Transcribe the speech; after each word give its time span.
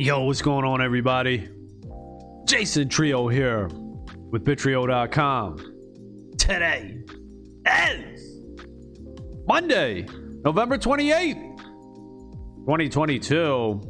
Yo, 0.00 0.22
what's 0.22 0.42
going 0.42 0.64
on, 0.64 0.80
everybody? 0.80 1.48
Jason 2.46 2.88
Trio 2.88 3.26
here 3.26 3.66
with 4.30 4.44
Bitrio.com. 4.44 5.56
Today 6.38 7.00
is 7.66 8.40
Monday, 9.48 10.06
November 10.44 10.78
28th, 10.78 11.58
2022. 12.60 13.80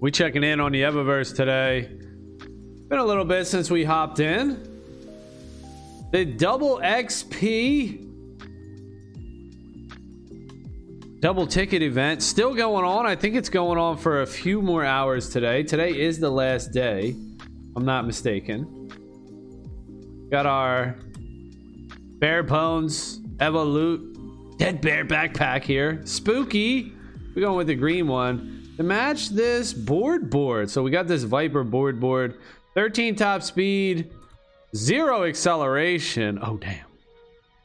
We 0.00 0.10
checking 0.10 0.42
in 0.42 0.58
on 0.58 0.72
the 0.72 0.82
Evaverse 0.82 1.32
today. 1.32 1.82
Been 2.88 2.98
a 2.98 3.04
little 3.04 3.24
bit 3.24 3.46
since 3.46 3.70
we 3.70 3.84
hopped 3.84 4.18
in. 4.18 4.60
The 6.10 6.24
double 6.24 6.80
XP 6.80 8.09
double 11.20 11.46
ticket 11.46 11.82
event 11.82 12.22
still 12.22 12.54
going 12.54 12.84
on. 12.84 13.06
I 13.06 13.14
think 13.14 13.36
it's 13.36 13.50
going 13.50 13.78
on 13.78 13.98
for 13.98 14.22
a 14.22 14.26
few 14.26 14.62
more 14.62 14.84
hours 14.84 15.28
today. 15.28 15.62
Today 15.62 15.90
is 15.90 16.18
the 16.18 16.30
last 16.30 16.72
day. 16.72 17.14
I'm 17.76 17.84
not 17.84 18.06
mistaken. 18.06 18.90
Got 20.30 20.46
our 20.46 20.96
Bare 22.18 22.42
Bones 22.42 23.20
Evolute 23.36 24.56
Dead 24.56 24.80
Bear 24.80 25.04
backpack 25.04 25.62
here. 25.62 26.00
Spooky. 26.06 26.94
We're 27.34 27.42
going 27.42 27.56
with 27.56 27.66
the 27.66 27.74
green 27.74 28.08
one 28.08 28.72
to 28.78 28.82
match 28.82 29.28
this 29.28 29.74
board 29.74 30.30
board. 30.30 30.70
So 30.70 30.82
we 30.82 30.90
got 30.90 31.06
this 31.06 31.24
Viper 31.24 31.64
board 31.64 32.00
board. 32.00 32.38
13 32.74 33.14
top 33.14 33.42
speed, 33.42 34.10
zero 34.74 35.24
acceleration. 35.24 36.38
Oh, 36.42 36.56
damn. 36.56 36.86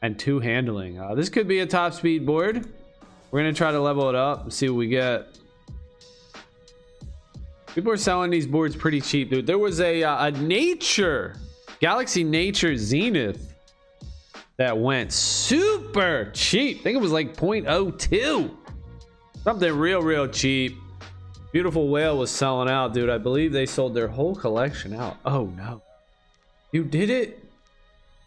And 0.02 0.18
two 0.18 0.40
handling. 0.40 1.00
Uh, 1.00 1.14
this 1.14 1.30
could 1.30 1.48
be 1.48 1.60
a 1.60 1.66
top 1.66 1.94
speed 1.94 2.26
board. 2.26 2.68
We're 3.36 3.42
gonna 3.42 3.52
try 3.52 3.70
to 3.70 3.80
level 3.82 4.08
it 4.08 4.14
up 4.14 4.44
and 4.44 4.50
see 4.50 4.66
what 4.70 4.78
we 4.78 4.88
get. 4.88 5.26
People 7.74 7.92
are 7.92 7.98
selling 7.98 8.30
these 8.30 8.46
boards 8.46 8.74
pretty 8.74 9.02
cheap, 9.02 9.28
dude. 9.28 9.46
There 9.46 9.58
was 9.58 9.78
a 9.78 10.02
uh, 10.02 10.28
a 10.28 10.30
Nature 10.30 11.36
Galaxy 11.78 12.24
Nature 12.24 12.78
Zenith 12.78 13.52
that 14.56 14.78
went 14.78 15.12
super 15.12 16.30
cheap. 16.32 16.78
I 16.78 16.82
think 16.84 16.96
it 16.96 17.02
was 17.02 17.12
like 17.12 17.36
0.02. 17.36 18.56
Something 19.44 19.76
real, 19.76 20.00
real 20.00 20.28
cheap. 20.28 20.74
Beautiful 21.52 21.88
Whale 21.88 22.16
was 22.16 22.30
selling 22.30 22.70
out, 22.70 22.94
dude. 22.94 23.10
I 23.10 23.18
believe 23.18 23.52
they 23.52 23.66
sold 23.66 23.92
their 23.92 24.08
whole 24.08 24.34
collection 24.34 24.94
out. 24.94 25.18
Oh 25.26 25.52
no. 25.58 25.82
You 26.72 26.84
did 26.84 27.10
it? 27.10 27.44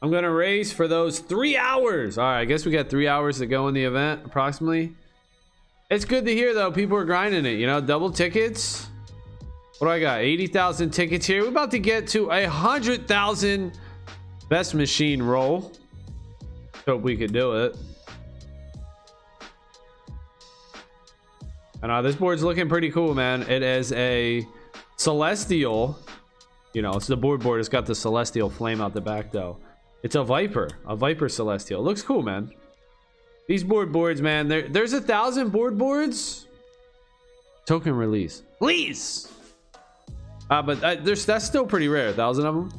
I'm 0.03 0.11
gonna 0.11 0.31
race 0.31 0.71
for 0.71 0.87
those 0.87 1.17
three 1.17 1.57
hours. 1.57 2.19
All 2.19 2.25
right, 2.25 2.41
I 2.41 2.45
guess 2.45 2.63
we 2.63 2.71
got 2.71 2.91
three 2.91 3.07
hours 3.07 3.39
to 3.39 3.47
go 3.47 3.69
in 3.69 3.73
the 3.73 3.85
event, 3.85 4.21
approximately. 4.23 4.93
It's 5.89 6.05
good 6.05 6.25
to 6.25 6.33
hear 6.33 6.53
though. 6.53 6.71
People 6.71 6.97
are 6.97 7.05
grinding 7.05 7.47
it. 7.47 7.57
You 7.57 7.65
know, 7.65 7.81
double 7.81 8.11
tickets. 8.11 8.87
What 9.79 9.87
do 9.87 9.91
I 9.91 9.99
got? 9.99 10.19
80,000 10.19 10.91
tickets 10.91 11.25
here. 11.25 11.41
We're 11.41 11.49
about 11.49 11.71
to 11.71 11.79
get 11.79 12.07
to 12.09 12.29
a 12.29 12.45
hundred 12.45 13.07
thousand 13.07 13.79
best 14.49 14.75
machine 14.75 15.21
roll. 15.23 15.71
Hope 16.85 17.01
we 17.01 17.17
could 17.17 17.33
do 17.33 17.53
it. 17.53 17.75
And 21.81 21.91
uh, 21.91 22.03
this 22.03 22.15
board's 22.15 22.43
looking 22.43 22.69
pretty 22.69 22.91
cool, 22.91 23.15
man. 23.15 23.41
It 23.43 23.63
is 23.63 23.91
a 23.93 24.45
celestial. 24.97 25.97
You 26.73 26.83
know, 26.83 26.91
it's 26.91 27.07
the 27.07 27.17
board 27.17 27.41
board. 27.41 27.61
It's 27.61 27.69
got 27.69 27.87
the 27.87 27.95
celestial 27.95 28.49
flame 28.49 28.79
out 28.79 28.93
the 28.93 29.01
back 29.01 29.31
though. 29.31 29.57
It's 30.03 30.15
a 30.15 30.23
Viper, 30.23 30.69
a 30.85 30.95
Viper 30.95 31.29
Celestial. 31.29 31.83
Looks 31.83 32.03
cool, 32.03 32.21
man. 32.21 32.51
These 33.49 33.63
board 33.63 33.91
boards, 33.91 34.21
man. 34.21 34.47
There, 34.47 34.67
there's 34.67 34.93
a 34.93 35.01
thousand 35.01 35.49
board 35.49 35.75
boards. 35.75 36.45
Token 37.65 37.95
release, 37.95 38.43
please. 38.59 39.31
Uh, 40.51 40.61
but 40.61 40.83
uh, 40.83 40.97
there's 41.01 41.25
that's 41.25 41.45
still 41.45 41.65
pretty 41.65 41.87
rare. 41.87 42.09
A 42.09 42.13
thousand 42.13 42.45
of 42.45 42.53
them. 42.53 42.71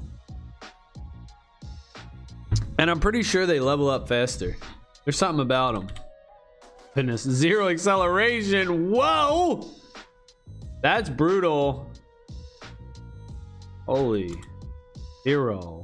And 2.78 2.88
I'm 2.88 3.00
pretty 3.00 3.24
sure 3.24 3.46
they 3.46 3.58
level 3.58 3.90
up 3.90 4.06
faster. 4.06 4.56
There's 5.04 5.18
something 5.18 5.42
about 5.42 5.74
them. 5.74 5.88
Goodness, 6.94 7.22
zero 7.22 7.68
acceleration. 7.68 8.92
Whoa, 8.92 9.68
that's 10.84 11.10
brutal. 11.10 11.90
Holy 13.86 14.40
hero. 15.24 15.79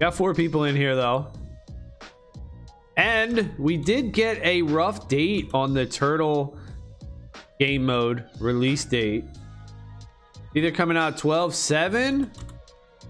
Got 0.00 0.14
four 0.14 0.34
people 0.34 0.64
in 0.64 0.76
here 0.76 0.94
though. 0.94 1.28
And 2.96 3.54
we 3.58 3.76
did 3.76 4.12
get 4.12 4.38
a 4.42 4.62
rough 4.62 5.08
date 5.08 5.50
on 5.52 5.74
the 5.74 5.86
turtle 5.86 6.58
game 7.58 7.84
mode 7.86 8.24
release 8.38 8.84
date. 8.84 9.24
Either 10.54 10.70
coming 10.70 10.96
out 10.96 11.18
12 11.18 11.54
7 11.54 12.30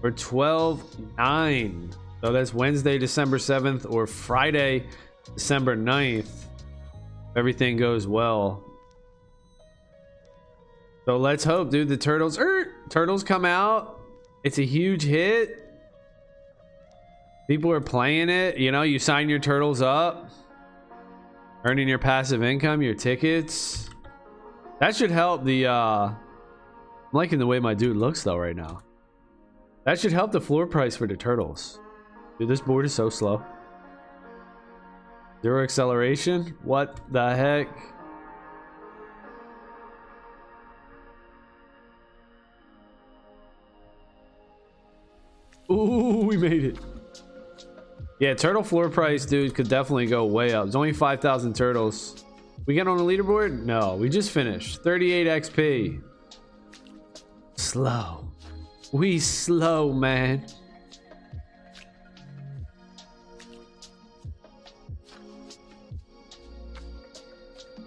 or 0.03 0.11
12 0.11 1.17
9. 1.17 1.93
So 2.21 2.31
that's 2.31 2.53
Wednesday, 2.53 2.97
December 2.97 3.37
7th, 3.37 3.89
or 3.89 4.07
Friday, 4.07 4.85
December 5.35 5.77
9th. 5.77 6.19
If 6.19 7.37
everything 7.37 7.77
goes 7.77 8.07
well. 8.07 8.63
So 11.05 11.17
let's 11.17 11.43
hope, 11.43 11.69
dude. 11.69 11.87
The 11.87 11.97
turtles, 11.97 12.37
er, 12.37 12.73
turtles 12.89 13.23
come 13.23 13.45
out. 13.45 13.99
It's 14.43 14.57
a 14.57 14.65
huge 14.65 15.03
hit. 15.03 15.66
People 17.47 17.71
are 17.71 17.81
playing 17.81 18.29
it. 18.29 18.57
You 18.57 18.71
know, 18.71 18.81
you 18.81 18.99
sign 18.99 19.29
your 19.29 19.39
turtles 19.39 19.81
up, 19.81 20.29
earning 21.63 21.87
your 21.87 21.99
passive 21.99 22.43
income, 22.43 22.81
your 22.81 22.93
tickets. 22.93 23.89
That 24.79 24.95
should 24.95 25.11
help 25.11 25.43
the. 25.43 25.67
uh 25.67 26.09
I'm 26.09 27.13
liking 27.13 27.39
the 27.39 27.47
way 27.47 27.59
my 27.59 27.73
dude 27.73 27.95
looks 27.95 28.23
though 28.23 28.37
right 28.37 28.55
now. 28.55 28.81
That 29.85 29.97
should 29.97 30.11
help 30.11 30.33
the 30.33 30.41
floor 30.41 30.67
price 30.67 30.97
for 30.97 31.07
the 31.07 31.15
turtles. 31.15 31.79
Dude, 32.37 32.49
this 32.49 32.59
board 32.59 32.85
is 32.85 32.93
so 32.93 33.09
slow. 33.09 33.41
Zero 35.41 35.63
acceleration? 35.63 36.57
What 36.63 36.99
the 37.11 37.33
heck? 37.33 37.69
Ooh, 45.71 46.25
we 46.27 46.35
made 46.35 46.63
it. 46.65 46.96
Yeah, 48.19 48.33
turtle 48.33 48.63
floor 48.63 48.89
price, 48.89 49.25
dude, 49.25 49.53
could 49.53 49.69
definitely 49.69 50.07
go 50.07 50.25
way 50.25 50.53
up. 50.53 50.65
There's 50.65 50.75
only 50.75 50.93
5,000 50.93 51.55
turtles. 51.55 52.25
We 52.65 52.73
get 52.73 52.87
on 52.87 52.97
the 52.97 53.03
leaderboard? 53.03 53.63
No, 53.63 53.95
we 53.95 54.09
just 54.09 54.31
finished. 54.31 54.81
38 54.83 55.27
XP. 55.27 56.01
Slow. 57.55 58.31
We 58.91 59.19
slow, 59.19 59.93
man. 59.93 60.45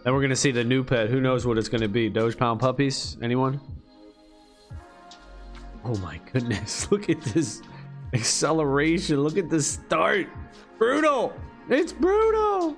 Then 0.05 0.15
we're 0.15 0.23
gonna 0.23 0.37
see 0.37 0.51
the 0.51 0.65
new 0.65 0.83
pet. 0.83 1.11
Who 1.11 1.21
knows 1.21 1.47
what 1.47 1.59
it's 1.59 1.69
gonna 1.69 1.89
be? 1.89 2.09
Doge 2.09 2.37
Pound 2.39 2.59
puppies? 2.61 3.19
Anyone? 3.21 3.61
Oh 5.85 5.95
my 5.97 6.21
goodness! 6.33 6.91
Look 6.91 7.11
at 7.11 7.21
this 7.21 7.61
acceleration. 8.13 9.21
Look 9.21 9.39
at 9.39 9.49
the 9.49 9.63
start. 9.63 10.29
Brutal. 10.79 11.33
It's 11.69 11.93
brutal. 11.93 12.77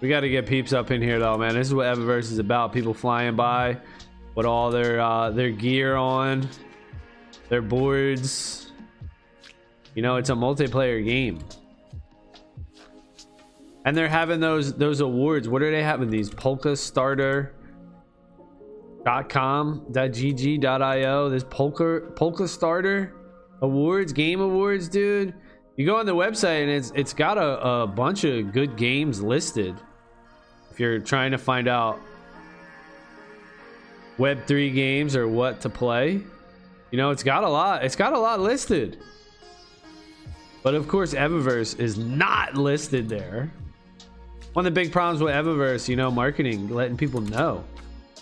We 0.00 0.08
got 0.08 0.20
to 0.20 0.28
get 0.28 0.46
peeps 0.46 0.72
up 0.72 0.90
in 0.90 1.00
here 1.00 1.20
though, 1.20 1.38
man. 1.38 1.54
This 1.54 1.68
is 1.68 1.74
what 1.74 1.86
Evaverse 1.86 2.32
is 2.32 2.38
about. 2.38 2.72
People 2.72 2.92
flying 2.92 3.36
by 3.36 3.78
with 4.34 4.46
all 4.46 4.70
their 4.70 5.00
uh, 5.00 5.30
their 5.30 5.50
gear 5.50 5.94
on, 5.94 6.48
their 7.48 7.62
boards. 7.62 8.72
You 9.94 10.02
know, 10.02 10.16
it's 10.16 10.30
a 10.30 10.34
multiplayer 10.34 11.04
game. 11.04 11.38
And 13.84 13.96
they're 13.96 14.08
having 14.08 14.40
those 14.40 14.72
those 14.74 15.00
awards. 15.00 15.48
What 15.48 15.62
are 15.62 15.70
they 15.70 15.82
having? 15.82 16.10
These 16.10 16.30
Polkastarter 16.30 17.50
.com, 19.04 19.86
.gg, 19.90 20.64
.io, 20.64 21.28
this 21.28 21.44
polka 21.44 22.02
Polkastarter 22.14 23.12
awards, 23.60 24.12
game 24.12 24.40
awards, 24.40 24.88
dude. 24.88 25.34
You 25.76 25.86
go 25.86 25.96
on 25.96 26.06
the 26.06 26.14
website 26.14 26.62
and 26.62 26.70
it's 26.70 26.92
it's 26.94 27.14
got 27.14 27.38
a, 27.38 27.82
a 27.82 27.86
bunch 27.86 28.24
of 28.24 28.52
good 28.52 28.76
games 28.76 29.22
listed. 29.22 29.74
If 30.70 30.78
you're 30.78 30.98
trying 30.98 31.32
to 31.32 31.38
find 31.38 31.68
out 31.68 32.00
Web3 34.18 34.74
games 34.74 35.16
or 35.16 35.26
what 35.28 35.60
to 35.62 35.68
play, 35.68 36.20
you 36.90 36.98
know, 36.98 37.10
it's 37.10 37.22
got 37.22 37.44
a 37.44 37.48
lot. 37.48 37.84
It's 37.84 37.96
got 37.96 38.12
a 38.12 38.18
lot 38.18 38.40
listed. 38.40 38.98
But 40.62 40.74
of 40.74 40.86
course, 40.86 41.14
Evaverse 41.14 41.80
is 41.80 41.98
not 41.98 42.54
listed 42.54 43.08
there. 43.08 43.50
One 44.52 44.66
of 44.66 44.74
the 44.74 44.80
big 44.80 44.92
problems 44.92 45.22
with 45.22 45.34
Evaverse, 45.34 45.88
you 45.88 45.96
know, 45.96 46.10
marketing, 46.10 46.68
letting 46.68 46.96
people 46.96 47.20
know. 47.20 47.64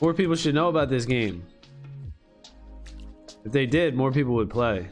More 0.00 0.14
people 0.14 0.34
should 0.34 0.54
know 0.54 0.68
about 0.68 0.88
this 0.88 1.04
game. 1.04 1.44
If 3.44 3.52
they 3.52 3.66
did, 3.66 3.94
more 3.94 4.12
people 4.12 4.34
would 4.34 4.50
play. 4.50 4.88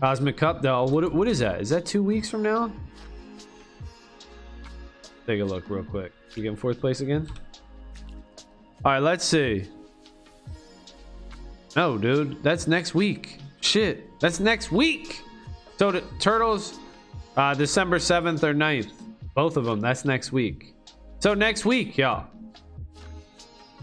Cosmic 0.00 0.36
Cup 0.36 0.62
though. 0.62 0.84
What 0.84 1.12
what 1.12 1.26
is 1.26 1.38
that? 1.38 1.60
Is 1.60 1.70
that 1.70 1.86
two 1.86 2.02
weeks 2.02 2.28
from 2.28 2.42
now? 2.42 2.70
Take 5.26 5.40
a 5.40 5.44
look 5.44 5.68
real 5.68 5.84
quick. 5.84 6.12
You 6.34 6.42
get 6.42 6.50
in 6.50 6.56
fourth 6.56 6.80
place 6.80 7.00
again? 7.00 7.28
All 8.84 8.92
right, 8.92 9.02
let's 9.02 9.24
see. 9.24 9.64
No, 11.74 11.98
dude, 11.98 12.42
that's 12.42 12.66
next 12.66 12.94
week. 12.94 13.38
Shit, 13.60 14.08
that's 14.20 14.38
next 14.38 14.70
week. 14.70 15.22
So 15.78 16.00
Turtles, 16.20 16.78
uh, 17.36 17.54
December 17.54 17.98
7th 17.98 18.42
or 18.42 18.54
9th. 18.54 18.92
Both 19.34 19.56
of 19.56 19.64
them, 19.64 19.80
that's 19.80 20.04
next 20.04 20.30
week. 20.30 20.75
So 21.18 21.34
next 21.34 21.64
week, 21.64 21.96
y'all. 21.96 22.26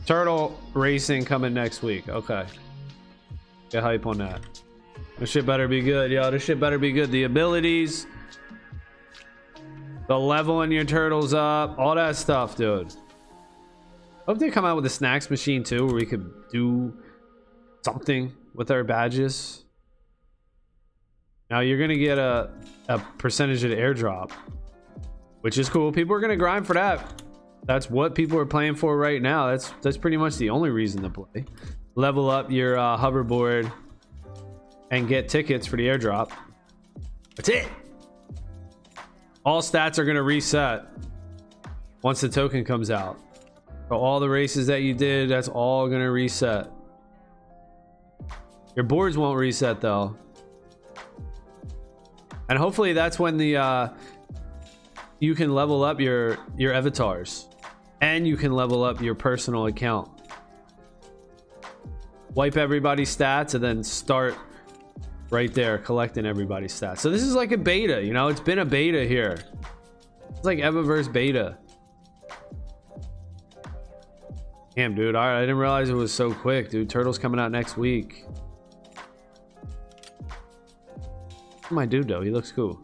Turtle 0.06 0.60
racing 0.74 1.26
coming 1.26 1.54
next 1.54 1.82
week. 1.82 2.10
Okay. 2.10 2.46
Get 3.70 3.84
hype 3.84 4.06
on 4.06 4.18
that. 4.20 4.42
This 5.18 5.30
shit 5.30 5.46
better 5.46 5.68
be 5.68 5.82
good, 5.82 6.12
y'all. 6.12 6.32
This 6.32 6.44
shit 6.44 6.60
better 6.60 6.78
be 6.78 6.92
good. 6.92 7.12
The 7.12 7.24
abilities, 7.24 8.06
the 10.08 10.20
leveling 10.20 10.72
your 10.72 10.84
turtles 10.84 11.34
up, 11.34 11.80
all 11.80 11.96
that 11.96 12.16
stuff, 12.16 12.56
dude. 12.58 12.94
Hope 14.26 14.40
they 14.40 14.50
come 14.50 14.66
out 14.66 14.76
with 14.76 14.86
a 14.86 14.90
snacks 14.90 15.30
machine 15.30 15.64
too, 15.64 15.86
where 15.86 15.96
we 15.96 16.06
could 16.06 16.32
do 16.52 16.94
something 17.84 18.34
with 18.54 18.72
our 18.72 18.84
badges. 18.84 19.64
Now 21.50 21.62
you're 21.62 21.80
gonna 21.80 21.98
get 21.98 22.18
a 22.18 22.52
a 22.90 23.00
percentage 23.00 23.64
of 23.64 23.70
the 23.70 23.78
airdrop, 23.78 24.32
which 25.42 25.58
is 25.58 25.70
cool. 25.70 25.92
People 25.92 26.16
are 26.16 26.20
gonna 26.20 26.36
grind 26.36 26.68
for 26.68 26.74
that. 26.74 27.23
That's 27.66 27.90
what 27.90 28.14
people 28.14 28.38
are 28.40 28.46
playing 28.46 28.76
for 28.76 28.98
right 28.98 29.22
now. 29.22 29.48
That's 29.48 29.72
that's 29.82 29.98
pretty 29.98 30.18
much 30.18 30.36
the 30.36 30.50
only 30.50 30.70
reason 30.70 31.02
to 31.04 31.10
play. 31.10 31.46
Level 31.96 32.30
up 32.30 32.52
your 32.52 32.78
uh, 32.78 32.98
hoverboard 32.98 33.72
and 34.92 35.08
get 35.08 35.30
tickets 35.30 35.66
for 35.66 35.78
the 35.78 35.88
airdrop. 35.88 36.32
That's 37.36 37.50
it. 37.50 37.68
All 39.46 39.62
stats 39.62 39.98
are 39.98 40.06
gonna 40.06 40.24
reset 40.24 40.86
once 42.02 42.20
the 42.22 42.30
token 42.30 42.66
comes 42.66 42.92
out. 42.92 43.20
So 43.88 43.96
all 43.96 44.20
the 44.20 44.30
races 44.30 44.68
that 44.68 44.82
you 44.82 44.94
did, 44.94 45.30
that's 45.30 45.48
all 45.48 45.88
gonna 45.88 46.12
reset. 46.12 46.70
Your 48.76 48.84
boards 48.84 49.18
won't 49.18 49.38
reset 49.38 49.80
though. 49.80 50.18
And 52.50 52.58
hopefully 52.58 52.92
that's 52.92 53.20
when 53.20 53.38
the 53.38 53.56
uh 53.56 53.90
you 55.20 55.34
can 55.34 55.56
level 55.56 55.82
up 55.82 56.02
your 56.02 56.38
your 56.58 56.74
avatars 56.74 57.48
and 58.04 58.28
you 58.28 58.36
can 58.36 58.52
level 58.52 58.84
up 58.84 59.00
your 59.00 59.16
personal 59.16 59.68
account. 59.68 60.10
Wipe 62.34 62.58
everybody's 62.58 63.16
stats 63.16 63.56
and 63.56 63.64
then 63.64 63.82
start 63.82 64.36
right 65.30 65.54
there 65.54 65.78
collecting 65.78 66.26
everybody's 66.26 66.74
stats. 66.74 66.98
So 66.98 67.10
this 67.10 67.24
is 67.24 67.34
like 67.34 67.54
a 67.54 67.58
beta, 67.58 68.04
you 68.04 68.12
know, 68.12 68.28
it's 68.28 68.42
been 68.42 68.60
a 68.60 68.66
beta 68.66 69.06
here. 69.06 69.38
It's 70.32 70.44
like 70.44 70.60
Evaverse 70.60 71.14
beta. 71.14 71.58
Damn, 74.76 74.96
dude. 74.96 75.16
All 75.16 75.26
right, 75.26 75.38
I 75.38 75.42
didn't 75.42 75.56
realize 75.56 75.88
it 75.88 75.94
was 75.94 76.12
so 76.12 76.34
quick, 76.34 76.70
dude. 76.70 76.90
Turtle's 76.90 77.18
coming 77.18 77.40
out 77.40 77.52
next 77.52 77.78
week. 77.78 78.26
My 81.70 81.86
dude, 81.86 82.10
though, 82.10 82.22
he 82.22 82.32
looks 82.32 82.52
cool. 82.52 82.82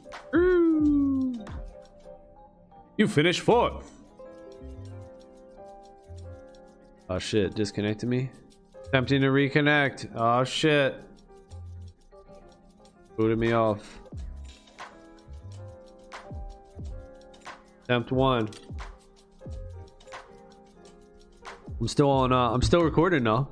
You 2.96 3.08
finished 3.08 3.42
fourth. 3.42 3.89
Oh 7.12 7.18
shit, 7.18 7.56
disconnected 7.56 8.08
me. 8.08 8.30
Attempting 8.86 9.22
to 9.22 9.28
reconnect. 9.28 10.12
Oh 10.16 10.44
shit. 10.44 10.96
Booted 13.18 13.40
me 13.40 13.52
off. 13.52 14.00
Attempt 17.84 18.12
one. 18.12 18.48
I'm 21.80 21.88
still 21.88 22.12
on. 22.12 22.32
Uh, 22.32 22.52
I'm 22.52 22.62
still 22.62 22.84
recording 22.84 23.24
now. 23.24 23.50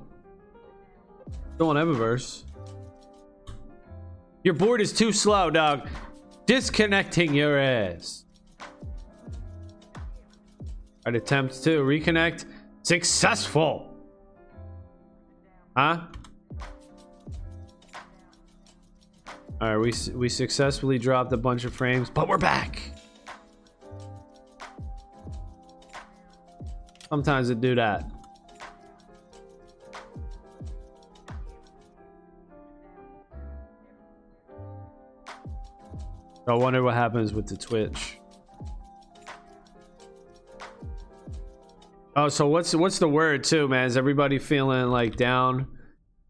Still 1.55 1.69
on 1.69 1.77
Evaverse. 1.77 2.43
Your 4.43 4.53
board 4.53 4.81
is 4.81 4.93
too 4.93 5.11
slow, 5.11 5.49
dog. 5.49 5.89
Disconnecting 6.45 7.33
your 7.33 7.57
ass. 7.57 8.25
I'd 11.05 11.15
attempt 11.15 11.63
to 11.63 11.79
reconnect. 11.79 12.45
Successful. 12.87 13.93
Huh? 15.75 16.03
All 19.59 19.75
right, 19.75 19.77
we 19.77 19.91
we 20.13 20.29
successfully 20.29 20.97
dropped 20.97 21.33
a 21.33 21.37
bunch 21.37 21.65
of 21.65 21.73
frames, 21.73 22.09
but 22.09 22.29
we're 22.29 22.37
back. 22.37 22.79
Sometimes 27.09 27.49
it 27.49 27.59
do 27.59 27.75
that. 27.75 28.09
I 36.47 36.53
wonder 36.53 36.81
what 36.83 36.93
happens 36.93 37.33
with 37.33 37.47
the 37.47 37.57
Twitch. 37.57 38.16
Oh, 42.19 42.29
so 42.29 42.47
what's 42.47 42.73
what's 42.73 42.97
the 42.97 43.07
word 43.07 43.43
too, 43.43 43.67
man? 43.67 43.85
Is 43.85 43.95
everybody 43.95 44.39
feeling 44.39 44.87
like 44.87 45.17
down? 45.17 45.67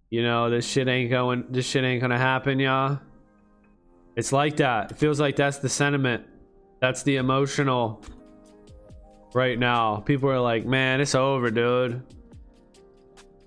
You 0.10 0.22
know, 0.22 0.50
this 0.50 0.68
shit 0.68 0.90
ain't 0.90 1.10
going. 1.10 1.46
This 1.50 1.66
shit 1.66 1.86
ain't 1.86 2.02
gonna 2.02 2.18
happen, 2.18 2.60
y'all. 2.60 3.00
It's 4.18 4.34
like 4.34 4.58
that. 4.58 4.92
It 4.92 4.98
feels 4.98 5.18
like 5.18 5.38
that's 5.38 5.60
the 5.60 5.70
sentiment. 5.70 6.26
That's 6.82 7.04
the 7.04 7.16
emotional. 7.16 8.04
Right 9.34 9.58
now, 9.58 9.98
people 10.02 10.30
are 10.30 10.42
like, 10.42 10.66
"Man, 10.66 11.00
it's 11.00 11.16
over, 11.16 11.50
dude." 11.52 12.04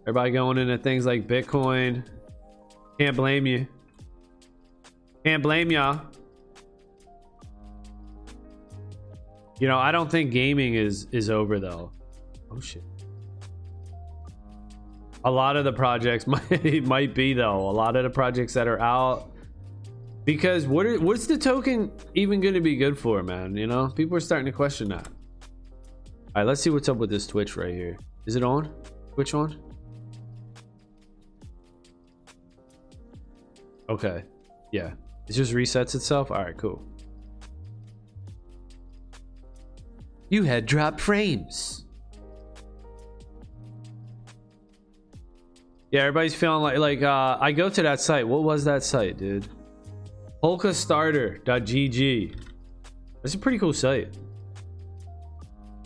Everybody 0.05 0.31
going 0.31 0.57
into 0.57 0.79
things 0.79 1.05
like 1.05 1.29
Bitcoin. 1.29 2.07
Can't 2.99 3.17
blame 3.17 3.45
you. 3.45 3.67
Can't 5.27 5.43
blame 5.43 5.71
y'all. 5.71 6.01
You 9.59 9.69
know, 9.69 9.77
I 9.77 9.93
don't 9.93 10.11
think 10.11 10.31
gaming 10.31 10.73
is 10.73 11.07
is 11.13 11.29
over 11.29 11.61
though. 11.61 11.93
Oh 12.51 12.61
shit. 12.61 12.83
A 15.25 15.31
lot 15.31 15.57
of 15.57 15.65
the 15.65 15.73
projects 15.73 16.27
might 16.27 16.85
might 16.85 17.15
be 17.15 17.33
though. 17.35 17.69
A 17.69 17.73
lot 17.73 17.97
of 17.97 18.05
the 18.05 18.11
projects 18.11 18.55
that 18.55 18.67
are 18.67 18.81
out 18.81 19.31
because 20.25 20.67
what 20.67 20.87
are, 20.87 21.01
what's 21.01 21.27
the 21.27 21.39
token 21.39 21.91
even 22.15 22.41
going 22.41 22.55
to 22.55 22.61
be 22.61 22.77
good 22.77 22.99
for, 22.99 23.23
man? 23.23 23.57
You 23.57 23.67
know, 23.67 23.89
people 23.89 24.17
are 24.17 24.21
starting 24.21 24.47
to 24.47 24.53
question 24.53 24.89
that. 24.91 25.09
All 25.09 26.43
right, 26.43 26.47
let's 26.47 26.61
see 26.61 26.71
what's 26.71 26.89
up 26.89 26.99
with 26.99 27.11
this 27.11 27.27
Twitch 27.27 27.57
right 27.57 27.75
here. 27.75 27.99
Is 28.27 28.37
it 28.37 28.45
on? 28.45 28.73
Twitch 29.15 29.35
on? 29.35 29.59
Okay. 33.89 34.23
Yeah. 34.73 34.93
It 35.29 35.33
just 35.33 35.53
resets 35.53 35.95
itself. 35.95 36.31
All 36.31 36.43
right, 36.43 36.57
cool. 36.57 36.81
You 40.29 40.45
had 40.45 40.67
dropped 40.67 41.01
frames. 41.01 41.87
Yeah, 45.91 46.03
everybody's 46.03 46.35
feeling 46.35 46.63
like 46.63 46.79
like 46.79 47.03
uh 47.03 47.39
I 47.41 47.53
go 47.53 47.69
to 47.69 47.83
that 47.83 48.01
site. 48.01 48.27
What 48.27 48.45
was 48.45 48.65
that 48.65 48.85
site, 48.85 49.19
dude? 49.19 49.49
Polkastarter.gg. 50.43 52.37
That's 53.23 53.35
a 53.35 53.39
pretty 53.39 53.59
cool 53.59 53.73
site. 53.73 54.17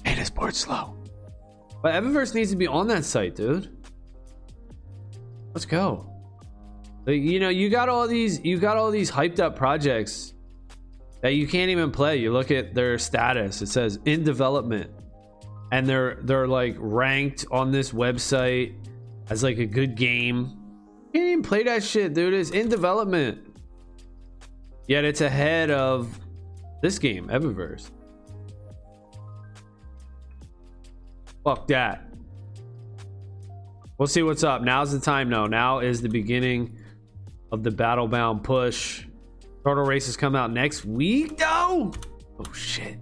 And 0.04 0.20
it's 0.20 0.30
board 0.30 0.54
slow. 0.54 0.96
But 1.82 1.94
Evaverse 1.94 2.34
needs 2.34 2.50
to 2.50 2.56
be 2.56 2.66
on 2.66 2.87
that 2.88 3.04
site, 3.04 3.34
dude. 3.34 3.76
Let's 5.54 5.64
go. 5.64 6.11
Like, 7.06 7.20
you 7.20 7.40
know, 7.40 7.49
you 7.49 7.70
got 7.70 7.88
all 7.88 8.06
these 8.06 8.44
you 8.44 8.58
got 8.58 8.76
all 8.76 8.90
these 8.90 9.11
hyped 9.11 9.40
up 9.40 9.56
projects 9.56 10.34
that 11.23 11.34
you 11.34 11.46
can't 11.46 11.70
even 11.70 11.90
play. 11.90 12.16
You 12.16 12.32
look 12.32 12.50
at 12.50 12.75
their 12.75 12.99
status; 12.99 13.62
it 13.62 13.68
says 13.68 13.99
in 14.04 14.23
development, 14.23 14.90
and 15.73 15.87
they're 15.87 16.18
they're 16.23 16.49
like 16.49 16.76
ranked 16.78 17.46
on 17.50 17.70
this 17.70 17.92
website 17.92 18.75
as 19.31 19.43
like 19.43 19.59
a 19.59 19.66
good 19.66 19.95
game. 19.95 20.59
You 21.12 21.21
can't 21.21 21.26
even 21.26 21.43
play 21.43 21.62
that 21.64 21.83
shit, 21.83 22.14
dude. 22.14 22.35
It's 22.35 22.50
in 22.50 22.69
development, 22.69 23.57
yet 24.88 25.04
it's 25.04 25.21
ahead 25.21 25.71
of 25.71 26.19
this 26.83 26.99
game, 26.99 27.28
Evaverse. 27.28 27.90
Fuck 31.45 31.66
that. 31.69 32.02
We'll 33.99 34.09
see 34.09 34.23
what's 34.23 34.43
up. 34.43 34.62
Now's 34.62 34.93
the 34.93 34.99
time, 34.99 35.31
though. 35.31 35.47
Now 35.47 35.78
is 35.78 36.02
the 36.02 36.09
beginning 36.09 36.78
of 37.52 37.62
the 37.62 37.71
Battlebound 37.71 38.43
push. 38.43 39.07
Turtle 39.64 39.85
races 39.85 40.16
come 40.16 40.35
out 40.35 40.52
next 40.52 40.85
week, 40.85 41.38
though. 41.38 41.93
Oh 42.38 42.52
shit! 42.52 42.99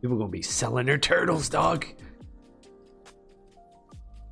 People 0.00 0.16
gonna 0.16 0.30
be 0.30 0.42
selling 0.42 0.86
their 0.86 0.98
turtles, 0.98 1.48
dog. 1.48 1.84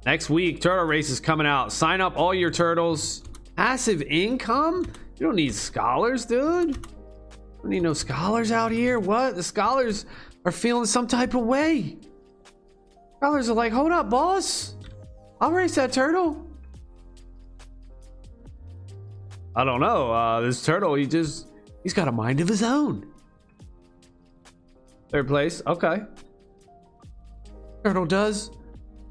Next 0.08 0.30
week, 0.30 0.62
turtle 0.62 0.86
races 0.86 1.20
coming 1.20 1.46
out. 1.46 1.70
Sign 1.70 2.00
up 2.00 2.16
all 2.16 2.32
your 2.32 2.50
turtles. 2.50 3.22
Passive 3.56 4.00
income? 4.00 4.90
You 5.18 5.26
don't 5.26 5.36
need 5.36 5.52
scholars, 5.52 6.24
dude. 6.24 6.82
Don't 7.60 7.68
need 7.68 7.82
no 7.82 7.92
scholars 7.92 8.50
out 8.50 8.72
here. 8.72 8.98
What? 8.98 9.36
The 9.36 9.42
scholars 9.42 10.06
are 10.46 10.50
feeling 10.50 10.86
some 10.86 11.06
type 11.06 11.34
of 11.34 11.42
way. 11.42 11.98
Scholars 13.18 13.50
are 13.50 13.54
like, 13.54 13.70
hold 13.70 13.92
up, 13.92 14.08
boss. 14.08 14.76
I'll 15.42 15.52
race 15.52 15.74
that 15.74 15.92
turtle. 15.92 16.42
I 19.54 19.64
don't 19.64 19.80
know. 19.80 20.10
Uh, 20.10 20.40
this 20.40 20.64
turtle, 20.64 20.94
he 20.94 21.04
just, 21.04 21.48
he's 21.82 21.92
got 21.92 22.08
a 22.08 22.12
mind 22.12 22.40
of 22.40 22.48
his 22.48 22.62
own. 22.62 23.12
Third 25.10 25.28
place. 25.28 25.60
Okay. 25.66 26.00
Turtle 27.84 28.06
does 28.06 28.52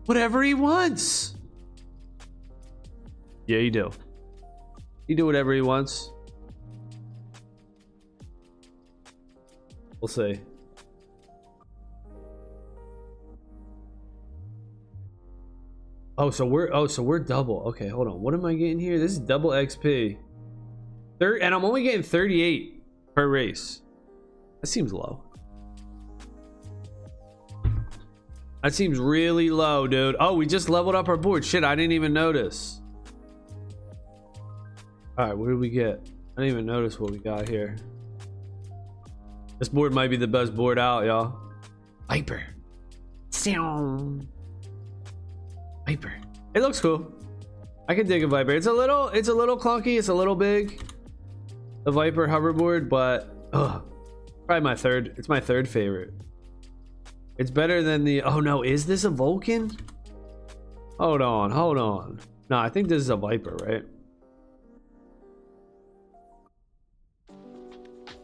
whatever 0.08 0.42
he 0.42 0.54
wants. 0.54 1.36
Yeah, 3.46 3.60
you 3.60 3.70
do. 3.70 3.92
You 5.08 5.16
do 5.16 5.26
whatever 5.26 5.54
he 5.54 5.62
wants. 5.62 6.12
We'll 10.02 10.08
see. 10.08 10.40
Oh, 16.18 16.32
so 16.32 16.46
we're 16.46 16.70
oh, 16.74 16.88
so 16.88 17.04
we're 17.04 17.20
double. 17.20 17.64
Okay, 17.68 17.88
hold 17.88 18.08
on. 18.08 18.22
What 18.22 18.34
am 18.34 18.44
I 18.46 18.54
getting 18.54 18.80
here? 18.80 18.98
This 18.98 19.12
is 19.12 19.20
double 19.20 19.52
XP. 19.52 20.18
Third, 21.20 21.42
and 21.42 21.54
I'm 21.54 21.64
only 21.64 21.84
getting 21.84 22.04
38 22.04 22.84
per 23.14 23.28
race. 23.28 23.82
That 24.62 24.68
seems 24.68 24.94
low. 24.94 25.24
That 28.64 28.74
seems 28.74 29.00
really 29.00 29.50
low, 29.50 29.88
dude. 29.88 30.16
Oh, 30.20 30.34
we 30.34 30.46
just 30.46 30.70
leveled 30.70 30.96
up 30.96 31.08
our 31.08 31.18
board. 31.18 31.46
Shit, 31.46 31.64
I 31.64 31.76
didn't 31.76 31.94
even 31.94 32.14
notice. 32.14 32.82
All 35.18 35.28
right, 35.28 35.38
what 35.38 35.48
did 35.48 35.60
we 35.60 35.70
get? 35.70 36.02
I 36.36 36.42
didn't 36.42 36.54
even 36.54 36.66
notice 36.66 37.00
what 37.00 37.12
we 37.12 37.20
got 37.20 37.48
here. 37.48 37.76
This 39.60 39.70
board 39.70 39.94
might 39.94 40.10
be 40.10 40.18
the 40.18 40.28
best 40.28 40.56
board 40.56 40.78
out, 40.78 41.06
y'all. 41.06 41.40
Viper. 42.08 42.44
Viper. 45.86 46.14
It 46.54 46.62
looks 46.62 46.80
cool. 46.80 47.12
I 47.88 47.96
can 47.96 48.06
dig 48.08 48.24
a 48.24 48.28
Viper. 48.28 48.52
It's 48.52 48.68
a 48.68 48.74
little, 48.74 49.08
it's 49.10 49.30
a 49.30 49.34
little 49.34 49.58
clunky. 49.58 49.98
It's 49.98 50.10
a 50.10 50.14
little 50.14 50.36
big. 50.36 50.82
The 51.86 51.92
Viper 51.92 52.28
hoverboard, 52.28 52.90
but 52.90 53.34
ugh, 53.54 53.82
probably 54.46 54.64
my 54.64 54.76
third. 54.76 55.16
It's 55.18 55.30
my 55.30 55.40
third 55.40 55.70
favorite. 55.70 56.14
It's 57.38 57.52
better 57.52 57.84
than 57.84 58.04
the. 58.04 58.24
Oh 58.24 58.40
no, 58.40 58.64
is 58.64 58.86
this 58.86 59.04
a 59.04 59.10
Vulcan? 59.10 59.72
Hold 61.00 61.22
on, 61.22 61.52
hold 61.52 61.78
on. 61.78 62.20
No, 62.50 62.58
I 62.58 62.70
think 62.70 62.88
this 62.88 63.02
is 63.02 63.10
a 63.10 63.16
Viper, 63.16 63.56
right? 63.64 63.84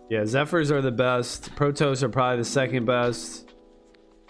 Yeah, 0.09 0.25
Zephyrs 0.25 0.71
are 0.71 0.81
the 0.81 0.91
best. 0.91 1.55
Protos 1.55 2.03
are 2.03 2.09
probably 2.09 2.37
the 2.37 2.45
second 2.45 2.85
best. 2.85 3.51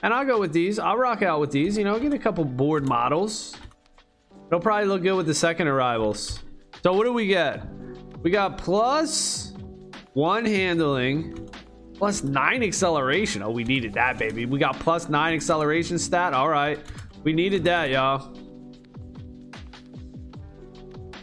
And 0.02 0.14
I'll 0.14 0.26
go 0.26 0.40
with 0.40 0.52
these. 0.52 0.80
I'll 0.80 0.98
rock 0.98 1.22
out 1.22 1.40
with 1.40 1.52
these. 1.52 1.78
You 1.78 1.84
know, 1.84 1.98
get 2.00 2.14
a 2.14 2.20
couple 2.20 2.44
board 2.44 2.88
models. 2.88 3.56
It'll 4.48 4.60
probably 4.60 4.88
look 4.88 5.02
good 5.02 5.16
with 5.16 5.26
the 5.26 5.34
second 5.34 5.68
arrivals. 5.68 6.40
So 6.84 6.94
what 6.94 7.06
do 7.06 7.14
we 7.14 7.28
get? 7.28 7.64
We 8.22 8.30
got 8.30 8.58
plus 8.58 9.54
one 10.14 10.46
handling, 10.46 11.43
plus 12.04 12.22
nine 12.22 12.62
acceleration. 12.64 13.42
Oh, 13.42 13.50
we 13.50 13.64
needed 13.64 13.94
that, 13.94 14.18
baby. 14.18 14.46
We 14.46 14.60
got 14.60 14.78
plus 14.78 15.08
nine 15.08 15.34
acceleration 15.34 15.98
stat. 15.98 16.34
All 16.34 16.50
right. 16.50 16.78
We 17.24 17.32
needed 17.32 17.64
that, 17.64 17.92
y'all. 17.92 18.38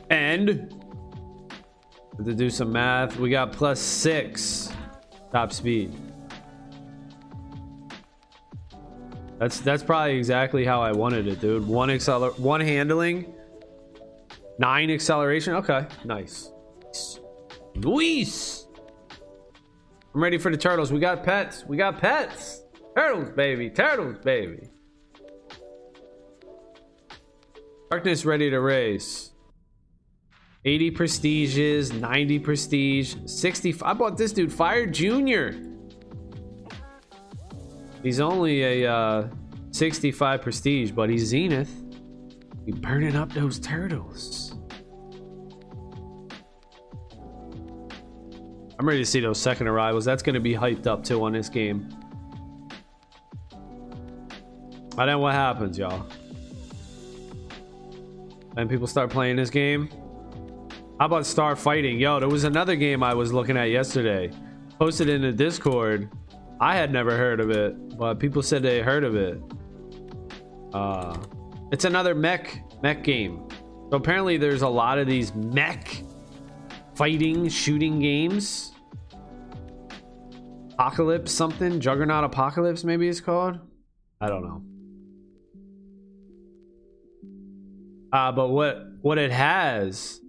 And 0.08 0.74
to 2.24 2.32
do 2.32 2.48
some 2.48 2.72
math, 2.72 3.18
we 3.18 3.28
got 3.28 3.52
plus 3.52 3.78
six 3.78 4.72
top 5.30 5.52
speed. 5.52 5.94
That's 9.38 9.60
that's 9.60 9.82
probably 9.82 10.16
exactly 10.16 10.64
how 10.64 10.80
I 10.80 10.92
wanted 10.92 11.28
it, 11.28 11.42
dude. 11.42 11.68
One 11.68 11.90
acceler, 11.90 12.38
one 12.38 12.62
handling, 12.62 13.30
nine 14.58 14.90
acceleration. 14.90 15.56
Okay, 15.56 15.84
nice. 16.06 16.50
Luis, 17.74 18.66
I'm 20.14 20.22
ready 20.22 20.38
for 20.38 20.50
the 20.50 20.56
turtles. 20.56 20.92
We 20.92 20.98
got 20.98 21.22
pets. 21.22 21.64
We 21.66 21.76
got 21.76 22.00
pets. 22.00 22.62
Turtles, 22.96 23.30
baby. 23.30 23.70
Turtles, 23.70 24.16
baby. 24.24 24.68
Darkness 27.90 28.24
ready 28.24 28.50
to 28.50 28.60
race. 28.60 29.30
80 30.64 30.90
prestiges, 30.90 31.92
90 31.92 32.38
prestige, 32.40 33.14
60. 33.24 33.76
I 33.82 33.94
bought 33.94 34.18
this 34.18 34.32
dude, 34.32 34.52
Fire 34.52 34.86
Junior. 34.86 35.56
He's 38.02 38.20
only 38.20 38.84
a 38.84 38.92
uh, 38.92 39.28
65 39.70 40.42
prestige, 40.42 40.90
but 40.90 41.08
he's 41.08 41.26
Zenith. 41.26 41.70
He's 42.66 42.74
burning 42.74 43.16
up 43.16 43.32
those 43.32 43.58
turtles. 43.58 44.49
I'm 48.80 48.88
ready 48.88 49.00
to 49.00 49.04
see 49.04 49.20
those 49.20 49.38
second 49.38 49.68
arrivals. 49.68 50.06
That's 50.06 50.22
going 50.22 50.36
to 50.36 50.40
be 50.40 50.54
hyped 50.54 50.86
up 50.86 51.04
too 51.04 51.22
on 51.22 51.34
this 51.34 51.50
game. 51.50 51.86
I 54.96 55.04
don't 55.04 55.06
know 55.06 55.18
what 55.18 55.34
happens, 55.34 55.76
y'all. 55.76 56.06
And 58.56 58.70
people 58.70 58.86
start 58.86 59.10
playing 59.10 59.36
this 59.36 59.50
game. 59.50 59.90
How 60.98 61.04
about 61.04 61.26
Star 61.26 61.56
Fighting? 61.56 62.00
Yo, 62.00 62.20
there 62.20 62.28
was 62.30 62.44
another 62.44 62.74
game 62.74 63.02
I 63.02 63.12
was 63.12 63.34
looking 63.34 63.58
at 63.58 63.68
yesterday. 63.68 64.30
Posted 64.78 65.10
in 65.10 65.20
the 65.20 65.32
Discord. 65.32 66.10
I 66.58 66.74
had 66.74 66.90
never 66.90 67.18
heard 67.18 67.40
of 67.40 67.50
it, 67.50 67.98
but 67.98 68.14
people 68.14 68.42
said 68.42 68.62
they 68.62 68.80
heard 68.80 69.04
of 69.04 69.14
it. 69.14 69.42
Uh, 70.72 71.18
it's 71.70 71.84
another 71.84 72.14
mech 72.14 72.62
mech 72.82 73.04
game. 73.04 73.46
So 73.90 73.98
apparently 73.98 74.38
there's 74.38 74.62
a 74.62 74.68
lot 74.68 74.98
of 74.98 75.06
these 75.06 75.34
mech 75.34 76.02
fighting 77.00 77.48
shooting 77.48 77.98
games. 77.98 78.72
Apocalypse 80.74 81.32
something, 81.32 81.80
Juggernaut 81.80 82.24
Apocalypse 82.24 82.84
maybe 82.84 83.08
it's 83.08 83.22
called. 83.22 83.58
I 84.20 84.28
don't 84.28 84.42
know. 84.42 84.62
Uh, 88.12 88.32
but 88.32 88.50
what 88.50 88.82
what 89.00 89.16
it 89.16 89.30
has 89.30 90.20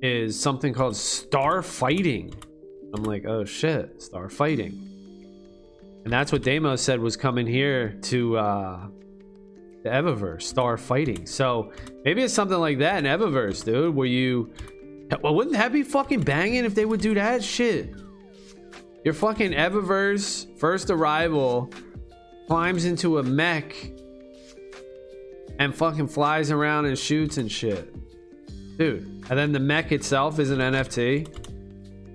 is 0.00 0.40
something 0.40 0.72
called 0.72 0.96
Star 0.96 1.62
Fighting. 1.62 2.32
I'm 2.94 3.02
like, 3.02 3.26
oh 3.26 3.44
shit, 3.44 4.00
Star 4.00 4.30
Fighting. 4.30 4.82
And 6.04 6.10
that's 6.10 6.32
what 6.32 6.42
Damo 6.42 6.76
said 6.76 7.00
was 7.00 7.18
coming 7.18 7.46
here 7.46 7.98
to 8.04 8.38
uh 8.38 8.86
the 9.84 9.90
Evaverse, 9.90 10.40
Star 10.40 10.78
Fighting. 10.78 11.26
So 11.26 11.70
maybe 12.02 12.22
it's 12.22 12.32
something 12.32 12.56
like 12.56 12.78
that 12.78 13.04
in 13.04 13.04
Evaverse, 13.04 13.62
dude, 13.62 13.94
where 13.94 14.06
you 14.06 14.54
well, 15.22 15.34
wouldn't 15.34 15.56
that 15.56 15.72
be 15.72 15.82
fucking 15.82 16.20
banging 16.22 16.64
if 16.64 16.74
they 16.74 16.84
would 16.84 17.00
do 17.00 17.14
that 17.14 17.42
shit? 17.42 17.94
Your 19.04 19.14
fucking 19.14 19.52
Evaverse 19.52 20.58
first 20.58 20.90
arrival 20.90 21.70
climbs 22.46 22.84
into 22.84 23.18
a 23.18 23.22
mech 23.22 23.74
and 25.58 25.74
fucking 25.74 26.08
flies 26.08 26.50
around 26.50 26.86
and 26.86 26.98
shoots 26.98 27.38
and 27.38 27.50
shit. 27.50 27.94
Dude, 28.76 29.02
and 29.28 29.38
then 29.38 29.52
the 29.52 29.60
mech 29.60 29.92
itself 29.92 30.38
is 30.38 30.50
an 30.50 30.58
NFT, 30.58 31.26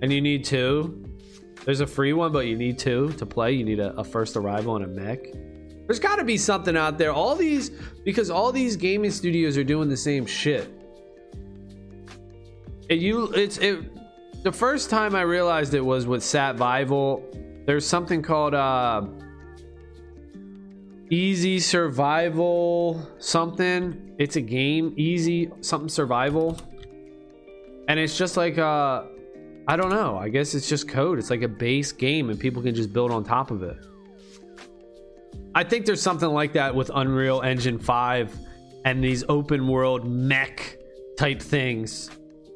and 0.01 0.13
you 0.13 0.21
need 0.21 0.45
two. 0.45 1.03
There's 1.65 1.81
a 1.81 1.87
free 1.87 2.13
one, 2.13 2.31
but 2.31 2.47
you 2.47 2.55
need 2.57 2.77
two 2.77 3.11
to 3.13 3.25
play. 3.25 3.53
You 3.53 3.63
need 3.63 3.79
a, 3.79 3.93
a 3.95 4.03
first 4.03 4.35
arrival 4.35 4.75
and 4.75 4.85
a 4.85 4.87
mech. 4.87 5.25
There's 5.87 5.99
got 5.99 6.17
to 6.17 6.23
be 6.23 6.37
something 6.37 6.77
out 6.77 6.97
there. 6.97 7.11
All 7.11 7.35
these, 7.35 7.71
because 8.05 8.29
all 8.29 8.51
these 8.51 8.77
gaming 8.77 9.11
studios 9.11 9.57
are 9.57 9.63
doing 9.63 9.89
the 9.89 9.97
same 9.97 10.25
shit. 10.25 10.69
It, 12.89 12.99
you, 12.99 13.31
it's 13.33 13.57
it. 13.57 13.79
The 14.43 14.51
first 14.51 14.89
time 14.89 15.15
I 15.15 15.21
realized 15.21 15.73
it 15.73 15.85
was 15.85 16.05
with 16.05 16.21
Satvival. 16.21 17.23
There's 17.65 17.87
something 17.87 18.21
called 18.21 18.53
uh, 18.53 19.03
Easy 21.09 21.59
Survival 21.59 23.07
something. 23.19 24.15
It's 24.17 24.35
a 24.35 24.41
game, 24.41 24.93
Easy 24.97 25.49
something 25.61 25.89
survival. 25.89 26.57
And 27.87 27.99
it's 27.99 28.17
just 28.17 28.37
like 28.37 28.57
uh 28.57 29.03
I 29.67 29.77
don't 29.77 29.91
know. 29.91 30.17
I 30.17 30.29
guess 30.29 30.55
it's 30.55 30.67
just 30.67 30.87
code. 30.87 31.19
It's 31.19 31.29
like 31.29 31.41
a 31.41 31.47
base 31.47 31.91
game 31.91 32.29
and 32.29 32.39
people 32.39 32.61
can 32.61 32.75
just 32.75 32.91
build 32.91 33.11
on 33.11 33.23
top 33.23 33.51
of 33.51 33.63
it. 33.63 33.77
I 35.55 35.63
think 35.63 35.85
there's 35.85 36.01
something 36.01 36.29
like 36.29 36.53
that 36.53 36.73
with 36.73 36.89
Unreal 36.93 37.41
Engine 37.41 37.77
5 37.77 38.35
and 38.85 39.03
these 39.03 39.23
open 39.29 39.67
world 39.67 40.05
mech 40.05 40.77
type 41.17 41.41
things. 41.41 42.09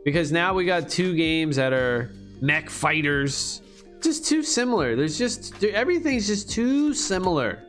Because 0.08 0.32
now 0.32 0.54
we 0.54 0.64
got 0.64 0.88
two 0.88 1.14
games 1.16 1.58
that 1.58 1.74
are 1.74 2.14
mech 2.40 2.70
fighters. 2.70 3.62
Just 4.02 4.26
too 4.26 4.42
similar. 4.42 4.96
There's 4.96 5.18
just 5.18 5.62
everything's 5.64 6.28
just 6.28 6.50
too 6.50 6.94
similar 6.94 7.68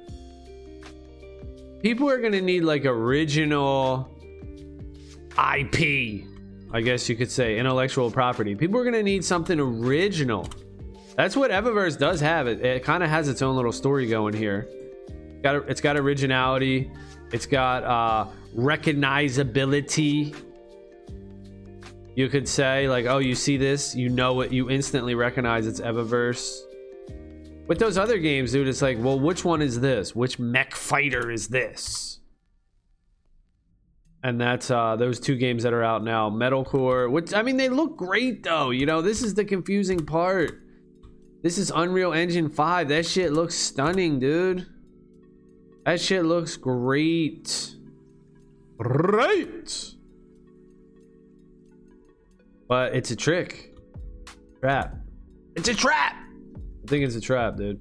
people 1.83 2.09
are 2.11 2.19
gonna 2.19 2.41
need 2.41 2.63
like 2.65 2.85
original 2.85 4.09
IP. 5.33 6.25
I 6.71 6.81
guess 6.83 7.09
you 7.09 7.17
could 7.17 7.31
say, 7.31 7.59
intellectual 7.59 8.11
property. 8.11 8.55
People 8.55 8.79
are 8.81 8.91
to 8.91 9.03
need 9.03 9.25
something 9.25 9.59
original. 9.59 10.47
That's 11.17 11.35
what 11.35 11.51
Evaverse 11.51 11.99
does 11.99 12.21
have. 12.21 12.47
It, 12.47 12.61
it 12.61 12.85
kind 12.85 13.03
of 13.03 13.09
has 13.09 13.29
its 13.29 13.41
own 13.41 13.57
little 13.57 13.73
story 13.73 14.07
going 14.07 14.35
here. 14.35 14.69
Got 15.43 15.69
it's 15.69 15.81
got 15.81 15.97
originality. 15.97 16.91
It's 17.33 17.47
got 17.47 17.85
uh, 17.85 18.27
recognizability. 18.57 20.35
You 22.19 22.29
could 22.29 22.49
say 22.49 22.89
like, 22.89 23.07
oh, 23.07 23.19
you 23.19 23.37
see 23.37 23.57
this, 23.57 23.95
you 23.95 24.09
know 24.09 24.41
it, 24.41 24.51
you 24.51 24.69
instantly 24.69 25.15
recognize 25.15 25.69
it's 25.69 25.79
Evaverse. 25.79 26.63
With 27.69 27.79
those 27.79 27.97
other 27.97 28.19
games, 28.19 28.51
dude, 28.51 28.67
it's 28.67 28.83
like, 28.83 28.99
well, 28.99 29.21
which 29.21 29.45
one 29.45 29.63
is 29.63 29.79
this? 29.79 30.17
Which 30.17 30.37
mech 30.37 30.75
fighter 30.75 31.31
is 31.31 31.47
this? 31.47 32.19
And 34.25 34.41
that's 34.41 34.69
uh 34.69 34.97
those 34.97 35.21
two 35.21 35.37
games 35.37 35.63
that 35.63 35.73
are 35.73 35.85
out 35.85 36.03
now. 36.03 36.29
Metalcore, 36.29 37.09
which 37.09 37.33
I 37.33 37.43
mean 37.43 37.57
they 37.57 37.69
look 37.69 37.97
great 37.97 38.43
though. 38.43 38.71
You 38.71 38.85
know, 38.85 39.01
this 39.01 39.23
is 39.23 39.35
the 39.35 39.45
confusing 39.45 40.05
part. 40.05 40.61
This 41.45 41.57
is 41.57 41.71
Unreal 41.73 42.13
Engine 42.13 42.51
5. 42.51 42.89
That 42.89 43.07
shit 43.07 43.33
looks 43.33 43.55
stunning, 43.55 44.19
dude. 44.19 44.67
That 45.87 46.01
shit 46.01 46.25
looks 46.25 46.57
great. 46.57 47.77
Right. 48.77 49.95
But 52.69 52.95
it's 52.95 53.11
a 53.11 53.17
trick. 53.17 53.75
Trap. 54.61 54.95
It's 55.57 55.69
a 55.69 55.75
trap. 55.75 56.15
I 56.15 56.87
think 56.87 57.05
it's 57.05 57.17
a 57.17 57.21
trap, 57.21 57.57
dude. 57.57 57.81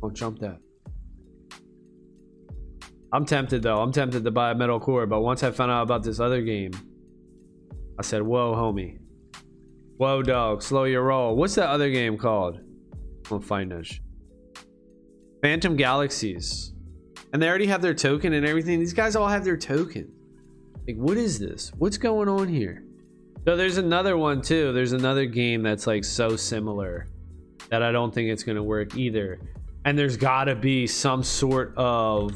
Don't 0.00 0.14
jump 0.14 0.38
that. 0.40 0.58
I'm 3.12 3.24
tempted 3.24 3.62
though. 3.62 3.80
I'm 3.80 3.92
tempted 3.92 4.24
to 4.24 4.30
buy 4.30 4.52
a 4.52 4.54
metal 4.54 4.78
core, 4.78 5.06
but 5.06 5.22
once 5.22 5.42
I 5.42 5.50
found 5.50 5.72
out 5.72 5.82
about 5.82 6.02
this 6.02 6.20
other 6.20 6.42
game, 6.42 6.70
I 7.98 8.02
said, 8.02 8.22
"Whoa, 8.22 8.54
homie. 8.54 8.98
Whoa, 9.96 10.22
dog. 10.22 10.62
Slow 10.62 10.84
your 10.84 11.02
roll." 11.02 11.34
What's 11.36 11.56
that 11.56 11.68
other 11.68 11.90
game 11.90 12.16
called? 12.16 12.60
I'll 13.30 13.40
find 13.40 13.72
this. 13.72 13.98
Phantom 15.42 15.76
Galaxies. 15.76 16.72
And 17.32 17.40
they 17.40 17.48
already 17.48 17.66
have 17.66 17.82
their 17.82 17.94
token 17.94 18.32
and 18.32 18.44
everything. 18.46 18.80
These 18.80 18.92
guys 18.92 19.16
all 19.16 19.28
have 19.28 19.44
their 19.44 19.56
token. 19.56 20.12
Like, 20.86 20.96
what 20.96 21.16
is 21.16 21.38
this? 21.38 21.72
What's 21.78 21.96
going 21.96 22.28
on 22.28 22.48
here? 22.48 22.84
So 23.46 23.56
there's 23.56 23.78
another 23.78 24.16
one 24.16 24.42
too. 24.42 24.72
There's 24.72 24.92
another 24.92 25.24
game 25.24 25.62
that's 25.62 25.86
like 25.86 26.04
so 26.04 26.36
similar 26.36 27.06
that 27.70 27.82
I 27.82 27.90
don't 27.90 28.12
think 28.12 28.28
it's 28.28 28.42
gonna 28.42 28.62
work 28.62 28.96
either. 28.96 29.40
And 29.84 29.98
there's 29.98 30.16
gotta 30.16 30.54
be 30.54 30.86
some 30.86 31.22
sort 31.22 31.72
of 31.76 32.32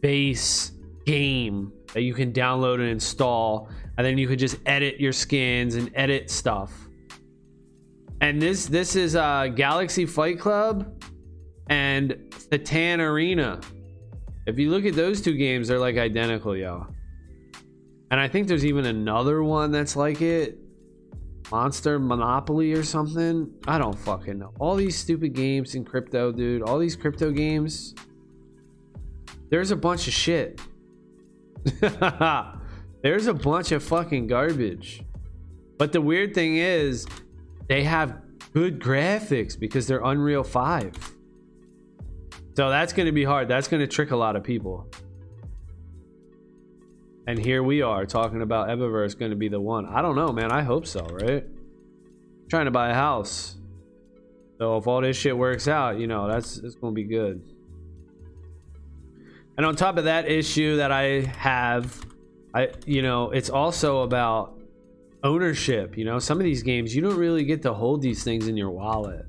base 0.00 0.72
game 1.04 1.72
that 1.94 2.02
you 2.02 2.14
can 2.14 2.32
download 2.32 2.74
and 2.74 2.88
install, 2.88 3.70
and 3.96 4.04
then 4.04 4.18
you 4.18 4.26
can 4.26 4.38
just 4.38 4.56
edit 4.66 5.00
your 5.00 5.12
skins 5.12 5.76
and 5.76 5.90
edit 5.94 6.30
stuff. 6.30 6.72
And 8.20 8.42
this 8.42 8.66
this 8.66 8.96
is 8.96 9.14
uh 9.14 9.46
Galaxy 9.48 10.04
Fight 10.04 10.40
Club 10.40 11.04
and 11.68 12.34
Titan 12.50 13.00
Arena. 13.00 13.60
If 14.46 14.58
you 14.58 14.70
look 14.70 14.84
at 14.84 14.94
those 14.94 15.20
two 15.20 15.34
games, 15.34 15.68
they're 15.68 15.78
like 15.78 15.96
identical, 15.96 16.56
y'all. 16.56 16.88
And 18.10 18.20
I 18.20 18.28
think 18.28 18.48
there's 18.48 18.64
even 18.64 18.86
another 18.86 19.42
one 19.42 19.72
that's 19.72 19.96
like 19.96 20.20
it. 20.20 20.58
Monster 21.50 21.98
Monopoly 21.98 22.72
or 22.72 22.82
something. 22.82 23.52
I 23.66 23.78
don't 23.78 23.98
fucking 23.98 24.38
know. 24.38 24.52
All 24.58 24.74
these 24.74 24.96
stupid 24.96 25.32
games 25.32 25.74
in 25.74 25.84
crypto, 25.84 26.32
dude. 26.32 26.62
All 26.62 26.78
these 26.78 26.96
crypto 26.96 27.30
games. 27.30 27.94
There's 29.48 29.70
a 29.70 29.76
bunch 29.76 30.08
of 30.08 30.12
shit. 30.12 30.60
there's 33.02 33.26
a 33.26 33.34
bunch 33.34 33.72
of 33.72 33.82
fucking 33.82 34.26
garbage. 34.26 35.02
But 35.78 35.92
the 35.92 36.00
weird 36.00 36.34
thing 36.34 36.56
is, 36.56 37.06
they 37.68 37.84
have 37.84 38.20
good 38.52 38.80
graphics 38.80 39.58
because 39.58 39.86
they're 39.86 40.04
Unreal 40.04 40.42
5. 40.42 41.14
So 42.56 42.70
that's 42.70 42.92
going 42.92 43.06
to 43.06 43.12
be 43.12 43.24
hard. 43.24 43.48
That's 43.48 43.68
going 43.68 43.80
to 43.80 43.86
trick 43.86 44.12
a 44.12 44.16
lot 44.16 44.34
of 44.34 44.42
people. 44.42 44.88
And 47.26 47.38
here 47.38 47.62
we 47.62 47.82
are 47.82 48.06
talking 48.06 48.42
about 48.42 48.68
Evaverse 48.68 49.18
going 49.18 49.32
to 49.32 49.36
be 49.36 49.48
the 49.48 49.60
one. 49.60 49.86
I 49.86 50.00
don't 50.00 50.14
know, 50.14 50.32
man. 50.32 50.52
I 50.52 50.62
hope 50.62 50.86
so, 50.86 51.04
right? 51.04 51.42
I'm 51.42 52.48
trying 52.48 52.66
to 52.66 52.70
buy 52.70 52.90
a 52.90 52.94
house. 52.94 53.56
So 54.58 54.76
if 54.76 54.86
all 54.86 55.00
this 55.00 55.16
shit 55.16 55.36
works 55.36 55.66
out, 55.66 55.98
you 55.98 56.06
know, 56.06 56.28
that's 56.28 56.58
it's 56.58 56.76
going 56.76 56.94
to 56.94 56.94
be 56.94 57.04
good. 57.04 57.42
And 59.56 59.66
on 59.66 59.74
top 59.74 59.96
of 59.96 60.04
that 60.04 60.28
issue 60.30 60.76
that 60.76 60.92
I 60.92 61.22
have, 61.22 62.04
I 62.54 62.70
you 62.86 63.02
know, 63.02 63.30
it's 63.30 63.50
also 63.50 64.02
about 64.02 64.58
ownership, 65.24 65.98
you 65.98 66.04
know. 66.04 66.18
Some 66.18 66.38
of 66.38 66.44
these 66.44 66.62
games 66.62 66.94
you 66.94 67.02
don't 67.02 67.16
really 67.16 67.44
get 67.44 67.62
to 67.62 67.74
hold 67.74 68.02
these 68.02 68.22
things 68.22 68.48
in 68.48 68.56
your 68.56 68.70
wallet. 68.70 69.26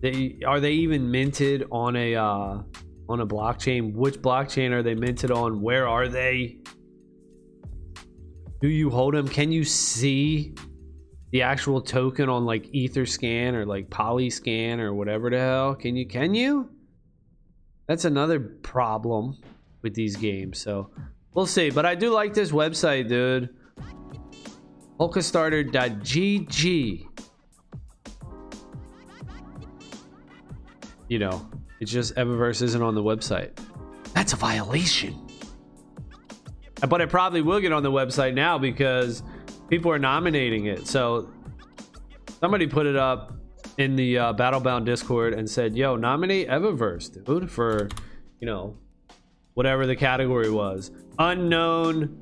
They 0.00 0.38
are 0.46 0.60
they 0.60 0.72
even 0.72 1.10
minted 1.10 1.66
on 1.72 1.96
a 1.96 2.14
uh 2.14 2.58
on 3.08 3.20
a 3.20 3.26
blockchain. 3.26 3.94
Which 3.94 4.20
blockchain 4.20 4.72
are 4.72 4.82
they 4.82 4.94
minted 4.94 5.30
on? 5.30 5.62
Where 5.62 5.88
are 5.88 6.08
they? 6.08 6.58
Do 8.60 8.68
you 8.68 8.90
hold 8.90 9.14
them? 9.14 9.28
Can 9.28 9.52
you 9.52 9.64
see 9.64 10.54
the 11.30 11.42
actual 11.42 11.80
token 11.80 12.28
on 12.28 12.44
like 12.44 12.64
Etherscan 12.72 13.54
or 13.54 13.64
like 13.64 13.88
Polyscan 13.88 14.80
or 14.80 14.92
whatever 14.94 15.30
the 15.30 15.38
hell? 15.38 15.74
Can 15.74 15.96
you? 15.96 16.06
Can 16.06 16.34
you? 16.34 16.70
That's 17.86 18.04
another 18.04 18.40
problem 18.40 19.38
with 19.82 19.94
these 19.94 20.16
games. 20.16 20.60
So 20.60 20.90
we'll 21.34 21.46
see. 21.46 21.70
But 21.70 21.86
I 21.86 21.94
do 21.94 22.10
like 22.10 22.34
this 22.34 22.50
website, 22.50 23.08
dude. 23.08 23.48
Polkastarter.gg. 24.98 27.04
You 31.08 31.18
know, 31.18 31.48
it's 31.80 31.90
just 31.90 32.14
Evaverse 32.16 32.62
isn't 32.62 32.82
on 32.82 32.94
the 32.94 33.02
website. 33.02 33.50
That's 34.14 34.32
a 34.32 34.36
violation. 34.36 35.28
But 36.88 37.00
it 37.00 37.08
probably 37.08 37.42
will 37.42 37.60
get 37.60 37.72
on 37.72 37.82
the 37.82 37.90
website 37.90 38.34
now 38.34 38.58
because 38.58 39.22
people 39.68 39.90
are 39.90 39.98
nominating 39.98 40.66
it. 40.66 40.86
So 40.86 41.28
somebody 42.40 42.66
put 42.66 42.86
it 42.86 42.96
up 42.96 43.34
in 43.78 43.96
the 43.96 44.18
uh, 44.18 44.34
Battlebound 44.34 44.84
Discord 44.84 45.34
and 45.34 45.48
said, 45.48 45.76
"Yo, 45.76 45.96
nominate 45.96 46.48
Evaverse, 46.48 47.24
dude, 47.24 47.50
for 47.50 47.88
you 48.40 48.46
know 48.46 48.76
whatever 49.54 49.86
the 49.86 49.96
category 49.96 50.50
was, 50.50 50.90
unknown, 51.18 52.18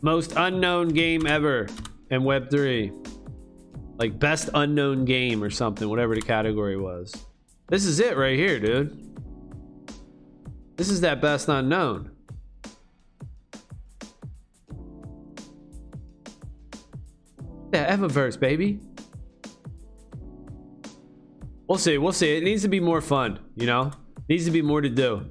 most 0.00 0.34
unknown 0.36 0.88
game 0.88 1.26
ever 1.26 1.68
in 2.10 2.24
Web 2.24 2.50
three, 2.50 2.92
like 3.98 4.18
best 4.18 4.48
unknown 4.54 5.04
game 5.04 5.42
or 5.42 5.50
something, 5.50 5.88
whatever 5.88 6.14
the 6.14 6.22
category 6.22 6.76
was." 6.76 7.25
This 7.68 7.84
is 7.84 7.98
it 7.98 8.16
right 8.16 8.36
here, 8.36 8.60
dude. 8.60 9.02
This 10.76 10.88
is 10.88 11.00
that 11.00 11.20
best 11.20 11.48
unknown. 11.48 12.12
Yeah, 17.72 17.96
Evaverse, 17.96 18.38
baby. 18.38 18.80
We'll 21.66 21.78
see. 21.78 21.98
We'll 21.98 22.12
see. 22.12 22.36
It 22.36 22.44
needs 22.44 22.62
to 22.62 22.68
be 22.68 22.78
more 22.78 23.00
fun, 23.00 23.40
you 23.56 23.66
know? 23.66 23.90
Needs 24.28 24.44
to 24.44 24.52
be 24.52 24.62
more 24.62 24.80
to 24.80 24.88
do. 24.88 25.28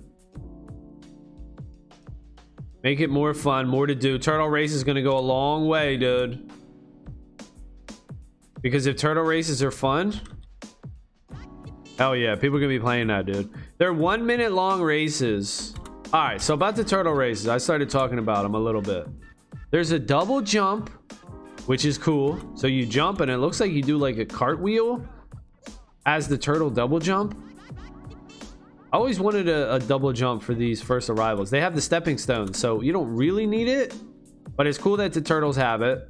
Make 2.84 3.00
it 3.00 3.10
more 3.10 3.34
fun, 3.34 3.68
more 3.68 3.88
to 3.88 3.96
do. 3.96 4.20
Turtle 4.20 4.50
Race 4.50 4.74
is 4.74 4.84
going 4.84 4.96
to 4.98 5.02
go 5.02 5.18
a 5.18 5.20
long 5.20 5.68
way, 5.68 5.98
dude. 5.98 6.52
Because 8.62 8.86
if 8.86 8.98
turtle 8.98 9.24
races 9.24 9.64
are 9.64 9.72
fun, 9.72 10.20
Hell 11.98 12.16
yeah, 12.16 12.36
people 12.36 12.60
gonna 12.60 12.68
be 12.68 12.80
playing 12.80 13.08
that, 13.08 13.26
dude. 13.26 13.50
They're 13.78 13.94
one 13.94 14.26
minute 14.26 14.52
long 14.52 14.82
races. 14.82 15.74
All 16.12 16.22
right, 16.22 16.42
so 16.42 16.54
about 16.54 16.76
the 16.76 16.84
turtle 16.84 17.14
races, 17.14 17.48
I 17.48 17.58
started 17.58 17.90
talking 17.90 18.20
about 18.20 18.44
them 18.44 18.54
a 18.54 18.60
little 18.60 18.82
bit. 18.82 19.08
There's 19.72 19.92
a 19.92 20.00
double 20.00 20.42
jump, 20.42 20.90
which 21.68 21.86
is 21.86 21.98
cool. 21.98 22.40
So 22.56 22.68
you 22.68 22.86
jump 22.86 23.22
and 23.22 23.32
it 23.32 23.38
looks 23.38 23.60
like 23.62 23.72
you 23.72 23.82
do 23.82 23.98
like 23.98 24.18
a 24.18 24.26
cartwheel 24.26 25.06
as 26.06 26.28
the 26.28 26.38
turtle 26.38 26.70
double 26.70 27.00
jump. 27.00 27.42
I 28.92 28.98
always 28.98 29.20
wanted 29.20 29.48
a, 29.48 29.76
a 29.76 29.80
double 29.80 30.14
jump 30.14 30.44
for 30.44 30.54
these 30.54 30.82
first 30.82 31.10
arrivals. 31.10 31.50
They 31.50 31.62
have 31.62 31.76
the 31.76 31.82
stepping 31.82 32.18
stones, 32.18 32.58
so 32.58 32.82
you 32.82 32.94
don't 32.94 33.14
really 33.14 33.46
need 33.46 33.68
it, 33.68 33.94
but 34.56 34.68
it's 34.68 34.78
cool 34.78 34.98
that 34.98 35.14
the 35.14 35.22
turtles 35.22 35.56
have 35.56 35.82
it. 35.82 36.10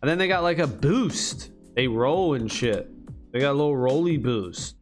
And 0.00 0.08
then 0.08 0.16
they 0.16 0.28
got 0.28 0.42
like 0.42 0.58
a 0.58 0.66
boost. 0.66 1.50
They 1.74 1.88
roll 1.88 2.34
and 2.34 2.50
shit. 2.50 2.90
They 3.32 3.40
got 3.40 3.52
a 3.52 3.58
little 3.58 3.76
rolly 3.76 4.16
boost. 4.16 4.77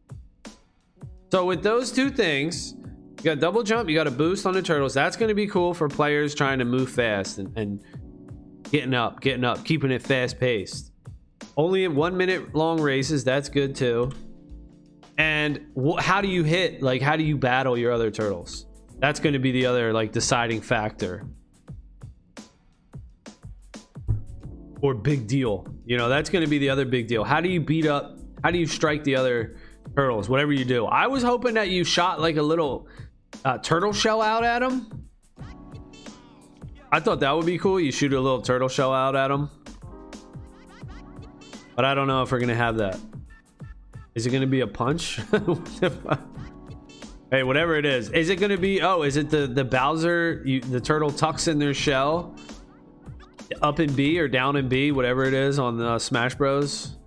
So 1.31 1.45
with 1.45 1.63
those 1.63 1.91
two 1.91 2.09
things, 2.09 2.73
you 3.17 3.23
got 3.23 3.39
double 3.39 3.63
jump, 3.63 3.89
you 3.89 3.95
got 3.95 4.07
a 4.07 4.11
boost 4.11 4.45
on 4.45 4.53
the 4.53 4.61
turtles. 4.61 4.93
That's 4.93 5.17
going 5.17 5.29
to 5.29 5.35
be 5.35 5.47
cool 5.47 5.73
for 5.73 5.89
players 5.89 6.33
trying 6.33 6.59
to 6.59 6.65
move 6.65 6.89
fast 6.89 7.37
and, 7.37 7.55
and 7.57 7.83
getting 8.71 8.93
up, 8.93 9.21
getting 9.21 9.43
up, 9.43 9.65
keeping 9.65 9.91
it 9.91 10.01
fast 10.01 10.39
paced. 10.39 10.91
Only 11.57 11.83
in 11.83 11.95
one 11.95 12.15
minute 12.15 12.53
long 12.55 12.79
races, 12.79 13.23
that's 13.23 13.49
good 13.49 13.75
too. 13.75 14.11
And 15.17 15.65
wh- 15.75 15.99
how 15.99 16.21
do 16.21 16.27
you 16.27 16.43
hit? 16.43 16.81
Like, 16.81 17.01
how 17.01 17.15
do 17.15 17.23
you 17.23 17.37
battle 17.37 17.77
your 17.77 17.91
other 17.91 18.11
turtles? 18.11 18.67
That's 18.99 19.19
going 19.19 19.33
to 19.33 19.39
be 19.39 19.51
the 19.51 19.65
other 19.65 19.91
like 19.93 20.11
deciding 20.11 20.61
factor. 20.61 21.25
or 24.81 24.93
big 24.93 25.27
deal. 25.27 25.67
You 25.85 25.97
know, 25.97 26.09
that's 26.09 26.29
going 26.29 26.43
to 26.43 26.49
be 26.49 26.59
the 26.59 26.69
other 26.69 26.85
big 26.85 27.07
deal. 27.07 27.23
How 27.23 27.41
do 27.41 27.49
you 27.49 27.59
beat 27.59 27.85
up? 27.85 28.17
How 28.43 28.51
do 28.51 28.59
you 28.59 28.67
strike 28.67 29.03
the 29.03 29.15
other 29.15 29.57
turtles? 29.97 30.29
Whatever 30.29 30.53
you 30.53 30.63
do. 30.63 30.85
I 30.85 31.07
was 31.07 31.23
hoping 31.23 31.55
that 31.55 31.69
you 31.69 31.83
shot 31.83 32.21
like 32.21 32.37
a 32.37 32.41
little 32.43 32.87
uh, 33.43 33.57
turtle 33.57 33.91
shell 33.91 34.21
out 34.21 34.43
at 34.43 34.61
him. 34.61 35.09
I 36.91 36.99
thought 36.99 37.19
that 37.21 37.31
would 37.31 37.47
be 37.47 37.57
cool. 37.57 37.79
You 37.79 37.91
shoot 37.91 38.13
a 38.13 38.21
little 38.21 38.43
turtle 38.43 38.69
shell 38.69 38.93
out 38.93 39.15
at 39.15 39.31
him. 39.31 39.49
But 41.75 41.85
I 41.85 41.95
don't 41.95 42.05
know 42.05 42.21
if 42.21 42.31
we're 42.31 42.37
going 42.37 42.49
to 42.49 42.55
have 42.55 42.77
that. 42.77 42.99
Is 44.13 44.27
it 44.27 44.29
going 44.29 44.41
to 44.41 44.47
be 44.47 44.59
a 44.59 44.67
punch? 44.67 45.15
hey, 47.31 47.41
whatever 47.41 47.75
it 47.75 47.85
is. 47.85 48.11
Is 48.11 48.29
it 48.29 48.35
going 48.35 48.51
to 48.51 48.57
be... 48.57 48.83
Oh, 48.83 49.01
is 49.01 49.17
it 49.17 49.31
the, 49.31 49.47
the 49.47 49.65
Bowser... 49.65 50.43
You, 50.45 50.61
the 50.61 50.79
turtle 50.79 51.09
tucks 51.09 51.47
in 51.47 51.57
their 51.57 51.73
shell? 51.73 52.35
Up 53.63 53.79
in 53.79 53.91
B 53.93 54.19
or 54.19 54.27
down 54.27 54.57
in 54.57 54.69
B? 54.69 54.91
Whatever 54.91 55.23
it 55.23 55.33
is 55.33 55.57
on 55.57 55.77
the 55.77 55.97
Smash 55.97 56.35
Bros. 56.35 56.97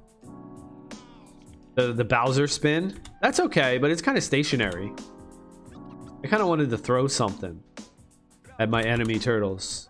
The, 1.75 1.93
the 1.93 2.05
Bowser 2.05 2.47
spin? 2.47 3.01
That's 3.23 3.41
okay, 3.41 3.79
but 3.79 3.91
it's 3.91 4.03
kind 4.03 4.19
of 4.19 4.25
stationary. 4.25 4.93
I 6.23 6.27
kind 6.27 6.43
of 6.43 6.49
wanted 6.49 6.71
to 6.71 6.79
throw 6.79 7.07
something 7.07 7.63
at 8.59 8.69
my 8.69 8.83
enemy 8.83 9.19
turtles. 9.19 9.89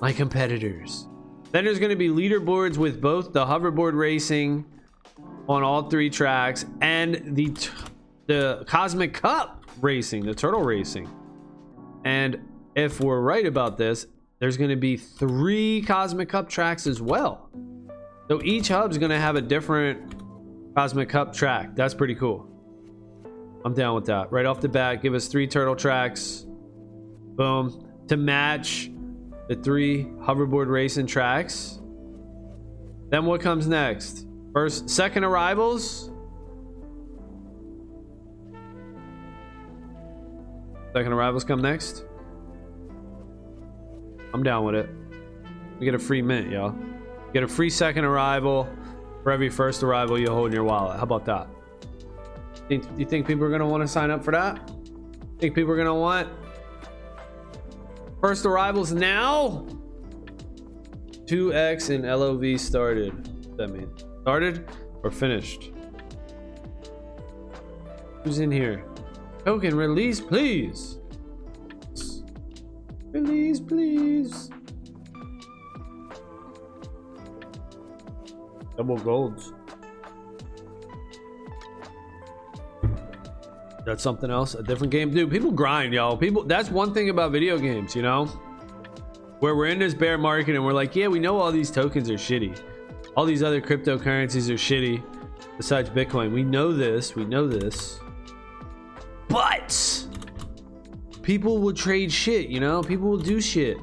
My 0.00 0.12
competitors. 0.12 1.06
Then 1.52 1.64
there's 1.64 1.78
going 1.78 1.90
to 1.90 1.96
be 1.96 2.08
leaderboards 2.08 2.76
with 2.76 3.00
both 3.00 3.32
the 3.32 3.44
hoverboard 3.44 3.94
racing 3.94 4.64
on 5.48 5.62
all 5.62 5.88
three 5.88 6.10
tracks 6.10 6.66
and 6.80 7.36
the 7.36 7.54
the 8.26 8.64
Cosmic 8.68 9.14
Cup 9.14 9.64
racing, 9.80 10.26
the 10.26 10.34
turtle 10.34 10.62
racing. 10.62 11.08
And 12.04 12.38
if 12.74 13.00
we're 13.00 13.20
right 13.20 13.46
about 13.46 13.78
this, 13.78 14.06
there's 14.38 14.56
going 14.56 14.70
to 14.70 14.76
be 14.76 14.96
three 14.96 15.82
Cosmic 15.82 16.28
Cup 16.28 16.48
tracks 16.48 16.86
as 16.86 17.00
well. 17.00 17.50
So 18.28 18.42
each 18.44 18.68
hub's 18.68 18.98
going 18.98 19.10
to 19.10 19.18
have 19.18 19.36
a 19.36 19.40
different 19.40 20.27
Cosmic 20.78 21.08
Cup 21.08 21.32
track. 21.32 21.74
That's 21.74 21.92
pretty 21.92 22.14
cool. 22.14 22.46
I'm 23.64 23.74
down 23.74 23.96
with 23.96 24.04
that. 24.04 24.30
Right 24.30 24.46
off 24.46 24.60
the 24.60 24.68
bat, 24.68 25.02
give 25.02 25.12
us 25.12 25.26
three 25.26 25.48
turtle 25.48 25.74
tracks. 25.74 26.46
Boom. 27.34 27.84
To 28.06 28.16
match 28.16 28.88
the 29.48 29.56
three 29.56 30.04
hoverboard 30.20 30.68
racing 30.68 31.08
tracks. 31.08 31.80
Then 33.08 33.26
what 33.26 33.40
comes 33.40 33.66
next? 33.66 34.28
First, 34.52 34.88
second 34.88 35.24
arrivals. 35.24 36.12
Second 40.92 41.12
arrivals 41.12 41.42
come 41.42 41.60
next. 41.60 42.04
I'm 44.32 44.44
down 44.44 44.64
with 44.64 44.76
it. 44.76 44.88
We 45.80 45.86
get 45.86 45.96
a 45.96 45.98
free 45.98 46.22
mint, 46.22 46.52
y'all. 46.52 46.72
Get 47.32 47.42
a 47.42 47.48
free 47.48 47.68
second 47.68 48.04
arrival 48.04 48.68
for 49.28 49.32
every 49.32 49.50
first 49.50 49.82
arrival 49.82 50.18
you 50.18 50.30
hold 50.30 50.46
in 50.46 50.54
your 50.54 50.64
wallet. 50.64 50.96
How 50.96 51.02
about 51.02 51.26
that? 51.26 51.48
Think, 52.66 52.86
you 52.96 53.04
think 53.04 53.26
people 53.26 53.44
are 53.44 53.50
gonna 53.50 53.68
want 53.68 53.82
to 53.82 53.86
sign 53.86 54.10
up 54.10 54.24
for 54.24 54.30
that? 54.30 54.70
Think 55.38 55.54
people 55.54 55.70
are 55.70 55.76
gonna 55.76 55.94
want 55.94 56.30
first 58.22 58.46
arrivals 58.46 58.90
now? 58.90 59.66
2x 61.26 61.94
and 61.94 62.06
LOV 62.06 62.58
started. 62.58 63.12
What 63.48 63.58
that 63.58 63.68
mean? 63.68 63.90
Started 64.22 64.66
or 65.02 65.10
finished? 65.10 65.72
Who's 68.24 68.38
in 68.38 68.50
here? 68.50 68.82
Token 69.44 69.76
release, 69.76 70.22
please. 70.22 71.00
Release, 73.12 73.60
please. 73.60 74.48
Double 78.78 78.96
golds. 78.96 79.52
That's 83.84 84.02
something 84.02 84.30
else, 84.30 84.54
a 84.54 84.62
different 84.62 84.92
game. 84.92 85.10
Dude, 85.12 85.30
people 85.32 85.50
grind, 85.50 85.92
y'all. 85.92 86.16
People 86.16 86.44
that's 86.44 86.70
one 86.70 86.94
thing 86.94 87.10
about 87.10 87.32
video 87.32 87.58
games, 87.58 87.96
you 87.96 88.02
know? 88.02 88.26
Where 89.40 89.56
we're 89.56 89.66
in 89.66 89.80
this 89.80 89.94
bear 89.94 90.16
market 90.16 90.54
and 90.54 90.64
we're 90.64 90.72
like, 90.72 90.94
yeah, 90.94 91.08
we 91.08 91.18
know 91.18 91.38
all 91.38 91.50
these 91.50 91.72
tokens 91.72 92.08
are 92.08 92.14
shitty. 92.14 92.56
All 93.16 93.24
these 93.24 93.42
other 93.42 93.60
cryptocurrencies 93.60 94.48
are 94.48 94.54
shitty 94.54 95.02
besides 95.56 95.90
Bitcoin. 95.90 96.32
We 96.32 96.44
know 96.44 96.72
this, 96.72 97.16
we 97.16 97.24
know 97.24 97.48
this. 97.48 97.98
But 99.28 100.06
people 101.22 101.58
will 101.58 101.74
trade 101.74 102.12
shit, 102.12 102.48
you 102.48 102.60
know? 102.60 102.80
People 102.80 103.08
will 103.08 103.16
do 103.16 103.40
shit. 103.40 103.76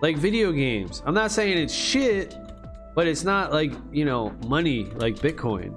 Like 0.00 0.16
video 0.16 0.50
games. 0.50 1.02
I'm 1.04 1.14
not 1.14 1.30
saying 1.30 1.58
it's 1.58 1.74
shit, 1.74 2.34
but 2.94 3.06
it's 3.06 3.24
not 3.24 3.52
like, 3.52 3.72
you 3.92 4.04
know, 4.04 4.30
money 4.46 4.84
like 4.96 5.16
Bitcoin. 5.16 5.74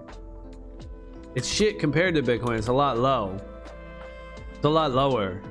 It's 1.36 1.48
shit 1.48 1.80
compared 1.80 2.16
to 2.16 2.24
Bitcoin. 2.24 2.58
It's 2.58 2.68
a 2.68 2.74
lot 2.74 2.98
low. 2.98 3.38
It's 4.54 4.66
a 4.66 4.70
lot 4.70 4.92
lower. 4.92 5.42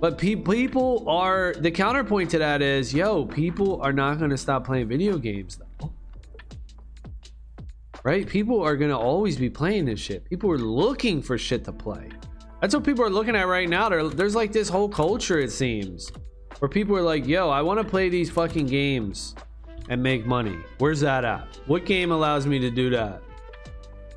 But 0.00 0.18
pe- 0.18 0.36
people 0.36 1.08
are 1.08 1.54
the 1.54 1.70
counterpoint 1.70 2.30
to 2.30 2.38
that 2.38 2.62
is, 2.62 2.92
yo, 2.92 3.24
people 3.24 3.80
are 3.80 3.92
not 3.92 4.18
going 4.18 4.30
to 4.30 4.36
stop 4.36 4.64
playing 4.64 4.88
video 4.88 5.16
games 5.18 5.56
though. 5.56 5.90
Right? 8.02 8.26
People 8.26 8.60
are 8.60 8.76
going 8.76 8.90
to 8.90 8.98
always 8.98 9.38
be 9.38 9.48
playing 9.48 9.86
this 9.86 9.98
shit. 9.98 10.28
People 10.28 10.50
are 10.50 10.58
looking 10.58 11.22
for 11.22 11.38
shit 11.38 11.64
to 11.64 11.72
play. 11.72 12.10
That's 12.60 12.74
what 12.74 12.84
people 12.84 13.04
are 13.04 13.10
looking 13.10 13.34
at 13.34 13.46
right 13.46 13.68
now. 13.68 13.88
There's 13.88 14.34
like 14.34 14.52
this 14.52 14.68
whole 14.68 14.88
culture, 14.88 15.38
it 15.38 15.50
seems, 15.50 16.12
where 16.58 16.68
people 16.68 16.96
are 16.96 17.02
like, 17.02 17.26
yo, 17.26 17.48
I 17.48 17.62
want 17.62 17.80
to 17.80 17.84
play 17.84 18.08
these 18.10 18.30
fucking 18.30 18.66
games 18.66 19.34
and 19.88 20.02
make 20.02 20.26
money. 20.26 20.58
Where's 20.78 21.00
that 21.00 21.24
at? 21.24 21.58
What 21.66 21.84
game 21.84 22.10
allows 22.10 22.46
me 22.46 22.58
to 22.58 22.70
do 22.70 22.90
that? 22.90 23.22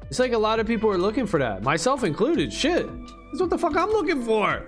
It's 0.09 0.19
like 0.19 0.33
a 0.33 0.37
lot 0.37 0.59
of 0.59 0.67
people 0.67 0.89
are 0.89 0.97
looking 0.97 1.25
for 1.25 1.39
that, 1.39 1.63
myself 1.63 2.03
included. 2.03 2.53
Shit, 2.53 2.87
that's 3.27 3.41
what 3.41 3.49
the 3.49 3.57
fuck 3.57 3.75
I'm 3.75 3.89
looking 3.89 4.23
for. 4.23 4.65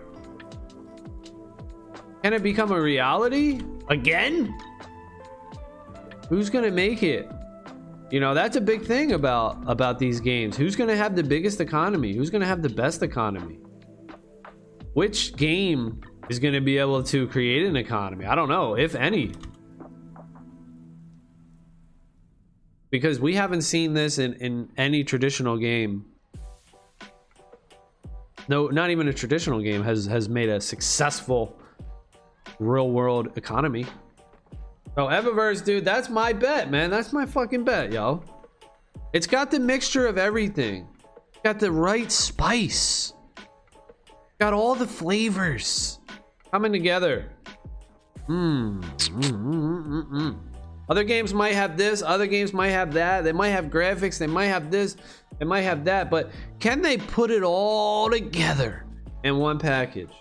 Can 2.23 2.33
it 2.33 2.43
become 2.43 2.71
a 2.71 2.81
reality 2.81 3.62
again? 3.88 4.53
Who's 6.27 6.49
gonna 6.49 6.71
make 6.71 7.01
it? 7.01 7.29
You 8.12 8.19
know, 8.19 8.33
that's 8.33 8.57
a 8.57 8.62
big 8.62 8.83
thing 8.83 9.13
about 9.13 9.63
about 9.67 9.99
these 9.99 10.19
games. 10.19 10.57
Who's 10.57 10.75
gonna 10.75 10.97
have 10.97 11.15
the 11.15 11.23
biggest 11.23 11.62
economy? 11.62 12.13
Who's 12.13 12.29
gonna 12.29 12.45
have 12.45 12.62
the 12.62 12.69
best 12.69 13.01
economy? 13.01 13.59
Which 14.93 15.35
game 15.38 16.01
is 16.27 16.39
gonna 16.39 16.59
be 16.59 16.77
able 16.77 17.01
to 17.03 17.27
create 17.27 17.65
an 17.65 17.77
economy? 17.77 18.25
I 18.25 18.35
don't 18.35 18.49
know, 18.49 18.75
if 18.75 18.95
any. 18.95 19.31
Because 22.89 23.19
we 23.19 23.36
haven't 23.36 23.62
seen 23.62 23.93
this 23.93 24.17
in, 24.17 24.34
in 24.36 24.69
any 24.78 25.04
traditional 25.04 25.58
game. 25.58 26.06
No 28.47 28.67
not 28.67 28.89
even 28.89 29.08
a 29.08 29.13
traditional 29.13 29.62
game 29.62 29.84
has 29.84 30.06
has 30.06 30.28
made 30.28 30.49
a 30.49 30.60
successful 30.60 31.56
real 32.60 32.89
world 32.89 33.38
economy. 33.38 33.86
Oh 34.97 35.06
evaverse 35.06 35.63
dude 35.63 35.86
that's 35.86 36.10
my 36.10 36.34
bet 36.34 36.71
man. 36.71 36.89
That's 36.89 37.13
my 37.13 37.25
fucking 37.25 37.63
bet 37.63 37.91
yo 37.91 38.23
it's 39.13 39.28
got 39.28 39.49
the 39.52 39.60
mixture 39.60 40.08
of 40.08 40.17
everything. 40.17 40.88
Got 41.43 41.60
the 41.60 41.71
right 41.71 42.12
spice. 42.12 43.13
Got 44.39 44.54
all 44.54 44.75
the 44.75 44.88
flavors 44.88 45.99
coming 46.52 46.71
together. 46.71 47.32
Mmm 48.28 48.82
mm, 48.82 49.21
mm, 49.21 49.86
mm, 49.88 50.10
mm. 50.10 50.48
Other 50.89 51.04
games 51.04 51.34
might 51.34 51.54
have 51.54 51.78
this, 51.78 52.02
other 52.02 52.25
games 52.25 52.52
might 52.52 52.69
have 52.69 52.93
that. 52.93 53.23
They 53.23 53.32
might 53.32 53.49
have 53.49 53.65
graphics, 53.65 54.17
they 54.17 54.28
might 54.28 54.45
have 54.45 54.71
this, 54.71 54.97
they 55.38 55.45
might 55.45 55.62
have 55.62 55.86
that, 55.86 56.10
but 56.10 56.32
can 56.60 56.82
they 56.82 56.97
put 56.97 57.30
it 57.30 57.43
all 57.43 58.10
together 58.10 58.86
in 59.23 59.38
one 59.38 59.60
package? 59.60 60.12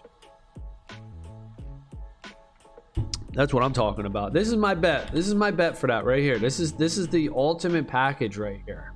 That's 3.32 3.54
what 3.54 3.62
I'm 3.62 3.72
talking 3.72 4.04
about. 4.04 4.32
This 4.32 4.48
is 4.48 4.56
my 4.56 4.74
bet. 4.74 5.12
This 5.12 5.28
is 5.28 5.34
my 5.34 5.50
bet 5.50 5.78
for 5.78 5.86
that 5.86 6.04
right 6.04 6.20
here. 6.20 6.38
This 6.38 6.58
is 6.58 6.72
this 6.72 6.98
is 6.98 7.06
the 7.08 7.30
ultimate 7.34 7.86
package 7.86 8.36
right 8.36 8.60
here. 8.66 8.92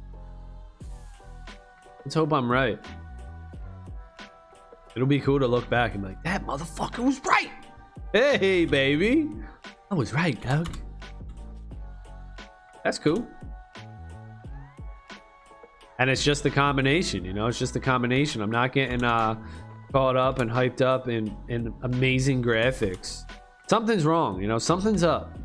Let's 2.05 2.17
hope 2.17 2.33
I'm 2.33 2.51
right. 2.51 2.79
It'll 4.97 5.07
be 5.07 5.21
cool 5.21 5.39
to 5.39 5.47
look 5.47 5.71
back 5.71 5.95
and 5.95 6.03
be 6.03 6.09
like, 6.09 6.23
that 6.25 6.45
motherfucker 6.45 7.05
was 7.05 7.21
right. 7.25 7.51
Hey, 8.13 8.65
baby. 8.65 9.31
I 9.91 9.95
was 9.95 10.13
right, 10.13 10.41
Doug. 10.43 10.77
That's 12.85 12.99
cool. 12.99 13.27
And 15.99 16.11
it's 16.11 16.25
just 16.25 16.43
the 16.43 16.51
combination, 16.51 17.25
you 17.25 17.33
know, 17.33 17.47
it's 17.47 17.59
just 17.59 17.75
the 17.75 17.81
combination. 17.81 18.43
I'm 18.43 18.51
not 18.51 18.73
getting 18.73 19.05
uh, 19.05 19.37
caught 19.93 20.17
up 20.17 20.41
and 20.41 20.51
hyped 20.51 20.81
up 20.81 21.09
in, 21.09 21.37
in 21.49 21.73
amazing 21.83 22.43
graphics. 22.43 23.25
Something's 23.69 24.05
wrong, 24.05 24.41
you 24.41 24.49
know, 24.49 24.59
something's 24.59 25.05
up. 25.05 25.39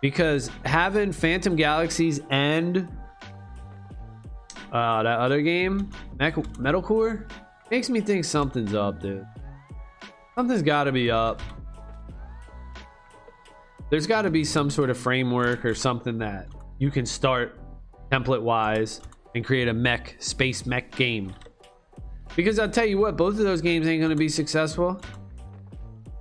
Because 0.00 0.50
having 0.64 1.12
Phantom 1.12 1.56
Galaxies 1.56 2.20
and 2.30 2.88
uh, 4.72 5.02
that 5.02 5.18
other 5.18 5.42
game, 5.42 5.90
Metal 6.58 6.82
Core, 6.82 7.26
makes 7.70 7.90
me 7.90 8.00
think 8.00 8.24
something's 8.24 8.74
up, 8.74 9.00
dude. 9.00 9.26
Something's 10.34 10.62
got 10.62 10.84
to 10.84 10.92
be 10.92 11.10
up. 11.10 11.42
There's 13.92 14.06
got 14.06 14.22
to 14.22 14.30
be 14.30 14.42
some 14.42 14.70
sort 14.70 14.88
of 14.88 14.96
framework 14.96 15.66
or 15.66 15.74
something 15.74 16.16
that 16.16 16.48
you 16.78 16.90
can 16.90 17.04
start 17.04 17.60
template 18.10 18.40
wise 18.40 19.02
and 19.34 19.44
create 19.44 19.68
a 19.68 19.72
mech 19.74 20.16
space 20.18 20.64
mech 20.64 20.90
game. 20.92 21.34
Because 22.34 22.58
I'll 22.58 22.70
tell 22.70 22.86
you 22.86 22.96
what, 22.96 23.18
both 23.18 23.34
of 23.34 23.44
those 23.44 23.60
games 23.60 23.86
ain't 23.86 24.00
gonna 24.00 24.16
be 24.16 24.30
successful. 24.30 24.98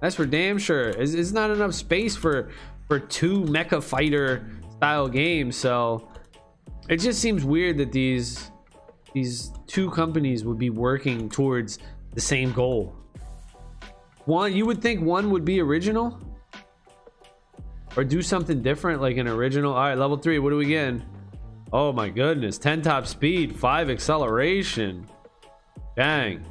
That's 0.01 0.15
for 0.15 0.25
damn 0.25 0.57
sure. 0.57 0.89
It's, 0.89 1.13
it's 1.13 1.31
not 1.31 1.49
enough 1.49 1.73
space 1.73 2.13
for 2.13 2.51
for 2.89 2.99
two 2.99 3.43
mecha 3.43 3.81
fighter 3.81 4.45
style 4.75 5.07
games. 5.07 5.55
So 5.55 6.09
it 6.89 6.97
just 6.97 7.21
seems 7.21 7.45
weird 7.45 7.77
that 7.77 7.93
these 7.93 8.51
these 9.13 9.53
two 9.65 9.89
companies 9.91 10.43
would 10.43 10.59
be 10.59 10.71
working 10.71 11.29
towards 11.29 11.79
the 12.13 12.21
same 12.21 12.51
goal. 12.51 12.93
One, 14.25 14.53
you 14.53 14.65
would 14.65 14.81
think 14.81 15.01
one 15.01 15.29
would 15.29 15.45
be 15.45 15.61
original 15.61 16.19
or 17.95 18.03
do 18.03 18.21
something 18.21 18.61
different 18.61 19.01
like 19.01 19.17
an 19.17 19.27
original. 19.27 19.73
All 19.73 19.79
right, 19.79 19.97
level 19.97 20.17
three. 20.17 20.39
What 20.39 20.53
are 20.53 20.57
we 20.57 20.67
getting? 20.67 21.03
Oh 21.73 21.93
my 21.93 22.09
goodness, 22.09 22.57
10 22.57 22.81
top 22.81 23.07
speed, 23.07 23.55
5 23.55 23.89
acceleration. 23.89 25.07
Dang. 25.95 26.45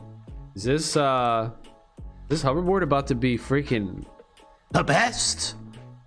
Is 0.55 0.65
this 0.65 0.97
uh 0.97 1.51
is 2.29 2.43
this 2.43 2.43
hoverboard 2.43 2.83
about 2.83 3.07
to 3.09 3.15
be 3.15 3.37
freaking 3.37 4.05
the 4.71 4.83
best? 4.83 5.57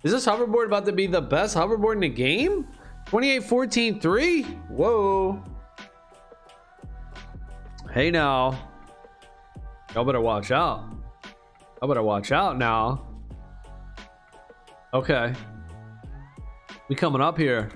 Is 0.02 0.12
this 0.12 0.26
hoverboard 0.26 0.66
about 0.66 0.84
to 0.86 0.92
be 0.92 1.06
the 1.06 1.20
best 1.20 1.56
hoverboard 1.56 1.94
in 1.94 2.00
the 2.00 2.08
game? 2.08 2.66
28 3.06 3.44
14 3.44 4.00
3? 4.00 4.42
Whoa. 4.42 5.42
Hey 7.92 8.10
now. 8.10 8.58
Y'all 9.94 10.04
better 10.04 10.20
watch 10.20 10.50
out. 10.50 10.84
Y'all 11.80 11.88
better 11.88 12.02
watch 12.02 12.32
out 12.32 12.58
now. 12.58 13.06
Okay. 14.94 15.34
We 16.88 16.94
coming 16.94 17.20
up 17.20 17.36
here. 17.36 17.68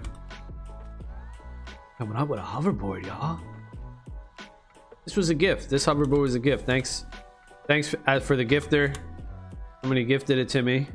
Coming 1.98 2.16
up 2.16 2.28
with 2.28 2.38
a 2.38 2.42
hoverboard, 2.42 3.06
y'all. 3.06 3.40
This 5.04 5.16
was 5.16 5.28
a 5.28 5.34
gift. 5.34 5.68
This 5.68 5.84
hoverboard 5.84 6.20
was 6.20 6.36
a 6.36 6.38
gift. 6.38 6.64
Thanks. 6.64 7.06
Thanks 7.66 7.88
for, 7.88 7.98
uh, 8.06 8.20
for 8.20 8.36
the 8.36 8.44
gifter. 8.44 8.96
Somebody 9.82 10.04
gifted 10.04 10.38
it 10.38 10.48
to 10.50 10.62
me. 10.62 10.86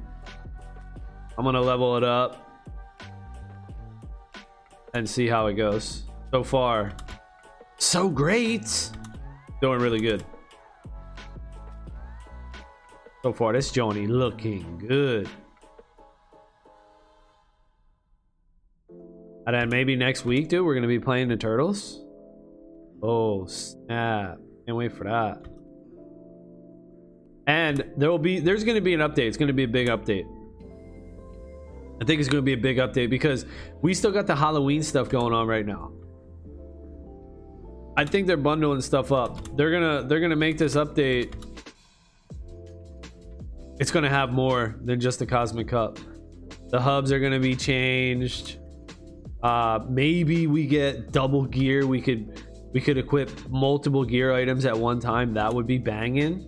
I'm 1.38 1.44
gonna 1.44 1.60
level 1.60 1.98
it 1.98 2.06
up 2.06 2.50
and 4.94 5.10
see 5.10 5.28
how 5.28 5.48
it 5.48 5.56
goes. 5.56 6.04
So 6.32 6.42
far, 6.42 6.94
so 7.80 8.08
great. 8.08 8.92
Doing 9.62 9.82
really 9.82 10.00
good. 10.00 10.24
So 13.24 13.34
far, 13.34 13.52
this 13.52 13.72
Johnny 13.72 14.08
looking 14.08 14.78
good. 14.88 15.30
And 19.46 19.56
then 19.56 19.70
maybe 19.70 19.96
next 19.96 20.26
week, 20.26 20.48
dude, 20.48 20.66
we're 20.66 20.76
gonna 20.76 20.88
be 20.88 21.00
playing 21.00 21.28
the 21.28 21.38
turtles. 21.38 22.02
Oh 23.02 23.46
snap! 23.46 24.38
Can't 24.66 24.78
wait 24.78 24.94
for 24.94 25.04
that. 25.04 25.46
And 27.46 27.84
there 27.98 28.10
will 28.10 28.20
be 28.20 28.40
there's 28.40 28.64
gonna 28.64 28.82
be 28.82 28.94
an 28.94 29.02
update. 29.02 29.28
It's 29.28 29.38
gonna 29.38 29.54
be 29.54 29.64
a 29.64 29.68
big 29.68 29.90
update. 29.90 30.26
I 32.02 32.06
think 32.06 32.22
it's 32.22 32.30
gonna 32.30 32.42
be 32.42 32.54
a 32.54 32.58
big 32.58 32.78
update 32.78 33.10
because 33.10 33.46
we 33.82 33.94
still 33.94 34.12
got 34.12 34.28
the 34.28 34.36
Halloween 34.36 34.82
stuff 34.82 35.10
going 35.10 35.34
on 35.34 35.48
right 35.48 35.66
now. 35.66 35.92
I 37.96 38.06
think 38.06 38.28
they're 38.28 38.38
bundling 38.38 38.82
stuff 38.82 39.12
up. 39.12 39.56
They're 39.58 39.72
gonna 39.72 40.08
they're 40.08 40.22
gonna 40.22 40.38
make 40.38 40.58
this 40.58 40.76
update. 40.76 41.34
It's 43.80 43.92
gonna 43.92 44.10
have 44.10 44.32
more 44.32 44.76
than 44.84 45.02
just 45.02 45.20
the 45.20 45.26
Cosmic 45.26 45.68
Cup. 45.68 46.00
The 46.70 46.80
hubs 46.80 47.12
are 47.12 47.20
gonna 47.20 47.40
be 47.40 47.56
changed. 47.56 48.60
Uh, 49.44 49.84
maybe 49.90 50.48
we 50.48 50.66
get 50.66 51.12
double 51.12 51.44
gear. 51.44 51.86
We 51.86 52.02
could 52.02 52.42
we 52.72 52.80
could 52.80 52.98
equip 52.98 53.50
multiple 53.50 54.06
gear 54.06 54.34
items 54.34 54.66
at 54.66 54.78
one 54.78 55.02
time. 55.02 55.34
That 55.34 55.54
would 55.54 55.68
be 55.68 55.78
banging. 55.78 56.48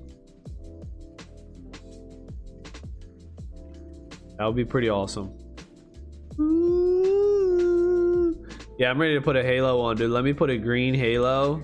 That 4.38 4.46
would 4.46 4.56
be 4.56 4.66
pretty 4.66 4.90
awesome. 4.90 5.34
Yeah, 8.78 8.90
I'm 8.90 9.00
ready 9.00 9.14
to 9.14 9.22
put 9.22 9.36
a 9.36 9.44
halo 9.44 9.80
on, 9.82 9.96
dude. 9.98 10.12
Let 10.12 10.24
me 10.24 10.34
put 10.34 10.50
a 10.50 10.58
green 10.58 10.94
halo 10.94 11.62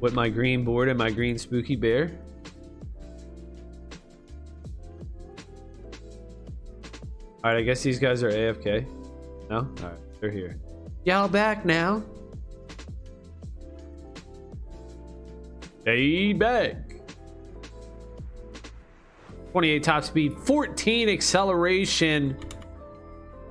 with 0.00 0.14
my 0.14 0.28
green 0.28 0.64
board 0.64 0.88
and 0.88 0.98
my 0.98 1.10
green 1.10 1.38
spooky 1.38 1.76
bear. 1.76 2.10
All 7.44 7.52
right, 7.52 7.58
I 7.58 7.62
guess 7.62 7.82
these 7.82 8.00
guys 8.00 8.22
are 8.24 8.30
AFK. 8.30 8.97
No? 9.50 9.68
Alright, 9.80 9.98
they're 10.20 10.30
here. 10.30 10.58
Y'all 11.04 11.28
back 11.28 11.64
now? 11.64 12.02
Hey, 15.84 16.32
back. 16.32 16.76
28 19.52 19.82
top 19.82 20.04
speed, 20.04 20.36
14 20.44 21.08
acceleration. 21.08 22.36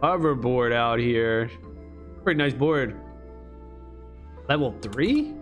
Hoverboard 0.03 0.71
out 0.71 0.99
here. 0.99 1.49
Pretty 2.23 2.37
nice 2.37 2.53
board. 2.53 2.95
Level 4.47 4.75
3? 4.81 5.33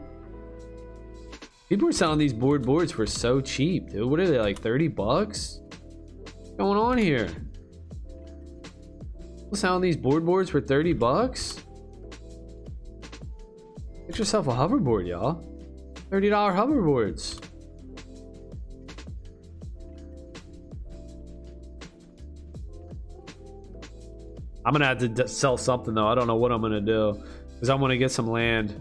People 1.67 1.89
are 1.89 1.91
selling 1.91 2.17
these 2.17 2.33
board 2.33 2.65
boards 2.65 2.91
for 2.91 3.05
so 3.05 3.41
cheap, 3.41 3.89
dude. 3.89 4.09
What 4.09 4.19
are 4.19 4.27
they, 4.27 4.39
like 4.39 4.61
30 4.61 4.87
bucks? 4.87 5.61
What's 6.37 6.51
going 6.51 6.77
on 6.77 6.97
here? 6.97 7.27
Selling 9.55 9.81
these 9.81 9.97
board 9.97 10.25
boards 10.25 10.49
for 10.49 10.61
30 10.61 10.93
bucks? 10.93 11.63
Get 14.07 14.19
yourself 14.19 14.47
a 14.47 14.51
hoverboard, 14.51 15.07
y'all. 15.07 15.43
$30 16.11 16.29
hoverboards. 16.29 17.41
I'm 24.65 24.73
gonna 24.73 24.85
have 24.85 25.15
to 25.15 25.27
sell 25.27 25.57
something 25.57 25.93
though. 25.93 26.07
I 26.07 26.15
don't 26.15 26.25
know 26.25 26.35
what 26.35 26.51
I'm 26.51 26.61
gonna 26.61 26.81
do 26.81 27.21
because 27.53 27.69
I'm 27.69 27.79
gonna 27.79 27.97
get 27.97 28.11
some 28.11 28.27
land. 28.27 28.73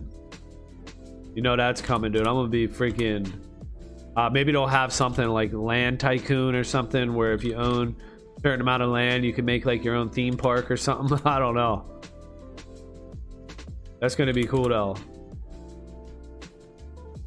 You 1.35 1.43
know 1.43 1.57
that's 1.57 1.83
coming, 1.83 2.11
dude. 2.11 2.27
I'm 2.27 2.35
gonna 2.35 2.49
be 2.49 2.67
freaking. 2.67 3.31
Uh, 4.17 4.31
maybe 4.31 4.53
they'll 4.53 4.67
have 4.67 4.93
something 4.93 5.29
like 5.29 5.53
Land 5.53 6.01
Tycoon 6.01 6.55
or 6.55 6.65
something 6.65 7.15
where 7.15 7.33
if 7.33 7.45
you 7.45 7.55
own 7.57 7.97
certain 8.45 8.61
amount 8.61 8.83
of 8.83 8.91
land, 8.91 9.25
you 9.25 9.33
can 9.33 9.47
make 9.47 9.65
like 9.65 9.83
your 9.83 9.95
own 9.95 10.11
theme 10.11 10.37
park 10.37 10.71
or 10.71 10.77
something. 10.77 11.19
I 11.25 11.39
don't 11.39 11.55
know. 11.55 11.87
That's 14.01 14.15
to 14.27 14.35
be 14.35 14.45
cool 14.45 14.69
though. 14.69 14.97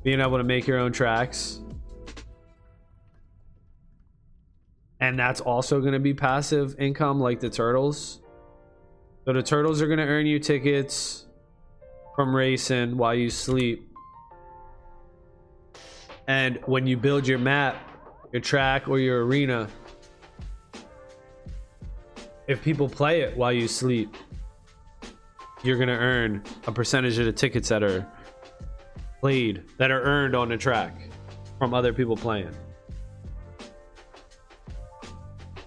Being 0.03 0.21
able 0.21 0.37
to 0.37 0.43
make 0.43 0.67
your 0.67 0.77
own 0.77 0.91
tracks. 0.91 1.59
And 4.99 5.17
that's 5.17 5.41
also 5.41 5.79
to 5.93 5.99
be 5.99 6.13
passive 6.13 6.79
income 6.79 7.19
like 7.19 7.39
the 7.39 7.49
turtles. 7.49 8.21
So 9.25 9.33
the 9.33 9.41
turtles 9.41 9.81
are 9.81 9.87
to 9.97 10.05
earn 10.05 10.27
you 10.27 10.37
tickets 10.37 11.25
from 12.15 12.35
racing 12.35 12.95
while 12.95 13.15
you 13.15 13.31
sleep. 13.31 13.91
And 16.27 16.59
when 16.67 16.85
you 16.85 16.95
build 16.95 17.27
your 17.27 17.39
map, 17.39 17.75
your 18.31 18.41
track, 18.41 18.87
or 18.87 18.99
your 18.99 19.25
arena, 19.25 19.67
if 22.47 22.61
people 22.63 22.87
play 22.87 23.21
it 23.21 23.35
while 23.35 23.51
you 23.51 23.67
sleep, 23.67 24.15
you're 25.63 25.77
gonna 25.77 25.91
earn 25.91 26.43
a 26.65 26.71
percentage 26.71 27.17
of 27.17 27.25
the 27.25 27.31
tickets 27.31 27.69
that 27.69 27.83
are 27.83 28.05
played 29.19 29.63
that 29.77 29.91
are 29.91 30.01
earned 30.01 30.35
on 30.35 30.49
the 30.49 30.57
track 30.57 31.09
from 31.57 31.73
other 31.73 31.91
people 31.91 32.15
playing. 32.15 32.55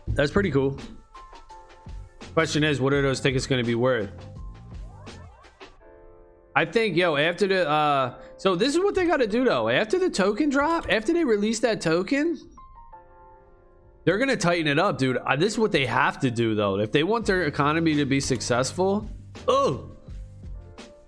That's 0.09 0.31
pretty 0.31 0.51
cool. 0.51 0.79
Question 2.35 2.65
is, 2.65 2.81
what 2.81 2.93
are 2.93 3.03
those 3.03 3.21
tickets 3.21 3.47
to 3.47 3.63
be 3.65 3.75
worth? 3.75 4.11
I 6.55 6.65
think, 6.65 6.97
yo, 6.97 7.17
after 7.17 7.47
the, 7.47 7.69
uh, 7.69 8.15
so 8.37 8.55
this 8.55 8.75
is 8.75 8.79
what 8.81 8.95
they 8.95 9.07
got 9.07 9.19
to 9.19 9.27
do 9.27 9.45
though. 9.45 9.69
After 9.69 9.99
the 9.99 10.11
token 10.11 10.49
drop, 10.49 10.87
after 10.91 11.13
they 11.13 11.25
release 11.25 11.61
that 11.61 11.81
token, 11.81 12.39
they're 14.05 14.19
gonna 14.19 14.37
tighten 14.37 14.67
it 14.67 14.79
up, 14.79 14.99
dude. 14.99 15.19
Uh, 15.19 15.37
this 15.37 15.53
is 15.53 15.59
what 15.59 15.73
they 15.73 15.87
have 15.87 16.21
to 16.21 16.31
do, 16.31 16.55
though. 16.55 16.79
If 16.79 16.93
they 16.93 17.03
want 17.03 17.27
their 17.27 17.45
economy 17.45 17.95
to 17.97 18.07
be 18.07 18.21
successful, 18.21 19.09
oh, 19.47 19.91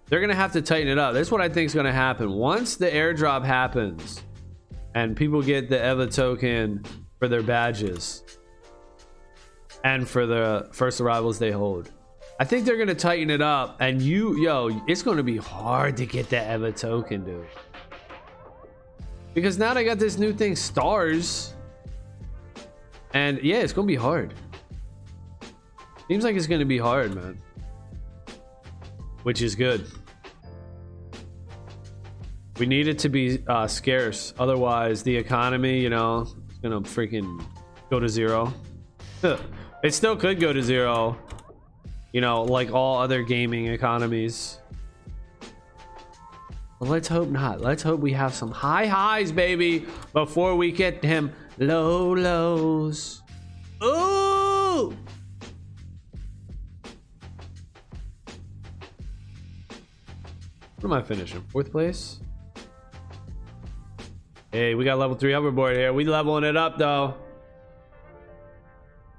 they're 0.06 0.20
gonna 0.20 0.34
have 0.34 0.52
to 0.52 0.62
tighten 0.62 0.88
it 0.88 0.98
up. 0.98 1.14
That's 1.14 1.30
what 1.30 1.40
I 1.40 1.48
think 1.48 1.66
is 1.66 1.74
gonna 1.74 1.92
happen. 1.92 2.30
Once 2.30 2.76
the 2.76 2.90
airdrop 2.90 3.44
happens, 3.44 4.22
and 4.94 5.16
people 5.16 5.42
get 5.42 5.70
the 5.70 5.82
EVA 5.82 6.06
token 6.08 6.84
for 7.18 7.28
their 7.28 7.42
badges 7.42 8.22
and 9.84 10.06
for 10.06 10.26
the 10.26 10.68
first 10.72 11.00
arrivals 11.00 11.38
they 11.38 11.50
hold. 11.50 11.90
I 12.38 12.44
think 12.44 12.66
they're 12.66 12.76
gonna 12.76 12.94
tighten 12.94 13.30
it 13.30 13.40
up, 13.40 13.76
and 13.80 14.02
you, 14.02 14.36
yo, 14.42 14.82
it's 14.86 15.02
gonna 15.02 15.22
be 15.22 15.36
hard 15.36 15.96
to 15.98 16.06
get 16.06 16.28
that 16.30 16.54
EVA 16.54 16.72
token, 16.72 17.24
dude. 17.24 17.46
Because 19.34 19.58
now 19.58 19.72
they 19.72 19.84
got 19.84 19.98
this 19.98 20.18
new 20.18 20.32
thing, 20.32 20.56
stars. 20.56 21.54
And 23.14 23.42
yeah, 23.42 23.58
it's 23.58 23.72
gonna 23.72 23.86
be 23.86 23.96
hard. 23.96 24.34
Seems 26.08 26.24
like 26.24 26.36
it's 26.36 26.46
gonna 26.46 26.64
be 26.64 26.78
hard, 26.78 27.14
man. 27.14 27.38
Which 29.22 29.42
is 29.42 29.54
good. 29.54 29.86
We 32.58 32.66
need 32.66 32.86
it 32.88 32.98
to 33.00 33.08
be 33.08 33.42
uh, 33.46 33.66
scarce, 33.66 34.34
otherwise 34.38 35.02
the 35.02 35.16
economy, 35.16 35.80
you 35.80 35.90
know, 35.90 36.22
is 36.22 36.58
gonna 36.62 36.80
freaking 36.80 37.44
go 37.90 37.98
to 37.98 38.08
zero. 38.08 38.52
it 39.82 39.94
still 39.94 40.16
could 40.16 40.40
go 40.40 40.52
to 40.52 40.62
zero, 40.62 41.16
you 42.12 42.20
know, 42.20 42.42
like 42.42 42.72
all 42.72 42.98
other 42.98 43.22
gaming 43.22 43.66
economies. 43.66 44.58
Let's 46.80 47.06
hope 47.06 47.28
not. 47.28 47.60
Let's 47.60 47.82
hope 47.82 48.00
we 48.00 48.12
have 48.12 48.34
some 48.34 48.50
high 48.50 48.86
highs, 48.86 49.30
baby, 49.30 49.86
before 50.12 50.56
we 50.56 50.72
get 50.72 51.04
him 51.04 51.32
low 51.66 52.14
lows. 52.14 53.22
Ooh! 53.82 54.96
What 60.80 60.84
am 60.84 60.92
I 60.92 61.02
finishing? 61.02 61.42
Fourth 61.48 61.70
place? 61.70 62.20
Hey, 64.50 64.74
we 64.74 64.84
got 64.84 64.98
level 64.98 65.16
3 65.16 65.32
hoverboard 65.32 65.76
here. 65.76 65.92
We 65.92 66.04
leveling 66.04 66.44
it 66.44 66.56
up, 66.56 66.76
though. 66.76 67.14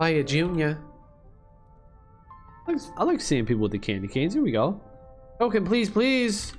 Hiya, 0.02 0.24
Junior. 0.26 0.78
I 2.68 2.72
like, 2.72 2.82
I 2.98 3.04
like 3.04 3.22
seeing 3.22 3.46
people 3.46 3.64
with 3.64 3.72
the 3.72 3.80
candy 3.80 4.08
canes. 4.08 4.34
Here 4.34 4.44
we 4.44 4.52
go. 4.52 4.80
Token, 5.40 5.66
please, 5.66 5.90
please. 5.90 6.54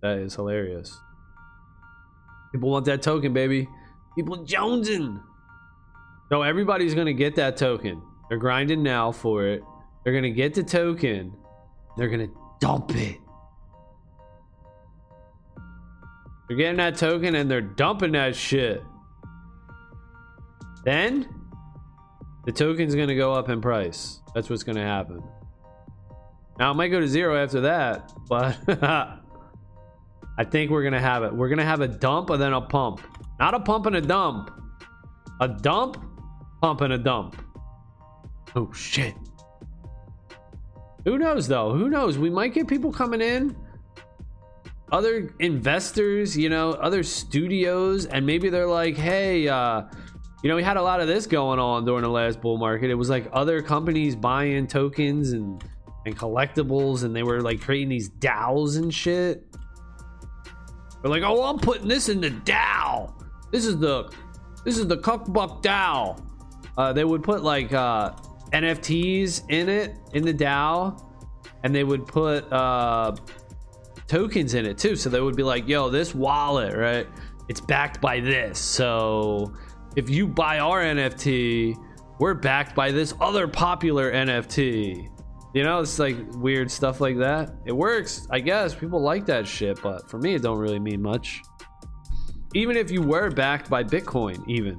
That 0.00 0.18
is 0.18 0.34
hilarious. 0.34 0.98
People 2.52 2.70
want 2.70 2.84
that 2.86 3.02
token, 3.02 3.32
baby. 3.32 3.68
People 4.16 4.38
jonesing. 4.38 5.22
No, 6.30 6.42
everybody's 6.42 6.94
gonna 6.94 7.12
get 7.12 7.36
that 7.36 7.56
token. 7.56 8.02
They're 8.28 8.38
grinding 8.38 8.82
now 8.82 9.12
for 9.12 9.46
it. 9.46 9.62
They're 10.02 10.14
gonna 10.14 10.30
get 10.30 10.54
the 10.54 10.62
token. 10.62 11.32
They're 11.96 12.08
gonna 12.08 12.28
dump 12.60 12.96
it. 12.96 13.18
They're 16.48 16.56
getting 16.56 16.76
that 16.76 16.96
token 16.96 17.34
and 17.34 17.50
they're 17.50 17.60
dumping 17.60 18.12
that 18.12 18.34
shit. 18.34 18.82
Then 20.84 21.28
the 22.44 22.52
token's 22.52 22.94
gonna 22.94 23.16
go 23.16 23.32
up 23.32 23.48
in 23.48 23.60
price. 23.60 24.20
That's 24.34 24.48
what's 24.48 24.62
gonna 24.62 24.84
happen. 24.84 25.22
Now 26.58 26.70
it 26.70 26.74
might 26.74 26.88
go 26.88 27.00
to 27.00 27.08
zero 27.08 27.36
after 27.36 27.60
that, 27.62 28.12
but 28.28 28.56
I 30.38 30.44
think 30.44 30.70
we're 30.70 30.82
gonna 30.84 31.00
have 31.00 31.22
it. 31.22 31.34
We're 31.34 31.48
gonna 31.48 31.64
have 31.64 31.80
a 31.80 31.88
dump 31.88 32.30
and 32.30 32.40
then 32.40 32.52
a 32.52 32.60
pump. 32.60 33.00
Not 33.38 33.54
a 33.54 33.60
pump 33.60 33.86
and 33.86 33.96
a 33.96 34.00
dump. 34.00 34.50
A 35.40 35.48
dump, 35.48 36.02
pump 36.60 36.80
and 36.80 36.92
a 36.92 36.98
dump. 36.98 37.36
Oh 38.54 38.72
shit. 38.72 39.14
Who 41.04 41.18
knows 41.18 41.46
though? 41.48 41.72
Who 41.72 41.88
knows? 41.88 42.18
We 42.18 42.30
might 42.30 42.54
get 42.54 42.68
people 42.68 42.92
coming 42.92 43.20
in 43.20 43.56
other 44.92 45.34
investors, 45.40 46.36
you 46.36 46.48
know, 46.48 46.70
other 46.72 47.02
studios, 47.02 48.06
and 48.06 48.24
maybe 48.24 48.48
they're 48.48 48.68
like, 48.68 48.96
hey, 48.96 49.48
uh, 49.48 49.82
you 50.42 50.48
know, 50.48 50.56
we 50.56 50.62
had 50.62 50.76
a 50.76 50.82
lot 50.82 51.00
of 51.00 51.08
this 51.08 51.26
going 51.26 51.58
on 51.58 51.84
during 51.84 52.02
the 52.02 52.10
last 52.10 52.40
bull 52.40 52.56
market. 52.56 52.90
It 52.90 52.94
was 52.94 53.10
like 53.10 53.28
other 53.32 53.62
companies 53.62 54.14
buying 54.14 54.66
tokens 54.66 55.32
and 55.32 55.62
and 56.04 56.16
collectibles, 56.16 57.02
and 57.02 57.16
they 57.16 57.24
were 57.24 57.40
like 57.40 57.60
creating 57.60 57.88
these 57.88 58.08
DAOs 58.08 58.76
and 58.76 58.94
shit. 58.94 59.44
They're 61.02 61.10
like, 61.10 61.22
oh, 61.22 61.44
I'm 61.44 61.58
putting 61.58 61.88
this 61.88 62.08
in 62.08 62.20
the 62.20 62.30
DAO. 62.30 63.12
This 63.52 63.66
is 63.66 63.78
the 63.78 64.12
this 64.64 64.78
is 64.78 64.86
the 64.86 64.96
Cuckbuck 64.96 65.62
DAO. 65.62 66.20
Uh, 66.76 66.92
they 66.92 67.04
would 67.04 67.22
put 67.22 67.42
like 67.42 67.72
uh, 67.72 68.12
NFTs 68.52 69.44
in 69.48 69.68
it 69.68 69.94
in 70.12 70.24
the 70.24 70.34
DAO, 70.34 71.00
and 71.62 71.74
they 71.74 71.84
would 71.84 72.06
put 72.06 72.50
uh, 72.52 73.14
tokens 74.06 74.54
in 74.54 74.66
it 74.66 74.78
too. 74.78 74.96
So 74.96 75.08
they 75.08 75.20
would 75.20 75.36
be 75.36 75.42
like, 75.42 75.68
yo, 75.68 75.88
this 75.88 76.14
wallet, 76.14 76.74
right? 76.76 77.06
It's 77.48 77.60
backed 77.60 78.00
by 78.00 78.20
this. 78.20 78.58
So 78.58 79.54
if 79.96 80.10
you 80.10 80.26
buy 80.26 80.58
our 80.58 80.82
NFT, 80.82 81.76
we're 82.18 82.34
backed 82.34 82.74
by 82.74 82.90
this 82.90 83.14
other 83.20 83.46
popular 83.46 84.12
NFT. 84.12 85.08
You 85.56 85.64
know, 85.64 85.80
it's 85.80 85.98
like 85.98 86.16
weird 86.34 86.70
stuff 86.70 87.00
like 87.00 87.16
that. 87.18 87.50
It 87.64 87.72
works, 87.72 88.28
I 88.30 88.40
guess. 88.40 88.74
People 88.74 89.00
like 89.00 89.24
that 89.26 89.46
shit, 89.46 89.80
but 89.82 90.08
for 90.10 90.18
me, 90.18 90.34
it 90.34 90.42
don't 90.42 90.58
really 90.58 90.78
mean 90.78 91.00
much. 91.00 91.40
Even 92.54 92.76
if 92.76 92.90
you 92.90 93.02
were 93.02 93.30
backed 93.30 93.70
by 93.70 93.82
Bitcoin, 93.82 94.46
even 94.48 94.78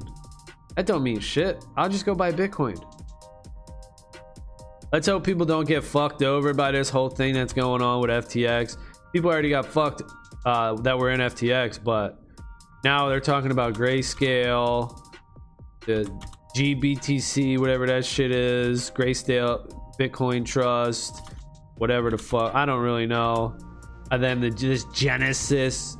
that 0.75 0.85
don't 0.85 1.03
mean 1.03 1.19
shit. 1.19 1.65
I'll 1.75 1.89
just 1.89 2.05
go 2.05 2.13
buy 2.13 2.31
Bitcoin. 2.31 2.81
Let's 4.93 5.07
hope 5.07 5.23
people 5.23 5.45
don't 5.45 5.67
get 5.67 5.83
fucked 5.83 6.23
over 6.23 6.53
by 6.53 6.71
this 6.71 6.89
whole 6.89 7.09
thing 7.09 7.33
that's 7.33 7.53
going 7.53 7.81
on 7.81 7.99
with 7.99 8.09
FTX 8.09 8.77
people 9.17 9.31
already 9.31 9.49
got 9.49 9.65
fucked 9.65 10.03
uh, 10.45 10.75
that 10.75 10.97
were 10.97 11.11
in 11.11 11.19
FTX, 11.19 11.83
but 11.83 12.21
now 12.83 13.09
they're 13.09 13.19
talking 13.19 13.51
about 13.51 13.73
grayscale, 13.73 14.99
the 15.85 16.09
GBTC, 16.55 17.57
whatever 17.59 17.87
that 17.87 18.05
shit 18.05 18.31
is, 18.31 18.91
Grayscale, 18.91 19.76
Bitcoin 19.99 20.45
Trust, 20.45 21.33
whatever 21.77 22.09
the 22.09 22.17
fuck. 22.17 22.53
I 22.55 22.65
don't 22.65 22.81
really 22.81 23.07
know. 23.07 23.57
And 24.11 24.23
then 24.23 24.39
the, 24.39 24.49
this 24.49 24.85
Genesis 24.85 25.97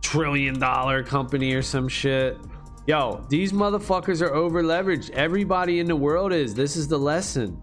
trillion 0.00 0.58
dollar 0.58 1.02
company 1.02 1.54
or 1.54 1.62
some 1.62 1.88
shit. 1.88 2.38
Yo, 2.86 3.24
these 3.28 3.52
motherfuckers 3.52 4.22
are 4.22 4.34
over 4.34 4.62
leveraged. 4.62 5.10
Everybody 5.10 5.80
in 5.80 5.86
the 5.86 5.96
world 5.96 6.32
is. 6.32 6.54
This 6.54 6.76
is 6.76 6.88
the 6.88 6.98
lesson. 6.98 7.60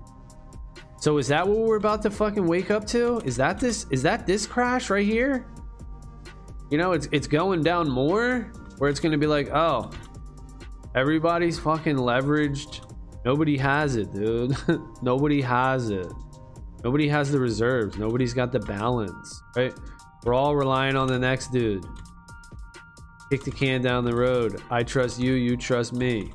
So 0.99 1.17
is 1.17 1.27
that 1.29 1.47
what 1.47 1.57
we're 1.57 1.77
about 1.77 2.01
to 2.03 2.11
fucking 2.11 2.45
wake 2.45 2.71
up 2.71 2.85
to? 2.87 3.19
Is 3.25 3.35
that 3.37 3.59
this 3.59 3.85
is 3.89 4.03
that 4.03 4.25
this 4.27 4.45
crash 4.45 4.89
right 4.89 5.05
here? 5.05 5.47
You 6.69 6.77
know, 6.77 6.93
it's 6.93 7.07
it's 7.11 7.27
going 7.27 7.63
down 7.63 7.89
more 7.89 8.51
where 8.77 8.89
it's 8.89 8.99
going 8.99 9.11
to 9.11 9.17
be 9.17 9.27
like, 9.27 9.49
"Oh, 9.51 9.91
everybody's 10.95 11.59
fucking 11.59 11.95
leveraged. 11.95 12.84
Nobody 13.25 13.57
has 13.57 13.95
it, 13.95 14.13
dude. 14.13 14.55
Nobody 15.01 15.41
has 15.41 15.89
it. 15.89 16.07
Nobody 16.83 17.07
has 17.07 17.31
the 17.31 17.39
reserves. 17.39 17.97
Nobody's 17.97 18.35
got 18.35 18.51
the 18.51 18.59
balance, 18.59 19.41
right? 19.55 19.73
We're 20.23 20.35
all 20.35 20.55
relying 20.55 20.95
on 20.95 21.07
the 21.07 21.17
next 21.17 21.51
dude. 21.51 21.83
Kick 23.31 23.43
the 23.43 23.51
can 23.51 23.81
down 23.81 24.05
the 24.05 24.15
road. 24.15 24.61
I 24.69 24.83
trust 24.83 25.19
you, 25.19 25.33
you 25.33 25.57
trust 25.57 25.93
me. 25.93 26.31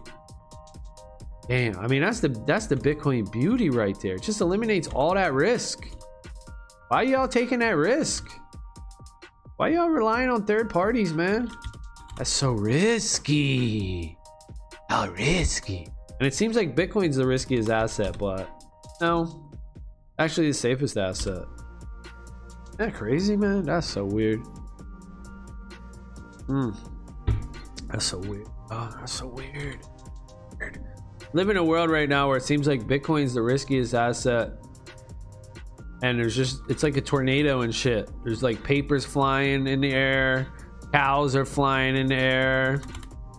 Damn, 1.48 1.78
I 1.78 1.86
mean 1.86 2.02
that's 2.02 2.20
the 2.20 2.28
that's 2.46 2.66
the 2.66 2.76
Bitcoin 2.76 3.30
beauty 3.30 3.70
right 3.70 3.98
there. 4.00 4.16
It 4.16 4.22
just 4.22 4.40
eliminates 4.40 4.88
all 4.88 5.14
that 5.14 5.32
risk. 5.32 5.88
Why 6.88 7.02
y'all 7.02 7.28
taking 7.28 7.60
that 7.60 7.76
risk? 7.76 8.28
Why 9.56 9.68
y'all 9.68 9.88
relying 9.88 10.30
on 10.30 10.44
third 10.44 10.70
parties, 10.70 11.12
man? 11.12 11.50
That's 12.16 12.30
so 12.30 12.52
risky. 12.52 14.16
How 14.88 15.08
risky. 15.10 15.88
And 16.20 16.26
it 16.26 16.34
seems 16.34 16.54
like 16.54 16.76
Bitcoin's 16.76 17.16
the 17.16 17.26
riskiest 17.26 17.70
asset, 17.70 18.16
but 18.18 18.48
no, 19.00 19.50
actually 20.18 20.48
the 20.48 20.54
safest 20.54 20.96
asset. 20.96 21.44
Isn't 22.68 22.78
that 22.78 22.94
crazy, 22.94 23.36
man? 23.36 23.64
That's 23.64 23.86
so 23.86 24.04
weird. 24.04 24.40
Hmm. 26.46 26.70
That's 27.88 28.04
so 28.04 28.18
weird. 28.18 28.46
Oh, 28.70 28.94
that's 28.98 29.12
so 29.12 29.26
weird. 29.26 29.78
weird 30.58 30.80
live 31.32 31.48
in 31.48 31.56
a 31.56 31.64
world 31.64 31.90
right 31.90 32.08
now 32.08 32.28
where 32.28 32.36
it 32.36 32.42
seems 32.42 32.66
like 32.66 32.82
Bitcoin's 32.82 33.34
the 33.34 33.42
riskiest 33.42 33.94
asset. 33.94 34.52
And 36.02 36.18
there's 36.18 36.34
just, 36.34 36.62
it's 36.68 36.82
like 36.82 36.96
a 36.96 37.00
tornado 37.00 37.60
and 37.60 37.74
shit. 37.74 38.10
There's 38.24 38.42
like 38.42 38.62
papers 38.64 39.04
flying 39.04 39.66
in 39.66 39.80
the 39.80 39.92
air, 39.92 40.48
cows 40.92 41.36
are 41.36 41.44
flying 41.44 41.96
in 41.96 42.06
the 42.06 42.16
air, 42.16 42.82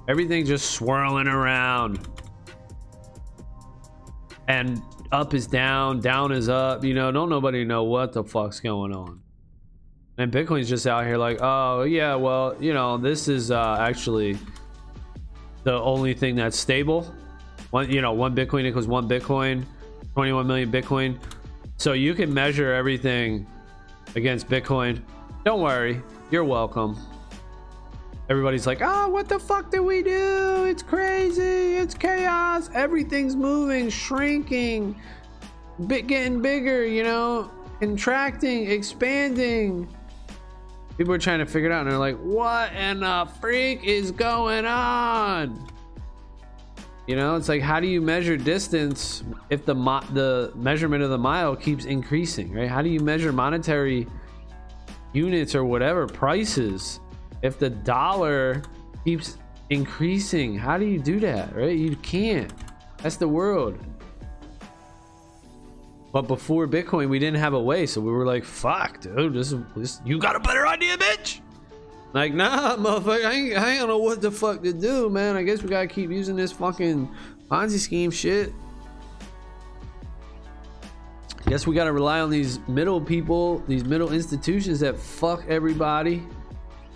everything's 0.07 0.47
just 0.47 0.71
swirling 0.71 1.27
around. 1.27 2.07
And 4.47 4.81
up 5.11 5.33
is 5.33 5.47
down, 5.47 5.99
down 5.99 6.31
is 6.31 6.49
up. 6.49 6.83
You 6.83 6.93
know, 6.93 7.11
don't 7.11 7.29
nobody 7.29 7.63
know 7.63 7.83
what 7.83 8.13
the 8.13 8.23
fuck's 8.23 8.59
going 8.59 8.93
on. 8.93 9.21
And 10.17 10.31
Bitcoin's 10.31 10.69
just 10.69 10.85
out 10.87 11.05
here 11.05 11.17
like, 11.17 11.39
oh, 11.41 11.83
yeah, 11.83 12.15
well, 12.15 12.55
you 12.59 12.73
know, 12.73 12.97
this 12.97 13.27
is 13.27 13.49
uh, 13.49 13.77
actually 13.79 14.37
the 15.63 15.73
only 15.73 16.13
thing 16.13 16.35
that's 16.35 16.57
stable 16.57 17.13
one 17.71 17.89
you 17.89 18.01
know 18.01 18.13
one 18.13 18.35
bitcoin 18.35 18.65
equals 18.65 18.87
one 18.87 19.07
bitcoin 19.07 19.65
21 20.13 20.45
million 20.45 20.71
bitcoin 20.71 21.19
so 21.77 21.93
you 21.93 22.13
can 22.13 22.33
measure 22.33 22.73
everything 22.73 23.47
against 24.15 24.47
bitcoin 24.47 25.01
don't 25.43 25.61
worry 25.61 26.01
you're 26.29 26.43
welcome 26.43 26.97
everybody's 28.31 28.65
like 28.65 28.79
oh 28.81 29.09
what 29.09 29.27
the 29.27 29.37
fuck 29.37 29.69
did 29.69 29.81
we 29.81 30.01
do? 30.01 30.65
It's 30.65 30.81
crazy. 30.81 31.75
It's 31.75 31.93
chaos. 31.93 32.69
Everything's 32.73 33.35
moving 33.35 33.89
shrinking 33.89 34.95
bit 35.87 36.07
getting 36.07 36.41
bigger 36.41 36.85
you 36.85 37.03
know 37.03 37.51
contracting 37.81 38.71
expanding. 38.71 39.87
People 40.97 41.13
are 41.13 41.17
trying 41.17 41.39
to 41.39 41.45
figure 41.45 41.69
it 41.69 41.73
out 41.73 41.81
and 41.81 41.91
they're 41.91 41.99
like 41.99 42.17
what 42.19 42.73
in 42.73 43.01
the 43.01 43.27
freak 43.41 43.83
is 43.83 44.11
going 44.11 44.65
on? 44.65 45.67
You 47.07 47.17
know, 47.17 47.35
it's 47.35 47.49
like 47.49 47.61
how 47.61 47.81
do 47.81 47.87
you 47.87 47.99
measure 47.99 48.37
distance 48.37 49.25
if 49.49 49.65
the 49.65 49.75
mo- 49.75 50.05
the 50.13 50.53
measurement 50.55 51.03
of 51.03 51.09
the 51.09 51.17
mile 51.17 51.53
keeps 51.57 51.83
increasing, 51.83 52.53
right? 52.53 52.69
How 52.69 52.81
do 52.81 52.87
you 52.87 53.01
measure 53.01 53.33
monetary 53.33 54.07
units 55.11 55.53
or 55.53 55.65
whatever 55.65 56.07
prices 56.07 57.00
if 57.41 57.59
the 57.59 57.69
dollar 57.69 58.61
keeps 59.03 59.37
increasing? 59.69 60.57
How 60.57 60.77
do 60.77 60.85
you 60.85 60.99
do 60.99 61.19
that, 61.21 61.55
right? 61.55 61.77
You 61.77 61.95
can't. 61.97 62.51
That's 62.97 63.17
the 63.17 63.27
world. 63.27 63.79
But 66.11 66.23
before 66.23 66.67
Bitcoin, 66.67 67.09
we 67.09 67.19
didn't 67.19 67.39
have 67.39 67.53
a 67.53 67.61
way, 67.61 67.85
so 67.85 68.01
we 68.01 68.11
were 68.11 68.25
like, 68.25 68.43
"Fuck, 68.43 68.99
dude, 69.01 69.33
this 69.33 69.53
is 69.53 69.61
this, 69.75 70.01
you 70.05 70.19
got 70.19 70.35
a 70.35 70.39
better 70.39 70.67
idea, 70.67 70.97
bitch." 70.97 71.39
Like, 72.13 72.33
nah, 72.33 72.75
motherfucker, 72.75 73.25
I, 73.25 73.31
ain't, 73.31 73.57
I 73.57 73.77
don't 73.77 73.87
know 73.87 73.97
what 73.97 74.21
the 74.21 74.31
fuck 74.31 74.61
to 74.63 74.73
do, 74.73 75.09
man. 75.09 75.37
I 75.37 75.43
guess 75.43 75.63
we 75.63 75.69
gotta 75.69 75.87
keep 75.87 76.11
using 76.11 76.35
this 76.35 76.51
fucking 76.51 77.09
Ponzi 77.49 77.79
scheme 77.79 78.11
shit. 78.11 78.51
I 81.45 81.49
guess 81.49 81.65
we 81.65 81.73
gotta 81.73 81.93
rely 81.93 82.19
on 82.19 82.29
these 82.29 82.59
middle 82.67 82.99
people, 82.99 83.59
these 83.67 83.85
middle 83.85 84.11
institutions 84.11 84.81
that 84.81 84.97
fuck 84.97 85.45
everybody, 85.47 86.23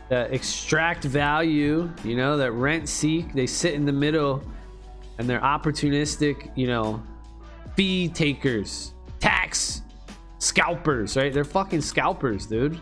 that 0.09 0.33
extract 0.33 1.03
value, 1.03 1.91
you 2.03 2.15
know, 2.15 2.37
that 2.37 2.51
rent 2.51 2.87
seek. 2.87 3.33
They 3.33 3.47
sit 3.47 3.73
in 3.73 3.85
the 3.85 3.91
middle 3.91 4.43
and 5.17 5.29
they're 5.29 5.41
opportunistic, 5.41 6.51
you 6.55 6.67
know, 6.67 7.01
fee 7.75 8.07
takers 8.09 8.93
tax 9.19 9.81
scalpers, 10.37 11.17
right? 11.17 11.33
They're 11.33 11.43
fucking 11.43 11.81
scalpers, 11.81 12.45
dude. 12.45 12.79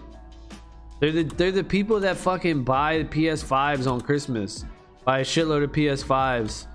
They're 0.99 1.11
the 1.11 1.23
they're 1.23 1.51
the 1.51 1.63
people 1.63 1.99
that 2.01 2.17
fucking 2.17 2.63
buy 2.63 2.99
the 2.99 3.05
PS5s 3.05 3.89
on 3.91 4.01
Christmas, 4.01 4.65
buy 5.05 5.19
a 5.19 5.23
shitload 5.23 5.63
of 5.63 5.71
PS5s 5.71 6.67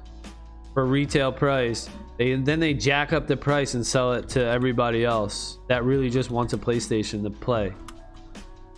for 0.74 0.86
retail 0.86 1.32
price. 1.32 1.88
They 2.16 2.32
and 2.32 2.44
then 2.44 2.60
they 2.60 2.74
jack 2.74 3.12
up 3.12 3.26
the 3.26 3.36
price 3.36 3.74
and 3.74 3.86
sell 3.86 4.12
it 4.14 4.28
to 4.30 4.44
everybody 4.44 5.04
else 5.04 5.58
that 5.68 5.84
really 5.84 6.10
just 6.10 6.30
wants 6.30 6.52
a 6.52 6.58
PlayStation 6.58 7.22
to 7.22 7.30
play. 7.30 7.72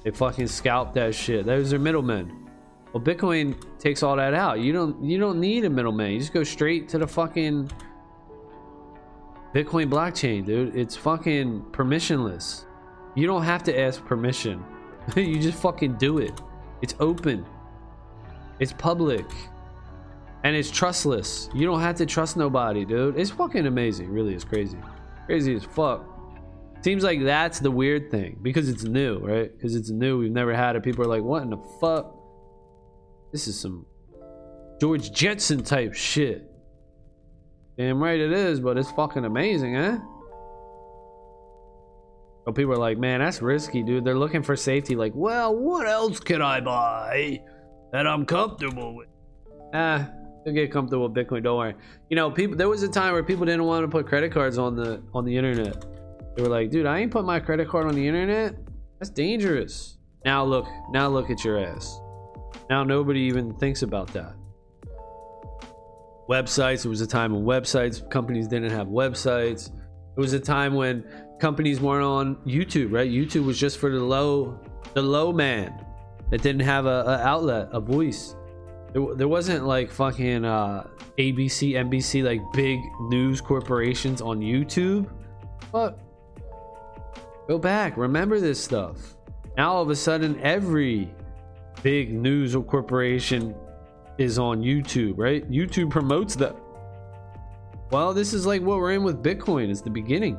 They 0.03 0.11
fucking 0.11 0.47
scalp 0.47 0.95
that 0.95 1.15
shit. 1.15 1.47
Those 1.47 1.73
are 1.73 1.79
middlemen. 1.79 2.49
Well, 2.93 3.03
Bitcoin 3.03 3.55
takes 3.79 4.03
all 4.03 4.17
that 4.17 4.35
out. 4.35 4.61
You 4.61 4.73
don't 4.73 5.03
you 5.05 5.19
don't 5.19 5.39
need 5.39 5.65
a 5.65 5.71
middleman. 5.71 6.13
You 6.13 6.19
just 6.19 6.33
go 6.33 6.43
straight 6.43 6.89
to 6.91 6.99
the 6.99 7.07
fucking 7.07 7.71
Bitcoin 9.55 9.89
blockchain, 9.91 10.45
dude. 10.47 10.75
It's 10.77 10.97
fucking 10.97 11.63
permissionless. 11.73 12.65
You 13.15 13.27
don't 13.27 13.43
have 13.43 13.63
to 13.65 13.79
ask 13.79 14.05
permission. 14.05 14.65
you 15.17 15.39
just 15.41 15.61
fucking 15.61 15.97
do 15.97 16.19
it. 16.19 16.41
It's 16.83 16.95
open. 17.01 17.45
It's 18.59 18.73
public. 18.73 19.27
And 20.45 20.57
it's 20.57 20.71
trustless. 20.71 21.51
You 21.53 21.67
don't 21.67 21.81
have 21.81 21.97
to 21.97 22.07
trust 22.07 22.37
nobody, 22.37 22.85
dude. 22.85 23.19
It's 23.19 23.31
fucking 23.31 23.67
amazing. 23.67 24.11
really 24.11 24.35
is 24.35 24.45
crazy. 24.45 24.79
Crazy 25.27 25.55
as 25.55 25.65
fuck. 25.65 26.10
Seems 26.83 27.05
like 27.05 27.23
that's 27.23 27.61
the 27.61 27.71
weird 27.71 28.11
thing 28.11 28.39
because 28.41 28.69
it's 28.69 28.85
new, 28.85 29.19
right? 29.19 29.53
Because 29.55 29.77
it's 29.77 29.91
new. 29.91 30.19
We've 30.19 30.33
never 30.33 30.55
had 30.55 30.77
it. 30.77 30.83
People 30.83 31.05
are 31.05 31.09
like, 31.09 31.23
what 31.23 31.43
in 31.43 31.51
the 31.51 31.63
fuck? 31.81 32.15
This 33.33 33.47
is 33.47 33.59
some 33.61 33.85
George 34.81 35.13
Jetson 35.13 35.63
type 35.63 35.95
shit. 35.95 36.51
Damn 37.77 38.03
right 38.03 38.19
it 38.19 38.33
is, 38.33 38.61
but 38.61 38.79
it's 38.79 38.91
fucking 38.93 39.25
amazing, 39.25 39.77
eh? 39.77 39.99
So 42.45 42.53
people 42.53 42.73
are 42.73 42.79
like, 42.79 42.99
man, 42.99 43.21
that's 43.21 43.43
risky, 43.43 43.83
dude. 43.83 44.05
They're 44.05 44.19
looking 44.19 44.43
for 44.43 44.57
safety. 44.57 44.97
Like, 44.97 45.13
well, 45.15 45.55
what 45.55 45.87
else 45.87 46.19
can 46.19 46.41
I 46.41 46.61
buy 46.61 47.43
that 47.93 48.07
I'm 48.07 48.25
comfortable 48.25 48.97
with? 48.97 49.09
Ah, 49.75 50.11
you'll 50.45 50.55
get 50.55 50.73
comfortable 50.73 51.09
with 51.09 51.15
Bitcoin. 51.15 51.43
Don't 51.43 51.59
worry. 51.59 51.75
You 52.09 52.17
know, 52.17 52.31
people. 52.31 52.57
There 52.57 52.69
was 52.69 52.83
a 52.83 52.89
time 52.89 53.13
where 53.13 53.23
people 53.23 53.45
didn't 53.45 53.65
want 53.65 53.85
to 53.85 53.89
put 53.89 54.07
credit 54.07 54.33
cards 54.33 54.57
on 54.57 54.75
the 54.75 55.03
on 55.13 55.27
the 55.27 55.37
internet. 55.37 55.85
They 56.37 56.43
were 56.43 56.49
like, 56.49 56.71
dude, 56.71 56.87
I 56.87 56.99
ain't 56.99 57.11
put 57.11 57.25
my 57.25 57.41
credit 57.41 57.69
card 57.69 57.87
on 57.87 57.95
the 57.95 58.07
internet. 58.07 58.57
That's 58.99 59.11
dangerous. 59.11 59.99
Now 60.25 60.45
look, 60.45 60.67
now 60.91 61.09
look 61.09 61.31
at 61.31 61.45
your 61.45 61.59
ass. 61.59 62.01
Now 62.69 62.85
nobody 62.85 63.21
even 63.21 63.55
thinks 63.55 63.83
about 63.83 64.13
that 64.13 64.35
websites. 66.31 66.87
it 66.87 66.89
was 66.89 67.01
a 67.01 67.07
time 67.07 67.33
when 67.33 67.43
websites, 67.43 68.09
companies 68.09 68.47
didn't 68.47 68.71
have 68.71 68.87
websites. 68.87 69.73
It 70.17 70.21
was 70.21 70.33
a 70.33 70.39
time 70.39 70.75
when 70.75 71.05
companies 71.41 71.81
weren't 71.81 72.05
on 72.05 72.37
YouTube, 72.47 72.93
right? 72.93 73.11
YouTube 73.11 73.45
was 73.45 73.59
just 73.59 73.79
for 73.79 73.91
the 73.91 73.99
low, 73.99 74.61
the 74.95 75.03
low 75.03 75.33
man 75.33 75.85
that 76.31 76.41
didn't 76.41 76.61
have 76.63 76.87
a, 76.87 77.03
a 77.07 77.19
outlet, 77.27 77.69
a 77.73 77.81
voice. 77.81 78.37
There, 78.93 79.15
there 79.17 79.29
wasn't 79.29 79.67
like 79.67 79.91
fucking 79.91 80.45
uh, 80.45 80.87
ABC, 81.19 81.73
NBC, 81.73 82.23
like 82.23 82.41
big 82.53 82.79
news 83.01 83.41
corporations 83.41 84.23
on 84.23 84.39
YouTube. 84.39 85.11
But 85.73 85.99
go 87.51 87.59
back, 87.59 87.97
remember 87.97 88.39
this 88.39 88.63
stuff. 88.63 89.17
Now 89.57 89.73
all 89.73 89.83
of 89.83 89.91
a 89.91 89.97
sudden, 89.97 90.39
every 90.41 91.13
big 91.83 92.13
news 92.13 92.55
or 92.55 92.63
corporation 92.63 93.57
is 94.19 94.39
on 94.39 94.63
YouTube, 94.63 95.15
right? 95.17 95.51
YouTube 95.51 95.91
promotes 95.91 96.37
that. 96.37 96.55
Well, 97.91 98.15
this 98.15 98.35
is 98.35 98.47
like 98.47 98.63
what 98.63 98.79
we're 98.79 98.93
in 98.93 99.03
with 99.03 99.21
Bitcoin. 99.21 99.69
It's 99.69 99.81
the 99.81 99.91
beginning. 99.91 100.37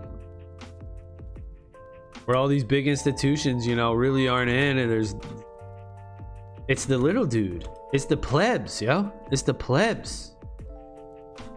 Where 2.23 2.37
all 2.37 2.47
these 2.47 2.63
big 2.63 2.87
institutions, 2.87 3.67
you 3.67 3.75
know, 3.75 3.91
really 3.91 4.29
aren't 4.29 4.49
in, 4.49 4.77
and 4.77 4.89
there's. 4.89 5.13
It's 6.69 6.85
the 6.85 6.97
little 6.97 7.25
dude. 7.25 7.67
It's 7.91 8.05
the 8.05 8.15
plebs, 8.15 8.81
yo. 8.81 9.11
It's 9.31 9.41
the 9.41 9.53
plebs. 9.53 10.37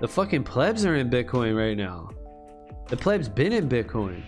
The 0.01 0.09
fucking 0.09 0.43
plebs 0.43 0.85
are 0.85 0.97
in 0.97 1.09
Bitcoin 1.09 1.57
right 1.57 1.77
now. 1.77 2.11
The 2.89 2.97
plebs 2.97 3.29
been 3.29 3.53
in 3.53 3.69
Bitcoin. 3.69 4.25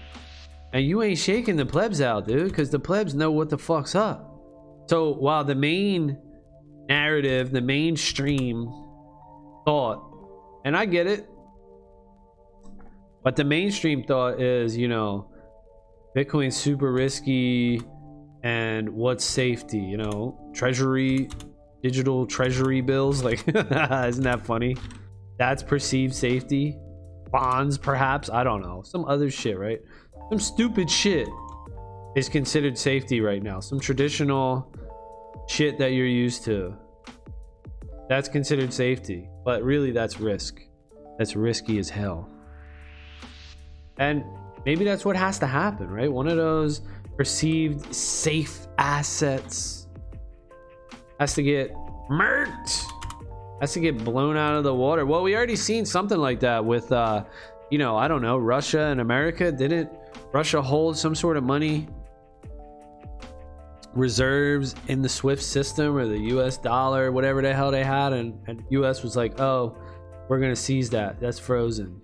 And 0.77 0.85
you 0.85 1.03
ain't 1.03 1.17
shaking 1.17 1.57
the 1.57 1.65
plebs 1.65 2.03
out, 2.03 2.29
dude, 2.29 2.51
because 2.51 2.69
the 2.69 2.79
plebs 2.79 3.15
know 3.15 3.31
what 3.31 3.49
the 3.49 3.57
fuck's 3.57 3.95
up. 3.95 4.31
So 4.91 5.15
while 5.15 5.43
the 5.43 5.55
main 5.55 6.19
narrative, 6.87 7.51
the 7.51 7.63
mainstream 7.63 8.67
thought, 9.65 10.03
and 10.67 10.77
I 10.77 10.85
get 10.85 11.07
it, 11.07 11.31
but 13.25 13.37
the 13.37 13.45
mainstream 13.45 14.05
thought 14.05 14.39
is, 14.39 14.77
you 14.77 14.87
know, 14.87 15.33
Bitcoin's 16.15 16.59
super 16.59 16.93
risky 16.93 17.81
and 18.43 18.91
what's 18.91 19.25
safety, 19.25 19.79
you 19.79 19.97
know, 19.97 20.53
treasury, 20.55 21.31
digital 21.83 22.27
treasury 22.27 22.83
bills. 22.83 23.23
Like, 23.25 23.49
isn't 23.49 24.25
that 24.25 24.45
funny? 24.45 24.77
That's 25.39 25.63
perceived 25.63 26.15
safety. 26.15 26.77
Bonds, 27.33 27.79
perhaps. 27.79 28.29
I 28.29 28.45
don't 28.45 28.61
know. 28.61 28.83
Some 28.85 29.07
other 29.07 29.31
shit, 29.31 29.59
right? 29.59 29.81
Some 30.29 30.41
stupid 30.41 30.91
shit 30.91 31.29
is 32.17 32.29
considered 32.29 32.77
safety 32.77 33.21
right 33.21 33.43
now. 33.43 33.61
Some 33.61 33.79
traditional 33.79 34.73
shit 35.49 35.79
that 35.79 35.93
you're 35.93 36.07
used 36.07 36.45
to. 36.45 36.77
That's 38.09 38.29
considered 38.29 38.73
safety, 38.73 39.29
but 39.45 39.63
really 39.63 39.93
that's 39.93 40.19
risk. 40.19 40.61
That's 41.19 41.37
risky 41.37 41.79
as 41.79 41.89
hell. 41.89 42.29
And 43.99 44.25
maybe 44.65 44.85
that's 44.85 45.05
what 45.05 45.17
has 45.17 45.39
to 45.41 45.47
happen, 45.47 45.89
right? 45.89 46.11
One 46.11 46.27
of 46.29 46.37
those 46.37 46.83
perceived 47.17 47.95
safe 47.95 48.67
assets 48.79 49.87
has 51.21 51.35
to 51.35 51.43
get 51.43 51.73
murked, 52.11 52.85
has 53.61 53.73
to 53.73 53.81
get 53.81 54.05
blown 54.05 54.37
out 54.37 54.55
of 54.55 54.65
the 54.65 54.75
water. 54.75 55.07
Well, 55.07 55.23
we 55.23 55.35
already 55.37 55.57
seen 55.57 55.85
something 55.85 56.19
like 56.19 56.41
that 56.41 56.65
with, 56.65 56.93
uh, 56.93 57.25
you 57.71 57.79
know, 57.79 57.97
I 57.97 58.09
don't 58.09 58.23
know, 58.23 58.37
Russia 58.37 58.87
and 58.87 59.01
America. 59.01 59.51
Didn't 59.51 59.91
Russia 60.33 60.61
holds 60.61 61.01
some 61.01 61.15
sort 61.15 61.37
of 61.37 61.45
money 61.45 61.89
reserves 63.95 64.75
in 64.89 65.03
the 65.03 65.09
Swift 65.09 65.43
system 65.43 65.97
or 65.97 66.07
the 66.07 66.19
US 66.37 66.59
dollar, 66.59 67.11
whatever 67.11 67.41
the 67.43 67.53
hell 67.55 67.71
they 67.71 67.85
had, 67.85 68.13
and, 68.13 68.39
and 68.47 68.63
US 68.71 69.03
was 69.03 69.17
like, 69.17 69.41
oh, 69.41 69.77
we're 70.29 70.39
gonna 70.39 70.57
seize 70.57 70.91
that. 70.91 71.21
That's 71.21 71.39
frozen. 71.39 72.01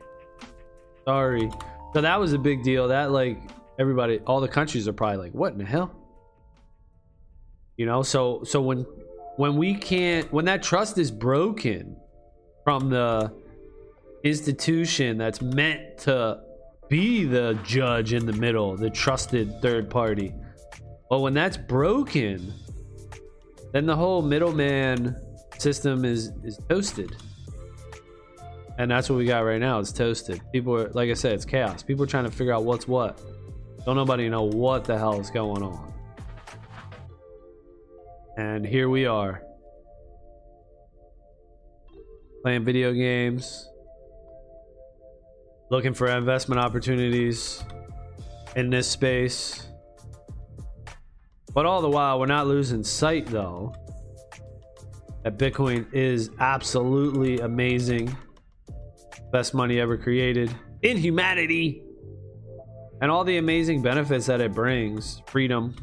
Sorry. 1.04 1.50
So 1.92 2.00
that 2.00 2.18
was 2.18 2.32
a 2.32 2.38
big 2.38 2.62
deal. 2.62 2.88
That 2.88 3.10
like 3.10 3.38
everybody, 3.78 4.20
all 4.20 4.40
the 4.40 4.48
countries 4.48 4.88
are 4.88 4.92
probably 4.92 5.18
like, 5.18 5.32
what 5.32 5.52
in 5.52 5.58
the 5.58 5.64
hell? 5.64 5.94
You 7.76 7.86
know, 7.86 8.02
so 8.02 8.42
so 8.44 8.60
when 8.60 8.86
when 9.36 9.56
we 9.56 9.74
can't 9.74 10.32
when 10.32 10.44
that 10.46 10.62
trust 10.62 10.98
is 10.98 11.10
broken 11.10 11.96
from 12.64 12.90
the 12.90 13.32
institution 14.24 15.18
that's 15.18 15.42
meant 15.42 15.98
to 15.98 16.40
be 16.88 17.24
the 17.24 17.58
judge 17.64 18.12
in 18.12 18.26
the 18.26 18.32
middle, 18.32 18.76
the 18.76 18.90
trusted 18.90 19.60
third 19.62 19.88
party 19.88 20.34
But 21.08 21.20
when 21.20 21.34
that's 21.34 21.56
broken, 21.56 22.52
then 23.72 23.86
the 23.86 23.96
whole 23.96 24.22
middleman 24.22 25.16
system 25.58 26.04
is 26.04 26.32
is 26.44 26.58
toasted. 26.68 27.16
And 28.78 28.90
that's 28.90 29.10
what 29.10 29.16
we 29.16 29.26
got 29.26 29.40
right 29.40 29.60
now. 29.60 29.78
It's 29.78 29.92
toasted. 29.92 30.40
People 30.52 30.74
are 30.76 30.88
like 30.90 31.10
I 31.10 31.14
said, 31.14 31.34
it's 31.34 31.44
chaos. 31.44 31.82
People 31.82 32.04
are 32.04 32.08
trying 32.08 32.24
to 32.24 32.30
figure 32.30 32.52
out 32.52 32.64
what's 32.64 32.88
what. 32.88 33.20
Don't 33.84 33.96
nobody 33.96 34.28
know 34.28 34.44
what 34.44 34.84
the 34.84 34.98
hell 34.98 35.20
is 35.20 35.30
going 35.30 35.62
on. 35.62 35.92
And 38.36 38.66
here 38.66 38.88
we 38.88 39.06
are. 39.06 39.42
playing 42.42 42.64
video 42.64 42.92
games, 42.92 43.68
looking 45.72 45.94
for 45.94 46.06
investment 46.06 46.60
opportunities 46.60 47.64
in 48.56 48.68
this 48.68 48.86
space. 48.86 49.68
But 51.54 51.64
all 51.64 51.80
the 51.80 51.88
while, 51.88 52.20
we're 52.20 52.26
not 52.26 52.46
losing 52.46 52.84
sight 52.84 53.26
though 53.26 53.74
that 55.24 55.38
Bitcoin 55.38 55.90
is 55.94 56.30
absolutely 56.40 57.38
amazing. 57.38 58.14
Best 59.32 59.54
money 59.54 59.80
ever 59.80 59.96
created 59.96 60.54
in 60.82 60.98
humanity. 60.98 61.82
And 63.00 63.10
all 63.10 63.24
the 63.24 63.38
amazing 63.38 63.80
benefits 63.80 64.26
that 64.26 64.42
it 64.42 64.52
brings 64.52 65.22
freedom, 65.26 65.74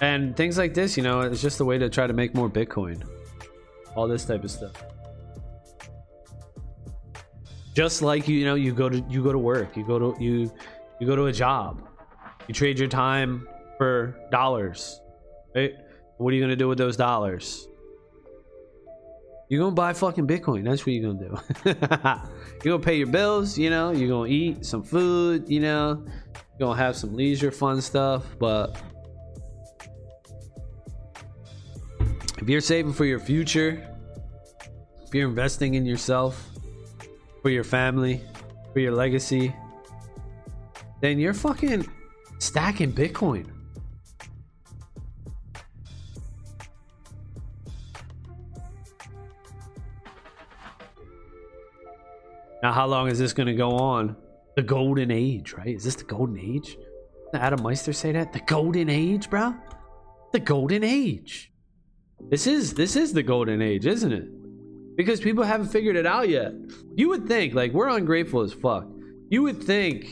and 0.00 0.36
things 0.36 0.56
like 0.56 0.74
this 0.74 0.96
you 0.96 1.02
know 1.02 1.20
it's 1.20 1.42
just 1.42 1.60
a 1.60 1.64
way 1.64 1.78
to 1.78 1.88
try 1.88 2.06
to 2.06 2.12
make 2.12 2.34
more 2.34 2.48
bitcoin. 2.48 3.02
All 3.94 4.06
this 4.06 4.24
type 4.24 4.44
of 4.44 4.50
stuff. 4.50 4.72
Just 7.74 8.02
like 8.02 8.28
you 8.28 8.44
know 8.44 8.54
you 8.54 8.72
go 8.72 8.88
to 8.88 8.98
you 9.08 9.22
go 9.22 9.32
to 9.32 9.38
work 9.38 9.76
you 9.76 9.84
go 9.86 9.98
to 9.98 10.22
you 10.22 10.52
you 11.00 11.06
go 11.06 11.16
to 11.16 11.26
a 11.26 11.32
job 11.32 11.86
you 12.48 12.54
trade 12.54 12.78
your 12.78 12.88
time 12.88 13.46
for 13.78 14.16
dollars 14.30 15.00
right? 15.54 15.74
What 16.18 16.32
are 16.32 16.36
you 16.36 16.42
gonna 16.42 16.56
do 16.56 16.68
with 16.68 16.78
those 16.78 16.96
dollars? 16.96 17.66
You're 19.48 19.60
gonna 19.60 19.74
buy 19.74 19.92
fucking 19.92 20.26
bitcoin 20.26 20.64
that's 20.64 20.84
what 20.84 20.92
you're 20.94 21.12
gonna 21.12 21.28
do. 21.28 21.38
You're 22.62 22.74
gonna 22.74 22.84
pay 22.84 22.96
your 22.96 23.06
bills 23.06 23.56
you 23.56 23.70
know 23.70 23.90
you're 23.90 24.08
gonna 24.08 24.28
eat 24.28 24.66
some 24.66 24.82
food 24.82 25.48
you 25.48 25.60
know 25.60 26.04
you're 26.04 26.68
gonna 26.68 26.76
have 26.76 26.94
some 26.94 27.14
leisure 27.14 27.50
fun 27.50 27.80
stuff 27.80 28.26
but 28.38 28.78
if 32.40 32.48
you're 32.48 32.60
saving 32.60 32.92
for 32.92 33.04
your 33.04 33.20
future 33.20 33.86
if 35.10 35.14
you're 35.16 35.28
investing 35.28 35.74
in 35.74 35.84
yourself 35.84 36.50
for 37.42 37.50
your 37.50 37.64
family, 37.64 38.22
for 38.72 38.78
your 38.78 38.92
legacy, 38.92 39.52
then 41.00 41.18
you're 41.18 41.34
fucking 41.34 41.84
stacking 42.38 42.92
Bitcoin. 42.92 43.50
Now, 52.62 52.72
how 52.72 52.86
long 52.86 53.08
is 53.08 53.18
this 53.18 53.32
going 53.32 53.48
to 53.48 53.54
go 53.54 53.72
on? 53.72 54.14
The 54.54 54.62
golden 54.62 55.10
age, 55.10 55.54
right? 55.54 55.74
Is 55.74 55.82
this 55.82 55.96
the 55.96 56.04
golden 56.04 56.38
age? 56.38 56.76
Did 57.32 57.40
Adam 57.40 57.64
Meister 57.64 57.92
say 57.92 58.12
that? 58.12 58.32
The 58.32 58.42
golden 58.46 58.88
age, 58.88 59.28
bro? 59.28 59.56
The 60.30 60.38
golden 60.38 60.84
age. 60.84 61.49
This 62.28 62.46
is 62.46 62.74
this 62.74 62.96
is 62.96 63.12
the 63.12 63.22
golden 63.22 63.62
age, 63.62 63.86
isn't 63.86 64.12
it? 64.12 64.28
because 65.02 65.20
people 65.20 65.44
haven't 65.44 65.68
figured 65.68 65.96
it 65.96 66.04
out 66.04 66.28
yet. 66.28 66.52
You 66.94 67.08
would 67.08 67.26
think, 67.26 67.54
like, 67.54 67.72
we're 67.72 67.88
ungrateful 67.88 68.42
as 68.42 68.52
fuck. 68.52 68.86
You 69.30 69.42
would 69.44 69.62
think 69.62 70.04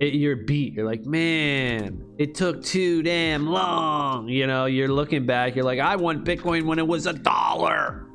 it, 0.00 0.14
you're 0.14 0.36
beat. 0.36 0.74
You're 0.74 0.86
like, 0.86 1.04
man, 1.04 2.04
it 2.16 2.36
took 2.36 2.62
too 2.62 3.02
damn 3.02 3.48
long. 3.48 4.28
You 4.28 4.46
know, 4.46 4.66
you're 4.66 4.88
looking 4.88 5.26
back. 5.26 5.56
You're 5.56 5.64
like, 5.64 5.80
I 5.80 5.96
want 5.96 6.24
Bitcoin 6.24 6.64
when 6.64 6.78
it 6.78 6.86
was 6.86 7.06
a 7.06 7.12
dollar. 7.12 8.06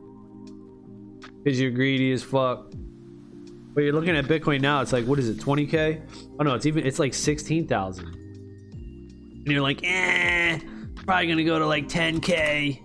Because 1.44 1.60
you're 1.60 1.72
greedy 1.72 2.14
as 2.14 2.24
fuck. 2.24 2.72
But 3.74 3.82
you're 3.84 3.92
looking 3.94 4.16
at 4.16 4.24
Bitcoin 4.24 4.62
now. 4.62 4.80
It's 4.80 4.94
like, 4.94 5.06
what 5.06 5.20
is 5.20 5.28
it, 5.28 5.38
20k? 5.38 6.02
Oh 6.40 6.44
no, 6.44 6.56
it's 6.56 6.66
even. 6.66 6.88
It's 6.88 6.98
like 6.98 7.14
16,000. 7.14 8.06
And 8.06 9.48
you're 9.48 9.62
like, 9.62 9.82
eh, 9.84 10.60
probably 11.06 11.28
gonna 11.28 11.44
go 11.44 11.60
to 11.60 11.68
like 11.68 11.88
10k. 11.88 12.82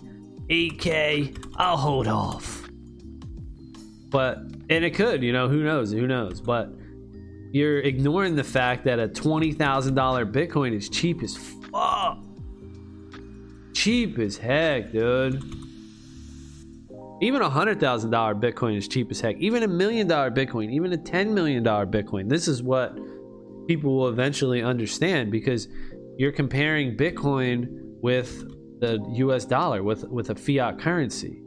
8K, 0.50 1.52
I'll 1.56 1.76
hold 1.76 2.08
off. 2.08 2.68
But, 4.10 4.38
and 4.68 4.84
it 4.84 4.94
could, 4.94 5.22
you 5.22 5.32
know, 5.32 5.48
who 5.48 5.62
knows? 5.62 5.92
Who 5.92 6.08
knows? 6.08 6.40
But 6.40 6.72
you're 7.52 7.78
ignoring 7.78 8.34
the 8.34 8.42
fact 8.42 8.84
that 8.84 8.98
a 8.98 9.06
$20,000 9.06 9.56
Bitcoin 10.32 10.74
is 10.74 10.88
cheap 10.88 11.22
as 11.22 11.36
fuck. 11.36 12.18
Cheap 13.74 14.18
as 14.18 14.36
heck, 14.36 14.90
dude. 14.90 15.40
Even 17.22 17.42
a 17.42 17.50
$100,000 17.50 17.78
Bitcoin 18.40 18.76
is 18.76 18.88
cheap 18.88 19.10
as 19.12 19.20
heck. 19.20 19.36
Even 19.36 19.62
a 19.62 19.68
million 19.68 20.08
dollar 20.08 20.32
Bitcoin, 20.32 20.72
even 20.72 20.92
a 20.92 20.98
$10 20.98 21.30
million 21.30 21.62
Bitcoin. 21.62 22.28
This 22.28 22.48
is 22.48 22.60
what 22.60 22.98
people 23.68 23.96
will 23.96 24.08
eventually 24.08 24.62
understand 24.62 25.30
because 25.30 25.68
you're 26.18 26.32
comparing 26.32 26.96
Bitcoin 26.96 27.89
with 28.02 28.44
the 28.80 28.98
US 29.14 29.44
dollar 29.44 29.82
with 29.82 30.04
with 30.04 30.30
a 30.30 30.34
fiat 30.34 30.78
currency. 30.78 31.42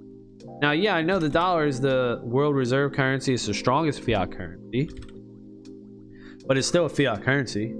Now, 0.61 0.71
yeah, 0.71 0.95
I 0.95 1.01
know 1.01 1.19
the 1.19 1.29
dollar 1.29 1.65
is 1.65 1.81
the 1.81 2.21
world 2.23 2.55
reserve 2.55 2.93
currency, 2.93 3.33
it's 3.33 3.45
the 3.45 3.53
strongest 3.53 4.03
fiat 4.03 4.31
currency. 4.31 4.89
But 6.47 6.57
it's 6.57 6.67
still 6.67 6.85
a 6.85 6.89
fiat 6.89 7.23
currency. 7.23 7.75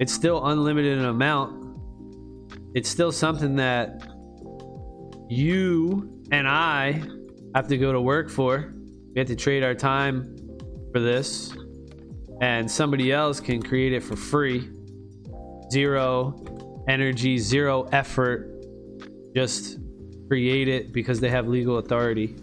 It's 0.00 0.12
still 0.12 0.46
unlimited 0.46 0.98
in 0.98 1.04
amount. 1.04 1.78
It's 2.74 2.88
still 2.88 3.12
something 3.12 3.56
that 3.56 4.02
you 5.28 6.22
and 6.30 6.48
I 6.48 7.02
have 7.54 7.68
to 7.68 7.78
go 7.78 7.92
to 7.92 8.00
work 8.00 8.30
for. 8.30 8.74
We 9.14 9.18
have 9.18 9.28
to 9.28 9.36
trade 9.36 9.64
our 9.64 9.74
time 9.74 10.36
for 10.92 11.00
this. 11.00 11.54
And 12.40 12.70
somebody 12.70 13.12
else 13.12 13.40
can 13.40 13.62
create 13.62 13.92
it 13.92 14.02
for 14.02 14.16
free. 14.16 14.70
Zero 15.72 16.36
energy, 16.88 17.38
zero 17.38 17.84
effort. 17.92 18.50
Just 19.34 19.78
create 20.28 20.68
it 20.68 20.92
because 20.92 21.20
they 21.20 21.28
have 21.28 21.46
legal 21.46 21.78
authority. 21.78 22.36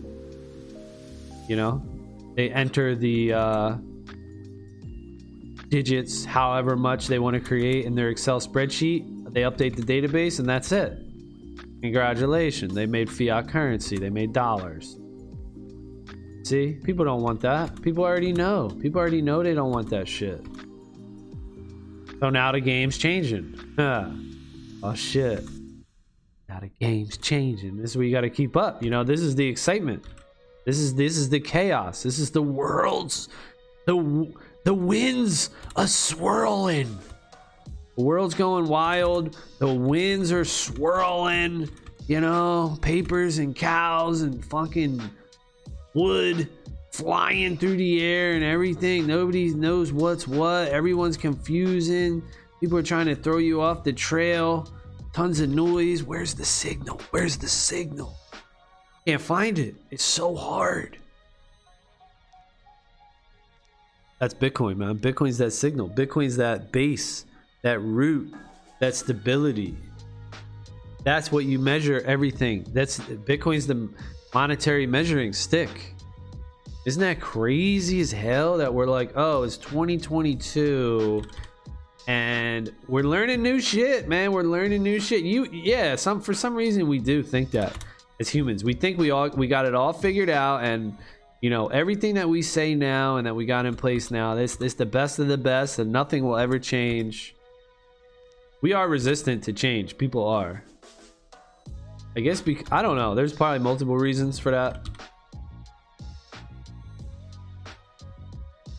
You 1.48 1.56
know, 1.56 1.84
they 2.36 2.50
enter 2.50 2.96
the 2.96 3.34
uh, 3.34 3.76
digits 5.70 6.26
however 6.26 6.76
much 6.76 7.08
they 7.08 7.20
want 7.20 7.34
to 7.34 7.40
create 7.40 7.86
in 7.86 7.96
their 7.96 8.10
Excel 8.10 8.40
spreadsheet. 8.40 9.34
They 9.34 9.42
update 9.42 9.76
the 9.76 9.82
database, 9.82 10.40
and 10.40 10.48
that's 10.48 10.72
it. 10.72 10.98
Congratulations, 11.82 12.74
they 12.74 12.86
made 12.86 13.12
fiat 13.12 13.50
currency, 13.50 13.98
they 13.98 14.10
made 14.10 14.34
dollars. 14.34 14.98
See, 16.44 16.80
people 16.84 17.06
don't 17.06 17.22
want 17.22 17.42
that. 17.42 17.82
People 17.82 18.04
already 18.04 18.32
know. 18.32 18.70
People 18.82 19.02
already 19.02 19.22
know 19.22 19.44
they 19.44 19.54
don't 19.54 19.72
want 19.72 19.90
that 19.90 20.08
shit. 20.08 20.46
So 22.20 22.30
now 22.30 22.52
the 22.52 22.60
game's 22.62 22.98
changing. 22.98 23.60
Oh 24.84 24.94
shit. 24.94 25.44
Now 26.48 26.60
the 26.60 26.70
game's 26.80 27.18
changing. 27.18 27.78
This 27.78 27.92
is 27.92 27.98
where 27.98 28.06
you 28.06 28.12
got 28.12 28.22
to 28.22 28.30
keep 28.30 28.56
up 28.56 28.84
you 28.84 28.90
know? 28.90 29.04
This 29.04 29.22
is 29.22 29.36
the 29.36 29.48
excitement. 29.48 30.06
This 30.66 30.78
is 30.78 30.96
this 30.96 31.18
is 31.18 31.30
the 31.30 31.40
chaos. 31.40 32.04
This 32.04 32.20
is 32.20 32.32
the 32.32 32.42
world's. 32.42 33.30
The 33.86 34.34
the 34.64 34.74
winds 34.74 35.52
are 35.76 35.88
swirling. 35.88 36.98
The 37.98 38.04
world's 38.04 38.36
going 38.36 38.68
wild. 38.68 39.38
The 39.60 39.74
winds 39.74 40.32
are 40.32 40.46
swirling 40.46 41.70
you 42.08 42.22
know? 42.22 42.78
Papers 42.82 43.40
and 43.40 43.56
cows 43.56 44.22
and 44.22 44.44
fucking 44.46 45.02
wood 45.94 46.50
flying 46.92 47.58
through 47.58 47.78
the 47.78 48.04
air 48.04 48.34
and 48.34 48.44
everything. 48.44 49.08
Nobody 49.08 49.54
knows 49.54 49.92
what's 49.92 50.28
what. 50.28 50.70
Everyone's 50.70 51.18
confusing 51.18 52.24
people 52.66 52.80
are 52.80 52.82
trying 52.82 53.06
to 53.06 53.16
throw 53.16 53.38
you 53.38 53.62
off 53.62 53.84
the 53.84 53.94
trail 53.94 54.68
tons 55.14 55.40
of 55.40 55.48
noise. 55.48 56.02
Where's 56.02 56.34
the 56.34 56.44
signal? 56.44 57.00
Where's 57.12 57.38
the 57.38 57.48
signal? 57.48 58.16
Can't 59.06 59.22
find 59.22 59.60
it. 59.60 59.76
It's 59.92 60.04
so 60.04 60.34
hard. 60.36 60.98
That's 64.18 64.34
Bitcoin, 64.34 64.78
man. 64.78 64.98
Bitcoin's 64.98 65.38
that 65.38 65.52
signal. 65.52 65.90
Bitcoin's 65.90 66.38
that 66.38 66.72
base, 66.72 67.28
that 67.62 67.80
root, 67.82 68.34
that 68.80 68.96
stability. 68.96 69.78
That's 71.04 71.32
what 71.32 71.46
you 71.46 71.60
measure 71.60 72.02
everything. 72.04 72.66
That's 72.74 72.98
Bitcoin's 73.00 73.68
the 73.68 73.90
monetary 74.34 74.88
measuring 74.88 75.34
stick. 75.34 75.94
Isn't 76.88 77.02
that 77.02 77.20
crazy 77.20 78.02
as 78.02 78.12
hell 78.12 78.58
that 78.58 78.74
we're 78.74 78.88
like, 78.88 79.12
oh, 79.16 79.44
it's 79.44 79.58
2022 79.58 81.22
and 82.08 82.72
we're 82.88 83.04
learning 83.04 83.42
new 83.42 83.60
shit, 83.60 84.08
man. 84.08 84.32
We're 84.32 84.44
learning 84.44 84.84
new 84.84 85.00
shit. 85.00 85.24
You, 85.24 85.46
yeah, 85.52 85.96
some 85.96 86.22
for 86.22 86.34
some 86.34 86.56
reason 86.56 86.88
we 86.88 87.00
do 87.00 87.24
think 87.24 87.52
that 87.52 87.84
as 88.20 88.30
humans, 88.30 88.64
we 88.64 88.74
think 88.74 88.98
we 88.98 89.12
all 89.12 89.30
we 89.30 89.48
got 89.48 89.66
it 89.66 89.74
all 89.74 89.94
figured 89.94 90.30
out, 90.30 90.64
and 90.64 90.96
you 91.42 91.50
know 91.50 91.68
everything 91.68 92.16
that 92.16 92.30
we 92.30 92.42
say 92.42 92.76
now 92.76 93.18
and 93.18 93.26
that 93.26 93.36
we 93.36 93.46
got 93.46 93.66
in 93.66 93.76
place 93.76 94.12
now, 94.12 94.36
this 94.36 94.56
this 94.56 94.76
the 94.76 94.86
best 94.86 95.20
of 95.20 95.28
the 95.28 95.38
best, 95.38 95.80
and 95.80 95.92
nothing 95.92 96.24
will 96.24 96.38
ever 96.38 96.60
change. 96.60 97.36
We 98.62 98.74
are 98.74 98.88
resistant 98.88 99.44
to 99.44 99.54
change. 99.54 99.98
People 99.98 100.28
are. 100.28 100.64
I 102.16 102.22
guess 102.22 102.44
I 102.72 102.82
don't 102.82 102.96
know. 102.96 103.16
There's 103.16 103.34
probably 103.34 103.60
multiple 103.60 103.98
reasons 103.98 104.40
for 104.40 104.52
that. 104.52 104.88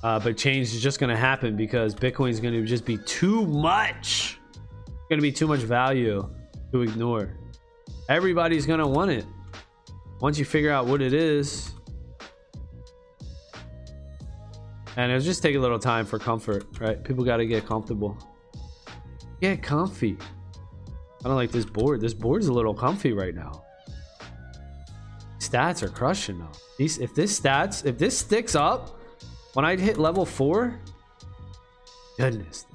Uh, 0.03 0.21
but 0.21 0.37
change 0.37 0.75
is 0.75 0.81
just 0.81 1.01
going 1.01 1.11
to 1.11 1.17
happen 1.17 1.57
because 1.57 1.95
Bitcoin 1.95 2.31
is 2.31 2.41
going 2.41 2.55
to 2.55 2.65
just 2.65 2.85
be 2.85 2.99
too 2.99 3.47
much. 3.47 4.39
going 5.09 5.19
to 5.19 5.23
be 5.23 5.33
too 5.33 5.47
much 5.47 5.61
value 5.61 6.29
to 6.73 6.83
ignore. 6.83 7.37
Everybody's 8.09 8.67
going 8.67 8.79
to 8.79 8.87
want 8.87 9.11
it. 9.11 9.25
Once 10.21 10.39
you 10.39 10.45
figure 10.45 10.71
out 10.71 10.87
what 10.87 11.03
it 11.03 11.13
is, 11.13 11.73
and 14.97 15.13
it'll 15.13 15.25
just 15.25 15.43
take 15.43 15.57
a 15.57 15.59
little 15.59 15.79
time 15.79 16.07
for 16.07 16.19
comfort, 16.19 16.65
right? 16.81 17.03
People 17.03 17.25
got 17.25 17.37
to 17.39 17.47
get 17.47 17.67
comfortable. 17.67 18.17
Get 19.41 19.63
comfy. 19.63 20.17
I 21.25 21.29
don't 21.29 21.37
like 21.37 21.51
this 21.51 21.67
board. 21.67 22.01
This 22.01 22.15
board's 22.15 22.47
a 22.47 22.53
little 22.53 22.75
comfy 22.75 23.13
right 23.13 23.35
now. 23.35 23.65
Stats 25.39 25.83
are 25.83 25.89
crushing 25.89 26.39
though. 26.39 26.53
These, 26.79 26.99
if 26.99 27.15
this 27.15 27.39
stats, 27.39 27.85
if 27.85 27.99
this 27.99 28.17
sticks 28.17 28.55
up, 28.55 28.96
when 29.57 29.65
I 29.65 29.75
hit 29.75 29.97
level 29.97 30.27
four, 30.27 30.79
goodness, 32.19 32.67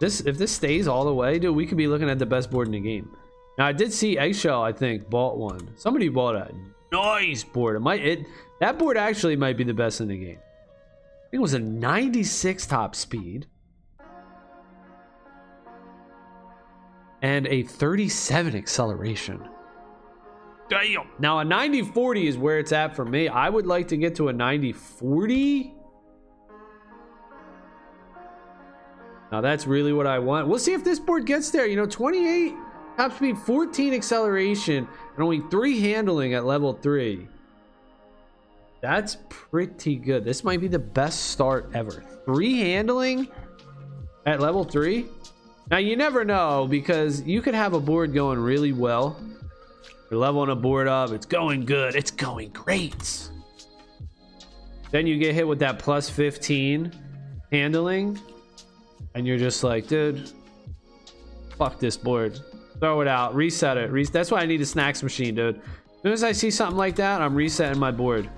this 0.00 0.18
if 0.22 0.36
this 0.36 0.50
stays 0.50 0.88
all 0.88 1.04
the 1.04 1.14
way, 1.14 1.38
dude, 1.38 1.54
we 1.54 1.64
could 1.64 1.78
be 1.78 1.86
looking 1.86 2.10
at 2.10 2.18
the 2.18 2.26
best 2.26 2.50
board 2.50 2.66
in 2.66 2.72
the 2.72 2.80
game. 2.80 3.16
Now 3.56 3.66
I 3.66 3.72
did 3.72 3.92
see 3.92 4.18
Eggshell, 4.18 4.60
I 4.60 4.72
think, 4.72 5.08
bought 5.08 5.38
one. 5.38 5.70
Somebody 5.76 6.08
bought 6.08 6.34
a 6.34 6.52
nice 6.90 7.44
board. 7.44 7.76
It 7.76 7.80
might 7.80 8.04
it 8.04 8.26
that 8.58 8.80
board 8.80 8.96
actually 8.96 9.36
might 9.36 9.56
be 9.56 9.62
the 9.62 9.72
best 9.72 10.00
in 10.00 10.08
the 10.08 10.18
game. 10.18 10.38
I 10.40 11.30
think 11.30 11.34
it 11.34 11.38
was 11.38 11.54
a 11.54 11.60
96 11.60 12.66
top 12.66 12.96
speed. 12.96 13.46
And 17.22 17.46
a 17.46 17.62
37 17.62 18.56
acceleration. 18.56 19.48
Damn. 20.70 21.08
Now 21.18 21.40
a 21.40 21.44
90-40 21.44 22.26
is 22.26 22.38
where 22.38 22.60
it's 22.60 22.70
at 22.70 22.94
for 22.94 23.04
me. 23.04 23.28
I 23.28 23.48
would 23.48 23.66
like 23.66 23.88
to 23.88 23.96
get 23.96 24.14
to 24.16 24.28
a 24.28 24.32
90-40. 24.32 25.74
Now 29.32 29.40
that's 29.40 29.66
really 29.66 29.92
what 29.92 30.06
I 30.06 30.20
want. 30.20 30.48
We'll 30.48 30.60
see 30.60 30.72
if 30.72 30.84
this 30.84 31.00
board 31.00 31.26
gets 31.26 31.50
there. 31.50 31.66
You 31.66 31.76
know, 31.76 31.86
28 31.86 32.54
top 32.96 33.16
speed, 33.16 33.36
14 33.38 33.94
acceleration, 33.94 34.88
and 35.14 35.22
only 35.22 35.40
three 35.50 35.80
handling 35.80 36.34
at 36.34 36.44
level 36.44 36.72
three. 36.72 37.26
That's 38.80 39.18
pretty 39.28 39.96
good. 39.96 40.24
This 40.24 40.44
might 40.44 40.60
be 40.60 40.68
the 40.68 40.78
best 40.78 41.30
start 41.30 41.70
ever. 41.74 42.02
Three 42.24 42.60
handling 42.60 43.28
at 44.24 44.40
level 44.40 44.64
three. 44.64 45.06
Now 45.70 45.78
you 45.78 45.96
never 45.96 46.24
know 46.24 46.66
because 46.68 47.22
you 47.22 47.42
could 47.42 47.54
have 47.54 47.74
a 47.74 47.80
board 47.80 48.14
going 48.14 48.38
really 48.38 48.72
well. 48.72 49.16
You're 50.10 50.18
leveling 50.18 50.50
a 50.50 50.56
board 50.56 50.88
up. 50.88 51.12
It's 51.12 51.26
going 51.26 51.64
good. 51.64 51.94
It's 51.94 52.10
going 52.10 52.50
great. 52.50 53.30
Then 54.90 55.06
you 55.06 55.18
get 55.18 55.34
hit 55.34 55.46
with 55.46 55.60
that 55.60 55.78
plus 55.78 56.10
15 56.10 56.92
handling 57.52 58.18
and 59.14 59.26
you're 59.26 59.38
just 59.38 59.62
like, 59.62 59.86
dude, 59.86 60.30
fuck 61.56 61.78
this 61.78 61.96
board. 61.96 62.40
Throw 62.80 63.00
it 63.02 63.08
out, 63.08 63.34
reset 63.34 63.76
it. 63.76 63.90
Re 63.92 64.04
That's 64.04 64.30
why 64.30 64.40
I 64.40 64.46
need 64.46 64.60
a 64.60 64.66
snacks 64.66 65.02
machine, 65.02 65.34
dude. 65.34 65.56
As 65.56 66.02
soon 66.02 66.12
as 66.12 66.24
I 66.24 66.32
see 66.32 66.50
something 66.50 66.76
like 66.76 66.96
that, 66.96 67.20
I'm 67.20 67.34
resetting 67.34 67.78
my 67.78 67.90
board. 67.90 68.28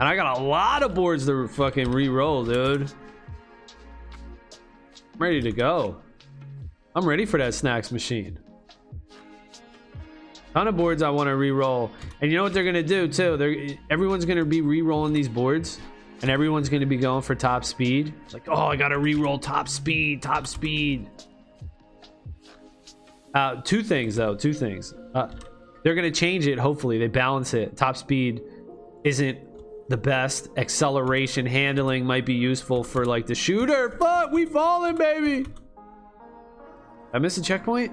And 0.00 0.08
I 0.08 0.16
got 0.16 0.38
a 0.38 0.40
lot 0.40 0.82
of 0.82 0.94
boards 0.94 1.26
to 1.26 1.46
fucking 1.48 1.90
re-roll, 1.90 2.44
dude. 2.44 2.90
I'm 5.14 5.18
ready 5.18 5.42
to 5.42 5.52
go. 5.52 5.96
I'm 6.94 7.04
ready 7.04 7.24
for 7.24 7.38
that 7.38 7.52
snacks 7.54 7.92
machine. 7.92 8.38
Ton 10.58 10.66
of 10.66 10.76
boards 10.76 11.04
I 11.04 11.10
want 11.10 11.28
to 11.28 11.36
re-roll. 11.36 11.88
And 12.20 12.32
you 12.32 12.36
know 12.36 12.42
what 12.42 12.52
they're 12.52 12.64
gonna 12.64 12.82
do 12.82 13.06
too? 13.06 13.36
They're 13.36 13.76
everyone's 13.90 14.24
gonna 14.24 14.44
be 14.44 14.60
re-rolling 14.60 15.12
these 15.12 15.28
boards 15.28 15.78
and 16.20 16.28
everyone's 16.28 16.68
to 16.80 16.84
be 16.84 16.96
going 16.96 17.22
for 17.22 17.36
top 17.36 17.64
speed. 17.64 18.12
It's 18.24 18.34
like, 18.34 18.48
oh, 18.48 18.66
I 18.66 18.74
got 18.74 18.88
to 18.88 18.98
re-roll 18.98 19.38
top 19.38 19.68
speed, 19.68 20.20
top 20.20 20.48
speed. 20.48 21.08
Uh, 23.32 23.62
two 23.62 23.84
things 23.84 24.16
though, 24.16 24.34
two 24.34 24.52
things. 24.52 24.94
Uh, 25.14 25.28
they're 25.84 25.94
to 25.94 26.10
change 26.10 26.48
it. 26.48 26.58
Hopefully, 26.58 26.98
they 26.98 27.06
balance 27.06 27.54
it. 27.54 27.76
Top 27.76 27.96
speed 27.96 28.42
isn't 29.04 29.38
the 29.88 29.96
best. 29.96 30.48
Acceleration 30.56 31.46
handling 31.46 32.04
might 32.04 32.26
be 32.26 32.34
useful 32.34 32.82
for 32.82 33.04
like 33.04 33.26
the 33.26 33.34
shooter. 33.36 33.90
Fuck, 33.90 34.32
we 34.32 34.44
falling, 34.44 34.96
baby. 34.96 35.46
I 37.14 37.20
missed 37.20 37.38
a 37.38 37.42
checkpoint. 37.42 37.92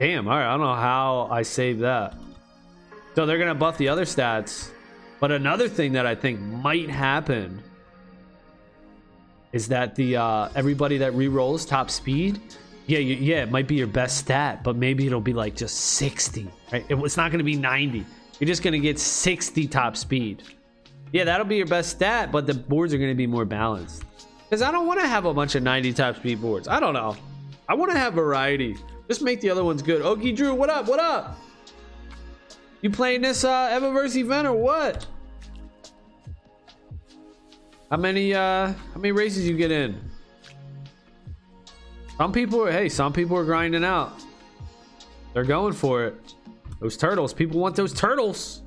Damn. 0.00 0.26
All 0.26 0.36
right, 0.36 0.46
I 0.46 0.50
don't 0.52 0.60
know 0.60 0.74
how 0.74 1.28
I 1.30 1.42
saved 1.42 1.80
that. 1.80 2.14
So 3.14 3.26
they're 3.26 3.38
gonna 3.38 3.54
buff 3.54 3.76
the 3.76 3.88
other 3.88 4.06
stats. 4.06 4.70
But 5.20 5.30
another 5.30 5.68
thing 5.68 5.92
that 5.92 6.06
I 6.06 6.14
think 6.14 6.40
might 6.40 6.88
happen 6.88 7.62
is 9.52 9.68
that 9.68 9.94
the 9.94 10.16
uh, 10.16 10.48
everybody 10.54 10.96
that 10.98 11.12
re-rolls 11.12 11.66
top 11.66 11.90
speed, 11.90 12.40
yeah, 12.86 12.98
you, 12.98 13.16
yeah, 13.16 13.42
it 13.42 13.50
might 13.50 13.68
be 13.68 13.74
your 13.74 13.86
best 13.86 14.16
stat, 14.16 14.64
but 14.64 14.74
maybe 14.74 15.06
it'll 15.06 15.20
be 15.20 15.34
like 15.34 15.54
just 15.54 15.76
60, 15.76 16.48
right? 16.72 16.86
It, 16.88 16.94
it's 16.94 17.18
not 17.18 17.28
to 17.40 17.44
be 17.44 17.56
90. 17.56 18.06
You're 18.38 18.48
just 18.48 18.62
to 18.72 18.78
get 18.78 18.98
60 18.98 19.66
top 19.66 19.98
speed. 19.98 20.42
Yeah, 21.12 21.24
that'll 21.24 21.44
be 21.44 21.56
your 21.56 21.66
best 21.66 21.90
stat, 21.90 22.32
but 22.32 22.46
the 22.46 22.54
boards 22.54 22.94
are 22.94 22.98
to 23.10 23.14
be 23.14 23.26
more 23.26 23.44
balanced. 23.44 24.04
Because 24.48 24.62
I 24.62 24.72
don't 24.72 24.86
want 24.86 25.00
to 25.00 25.06
have 25.06 25.26
a 25.26 25.34
bunch 25.34 25.56
of 25.56 25.62
90 25.62 25.92
top 25.92 26.16
speed 26.16 26.40
boards. 26.40 26.68
I 26.68 26.80
don't 26.80 26.94
know. 26.94 27.16
I 27.68 27.74
want 27.74 27.92
to 27.92 27.98
have 27.98 28.14
variety. 28.14 28.76
Just 29.10 29.22
make 29.22 29.40
the 29.40 29.50
other 29.50 29.64
ones 29.64 29.82
good. 29.82 30.02
Okie 30.02 30.36
Drew, 30.36 30.54
what 30.54 30.70
up? 30.70 30.86
What 30.86 31.00
up? 31.00 31.36
You 32.80 32.90
playing 32.90 33.22
this 33.22 33.42
uh, 33.42 33.70
Evaverse 33.70 34.14
event 34.14 34.46
or 34.46 34.54
what? 34.54 35.04
How 37.90 37.96
many 37.96 38.32
uh 38.32 38.68
how 38.68 39.00
many 39.00 39.10
races 39.10 39.48
you 39.48 39.56
get 39.56 39.72
in? 39.72 40.00
Some 42.18 42.30
people 42.30 42.62
are 42.62 42.70
hey, 42.70 42.88
some 42.88 43.12
people 43.12 43.36
are 43.36 43.44
grinding 43.44 43.84
out. 43.84 44.12
They're 45.34 45.42
going 45.42 45.72
for 45.72 46.04
it. 46.04 46.34
Those 46.78 46.96
turtles, 46.96 47.34
people 47.34 47.58
want 47.58 47.74
those 47.74 47.92
turtles. 47.92 48.62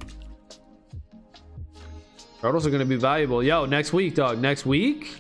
Turtles 2.42 2.68
are 2.68 2.70
gonna 2.70 2.84
be 2.84 2.98
valuable. 2.98 3.42
Yo, 3.42 3.66
next 3.66 3.94
week, 3.94 4.16
dog. 4.16 4.40
Next 4.40 4.66
week? 4.66 5.16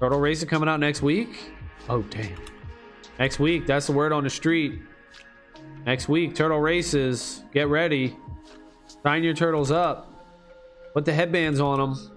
Turtle 0.00 0.20
race 0.20 0.44
coming 0.44 0.68
out 0.68 0.80
next 0.80 1.00
week? 1.00 1.50
Oh 1.88 2.02
damn. 2.02 2.49
Next 3.20 3.38
week, 3.38 3.66
that's 3.66 3.86
the 3.86 3.92
word 3.92 4.12
on 4.12 4.24
the 4.24 4.30
street. 4.30 4.80
Next 5.84 6.08
week, 6.08 6.34
turtle 6.34 6.58
races. 6.58 7.44
Get 7.52 7.68
ready. 7.68 8.16
Sign 9.02 9.22
your 9.22 9.34
turtles 9.34 9.70
up. 9.70 10.10
Put 10.94 11.04
the 11.04 11.12
headbands 11.12 11.60
on 11.60 11.78
them. 11.78 12.10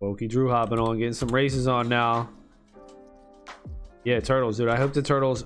Wokey 0.00 0.28
Drew 0.30 0.48
hopping 0.48 0.78
on, 0.78 0.96
getting 0.96 1.12
some 1.12 1.28
races 1.28 1.66
on 1.66 1.88
now. 1.88 2.30
Yeah, 4.04 4.20
Turtles, 4.20 4.58
dude. 4.58 4.68
I 4.68 4.76
hope 4.76 4.92
the 4.92 5.02
Turtles 5.02 5.44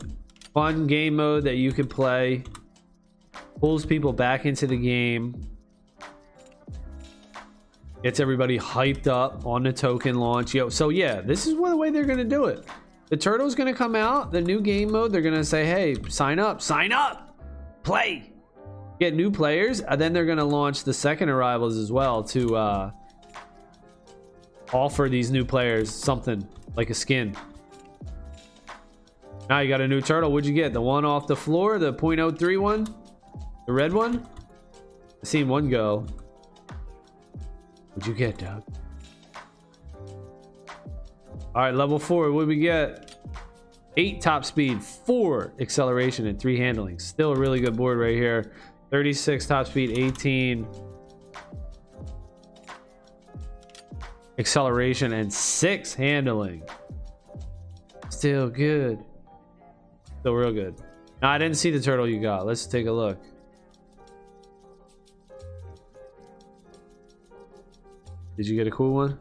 fun 0.52 0.86
game 0.86 1.16
mode 1.16 1.44
that 1.44 1.56
you 1.56 1.72
can 1.72 1.88
play. 1.88 2.44
Pulls 3.58 3.86
people 3.86 4.12
back 4.12 4.44
into 4.44 4.66
the 4.66 4.76
game. 4.76 5.51
Gets 8.02 8.18
everybody 8.18 8.58
hyped 8.58 9.06
up 9.06 9.46
on 9.46 9.62
the 9.62 9.72
token 9.72 10.16
launch. 10.16 10.54
Yo, 10.54 10.68
so 10.68 10.88
yeah, 10.88 11.20
this 11.20 11.46
is 11.46 11.54
the 11.54 11.76
way 11.76 11.90
they're 11.90 12.04
gonna 12.04 12.24
do 12.24 12.46
it. 12.46 12.66
The 13.10 13.16
turtle's 13.16 13.54
gonna 13.54 13.74
come 13.74 13.94
out, 13.94 14.32
the 14.32 14.40
new 14.40 14.60
game 14.60 14.90
mode. 14.90 15.12
They're 15.12 15.22
gonna 15.22 15.44
say, 15.44 15.64
"Hey, 15.64 15.94
sign 16.08 16.40
up, 16.40 16.60
sign 16.60 16.90
up, 16.90 17.38
play, 17.84 18.32
get 18.98 19.14
new 19.14 19.30
players." 19.30 19.82
And 19.82 20.00
then 20.00 20.12
they're 20.12 20.26
gonna 20.26 20.44
launch 20.44 20.82
the 20.82 20.92
second 20.92 21.28
arrivals 21.28 21.76
as 21.76 21.92
well 21.92 22.24
to 22.24 22.56
uh, 22.56 22.90
offer 24.72 25.08
these 25.08 25.30
new 25.30 25.44
players 25.44 25.88
something 25.88 26.44
like 26.74 26.90
a 26.90 26.94
skin. 26.94 27.36
Now 29.48 29.60
you 29.60 29.68
got 29.68 29.80
a 29.80 29.86
new 29.86 30.00
turtle. 30.00 30.32
What'd 30.32 30.48
you 30.48 30.54
get? 30.54 30.72
The 30.72 30.80
one 30.80 31.04
off 31.04 31.28
the 31.28 31.36
floor, 31.36 31.78
the 31.78 31.92
0.03 31.92 32.58
one, 32.58 32.86
the 33.66 33.72
red 33.72 33.92
one. 33.92 34.26
I 35.22 35.26
seen 35.26 35.46
one 35.46 35.68
go. 35.68 36.06
What'd 37.94 38.06
you 38.06 38.14
get, 38.14 38.38
Doug? 38.38 38.62
All 41.54 41.62
right, 41.62 41.74
level 41.74 41.98
four. 41.98 42.32
What 42.32 42.46
we 42.46 42.56
get? 42.56 43.16
Eight 43.98 44.22
top 44.22 44.46
speed, 44.46 44.82
four 44.82 45.52
acceleration, 45.60 46.26
and 46.26 46.40
three 46.40 46.58
handling. 46.58 46.98
Still 46.98 47.32
a 47.32 47.38
really 47.38 47.60
good 47.60 47.76
board 47.76 47.98
right 47.98 48.14
here. 48.14 48.52
36 48.90 49.46
top 49.46 49.66
speed, 49.66 49.98
18 49.98 50.66
acceleration, 54.38 55.12
and 55.12 55.32
six 55.32 55.92
handling. 55.92 56.62
Still 58.08 58.48
good. 58.48 59.04
Still 60.20 60.34
real 60.34 60.52
good. 60.52 60.80
Now, 61.20 61.30
I 61.30 61.38
didn't 61.38 61.56
see 61.56 61.70
the 61.70 61.80
turtle 61.80 62.08
you 62.08 62.20
got. 62.20 62.46
Let's 62.46 62.64
take 62.64 62.86
a 62.86 62.92
look. 62.92 63.18
Did 68.36 68.48
you 68.48 68.56
get 68.56 68.66
a 68.66 68.70
cool 68.70 68.92
one? 68.92 69.18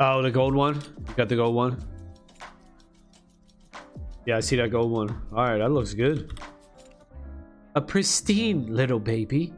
Oh, 0.00 0.22
the 0.22 0.30
gold 0.30 0.54
one. 0.54 0.76
You 0.76 1.14
got 1.16 1.28
the 1.28 1.34
gold 1.34 1.54
one. 1.54 1.82
Yeah, 4.26 4.36
I 4.36 4.40
see 4.40 4.56
that 4.56 4.70
gold 4.70 4.92
one. 4.92 5.08
All 5.32 5.44
right, 5.44 5.58
that 5.58 5.70
looks 5.70 5.94
good. 5.94 6.38
A 7.74 7.80
pristine 7.80 8.72
little 8.72 9.00
baby. 9.00 9.52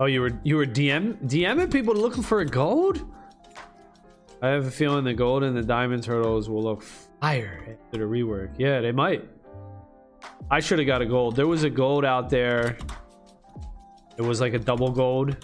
Oh, 0.00 0.06
you 0.06 0.22
were 0.22 0.32
you 0.44 0.56
were 0.56 0.64
DM 0.64 1.18
DMing 1.28 1.70
people 1.70 1.94
looking 1.94 2.22
for 2.22 2.40
a 2.40 2.46
gold? 2.46 3.06
I 4.40 4.48
have 4.48 4.66
a 4.66 4.70
feeling 4.70 5.04
the 5.04 5.12
gold 5.12 5.42
and 5.42 5.54
the 5.54 5.62
diamond 5.62 6.02
turtles 6.02 6.48
will 6.48 6.62
look 6.62 6.82
fire 6.82 7.60
after 7.60 7.98
the 7.98 8.06
rework. 8.06 8.54
Yeah, 8.56 8.80
they 8.80 8.92
might. 8.92 9.28
I 10.50 10.60
should 10.60 10.78
have 10.78 10.86
got 10.86 11.02
a 11.02 11.06
gold. 11.06 11.36
There 11.36 11.46
was 11.46 11.64
a 11.64 11.70
gold 11.70 12.06
out 12.06 12.30
there. 12.30 12.78
It 14.16 14.22
was 14.22 14.40
like 14.40 14.54
a 14.54 14.58
double 14.58 14.90
gold. 14.90 15.36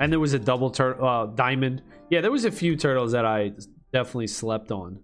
And 0.00 0.10
there 0.10 0.18
was 0.18 0.32
a 0.32 0.40
double 0.40 0.70
turtle 0.70 1.06
uh, 1.06 1.26
diamond. 1.26 1.82
Yeah, 2.10 2.20
there 2.20 2.32
was 2.32 2.44
a 2.44 2.50
few 2.50 2.74
turtles 2.74 3.12
that 3.12 3.24
I 3.24 3.52
definitely 3.92 4.26
slept 4.26 4.72
on. 4.72 4.98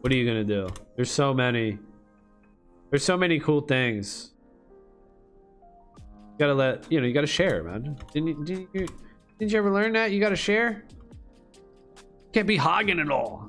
What 0.00 0.12
are 0.12 0.16
you 0.16 0.26
gonna 0.26 0.42
do? 0.42 0.68
There's 0.96 1.10
so 1.10 1.32
many. 1.32 1.78
There's 2.90 3.04
so 3.04 3.16
many 3.16 3.38
cool 3.38 3.60
things. 3.60 4.33
You 6.34 6.38
gotta 6.38 6.54
let 6.54 6.90
you 6.90 7.00
know. 7.00 7.06
You 7.06 7.14
gotta 7.14 7.28
share, 7.28 7.62
man. 7.62 7.96
Didn't 8.12 8.28
you, 8.28 8.44
didn't 8.44 8.68
you, 8.72 8.88
didn't 9.38 9.52
you 9.52 9.58
ever 9.58 9.70
learn 9.70 9.92
that? 9.92 10.10
You 10.10 10.18
gotta 10.18 10.34
share. 10.34 10.84
Can't 12.32 12.48
be 12.48 12.56
hogging 12.56 12.98
it 12.98 13.08
all. 13.08 13.48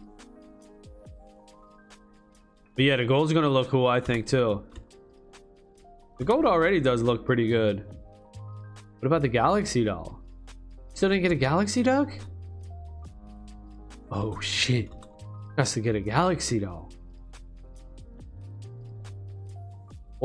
But 2.76 2.84
yeah, 2.86 2.98
the 2.98 3.06
gold's 3.06 3.34
gonna 3.34 3.50
look 3.50 3.70
cool, 3.70 3.88
I 3.88 4.00
think, 4.00 4.28
too. 4.28 4.64
The 6.20 6.26
gold 6.26 6.46
already 6.46 6.80
does 6.80 7.02
look 7.02 7.26
pretty 7.26 7.48
good. 7.48 7.88
What 9.00 9.08
about 9.08 9.24
the 9.24 9.30
galaxy 9.30 9.84
doll? 9.84 10.22
Still 10.94 11.10
didn't 11.10 11.24
get 11.24 11.32
a 11.32 11.36
galaxy 11.36 11.82
duck? 11.82 12.12
Oh 14.12 14.40
shit. 14.40 14.92
Has 15.58 15.74
to 15.74 15.82
get 15.82 15.96
a 15.96 16.00
galaxy 16.00 16.60
doll. 16.60 16.92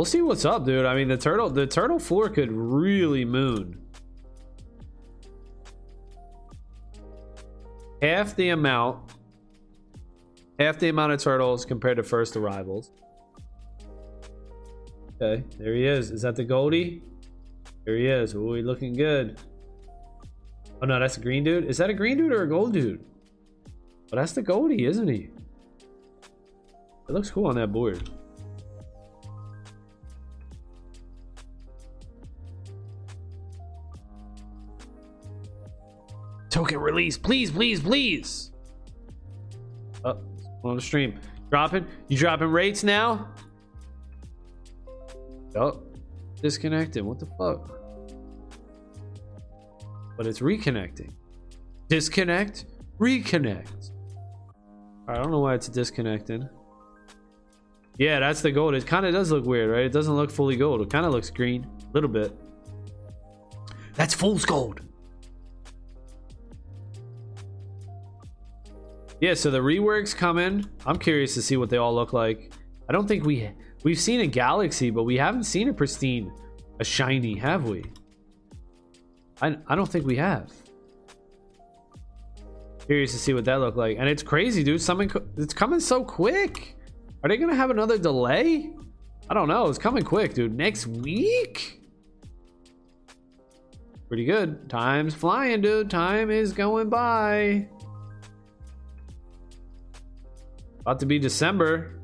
We'll 0.00 0.06
see 0.06 0.22
what's 0.22 0.46
up, 0.46 0.64
dude. 0.64 0.86
I 0.86 0.94
mean, 0.94 1.08
the 1.08 1.18
turtle, 1.18 1.50
the 1.50 1.66
turtle 1.66 1.98
floor 1.98 2.30
could 2.30 2.50
really 2.50 3.22
moon. 3.26 3.78
Half 8.00 8.34
the 8.34 8.48
amount, 8.48 9.12
half 10.58 10.78
the 10.78 10.88
amount 10.88 11.12
of 11.12 11.20
turtles 11.20 11.66
compared 11.66 11.98
to 11.98 12.02
first 12.02 12.34
arrivals. 12.34 12.92
Okay, 15.20 15.44
there 15.58 15.74
he 15.74 15.84
is. 15.84 16.10
Is 16.10 16.22
that 16.22 16.34
the 16.34 16.44
Goldie? 16.44 17.02
There 17.84 17.98
he 17.98 18.06
is. 18.06 18.34
Oh, 18.34 18.54
he 18.54 18.62
looking 18.62 18.94
good. 18.94 19.38
Oh 20.80 20.86
no, 20.86 20.98
that's 20.98 21.18
a 21.18 21.20
green 21.20 21.44
dude. 21.44 21.66
Is 21.66 21.76
that 21.76 21.90
a 21.90 21.94
green 21.94 22.16
dude 22.16 22.32
or 22.32 22.44
a 22.44 22.48
gold 22.48 22.72
dude? 22.72 23.04
But 24.08 24.16
oh, 24.18 24.22
that's 24.22 24.32
the 24.32 24.40
Goldie, 24.40 24.86
isn't 24.86 25.08
he? 25.08 25.28
It 27.06 27.12
looks 27.12 27.30
cool 27.30 27.48
on 27.48 27.56
that 27.56 27.70
board. 27.70 28.10
Token 36.60 36.78
release, 36.78 37.16
please, 37.16 37.50
please, 37.50 37.80
please. 37.80 38.50
Oh, 40.04 40.20
on 40.62 40.76
the 40.76 40.82
stream. 40.82 41.18
Dropping? 41.48 41.86
You 42.08 42.18
dropping 42.18 42.48
rates 42.48 42.84
now? 42.84 43.28
Oh, 45.56 45.82
disconnected. 46.42 47.02
What 47.02 47.18
the 47.18 47.24
fuck? 47.38 47.80
But 50.18 50.26
it's 50.26 50.40
reconnecting. 50.40 51.14
Disconnect, 51.88 52.66
reconnect. 52.98 53.92
I 55.08 55.14
don't 55.14 55.30
know 55.30 55.40
why 55.40 55.54
it's 55.54 55.70
disconnecting. 55.70 56.46
Yeah, 57.96 58.20
that's 58.20 58.42
the 58.42 58.52
gold. 58.52 58.74
It 58.74 58.86
kind 58.86 59.06
of 59.06 59.14
does 59.14 59.32
look 59.32 59.46
weird, 59.46 59.70
right? 59.70 59.86
It 59.86 59.92
doesn't 59.92 60.14
look 60.14 60.30
fully 60.30 60.56
gold. 60.56 60.82
It 60.82 60.90
kind 60.90 61.06
of 61.06 61.12
looks 61.12 61.30
green, 61.30 61.64
a 61.64 61.92
little 61.94 62.10
bit. 62.10 62.38
That's 63.94 64.12
fool's 64.12 64.44
gold. 64.44 64.82
Yeah, 69.20 69.34
so 69.34 69.50
the 69.50 69.58
reworks 69.58 70.16
coming. 70.16 70.66
I'm 70.86 70.98
curious 70.98 71.34
to 71.34 71.42
see 71.42 71.56
what 71.58 71.68
they 71.68 71.76
all 71.76 71.94
look 71.94 72.12
like. 72.12 72.52
I 72.88 72.92
don't 72.92 73.06
think 73.06 73.24
we 73.24 73.50
we've 73.84 73.98
seen 73.98 74.20
a 74.20 74.26
galaxy, 74.26 74.90
but 74.90 75.04
we 75.04 75.16
haven't 75.16 75.44
seen 75.44 75.68
a 75.68 75.74
pristine, 75.74 76.32
a 76.80 76.84
shiny, 76.84 77.36
have 77.36 77.64
we? 77.64 77.84
I 79.42 79.58
I 79.66 79.74
don't 79.74 79.90
think 79.90 80.06
we 80.06 80.16
have. 80.16 80.50
Curious 82.86 83.12
to 83.12 83.18
see 83.18 83.34
what 83.34 83.44
that 83.44 83.60
look 83.60 83.76
like. 83.76 83.98
And 83.98 84.08
it's 84.08 84.22
crazy, 84.22 84.64
dude. 84.64 84.80
Something 84.80 85.10
it's 85.36 85.54
coming 85.54 85.80
so 85.80 86.02
quick. 86.02 86.76
Are 87.22 87.28
they 87.28 87.36
gonna 87.36 87.54
have 87.54 87.70
another 87.70 87.98
delay? 87.98 88.70
I 89.28 89.34
don't 89.34 89.48
know. 89.48 89.68
It's 89.68 89.78
coming 89.78 90.02
quick, 90.02 90.32
dude. 90.32 90.56
Next 90.56 90.86
week? 90.86 91.82
Pretty 94.08 94.24
good. 94.24 94.68
Time's 94.68 95.14
flying, 95.14 95.60
dude. 95.60 95.90
Time 95.90 96.30
is 96.30 96.52
going 96.52 96.88
by. 96.88 97.68
About 100.90 100.98
to 100.98 101.06
be 101.06 101.20
December. 101.20 102.00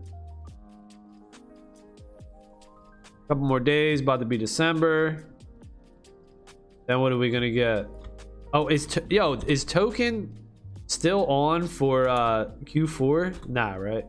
A 3.09 3.26
couple 3.26 3.45
more 3.45 3.59
days, 3.59 4.01
about 4.01 4.20
to 4.20 4.26
be 4.26 4.39
December. 4.39 5.26
Then 6.87 7.01
what 7.01 7.11
are 7.11 7.18
we 7.18 7.30
gonna 7.30 7.51
get? 7.51 7.89
Oh, 8.55 8.68
is 8.68 8.87
to 8.87 9.03
yo 9.11 9.32
is 9.49 9.64
token 9.64 10.39
still 10.87 11.26
on 11.26 11.66
for 11.66 12.09
uh 12.09 12.51
Q4? 12.62 13.49
Nah, 13.49 13.74
right? 13.74 14.07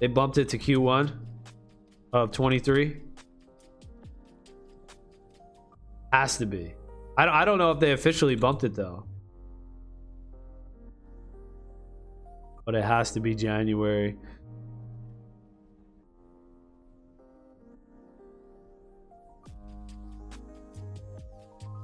They 0.00 0.06
bumped 0.08 0.36
it 0.36 0.50
to 0.50 0.58
Q1 0.58 1.16
of 2.12 2.32
23. 2.32 3.00
Has 6.12 6.36
to 6.36 6.44
be. 6.44 6.74
I 7.16 7.24
don't, 7.24 7.34
I 7.34 7.46
don't 7.46 7.56
know 7.56 7.70
if 7.70 7.80
they 7.80 7.92
officially 7.92 8.36
bumped 8.36 8.64
it 8.64 8.74
though. 8.74 9.06
But 12.66 12.74
it 12.74 12.84
has 12.84 13.12
to 13.12 13.20
be 13.20 13.34
January. 13.34 14.16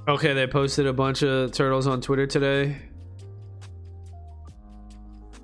Okay, 0.08 0.34
they 0.34 0.48
posted 0.48 0.88
a 0.88 0.92
bunch 0.92 1.22
of 1.22 1.52
turtles 1.52 1.86
on 1.86 2.00
Twitter 2.00 2.26
today. 2.26 2.76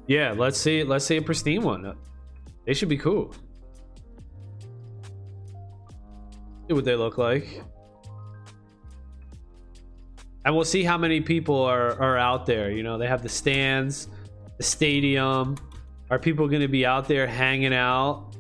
Yeah, 0.09 0.34
let's 0.36 0.59
see. 0.59 0.82
Let's 0.82 1.05
see 1.05 1.18
a 1.18 1.22
pristine 1.22 1.62
one. 1.62 1.97
They 2.66 2.74
should 2.74 2.89
be 2.89 2.99
cool. 2.99 3.32
See 6.66 6.74
what 6.74 6.84
they 6.84 6.97
look 6.97 7.16
like. 7.16 7.62
And 10.45 10.57
we'll 10.57 10.64
see 10.64 10.82
how 10.82 10.99
many 10.99 11.20
people 11.20 11.62
are, 11.62 11.93
are 12.01 12.18
out 12.18 12.47
there. 12.47 12.72
You 12.72 12.82
know, 12.82 12.99
they 12.99 13.07
have 13.07 13.22
the 13.22 13.28
stands 13.28 14.09
the 14.59 14.65
stadium? 14.65 15.57
Are 16.11 16.19
people 16.19 16.49
going 16.49 16.63
to 16.63 16.69
be 16.69 16.85
out 16.85 17.09
there 17.09 17.27
hanging 17.27 17.73
out 17.73 18.35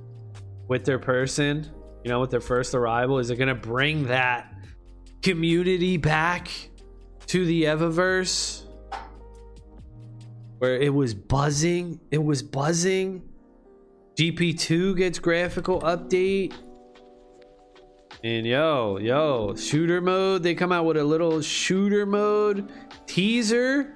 with 0.68 0.84
their 0.84 0.98
person, 0.98 1.68
you 2.04 2.10
know, 2.10 2.20
with 2.20 2.30
their 2.30 2.40
first 2.40 2.74
arrival? 2.74 3.18
Is 3.18 3.30
it 3.30 3.36
going 3.36 3.48
to 3.48 3.54
bring 3.54 4.06
that 4.08 4.52
community 5.22 5.96
back 5.96 6.50
to 7.26 7.46
the 7.46 7.64
Evaverse? 7.64 8.64
Where 10.58 10.76
it 10.76 10.92
was 10.92 11.14
buzzing, 11.14 12.00
it 12.10 12.22
was 12.22 12.42
buzzing. 12.42 13.22
GP2 14.16 14.96
gets 14.96 15.20
graphical 15.20 15.80
update. 15.82 16.52
And 18.24 18.44
yo, 18.44 18.98
yo, 18.98 19.54
shooter 19.54 20.00
mode. 20.00 20.42
They 20.42 20.56
come 20.56 20.72
out 20.72 20.84
with 20.84 20.96
a 20.96 21.04
little 21.04 21.40
shooter 21.40 22.04
mode 22.04 22.72
teaser. 23.06 23.94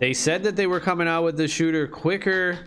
They 0.00 0.14
said 0.14 0.42
that 0.44 0.56
they 0.56 0.66
were 0.66 0.80
coming 0.80 1.06
out 1.06 1.24
with 1.24 1.36
the 1.36 1.46
shooter 1.46 1.86
quicker 1.86 2.58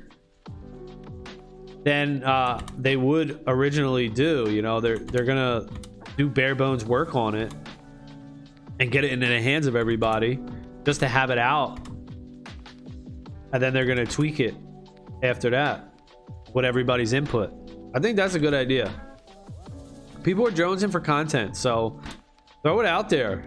than 1.83 2.23
uh, 2.23 2.61
they 2.77 2.95
would 2.95 3.43
originally 3.47 4.07
do. 4.07 4.51
You 4.51 4.61
know, 4.61 4.79
they're 4.79 4.99
they're 4.99 5.25
gonna 5.25 5.67
do 6.15 6.29
bare 6.29 6.53
bones 6.53 6.85
work 6.85 7.15
on 7.15 7.33
it 7.33 7.51
and 8.79 8.91
get 8.91 9.03
it 9.03 9.11
into 9.11 9.25
the 9.25 9.41
hands 9.41 9.65
of 9.65 9.75
everybody 9.75 10.39
just 10.85 10.99
to 10.99 11.07
have 11.07 11.31
it 11.31 11.39
out, 11.39 11.79
and 13.51 13.61
then 13.61 13.73
they're 13.73 13.85
gonna 13.85 14.05
tweak 14.05 14.39
it 14.39 14.55
after 15.23 15.49
that 15.49 15.91
with 16.53 16.65
everybody's 16.65 17.13
input. 17.13 17.51
I 17.95 17.99
think 17.99 18.15
that's 18.15 18.35
a 18.35 18.39
good 18.39 18.53
idea. 18.53 18.91
People 20.21 20.47
are 20.47 20.51
jonesing 20.51 20.91
for 20.91 20.99
content, 20.99 21.57
so 21.57 21.99
throw 22.61 22.79
it 22.79 22.85
out 22.85 23.09
there. 23.09 23.43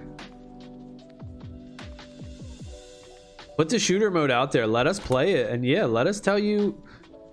Put 3.56 3.68
the 3.70 3.78
shooter 3.78 4.10
mode 4.10 4.30
out 4.30 4.52
there. 4.52 4.66
Let 4.66 4.86
us 4.86 5.00
play 5.00 5.34
it. 5.34 5.50
And 5.50 5.64
yeah, 5.64 5.84
let 5.84 6.06
us 6.06 6.20
tell 6.20 6.38
you 6.38 6.82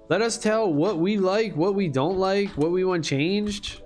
Let 0.10 0.22
us 0.22 0.38
tell 0.38 0.72
what 0.72 1.00
we 1.00 1.18
like, 1.18 1.56
what 1.56 1.76
we 1.76 1.88
don't 1.88 2.18
like, 2.18 2.50
what 2.52 2.72
we 2.72 2.84
want 2.84 3.04
changed. 3.04 3.82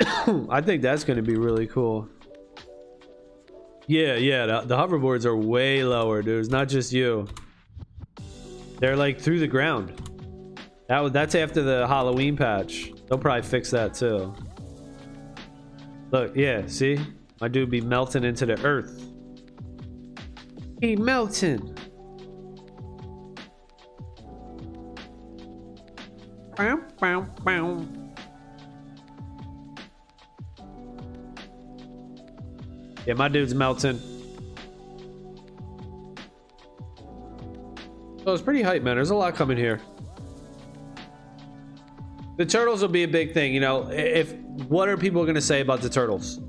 I 0.48 0.60
think 0.60 0.82
that's 0.82 1.04
going 1.04 1.16
to 1.16 1.22
be 1.22 1.36
really 1.36 1.66
cool. 1.66 2.08
Yeah, 3.86 4.14
yeah, 4.14 4.46
the, 4.46 4.60
the 4.62 4.76
hoverboards 4.76 5.26
are 5.26 5.36
way 5.36 5.84
lower, 5.84 6.22
dude. 6.22 6.40
It's 6.40 6.48
not 6.48 6.68
just 6.68 6.92
you. 6.92 7.28
They're 8.78 8.96
like 8.96 9.20
through 9.20 9.40
the 9.40 9.46
ground. 9.46 10.00
That 10.88 11.00
was 11.00 11.12
that's 11.12 11.34
after 11.34 11.62
the 11.62 11.86
Halloween 11.86 12.36
patch. 12.36 12.92
They'll 13.08 13.18
probably 13.18 13.42
fix 13.42 13.70
that 13.70 13.94
too. 13.94 14.34
Look, 16.10 16.34
yeah, 16.36 16.66
see? 16.66 16.98
My 17.40 17.48
dude 17.48 17.70
be 17.70 17.80
melting 17.80 18.24
into 18.24 18.46
the 18.46 18.62
earth. 18.64 19.06
He 20.84 20.96
melting. 20.96 21.74
Bow, 26.58 26.82
bow, 27.00 27.22
bow. 27.42 27.86
Yeah, 33.06 33.14
my 33.14 33.28
dude's 33.28 33.54
melting. 33.54 33.98
So 38.22 38.34
it's 38.34 38.42
pretty 38.42 38.60
hype, 38.60 38.82
man. 38.82 38.96
There's 38.96 39.08
a 39.08 39.14
lot 39.14 39.34
coming 39.34 39.56
here. 39.56 39.80
The 42.36 42.44
turtles 42.44 42.82
will 42.82 42.88
be 42.90 43.04
a 43.04 43.08
big 43.08 43.32
thing, 43.32 43.54
you 43.54 43.60
know. 43.60 43.88
If 43.90 44.34
what 44.68 44.90
are 44.90 44.98
people 44.98 45.22
going 45.22 45.34
to 45.34 45.40
say 45.40 45.62
about 45.62 45.80
the 45.80 45.88
turtles 45.88 46.40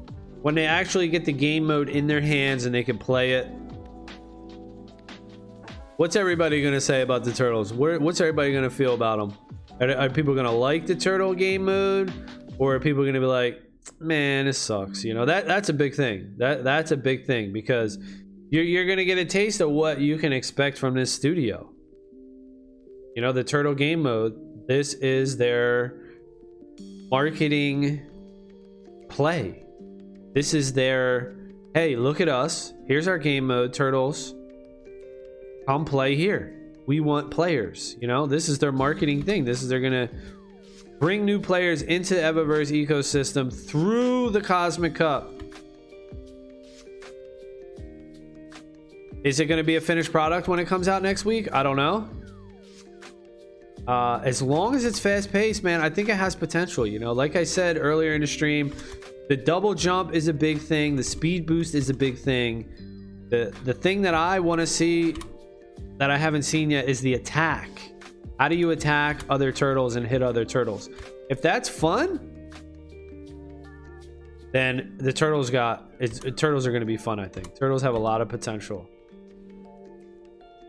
when 0.41 0.55
they 0.55 0.65
actually 0.65 1.07
get 1.07 1.23
the 1.23 1.31
game 1.31 1.65
mode 1.65 1.88
in 1.88 2.05
their 2.05 2.19
hands 2.19 2.65
and 2.65 2.75
they 2.75 2.83
can 2.83 2.97
play 2.97 3.31
it? 3.31 3.47
What's 5.98 6.18
everybody 6.18 6.62
to 6.74 6.82
say 6.82 7.04
about 7.04 7.24
the 7.24 7.32
turtles? 7.32 7.72
Where, 7.72 7.98
what's 8.02 8.20
everybody 8.20 8.52
to 8.52 8.70
feel 8.70 8.93
about 8.93 9.18
them? 9.18 9.38
Are, 9.80 9.96
are 9.96 10.10
people 10.10 10.36
to 10.36 10.52
like 10.52 10.86
the 10.86 10.96
turtle 10.96 11.34
game 11.34 11.66
mode, 11.66 12.12
or 12.58 12.76
are 12.76 12.80
people 12.82 13.06
to 13.06 13.14
be 13.14 13.20
like, 13.20 13.62
"Man, 14.02 14.46
this 14.46 14.58
sucks"? 14.58 15.06
You 15.06 15.14
know 15.14 15.26
that 15.26 15.48
that's 15.48 15.70
a 15.70 15.74
big 15.74 15.96
thing. 15.96 16.34
That 16.38 16.66
that's 16.66 16.91
a 16.91 16.98
big 16.98 17.26
thing 17.26 17.54
because 17.54 17.98
you're 18.50 18.64
you're 18.64 18.93
to 18.93 19.06
get 19.06 19.18
a 19.18 19.24
taste 19.24 19.62
of 19.62 19.70
what 19.72 20.02
you 20.02 20.18
can 20.18 20.34
expect 20.34 20.78
from 20.78 20.96
this 20.96 21.14
studio. 21.14 21.70
You 23.16 23.22
know 23.22 23.32
the 23.32 23.46
turtle 23.46 23.74
game 23.74 24.02
mode. 24.02 24.68
This 24.68 24.96
is 24.96 25.38
their 25.38 25.96
marketing 27.10 28.02
play. 29.08 29.64
This 30.34 30.54
is 30.54 30.74
their 30.74 31.38
hey, 31.74 31.96
look 31.96 32.20
at 32.20 32.28
us. 32.28 32.74
Here's 32.86 33.08
our 33.08 33.18
game 33.18 33.48
mode, 33.48 33.74
turtles. 33.74 34.36
Come 35.66 35.86
play 35.86 36.16
here 36.16 36.55
we 36.86 36.99
want 36.99 37.32
players. 37.32 37.95
You 37.99 38.07
know, 38.07 38.26
this 38.26 38.49
is 38.49 38.59
their 38.59 38.72
marketing 38.72 39.24
thing. 39.24 39.45
This 39.45 39.61
is 39.61 39.70
they're 39.70 39.80
gonna 39.80 40.09
bring 40.99 41.26
new 41.26 41.39
players 41.39 41.82
into 41.82 42.16
the 42.16 42.22
Evaverse 42.22 42.88
ecosystem 42.88 43.51
through 43.51 44.30
the 44.30 44.41
Cosmic 44.41 44.95
Cup. 44.95 45.32
Is 49.24 49.39
it 49.39 49.47
going 49.47 49.57
to 49.57 49.63
be 49.63 49.76
a 49.76 49.82
finished 49.82 50.11
product 50.11 50.47
when 50.47 50.59
it 50.59 50.66
comes 50.66 50.88
out 50.88 51.01
next 51.01 51.26
week? 51.26 51.51
I 51.51 51.63
don't 51.63 51.78
know. 51.78 52.07
Uh, 53.88 54.22
as 54.24 54.39
long 54.39 54.76
as 54.76 54.86
it's 54.86 54.99
fast 54.99 55.32
paced, 55.32 55.63
man, 55.63 55.82
I 55.82 55.89
think 55.89 56.09
it 56.09 56.16
has 56.16 56.36
potential. 56.36 56.86
You 56.86 56.99
know, 56.99 57.11
like 57.11 57.36
I 57.36 57.43
said 57.43 57.78
earlier 57.80 58.13
in 58.13 58.22
the 58.22 58.28
stream, 58.28 58.72
the 59.28 59.36
double 59.36 59.74
jump 59.74 60.13
is 60.13 60.28
a 60.28 60.34
big 60.34 60.59
thing. 60.59 60.95
The 60.95 61.03
speed 61.03 61.47
boost 61.47 61.74
is 61.74 61.89
a 61.89 61.93
big 61.93 62.20
thing. 62.20 62.70
The 63.30 63.51
the 63.63 63.74
thing 63.74 64.03
that 64.03 64.13
I 64.13 64.39
want 64.39 64.61
to 64.61 64.68
see 64.68 65.16
that 65.98 66.12
I 66.12 66.18
haven't 66.18 66.43
seen 66.43 66.70
yet 66.72 66.88
is 66.89 67.02
the 67.02 67.14
attack. 67.14 67.70
How 68.39 68.48
do 68.48 68.56
you 68.56 68.72
attack 68.72 69.24
other 69.30 69.52
turtles 69.52 69.96
and 69.96 70.06
hit 70.06 70.22
other 70.22 70.43
turtles? 70.43 70.89
If 71.30 71.41
that's 71.41 71.70
fun, 71.70 72.32
then 74.52 74.96
the 75.00 75.12
turtles 75.12 75.50
got 75.50 75.91
it's 76.00 76.20
turtles 76.38 76.68
are 76.68 76.72
going 76.72 76.82
to 76.82 76.86
be 76.86 76.98
fun. 76.98 77.20
I 77.20 77.28
think 77.28 77.58
turtles 77.58 77.82
have 77.82 77.96
a 77.96 78.00
lot 78.00 78.22
of 78.22 78.30
potential 78.30 78.88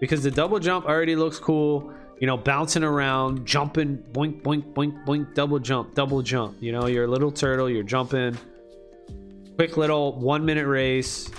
because 0.01 0.23
the 0.23 0.31
double 0.31 0.59
jump 0.59 0.87
already 0.87 1.17
looks 1.17 1.39
cool. 1.39 1.93
You 2.21 2.27
know, 2.27 2.39
bouncing 2.39 2.83
around, 2.83 3.45
jumping, 3.45 3.99
boink, 4.13 4.41
boink, 4.41 4.73
boink, 4.73 5.05
boink, 5.05 5.35
double 5.35 5.59
jump, 5.59 5.95
double 5.95 6.23
jump. 6.23 6.57
You 6.61 6.73
know, 6.73 6.87
you're 6.87 7.05
a 7.05 7.09
little 7.09 7.31
turtle, 7.31 7.69
you're 7.69 7.83
jumping. 7.83 8.39
Quick 9.57 9.77
little 9.77 10.19
one 10.19 10.45
minute 10.45 10.67
race, 10.67 11.31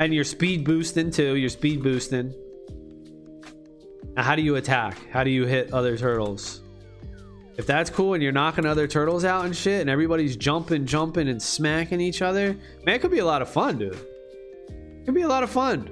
and 0.00 0.14
you're 0.14 0.24
speed 0.24 0.64
boosting 0.64 1.10
too. 1.10 1.36
You're 1.36 1.50
speed 1.50 1.82
boosting. 1.82 2.34
Now, 4.16 4.22
how 4.22 4.34
do 4.34 4.40
you 4.40 4.56
attack? 4.56 4.96
How 5.10 5.24
do 5.24 5.30
you 5.30 5.44
hit 5.44 5.74
other 5.74 5.98
turtles? 5.98 6.62
If 7.58 7.66
that's 7.66 7.90
cool 7.90 8.14
and 8.14 8.22
you're 8.22 8.32
knocking 8.32 8.64
other 8.64 8.86
turtles 8.86 9.26
out 9.26 9.44
and 9.44 9.54
shit, 9.54 9.82
and 9.82 9.90
everybody's 9.90 10.36
jumping, 10.36 10.86
jumping, 10.86 11.28
and 11.28 11.40
smacking 11.40 12.00
each 12.00 12.22
other, 12.22 12.56
man, 12.84 12.94
it 12.94 13.00
could 13.00 13.10
be 13.10 13.18
a 13.18 13.24
lot 13.26 13.42
of 13.42 13.48
fun, 13.50 13.78
dude. 13.78 13.92
It 13.92 15.04
could 15.04 15.14
be 15.14 15.22
a 15.22 15.28
lot 15.28 15.42
of 15.42 15.50
fun. 15.50 15.90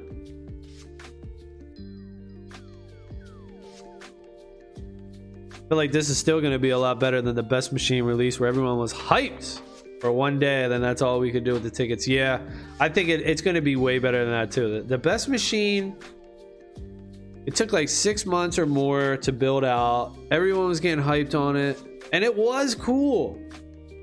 I 5.52 5.68
feel 5.68 5.76
like 5.76 5.92
this 5.92 6.08
is 6.08 6.16
still 6.16 6.40
going 6.40 6.52
to 6.52 6.58
be 6.58 6.70
a 6.70 6.78
lot 6.78 6.98
better 6.98 7.20
than 7.20 7.34
the 7.34 7.42
best 7.42 7.72
machine 7.72 8.04
release 8.04 8.40
where 8.40 8.48
everyone 8.48 8.78
was 8.78 8.92
hyped 8.92 9.60
for 10.00 10.12
one 10.12 10.38
day, 10.38 10.64
and 10.64 10.72
then 10.72 10.80
that's 10.80 11.02
all 11.02 11.20
we 11.20 11.30
could 11.30 11.44
do 11.44 11.52
with 11.52 11.62
the 11.62 11.70
tickets. 11.70 12.08
Yeah, 12.08 12.40
I 12.80 12.88
think 12.88 13.10
it, 13.10 13.20
it's 13.20 13.42
going 13.42 13.54
to 13.54 13.62
be 13.62 13.76
way 13.76 13.98
better 13.98 14.22
than 14.24 14.32
that, 14.32 14.50
too. 14.50 14.76
The, 14.76 14.82
the 14.82 14.98
best 14.98 15.28
machine 15.28 15.96
it 17.46 17.54
took 17.54 17.72
like 17.72 17.88
six 17.88 18.24
months 18.24 18.58
or 18.58 18.66
more 18.66 19.16
to 19.18 19.32
build 19.32 19.64
out. 19.64 20.16
Everyone 20.30 20.66
was 20.66 20.80
getting 20.80 21.04
hyped 21.04 21.38
on 21.38 21.56
it, 21.56 21.78
and 22.12 22.24
it 22.24 22.34
was 22.34 22.74
cool. 22.74 23.38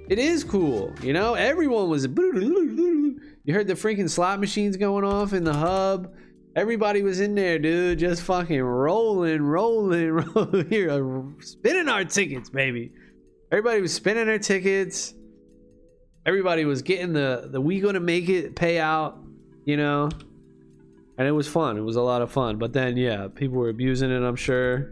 It 0.10 0.20
is 0.20 0.44
cool, 0.44 0.94
you 1.02 1.14
know. 1.14 1.34
Everyone 1.34 1.90
was. 1.90 2.04
You 2.04 3.54
heard 3.54 3.68
the 3.68 3.74
freaking 3.74 4.10
slot 4.10 4.40
machines 4.40 4.78
going 4.78 5.04
off 5.04 5.34
in 5.34 5.44
the 5.44 5.54
hub. 5.54 6.14
Everybody 6.56 7.02
was 7.02 7.20
in 7.20 7.34
there, 7.34 7.58
dude, 7.58 7.98
just 8.00 8.22
fucking 8.24 8.62
rolling, 8.62 9.42
rolling, 9.42 10.12
rolling. 10.36 10.70
Here, 10.70 10.92
uh, 10.92 11.42
spinning 11.42 11.88
our 11.88 12.06
tickets, 12.06 12.50
baby. 12.50 12.92
Everybody 13.52 13.82
was 13.82 13.94
spinning 13.94 14.28
their 14.28 14.40
tickets. 14.40 15.14
Everybody 16.26 16.66
was 16.66 16.84
getting 16.84 17.14
the 17.14 17.50
the 17.52 17.60
we 17.60 17.80
gonna 17.80 18.00
make 18.00 18.30
it 18.30 18.56
payout, 18.56 19.18
you 19.66 19.78
know 19.78 20.10
and 21.22 21.28
it 21.28 21.34
was 21.34 21.48
fun. 21.48 21.78
It 21.78 21.82
was 21.82 21.98
a 21.98 22.02
lot 22.02 22.24
of 22.24 22.32
fun. 22.32 22.58
But 22.58 22.74
then, 22.74 22.98
yeah, 22.98 23.28
people 23.28 23.60
were 23.60 23.70
abusing 23.70 24.10
it. 24.10 24.24
I'm 24.24 24.36
sure, 24.36 24.92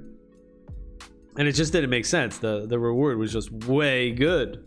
and 1.35 1.47
it 1.47 1.53
just 1.53 1.73
didn't 1.73 1.89
make 1.89 2.05
sense. 2.05 2.37
the 2.37 2.67
The 2.67 2.77
reward 2.77 3.17
was 3.17 3.33
just 3.33 3.51
way 3.51 4.11
good. 4.11 4.63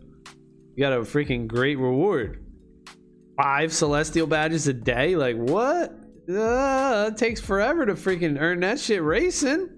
You 0.75 0.83
got 0.83 0.91
a 0.91 0.97
freaking 0.97 1.47
great 1.47 1.79
reward. 1.79 2.45
Five 3.41 3.71
celestial 3.71 4.27
badges 4.27 4.67
a 4.67 4.73
day. 4.73 5.15
Like 5.15 5.37
what? 5.37 5.93
Uh, 6.29 7.11
it 7.13 7.17
takes 7.17 7.39
forever 7.39 7.85
to 7.85 7.93
freaking 7.93 8.37
earn 8.41 8.59
that 8.59 8.77
shit 8.77 9.01
racing. 9.01 9.69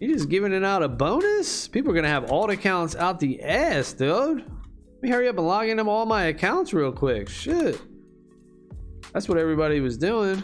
You 0.00 0.12
just 0.12 0.28
giving 0.28 0.52
it 0.52 0.64
out 0.64 0.82
a 0.82 0.88
bonus? 0.88 1.66
People 1.66 1.92
are 1.92 1.94
gonna 1.94 2.08
have 2.08 2.30
alt 2.30 2.50
accounts 2.50 2.94
out 2.94 3.20
the 3.20 3.42
ass, 3.42 3.94
dude. 3.94 4.40
Let 4.40 5.02
me 5.02 5.08
hurry 5.08 5.28
up 5.28 5.38
and 5.38 5.46
log 5.46 5.66
into 5.66 5.88
all 5.88 6.04
my 6.04 6.24
accounts 6.24 6.74
real 6.74 6.92
quick. 6.92 7.30
Shit. 7.30 7.80
That's 9.14 9.30
what 9.30 9.38
everybody 9.38 9.80
was 9.80 9.96
doing. 9.96 10.42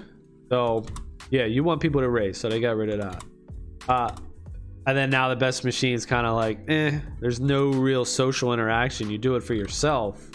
So 0.51 0.85
yeah, 1.31 1.47
you 1.47 1.65
want 1.65 1.81
people 1.81 2.01
to 2.01 2.11
race, 2.11 2.39
so 2.39 2.49
they 2.49 2.61
got 2.61 2.77
rid 2.77 2.91
of 2.91 3.01
that. 3.01 3.25
Uh, 3.89 4.15
and 4.87 4.97
then 4.97 5.09
now 5.09 5.29
the 5.29 5.37
best 5.37 5.65
machine 5.65 5.95
is 5.95 6.05
kind 6.05 6.27
of 6.27 6.35
like, 6.35 6.59
eh, 6.69 6.99
there's 7.21 7.41
no 7.41 7.69
real 7.69 8.05
social 8.05 8.53
interaction. 8.53 9.11
You 9.11 9.19
do 9.19 9.37
it 9.37 9.43
for 9.43 9.55
yourself, 9.55 10.31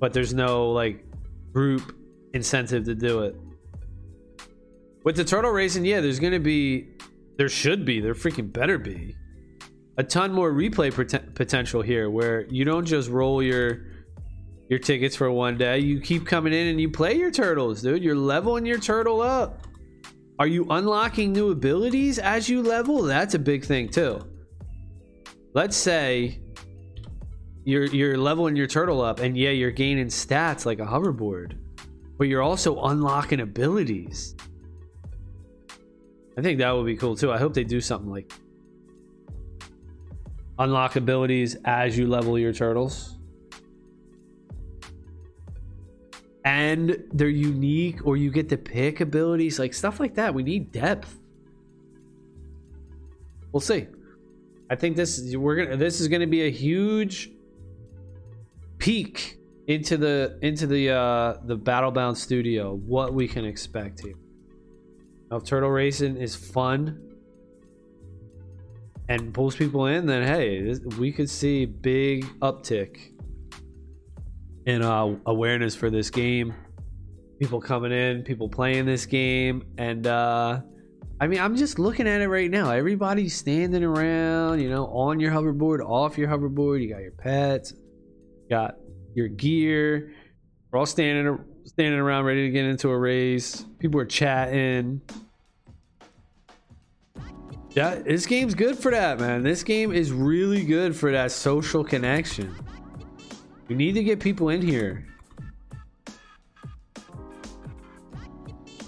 but 0.00 0.12
there's 0.12 0.32
no 0.32 0.70
like 0.70 1.04
group 1.52 1.96
incentive 2.32 2.84
to 2.84 2.94
do 2.94 3.20
it. 3.20 3.36
With 5.04 5.16
the 5.16 5.24
turtle 5.24 5.50
racing, 5.50 5.84
yeah, 5.84 6.00
there's 6.00 6.20
gonna 6.20 6.40
be, 6.40 6.88
there 7.36 7.48
should 7.48 7.84
be, 7.84 8.00
there 8.00 8.14
freaking 8.14 8.52
better 8.52 8.78
be 8.78 9.16
a 9.96 10.02
ton 10.02 10.32
more 10.32 10.52
replay 10.52 10.92
potential 11.34 11.82
here, 11.82 12.10
where 12.10 12.46
you 12.46 12.64
don't 12.64 12.84
just 12.84 13.08
roll 13.08 13.42
your 13.42 13.86
your 14.68 14.78
tickets 14.78 15.14
for 15.16 15.30
one 15.30 15.58
day. 15.58 15.78
You 15.78 16.00
keep 16.00 16.26
coming 16.26 16.52
in 16.52 16.68
and 16.68 16.80
you 16.80 16.90
play 16.90 17.14
your 17.14 17.30
turtles, 17.30 17.82
dude. 17.82 18.02
You're 18.02 18.14
leveling 18.14 18.66
your 18.66 18.78
turtle 18.78 19.20
up. 19.20 19.66
Are 20.38 20.46
you 20.46 20.66
unlocking 20.70 21.32
new 21.32 21.50
abilities 21.50 22.18
as 22.18 22.48
you 22.48 22.62
level? 22.62 23.02
That's 23.02 23.34
a 23.34 23.38
big 23.38 23.64
thing 23.64 23.88
too. 23.88 24.20
Let's 25.52 25.76
say 25.76 26.40
you're 27.64 27.86
you're 27.86 28.18
leveling 28.18 28.56
your 28.56 28.66
turtle 28.66 29.00
up 29.00 29.20
and 29.20 29.36
yeah, 29.36 29.50
you're 29.50 29.70
gaining 29.70 30.06
stats 30.06 30.66
like 30.66 30.80
a 30.80 30.86
hoverboard, 30.86 31.56
but 32.18 32.28
you're 32.28 32.42
also 32.42 32.82
unlocking 32.84 33.40
abilities. 33.40 34.34
I 36.36 36.42
think 36.42 36.58
that 36.58 36.72
would 36.72 36.86
be 36.86 36.96
cool 36.96 37.14
too. 37.14 37.30
I 37.30 37.38
hope 37.38 37.54
they 37.54 37.62
do 37.62 37.80
something 37.80 38.10
like 38.10 38.32
unlock 40.58 40.96
abilities 40.96 41.56
as 41.64 41.96
you 41.96 42.08
level 42.08 42.38
your 42.38 42.52
turtles. 42.52 43.18
And 46.44 47.02
they're 47.12 47.28
unique 47.28 48.06
or 48.06 48.16
you 48.16 48.30
get 48.30 48.48
to 48.48 48.56
pick 48.56 49.00
abilities 49.00 49.58
like 49.58 49.72
stuff 49.72 49.98
like 49.98 50.14
that 50.14 50.34
we 50.34 50.42
need 50.42 50.70
depth 50.72 51.18
We'll 53.54 53.60
see. 53.60 53.86
I 54.68 54.74
think 54.74 54.96
this 54.96 55.16
is 55.16 55.36
we're 55.36 55.54
gonna 55.54 55.76
this 55.76 56.00
is 56.00 56.08
gonna 56.08 56.26
be 56.26 56.42
a 56.42 56.50
huge 56.50 57.30
peek 58.78 59.38
into 59.68 59.96
the 59.96 60.40
into 60.42 60.66
the 60.66 60.90
uh 60.90 61.36
the 61.44 61.56
Battlebound 61.56 62.16
studio, 62.16 62.74
what 62.74 63.14
we 63.14 63.28
can 63.28 63.44
expect 63.44 64.00
here. 64.00 64.16
Now, 65.30 65.36
if 65.36 65.44
Turtle 65.44 65.70
Racing 65.70 66.16
is 66.16 66.34
fun 66.34 67.00
and 69.08 69.32
pulls 69.32 69.54
people 69.54 69.86
in, 69.86 70.04
then 70.04 70.26
hey, 70.26 70.60
this, 70.60 70.80
we 70.98 71.12
could 71.12 71.30
see 71.30 71.64
big 71.64 72.24
uptick 72.40 73.12
in 74.66 74.82
uh, 74.82 75.16
awareness 75.26 75.74
for 75.74 75.90
this 75.90 76.10
game. 76.10 76.54
People 77.40 77.60
coming 77.60 77.92
in, 77.92 78.22
people 78.22 78.48
playing 78.48 78.86
this 78.86 79.06
game, 79.06 79.64
and 79.76 80.06
uh, 80.06 80.60
I 81.20 81.26
mean, 81.26 81.40
I'm 81.40 81.56
just 81.56 81.78
looking 81.78 82.08
at 82.08 82.20
it 82.20 82.28
right 82.28 82.50
now. 82.50 82.70
Everybody's 82.70 83.36
standing 83.36 83.84
around, 83.84 84.60
you 84.60 84.70
know, 84.70 84.86
on 84.86 85.20
your 85.20 85.32
hoverboard, 85.32 85.80
off 85.80 86.16
your 86.16 86.28
hoverboard. 86.28 86.82
You 86.82 86.88
got 86.88 87.02
your 87.02 87.12
pets, 87.12 87.74
got 88.48 88.76
your 89.14 89.28
gear. 89.28 90.12
We're 90.70 90.78
all 90.78 90.86
standing 90.86 91.38
standing 91.64 91.98
around, 91.98 92.24
ready 92.24 92.46
to 92.46 92.50
get 92.50 92.64
into 92.64 92.90
a 92.90 92.98
race. 92.98 93.64
People 93.78 94.00
are 94.00 94.06
chatting. 94.06 95.00
Yeah, 97.70 97.96
this 97.96 98.26
game's 98.26 98.54
good 98.54 98.78
for 98.78 98.92
that, 98.92 99.18
man. 99.18 99.42
This 99.42 99.64
game 99.64 99.92
is 99.92 100.12
really 100.12 100.64
good 100.64 100.94
for 100.94 101.10
that 101.10 101.32
social 101.32 101.82
connection. 101.82 102.54
We 103.68 103.74
need 103.74 103.92
to 103.92 104.04
get 104.04 104.20
people 104.20 104.50
in 104.50 104.60
here. 104.60 105.06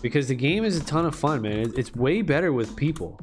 Because 0.02 0.28
the 0.28 0.34
game 0.34 0.64
is 0.64 0.76
a 0.76 0.84
ton 0.84 1.06
of 1.06 1.14
fun, 1.14 1.42
man. 1.42 1.72
It's 1.76 1.94
way 1.94 2.22
better 2.22 2.52
with 2.52 2.76
people. 2.76 3.18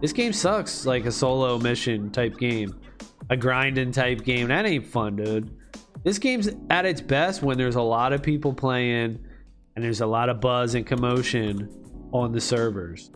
This 0.00 0.12
game 0.12 0.32
sucks 0.32 0.84
like 0.86 1.06
a 1.06 1.12
solo 1.12 1.58
mission 1.58 2.10
type 2.10 2.38
game. 2.38 2.78
A 3.30 3.36
grinding 3.36 3.92
type 3.92 4.24
game. 4.24 4.48
That 4.48 4.66
ain't 4.66 4.86
fun, 4.86 5.16
dude. 5.16 5.56
This 6.04 6.18
game's 6.18 6.48
at 6.70 6.86
its 6.86 7.00
best 7.00 7.42
when 7.42 7.58
there's 7.58 7.76
a 7.76 7.82
lot 7.82 8.12
of 8.12 8.22
people 8.22 8.52
playing 8.52 9.18
and 9.74 9.84
there's 9.84 10.00
a 10.00 10.06
lot 10.06 10.28
of 10.28 10.40
buzz 10.40 10.74
and 10.74 10.86
commotion 10.86 11.68
on 12.12 12.32
the 12.32 12.40
servers. 12.40 13.10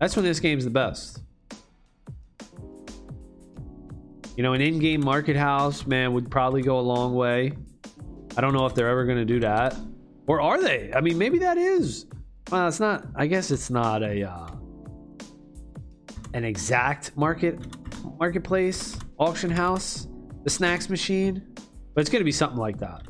That's 0.00 0.16
when 0.16 0.24
this 0.24 0.40
game's 0.40 0.64
the 0.64 0.70
best. 0.70 1.22
You 4.36 4.42
know, 4.42 4.52
an 4.52 4.60
in-game 4.60 5.02
market 5.02 5.34
house, 5.34 5.86
man, 5.86 6.12
would 6.12 6.30
probably 6.30 6.60
go 6.60 6.78
a 6.78 6.80
long 6.82 7.14
way. 7.14 7.52
I 8.36 8.42
don't 8.42 8.52
know 8.52 8.66
if 8.66 8.74
they're 8.74 8.90
ever 8.90 9.06
going 9.06 9.16
to 9.16 9.24
do 9.24 9.40
that, 9.40 9.74
or 10.26 10.42
are 10.42 10.60
they? 10.60 10.92
I 10.94 11.00
mean, 11.00 11.16
maybe 11.16 11.38
that 11.38 11.56
is. 11.56 12.04
Well, 12.50 12.68
it's 12.68 12.78
not. 12.78 13.06
I 13.14 13.26
guess 13.26 13.50
it's 13.50 13.70
not 13.70 14.02
a 14.02 14.28
uh, 14.28 14.48
an 16.34 16.44
exact 16.44 17.16
market 17.16 17.58
marketplace 18.18 18.98
auction 19.18 19.50
house, 19.50 20.06
the 20.44 20.50
snacks 20.50 20.90
machine, 20.90 21.42
but 21.94 22.02
it's 22.02 22.10
going 22.10 22.20
to 22.20 22.24
be 22.24 22.32
something 22.32 22.58
like 22.58 22.78
that. 22.78 23.02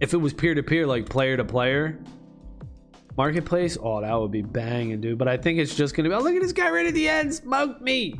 If 0.00 0.12
it 0.12 0.16
was 0.16 0.32
peer 0.32 0.56
to 0.56 0.62
peer, 0.62 0.88
like 0.88 1.08
player 1.08 1.36
to 1.36 1.44
player, 1.44 2.02
Marketplace? 3.16 3.78
Oh, 3.80 4.00
that 4.00 4.12
would 4.12 4.32
be 4.32 4.42
banging, 4.42 5.00
dude. 5.00 5.18
But 5.18 5.28
I 5.28 5.36
think 5.36 5.58
it's 5.58 5.74
just 5.74 5.94
gonna 5.94 6.08
be. 6.08 6.14
Oh, 6.14 6.20
look 6.20 6.34
at 6.34 6.42
this 6.42 6.52
guy 6.52 6.70
right 6.70 6.86
at 6.86 6.94
the 6.94 7.08
end. 7.08 7.34
Smoked 7.34 7.80
me. 7.80 8.18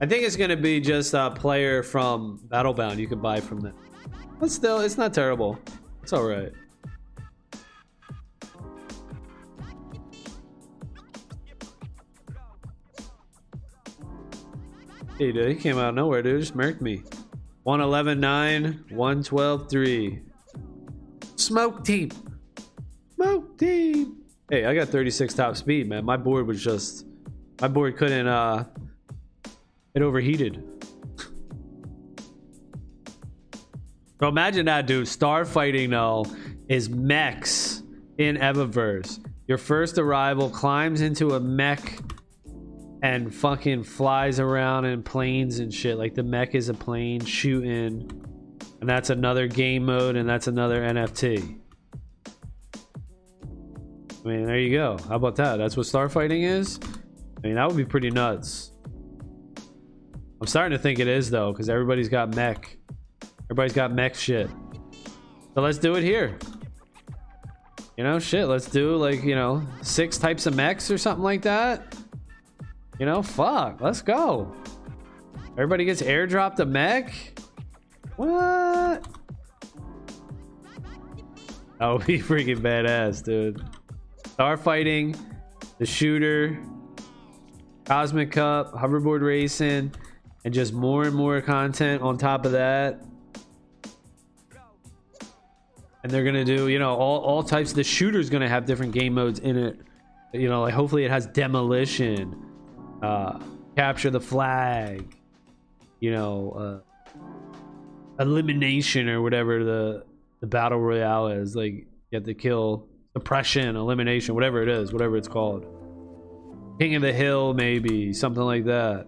I 0.00 0.06
think 0.06 0.24
it's 0.24 0.36
gonna 0.36 0.56
be 0.56 0.80
just 0.80 1.14
a 1.14 1.30
player 1.30 1.82
from 1.82 2.40
Battlebound 2.48 2.98
you 2.98 3.06
can 3.06 3.20
buy 3.20 3.40
from 3.40 3.60
them. 3.60 3.74
But 4.38 4.50
still, 4.50 4.80
it's 4.80 4.96
not 4.96 5.14
terrible. 5.14 5.58
It's 6.02 6.12
all 6.12 6.24
right. 6.24 6.52
Hey, 15.18 15.30
dude, 15.30 15.48
he 15.48 15.54
came 15.54 15.78
out 15.78 15.90
of 15.90 15.94
nowhere, 15.94 16.22
dude. 16.22 16.40
Just 16.40 16.56
marked 16.56 16.82
me. 16.82 17.02
111 17.62 18.20
9, 18.20 18.84
112 18.90 19.70
3. 19.70 20.22
Smoke 21.44 21.84
team. 21.84 22.10
Smoke 23.16 23.58
team. 23.58 24.16
Hey, 24.48 24.64
I 24.64 24.74
got 24.74 24.88
36 24.88 25.34
top 25.34 25.56
speed, 25.56 25.86
man. 25.90 26.02
My 26.02 26.16
board 26.16 26.46
was 26.46 26.64
just 26.64 27.04
my 27.60 27.68
board 27.68 27.98
couldn't 27.98 28.26
uh 28.26 28.64
it 29.94 30.00
overheated. 30.00 30.64
so 34.20 34.28
imagine 34.28 34.64
that 34.66 34.86
dude. 34.86 35.06
Star 35.06 35.44
fighting 35.44 35.90
though 35.90 36.24
is 36.70 36.88
mechs 36.88 37.82
in 38.16 38.36
Evaverse. 38.36 39.22
Your 39.46 39.58
first 39.58 39.98
arrival 39.98 40.48
climbs 40.48 41.02
into 41.02 41.34
a 41.34 41.40
mech 41.40 41.98
and 43.02 43.34
fucking 43.34 43.82
flies 43.82 44.40
around 44.40 44.86
in 44.86 45.02
planes 45.02 45.58
and 45.58 45.74
shit. 45.74 45.98
Like 45.98 46.14
the 46.14 46.22
mech 46.22 46.54
is 46.54 46.70
a 46.70 46.74
plane 46.74 47.22
shooting 47.22 48.23
and 48.84 48.88
that's 48.90 49.08
another 49.08 49.46
game 49.46 49.86
mode, 49.86 50.14
and 50.14 50.28
that's 50.28 50.46
another 50.46 50.82
NFT. 50.82 51.58
I 54.22 54.28
mean, 54.28 54.44
there 54.44 54.58
you 54.58 54.76
go. 54.76 54.98
How 55.08 55.16
about 55.16 55.36
that? 55.36 55.56
That's 55.56 55.74
what 55.74 55.86
starfighting 55.86 56.44
is? 56.44 56.78
I 57.38 57.46
mean, 57.46 57.54
that 57.54 57.66
would 57.66 57.78
be 57.78 57.86
pretty 57.86 58.10
nuts. 58.10 58.72
I'm 60.38 60.46
starting 60.46 60.76
to 60.76 60.82
think 60.82 60.98
it 60.98 61.08
is, 61.08 61.30
though, 61.30 61.50
because 61.50 61.70
everybody's 61.70 62.10
got 62.10 62.34
mech. 62.36 62.76
Everybody's 63.44 63.72
got 63.72 63.90
mech 63.90 64.14
shit. 64.14 64.50
So 65.54 65.62
let's 65.62 65.78
do 65.78 65.94
it 65.94 66.02
here. 66.02 66.36
You 67.96 68.04
know, 68.04 68.18
shit, 68.18 68.48
let's 68.48 68.68
do 68.68 68.96
like, 68.96 69.24
you 69.24 69.34
know, 69.34 69.66
six 69.80 70.18
types 70.18 70.44
of 70.44 70.54
mechs 70.56 70.90
or 70.90 70.98
something 70.98 71.24
like 71.24 71.40
that. 71.40 71.96
You 73.00 73.06
know, 73.06 73.22
fuck, 73.22 73.80
let's 73.80 74.02
go. 74.02 74.54
Everybody 75.52 75.86
gets 75.86 76.02
airdropped 76.02 76.58
a 76.58 76.66
mech. 76.66 77.40
What? 78.16 79.06
That 81.78 81.86
would 81.88 82.06
be 82.06 82.18
freaking 82.20 82.60
badass, 82.60 83.24
dude. 83.24 83.62
Star 84.26 84.56
fighting, 84.56 85.14
the 85.78 85.86
shooter, 85.86 86.58
Cosmic 87.84 88.32
Cup, 88.32 88.72
hoverboard 88.72 89.20
racing, 89.22 89.92
and 90.44 90.54
just 90.54 90.72
more 90.72 91.04
and 91.04 91.14
more 91.14 91.40
content 91.40 92.02
on 92.02 92.16
top 92.16 92.46
of 92.46 92.52
that. 92.52 93.02
And 96.02 96.12
they're 96.12 96.24
gonna 96.24 96.44
do, 96.44 96.68
you 96.68 96.78
know, 96.78 96.94
all, 96.94 97.20
all 97.20 97.42
types. 97.42 97.72
The 97.72 97.84
shooter's 97.84 98.28
gonna 98.28 98.48
have 98.48 98.66
different 98.66 98.92
game 98.92 99.14
modes 99.14 99.38
in 99.38 99.56
it. 99.56 99.80
You 100.32 100.48
know, 100.48 100.62
like 100.62 100.74
hopefully 100.74 101.04
it 101.04 101.10
has 101.10 101.26
demolition, 101.26 102.36
uh, 103.02 103.38
capture 103.76 104.10
the 104.10 104.20
flag, 104.20 105.16
you 106.00 106.10
know, 106.10 106.50
uh, 106.84 106.93
elimination 108.18 109.08
or 109.08 109.22
whatever 109.22 109.64
the 109.64 110.04
the 110.40 110.46
battle 110.46 110.78
royale 110.78 111.28
is. 111.28 111.56
Like 111.56 111.72
you 111.72 112.14
have 112.14 112.24
to 112.24 112.34
kill 112.34 112.86
suppression, 113.14 113.76
elimination, 113.76 114.34
whatever 114.34 114.62
it 114.62 114.68
is, 114.68 114.92
whatever 114.92 115.16
it's 115.16 115.28
called. 115.28 115.66
King 116.78 116.96
of 116.96 117.02
the 117.02 117.12
Hill, 117.12 117.54
maybe 117.54 118.12
something 118.12 118.42
like 118.42 118.64
that. 118.64 119.06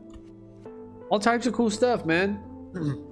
All 1.11 1.19
types 1.19 1.47
of 1.47 1.53
cool 1.53 1.71
stuff, 1.71 2.05
man. 2.07 2.41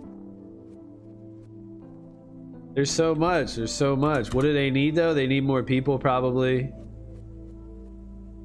There's 2.74 2.90
so 2.90 3.14
much. 3.14 3.54
There's 3.54 3.72
so 3.72 3.94
much. 3.94 4.34
What 4.34 4.42
do 4.42 4.52
they 4.52 4.70
need 4.70 4.94
though? 4.96 5.14
They 5.14 5.26
need 5.26 5.44
more 5.44 5.62
people, 5.62 5.98
probably. 5.98 6.72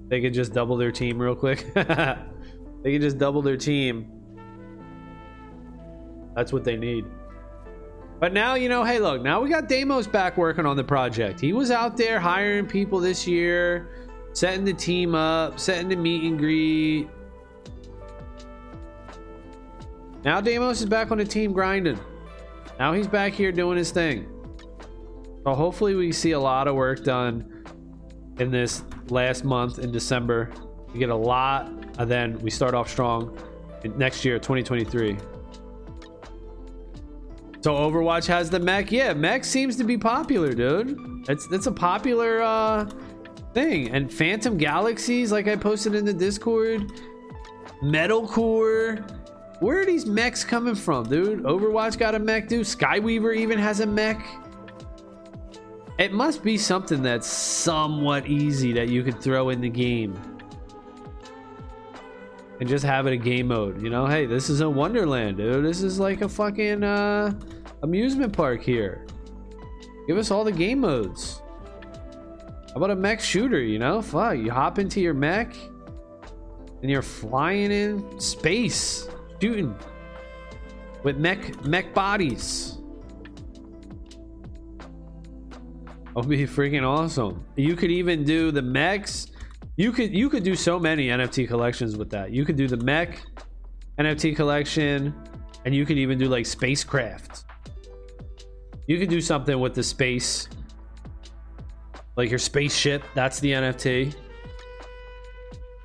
They 0.07 0.21
could 0.21 0.33
just 0.33 0.53
double 0.53 0.77
their 0.77 0.91
team 0.91 1.19
real 1.19 1.35
quick. 1.35 1.71
they 1.73 2.91
could 2.91 3.01
just 3.01 3.17
double 3.17 3.41
their 3.41 3.57
team. 3.57 4.11
That's 6.35 6.51
what 6.51 6.63
they 6.63 6.77
need. 6.77 7.05
But 8.19 8.33
now, 8.33 8.55
you 8.55 8.67
know, 8.67 8.83
hey, 8.83 8.99
look, 8.99 9.21
now 9.21 9.39
we 9.41 9.49
got 9.49 9.69
Deimos 9.69 10.05
back 10.05 10.37
working 10.37 10.65
on 10.65 10.75
the 10.75 10.83
project. 10.83 11.39
He 11.39 11.53
was 11.53 11.71
out 11.71 11.95
there 11.95 12.19
hiring 12.19 12.65
people 12.65 12.99
this 12.99 13.25
year, 13.25 13.89
setting 14.33 14.65
the 14.65 14.73
team 14.73 15.15
up, 15.15 15.57
setting 15.57 15.87
the 15.87 15.95
meet 15.95 16.23
and 16.23 16.37
greet. 16.37 17.07
Now 20.25 20.41
Deimos 20.41 20.81
is 20.81 20.85
back 20.85 21.11
on 21.11 21.17
the 21.17 21.25
team 21.25 21.53
grinding. 21.53 21.97
Now 22.77 22.91
he's 22.91 23.07
back 23.07 23.31
here 23.31 23.53
doing 23.53 23.77
his 23.77 23.91
thing. 23.91 24.27
So 25.45 25.55
hopefully 25.55 25.95
we 25.95 26.11
see 26.11 26.31
a 26.31 26.39
lot 26.39 26.67
of 26.67 26.75
work 26.75 27.05
done 27.05 27.63
in 28.37 28.51
this 28.51 28.83
last 29.07 29.45
month 29.45 29.79
in 29.79 29.93
December. 29.93 30.51
We 30.91 30.99
get 30.99 31.09
a 31.09 31.15
lot, 31.15 31.67
and 31.97 32.11
then 32.11 32.37
we 32.39 32.49
start 32.49 32.73
off 32.73 32.89
strong 32.89 33.37
next 33.95 34.25
year, 34.25 34.39
2023. 34.39 35.17
So 37.61 37.73
Overwatch 37.73 38.25
has 38.27 38.49
the 38.49 38.59
mech. 38.59 38.91
Yeah, 38.91 39.13
mech 39.13 39.43
seems 39.43 39.75
to 39.77 39.83
be 39.83 39.97
popular, 39.97 40.53
dude. 40.53 40.97
It's 41.27 41.47
it's 41.51 41.67
a 41.67 41.71
popular 41.71 42.41
uh 42.41 42.89
thing. 43.53 43.89
And 43.89 44.11
Phantom 44.11 44.57
Galaxies, 44.57 45.31
like 45.31 45.47
I 45.47 45.55
posted 45.55 45.95
in 45.95 46.05
the 46.05 46.13
Discord, 46.13 46.91
Metalcore. 47.81 49.15
Where 49.59 49.81
are 49.81 49.85
these 49.85 50.05
mechs 50.05 50.45
coming 50.45 50.75
from, 50.75 51.09
dude? 51.09 51.43
Overwatch 51.43 51.97
got 51.97 52.15
a 52.15 52.19
mech, 52.19 52.47
dude. 52.47 52.65
Skyweaver 52.65 53.35
even 53.35 53.59
has 53.59 53.81
a 53.81 53.85
mech. 53.85 54.25
It 55.97 56.13
must 56.13 56.43
be 56.43 56.57
something 56.57 57.01
that's 57.01 57.27
somewhat 57.27 58.25
easy 58.25 58.71
that 58.71 58.87
you 58.87 59.03
could 59.03 59.19
throw 59.19 59.49
in 59.49 59.59
the 59.59 59.69
game. 59.69 60.17
And 62.59 62.67
just 62.67 62.83
have 62.83 63.07
it 63.07 63.13
a 63.13 63.17
game 63.17 63.47
mode. 63.47 63.81
You 63.81 63.89
know, 63.89 64.05
hey, 64.05 64.25
this 64.25 64.49
is 64.49 64.61
a 64.61 64.69
Wonderland, 64.69 65.37
dude. 65.37 65.63
This 65.63 65.81
is 65.81 65.99
like 65.99 66.21
a 66.21 66.29
fucking 66.29 66.83
uh, 66.83 67.33
amusement 67.83 68.33
park 68.33 68.61
here. 68.61 69.05
Give 70.07 70.17
us 70.17 70.29
all 70.29 70.43
the 70.43 70.51
game 70.51 70.79
modes. 70.81 71.41
How 72.69 72.75
about 72.75 72.91
a 72.91 72.95
mech 72.95 73.21
shooter, 73.21 73.61
you 73.61 73.79
know? 73.79 74.01
Fuck, 74.01 74.37
you 74.37 74.51
hop 74.51 74.77
into 74.77 74.99
your 74.99 75.13
mech 75.13 75.55
and 76.81 76.91
you're 76.91 77.01
flying 77.01 77.71
in 77.71 78.19
space, 78.19 79.07
shooting 79.41 79.75
with 81.03 81.17
mech 81.17 81.63
mech 81.65 81.93
bodies. 81.93 82.77
That 84.77 86.15
would 86.15 86.29
be 86.29 86.45
freaking 86.45 86.83
awesome. 86.83 87.45
You 87.55 87.75
could 87.75 87.91
even 87.91 88.23
do 88.23 88.51
the 88.51 88.61
mechs. 88.61 89.27
You 89.79 89.93
could 89.93 90.13
you 90.13 90.29
could 90.29 90.43
do 90.43 90.57
so 90.57 90.77
many 90.77 91.07
NFT 91.07 91.47
collections 91.47 91.95
with 91.95 92.09
that. 92.09 92.31
You 92.31 92.43
could 92.43 92.57
do 92.57 92.67
the 92.67 92.75
mech 92.75 93.21
NFT 93.97 94.35
collection, 94.35 95.15
and 95.63 95.73
you 95.73 95.85
could 95.85 95.97
even 95.97 96.19
do 96.19 96.25
like 96.25 96.45
spacecraft. 96.45 97.45
You 98.87 98.99
could 98.99 99.07
do 99.07 99.21
something 99.21 99.57
with 99.57 99.73
the 99.73 99.83
space, 99.83 100.49
like 102.17 102.29
your 102.29 102.39
spaceship. 102.39 103.03
That's 103.15 103.39
the 103.39 103.53
NFT. 103.53 104.13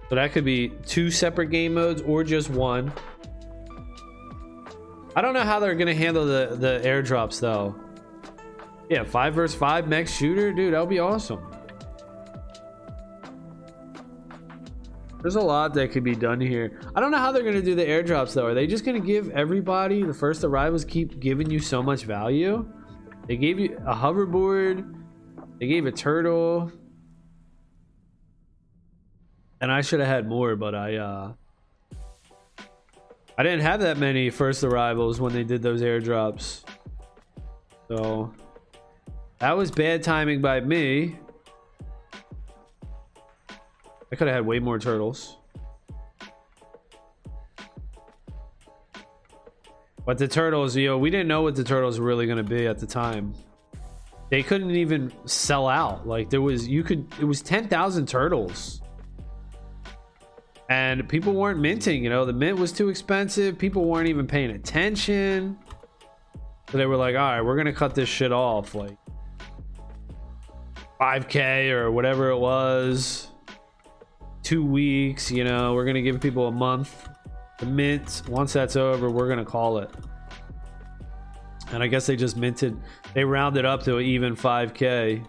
So 0.08 0.16
that 0.16 0.32
could 0.32 0.44
be 0.44 0.70
two 0.86 1.08
separate 1.08 1.50
game 1.50 1.74
modes 1.74 2.02
or 2.02 2.24
just 2.24 2.50
one. 2.50 2.92
I 5.14 5.22
don't 5.22 5.34
know 5.34 5.44
how 5.44 5.60
they're 5.60 5.76
gonna 5.76 5.94
handle 5.94 6.26
the 6.26 6.56
the 6.58 6.80
airdrops 6.84 7.38
though. 7.38 7.76
Yeah, 8.90 9.04
five 9.04 9.34
versus 9.34 9.56
five 9.56 9.86
mech 9.86 10.08
shooter, 10.08 10.52
dude, 10.52 10.74
that 10.74 10.80
would 10.80 10.88
be 10.88 10.98
awesome. 10.98 11.53
There's 15.24 15.36
a 15.36 15.40
lot 15.40 15.72
that 15.72 15.90
could 15.90 16.04
be 16.04 16.14
done 16.14 16.38
here. 16.38 16.78
I 16.94 17.00
don't 17.00 17.10
know 17.10 17.16
how 17.16 17.32
they're 17.32 17.42
gonna 17.42 17.62
do 17.62 17.74
the 17.74 17.86
airdrops 17.86 18.34
though. 18.34 18.44
Are 18.44 18.52
they 18.52 18.66
just 18.66 18.84
gonna 18.84 19.00
give 19.00 19.30
everybody 19.30 20.02
the 20.02 20.12
first 20.12 20.44
arrivals 20.44 20.84
keep 20.84 21.18
giving 21.18 21.48
you 21.50 21.60
so 21.60 21.82
much 21.82 22.02
value? 22.02 22.70
They 23.26 23.38
gave 23.38 23.58
you 23.58 23.74
a 23.86 23.94
hoverboard. 23.94 24.84
They 25.58 25.66
gave 25.66 25.86
a 25.86 25.92
turtle. 25.92 26.70
And 29.62 29.72
I 29.72 29.80
should 29.80 30.00
have 30.00 30.10
had 30.10 30.28
more, 30.28 30.56
but 30.56 30.74
I 30.74 30.96
uh 30.96 31.32
I 33.38 33.42
didn't 33.42 33.62
have 33.62 33.80
that 33.80 33.96
many 33.96 34.28
first 34.28 34.62
arrivals 34.62 35.22
when 35.22 35.32
they 35.32 35.42
did 35.42 35.62
those 35.62 35.80
airdrops. 35.80 36.64
So 37.88 38.34
that 39.38 39.56
was 39.56 39.70
bad 39.70 40.02
timing 40.02 40.42
by 40.42 40.60
me. 40.60 41.16
I 44.12 44.16
could 44.16 44.28
have 44.28 44.36
had 44.36 44.46
way 44.46 44.58
more 44.58 44.78
turtles. 44.78 45.38
But 50.06 50.18
the 50.18 50.28
turtles, 50.28 50.76
yo, 50.76 50.98
we 50.98 51.10
didn't 51.10 51.28
know 51.28 51.42
what 51.42 51.56
the 51.56 51.64
turtles 51.64 51.98
were 51.98 52.06
really 52.06 52.26
to 52.26 52.42
be 52.42 52.66
at 52.66 52.78
the 52.78 52.86
time. 52.86 53.34
They 54.30 54.42
couldn't 54.42 54.70
even 54.72 55.12
sell 55.24 55.66
out. 55.66 56.06
Like 56.06 56.28
there 56.30 56.42
was, 56.42 56.68
you 56.68 56.82
could, 56.82 57.06
it 57.20 57.24
was 57.24 57.40
10,000 57.40 58.06
turtles. 58.06 58.82
And 60.68 61.08
people 61.08 61.34
weren't 61.34 61.60
minting, 61.60 62.04
you 62.04 62.10
know, 62.10 62.24
the 62.24 62.32
mint 62.32 62.58
was 62.58 62.72
too 62.72 62.88
expensive. 62.88 63.58
People 63.58 63.84
weren't 63.84 64.08
even 64.08 64.26
paying 64.26 64.50
attention. 64.50 65.58
So 66.70 66.78
they 66.78 66.86
were 66.86 66.96
like, 66.96 67.14
all 67.14 67.20
right, 67.20 67.42
we're 67.42 67.54
to 67.66 67.72
cut 67.72 67.94
this 67.94 68.08
shit 68.08 68.32
off. 68.32 68.74
Like 68.74 68.96
5K 71.00 71.70
or 71.70 71.90
whatever 71.90 72.30
it 72.30 72.38
was. 72.38 73.28
Two 74.44 74.64
weeks, 74.64 75.32
you 75.32 75.42
know, 75.42 75.74
we're 75.74 75.84
going 75.84 75.96
to 75.96 76.02
give 76.02 76.20
people 76.20 76.46
a 76.46 76.52
month. 76.52 77.08
The 77.58 77.66
mint 77.66 78.22
once 78.28 78.52
that's 78.52 78.76
over 78.76 79.08
we're 79.08 79.28
gonna 79.28 79.44
call 79.44 79.78
it. 79.78 79.90
And 81.72 81.82
i 81.82 81.86
guess 81.86 82.06
they 82.06 82.16
just 82.16 82.36
minted 82.36 82.76
they 83.14 83.24
rounded 83.24 83.64
up 83.64 83.82
to 83.84 84.00
even 84.00 84.36
5k 84.36 85.24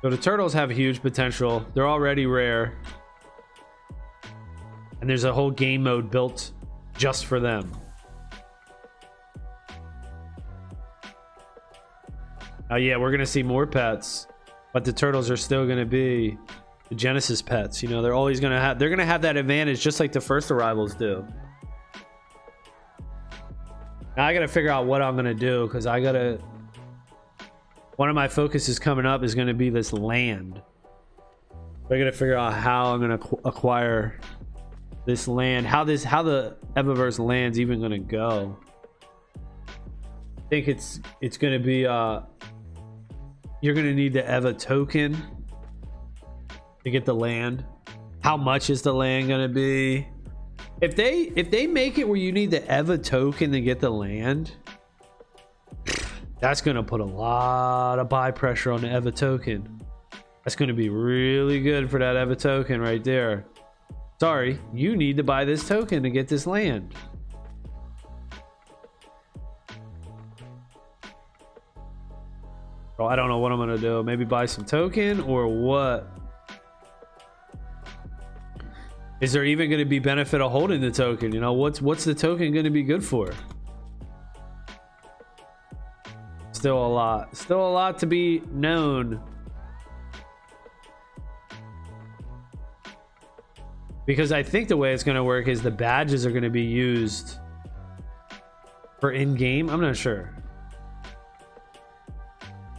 so 0.00 0.10
the 0.10 0.16
turtles 0.16 0.52
have 0.54 0.70
huge 0.70 1.00
potential. 1.00 1.64
They're 1.74 1.88
already 1.88 2.26
rare. 2.26 2.76
And 5.00 5.08
there's 5.08 5.24
a 5.24 5.32
whole 5.32 5.50
game 5.50 5.84
mode 5.84 6.10
built 6.10 6.52
just 6.96 7.26
for 7.26 7.38
them. 7.38 7.70
Oh 12.70 12.76
yeah 12.76 12.96
we're 12.96 13.10
gonna 13.10 13.26
see 13.26 13.42
more 13.42 13.66
pets 13.66 14.28
but 14.72 14.84
the 14.84 14.92
turtles 14.92 15.30
are 15.30 15.36
still 15.36 15.66
gonna 15.66 15.84
be 15.84 16.38
the 16.88 16.94
Genesis 16.94 17.42
pets. 17.42 17.82
You 17.82 17.88
know, 17.88 18.02
they're 18.02 18.14
always 18.14 18.40
gonna 18.40 18.60
have 18.60 18.78
they're 18.78 18.90
gonna 18.90 19.04
have 19.04 19.22
that 19.22 19.36
advantage 19.36 19.80
just 19.80 20.00
like 20.00 20.12
the 20.12 20.20
first 20.20 20.50
arrivals 20.50 20.94
do. 20.94 21.26
Now 24.16 24.26
I 24.26 24.34
gotta 24.34 24.48
figure 24.48 24.70
out 24.70 24.86
what 24.86 25.02
I'm 25.02 25.16
gonna 25.16 25.34
do 25.34 25.66
because 25.66 25.86
I 25.86 26.00
gotta. 26.00 26.38
One 27.96 28.08
of 28.08 28.14
my 28.14 28.26
focuses 28.26 28.78
coming 28.78 29.06
up 29.06 29.22
is 29.22 29.34
gonna 29.34 29.54
be 29.54 29.70
this 29.70 29.92
land. 29.92 30.60
I 31.90 31.98
gotta 31.98 32.12
figure 32.12 32.36
out 32.36 32.54
how 32.54 32.94
I'm 32.94 33.00
gonna 33.00 33.20
acquire 33.44 34.18
this 35.04 35.28
land. 35.28 35.66
How 35.66 35.84
this 35.84 36.02
how 36.02 36.22
the 36.22 36.56
Evaverse 36.76 37.18
land's 37.18 37.60
even 37.60 37.80
gonna 37.80 37.98
go. 37.98 38.58
I 40.38 40.42
think 40.48 40.68
it's 40.68 41.00
it's 41.20 41.36
gonna 41.36 41.58
be 41.58 41.86
uh. 41.86 42.20
You're 43.62 43.74
gonna 43.74 43.94
need 43.94 44.12
the 44.12 44.24
Eva 44.24 44.52
token 44.52 45.16
to 46.82 46.90
get 46.90 47.04
the 47.04 47.14
land. 47.14 47.64
How 48.18 48.36
much 48.36 48.70
is 48.70 48.82
the 48.82 48.92
land 48.92 49.28
gonna 49.28 49.48
be? 49.48 50.08
If 50.80 50.96
they 50.96 51.32
if 51.36 51.48
they 51.48 51.68
make 51.68 51.96
it 51.96 52.08
where 52.08 52.16
you 52.16 52.32
need 52.32 52.50
the 52.50 52.64
EVA 52.64 52.98
token 52.98 53.52
to 53.52 53.60
get 53.60 53.78
the 53.78 53.88
land, 53.88 54.50
that's 56.40 56.60
gonna 56.60 56.82
put 56.82 57.00
a 57.00 57.04
lot 57.04 58.00
of 58.00 58.08
buy 58.08 58.32
pressure 58.32 58.72
on 58.72 58.80
the 58.80 58.92
EVA 58.96 59.12
token. 59.12 59.80
That's 60.44 60.56
gonna 60.56 60.74
be 60.74 60.88
really 60.88 61.60
good 61.60 61.88
for 61.88 62.00
that 62.00 62.16
EVA 62.16 62.34
token 62.34 62.80
right 62.80 63.04
there. 63.04 63.44
Sorry, 64.18 64.58
you 64.74 64.96
need 64.96 65.16
to 65.18 65.22
buy 65.22 65.44
this 65.44 65.68
token 65.68 66.02
to 66.02 66.10
get 66.10 66.26
this 66.26 66.48
land. 66.48 66.96
Well, 72.98 73.08
I 73.08 73.16
don't 73.16 73.28
know 73.28 73.38
what 73.38 73.52
I'm 73.52 73.58
gonna 73.58 73.78
do. 73.78 74.02
Maybe 74.02 74.24
buy 74.24 74.46
some 74.46 74.64
token 74.64 75.20
or 75.20 75.48
what? 75.48 76.08
Is 79.20 79.32
there 79.32 79.44
even 79.44 79.70
to 79.78 79.84
be 79.84 79.98
benefit 79.98 80.40
of 80.40 80.50
holding 80.50 80.80
the 80.80 80.90
token? 80.90 81.32
You 81.32 81.40
know, 81.40 81.52
what's 81.52 81.80
what's 81.80 82.04
the 82.04 82.14
token 82.14 82.52
to 82.64 82.70
be 82.70 82.82
good 82.82 83.04
for? 83.04 83.32
Still 86.50 86.84
a 86.84 86.88
lot. 86.88 87.36
Still 87.36 87.66
a 87.66 87.72
lot 87.72 87.98
to 87.98 88.06
be 88.06 88.42
known. 88.52 89.20
Because 94.06 94.32
I 94.32 94.42
think 94.42 94.68
the 94.68 94.76
way 94.76 94.92
it's 94.92 95.04
to 95.16 95.24
work 95.24 95.46
is 95.48 95.62
the 95.62 95.70
badges 95.70 96.26
are 96.26 96.30
to 96.42 96.50
be 96.50 96.62
used 96.62 97.38
for 99.00 99.12
in-game. 99.12 99.70
I'm 99.70 99.80
not 99.80 99.96
sure. 99.96 100.41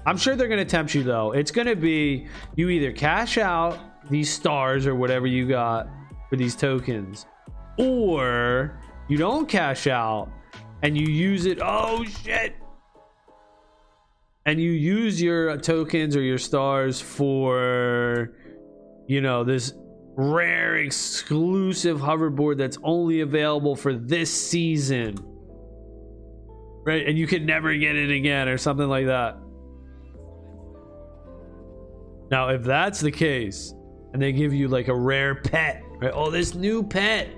I'm 0.05 0.17
sure 0.17 0.35
they're 0.35 0.47
going 0.47 0.59
to 0.59 0.65
tempt 0.65 0.93
you 0.93 1.03
though. 1.03 1.31
It's 1.31 1.51
going 1.51 1.67
to 1.67 1.75
be 1.75 2.27
you 2.55 2.69
either 2.69 2.91
cash 2.91 3.37
out 3.37 3.79
these 4.09 4.31
stars 4.31 4.85
or 4.85 4.95
whatever 4.95 5.27
you 5.27 5.47
got 5.47 5.87
for 6.29 6.35
these 6.35 6.55
tokens 6.55 7.25
or 7.77 8.79
you 9.07 9.17
don't 9.17 9.47
cash 9.47 9.87
out 9.87 10.29
and 10.81 10.97
you 10.97 11.07
use 11.07 11.45
it. 11.45 11.59
Oh 11.61 12.03
shit! 12.03 12.55
And 14.45 14.59
you 14.59 14.71
use 14.71 15.21
your 15.21 15.57
tokens 15.57 16.15
or 16.15 16.21
your 16.21 16.37
stars 16.37 16.99
for 16.99 18.33
you 19.07 19.21
know 19.21 19.43
this 19.43 19.73
rare 20.15 20.75
exclusive 20.75 21.97
hoverboard 21.99 22.57
that's 22.57 22.77
only 22.83 23.21
available 23.21 23.75
for 23.75 23.93
this 23.93 24.31
season. 24.31 25.15
Right? 26.85 27.07
And 27.07 27.17
you 27.17 27.27
can 27.27 27.45
never 27.45 27.73
get 27.77 27.95
it 27.95 28.11
again 28.11 28.49
or 28.49 28.57
something 28.57 28.89
like 28.89 29.05
that 29.05 29.37
now 32.33 32.49
if 32.49 32.63
that's 32.63 32.99
the 32.99 33.11
case 33.11 33.73
and 34.11 34.21
they 34.21 34.31
give 34.31 34.53
you 34.53 34.67
like 34.67 34.87
a 34.87 34.95
rare 34.95 35.35
pet 35.35 35.83
Right? 36.03 36.11
Oh, 36.13 36.29
this 36.29 36.53
new 36.53 36.83
pet. 36.83 37.29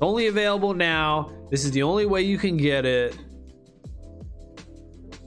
Only 0.00 0.26
available 0.26 0.74
now. 0.74 1.30
This 1.52 1.64
is 1.64 1.70
the 1.70 1.84
only 1.84 2.04
way 2.04 2.22
you 2.22 2.36
can 2.36 2.56
get 2.56 2.84
it. 2.84 3.16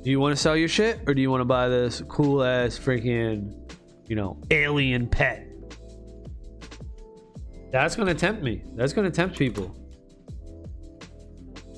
Do 0.04 0.12
you 0.12 0.20
want 0.20 0.36
to 0.36 0.42
sell 0.42 0.58
your 0.58 0.68
shit 0.68 1.00
or 1.08 1.14
do 1.14 1.22
you 1.22 1.32
want 1.32 1.40
to 1.40 1.46
buy 1.46 1.70
this 1.70 2.02
cool 2.10 2.44
ass 2.44 2.78
freaking, 2.78 3.56
you 4.10 4.18
know, 4.18 4.42
alien 4.52 5.08
pet? 5.08 5.48
That's 7.72 7.96
to 8.08 8.14
tempt 8.14 8.44
me. 8.44 8.62
That's 8.76 8.92
to 9.06 9.16
tempt 9.16 9.40
people. 9.40 9.74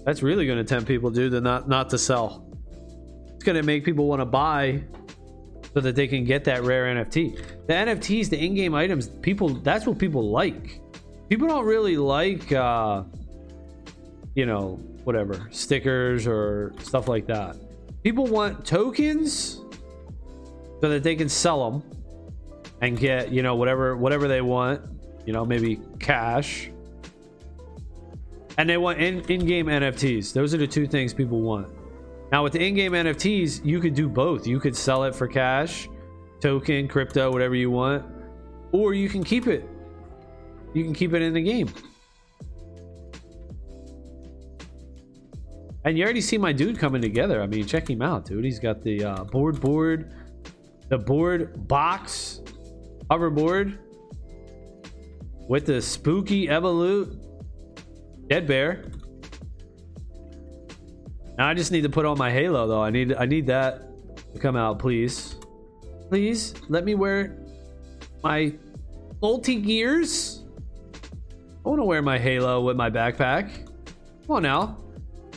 That's 0.03 0.23
really 0.23 0.47
to 0.57 0.63
tempt 0.63 0.87
people, 0.87 1.11
dude, 1.11 1.33
to 1.33 1.41
not 1.41 1.69
not 1.69 1.91
to 1.91 1.99
sell. 1.99 2.51
It's 3.35 3.43
gonna 3.43 3.61
make 3.61 3.85
people 3.85 4.07
want 4.07 4.21
to 4.21 4.25
buy 4.25 4.83
so 5.77 5.81
that 5.81 5.95
they 5.95 6.07
can 6.07 6.23
get 6.23 6.43
that 6.43 6.63
rare 6.63 6.85
NFT. 6.85 7.35
The 7.67 7.73
NFTs, 7.73 8.31
the 8.31 8.43
in-game 8.43 8.73
items, 8.73 9.09
people 9.09 9.49
that's 9.49 9.85
what 9.85 9.99
people 9.99 10.31
like. 10.31 10.81
People 11.29 11.47
don't 11.47 11.67
really 11.67 11.97
like 11.97 12.51
uh 12.51 13.03
you 14.33 14.47
know, 14.47 14.79
whatever, 15.03 15.47
stickers 15.51 16.25
or 16.25 16.73
stuff 16.81 17.07
like 17.07 17.27
that. 17.27 17.57
People 18.01 18.25
want 18.25 18.65
tokens 18.65 19.61
so 20.81 20.89
that 20.89 21.03
they 21.03 21.15
can 21.15 21.29
sell 21.29 21.69
them 21.69 21.83
and 22.81 22.97
get, 22.97 23.31
you 23.31 23.43
know, 23.43 23.55
whatever 23.55 23.95
whatever 23.95 24.27
they 24.27 24.41
want, 24.41 24.81
you 25.27 25.33
know, 25.33 25.45
maybe 25.45 25.79
cash. 25.99 26.71
And 28.57 28.67
they 28.67 28.77
want 28.77 28.97
in 28.97 29.19
in-game 29.29 29.67
NFTs. 29.67 30.33
Those 30.33 30.55
are 30.55 30.57
the 30.57 30.65
two 30.65 30.87
things 30.87 31.13
people 31.13 31.41
want. 31.41 31.76
Now 32.31 32.43
with 32.43 32.53
the 32.53 32.63
in-game 32.63 32.91
NFTs, 32.91 33.65
you 33.65 33.79
could 33.79 33.93
do 33.93 34.09
both. 34.09 34.45
You 34.45 34.59
could 34.59 34.75
sell 34.75 35.03
it 35.05 35.15
for 35.15 35.27
cash, 35.27 35.87
token, 36.41 36.87
crypto, 36.87 37.31
whatever 37.31 37.55
you 37.55 37.71
want, 37.71 38.05
or 38.71 38.93
you 38.93 39.07
can 39.07 39.23
keep 39.23 39.47
it. 39.47 39.67
You 40.73 40.83
can 40.83 40.93
keep 40.93 41.13
it 41.13 41.21
in 41.21 41.33
the 41.33 41.41
game. 41.41 41.69
And 45.85 45.97
you 45.97 46.03
already 46.03 46.19
see 46.19 46.37
my 46.37 46.51
dude 46.51 46.77
coming 46.77 47.01
together. 47.01 47.41
I 47.41 47.47
mean, 47.47 47.65
check 47.65 47.89
him 47.89 48.01
out, 48.01 48.25
dude. 48.25 48.43
He's 48.43 48.59
got 48.59 48.83
the 48.83 49.05
uh, 49.05 49.23
board 49.23 49.61
board, 49.61 50.11
the 50.89 50.97
board 50.97 51.65
box, 51.69 52.41
hoverboard 53.09 53.77
with 55.47 55.65
the 55.65 55.81
spooky 55.81 56.47
Evolute 56.47 57.17
Dead 58.27 58.45
Bear. 58.45 58.91
Now 61.37 61.47
I 61.47 61.53
just 61.53 61.71
need 61.71 61.83
to 61.83 61.89
put 61.89 62.05
on 62.05 62.17
my 62.17 62.31
halo 62.31 62.67
though. 62.67 62.83
I 62.83 62.89
need 62.89 63.13
I 63.13 63.25
need 63.25 63.47
that 63.47 63.83
to 64.33 64.39
come 64.39 64.55
out, 64.55 64.79
please. 64.79 65.35
Please 66.09 66.53
let 66.69 66.83
me 66.85 66.95
wear 66.95 67.37
my 68.23 68.53
multi 69.21 69.55
gears. 69.55 70.43
I 71.65 71.69
want 71.69 71.79
to 71.79 71.83
wear 71.85 72.01
my 72.01 72.17
halo 72.17 72.61
with 72.61 72.77
my 72.77 72.89
backpack. 72.89 73.65
Come 74.25 74.37
on 74.37 74.43
now. 74.43 74.77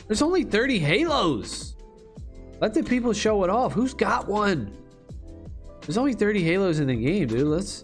There's 0.07 0.21
only 0.21 0.43
30 0.43 0.79
halos. 0.79 1.75
Let 2.61 2.73
the 2.73 2.83
people 2.83 3.13
show 3.13 3.43
it 3.43 3.49
off. 3.49 3.73
Who's 3.73 3.93
got 3.93 4.27
one? 4.27 4.75
There's 5.81 5.97
only 5.97 6.13
30 6.13 6.43
halos 6.43 6.79
in 6.79 6.87
the 6.87 6.95
game, 6.95 7.27
dude. 7.27 7.47
Let's 7.47 7.83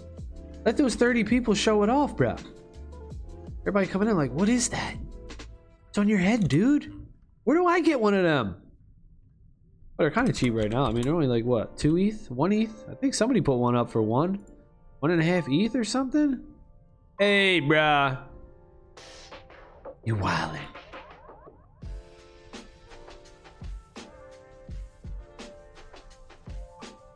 let 0.66 0.78
those 0.78 0.96
30 0.96 1.24
people 1.24 1.54
show 1.54 1.84
it 1.84 1.90
off, 1.90 2.16
bro. 2.16 2.36
Everybody 3.62 3.88
coming 3.88 4.08
in 4.08 4.16
like, 4.16 4.32
what 4.32 4.50
is 4.50 4.70
that? 4.70 4.96
It's 5.90 5.98
on 5.98 6.08
your 6.08 6.20
head, 6.20 6.48
dude. 6.48 6.94
Where 7.48 7.56
do 7.56 7.66
I 7.66 7.80
get 7.80 8.02
one 8.02 8.14
of 8.14 8.24
them? 8.24 8.58
But 9.96 10.04
they're 10.04 10.12
kind 10.12 10.28
of 10.28 10.36
cheap 10.36 10.54
right 10.54 10.70
now. 10.70 10.84
I 10.84 10.92
mean, 10.92 11.04
they're 11.04 11.14
only 11.14 11.28
like 11.28 11.46
what, 11.46 11.78
two 11.78 11.98
ETH, 11.98 12.30
one 12.30 12.52
ETH? 12.52 12.84
I 12.92 12.94
think 12.94 13.14
somebody 13.14 13.40
put 13.40 13.56
one 13.56 13.74
up 13.74 13.90
for 13.90 14.02
one, 14.02 14.40
one 15.00 15.12
and 15.12 15.22
a 15.22 15.24
half 15.24 15.48
ETH 15.48 15.74
or 15.74 15.86
something. 15.86 16.44
Hey, 17.18 17.62
bruh, 17.62 18.20
you 20.04 20.18
wildin'. 20.18 20.60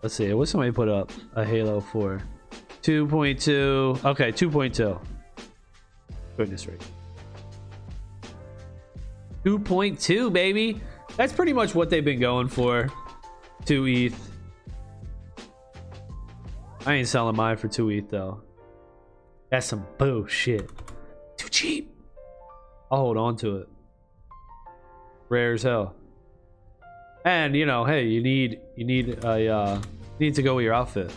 Let's 0.02 0.16
see. 0.16 0.34
What 0.34 0.48
somebody 0.48 0.72
put 0.72 0.88
up 0.88 1.12
a 1.36 1.44
Halo 1.44 1.82
for? 1.82 2.22
2.2. 2.84 4.06
Okay, 4.06 4.32
2.2. 4.32 4.98
Goodness 6.38 6.68
rate. 6.68 6.82
2.2, 9.46 10.32
baby. 10.32 10.82
That's 11.18 11.34
pretty 11.34 11.54
much 11.54 11.76
what 11.76 11.90
they've 11.90 12.06
been 12.06 12.20
going 12.20 12.48
for. 12.48 12.92
2 13.66 13.86
ETH. 13.88 14.32
I 16.86 16.94
ain't 16.94 17.08
selling 17.08 17.36
mine 17.36 17.58
for 17.58 17.68
2 17.68 17.90
ETH, 17.90 18.10
though. 18.10 18.42
That's 19.50 19.66
some 19.66 19.86
bullshit. 19.98 20.70
Too 21.38 21.50
cheap. 21.50 21.96
I'll 22.92 23.00
hold 23.00 23.18
on 23.18 23.36
to 23.38 23.58
it. 23.58 23.70
Rare 25.30 25.54
as 25.54 25.64
hell. 25.64 25.96
And, 27.24 27.56
you 27.56 27.66
know, 27.66 27.86
hey, 27.86 28.06
you 28.06 28.22
need, 28.22 28.60
you 28.76 28.86
need 28.86 29.24
a, 29.24 29.48
uh, 29.48 29.82
need 30.20 30.36
to 30.36 30.42
go 30.42 30.56
with 30.56 30.66
your 30.66 30.74
outfit. 30.74 31.14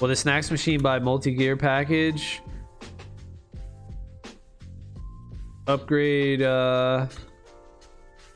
Well, 0.00 0.08
the 0.08 0.16
snacks 0.16 0.50
machine 0.50 0.82
by 0.82 0.98
multi-gear 0.98 1.56
package 1.56 2.42
upgrade 5.72 6.42
uh, 6.42 7.06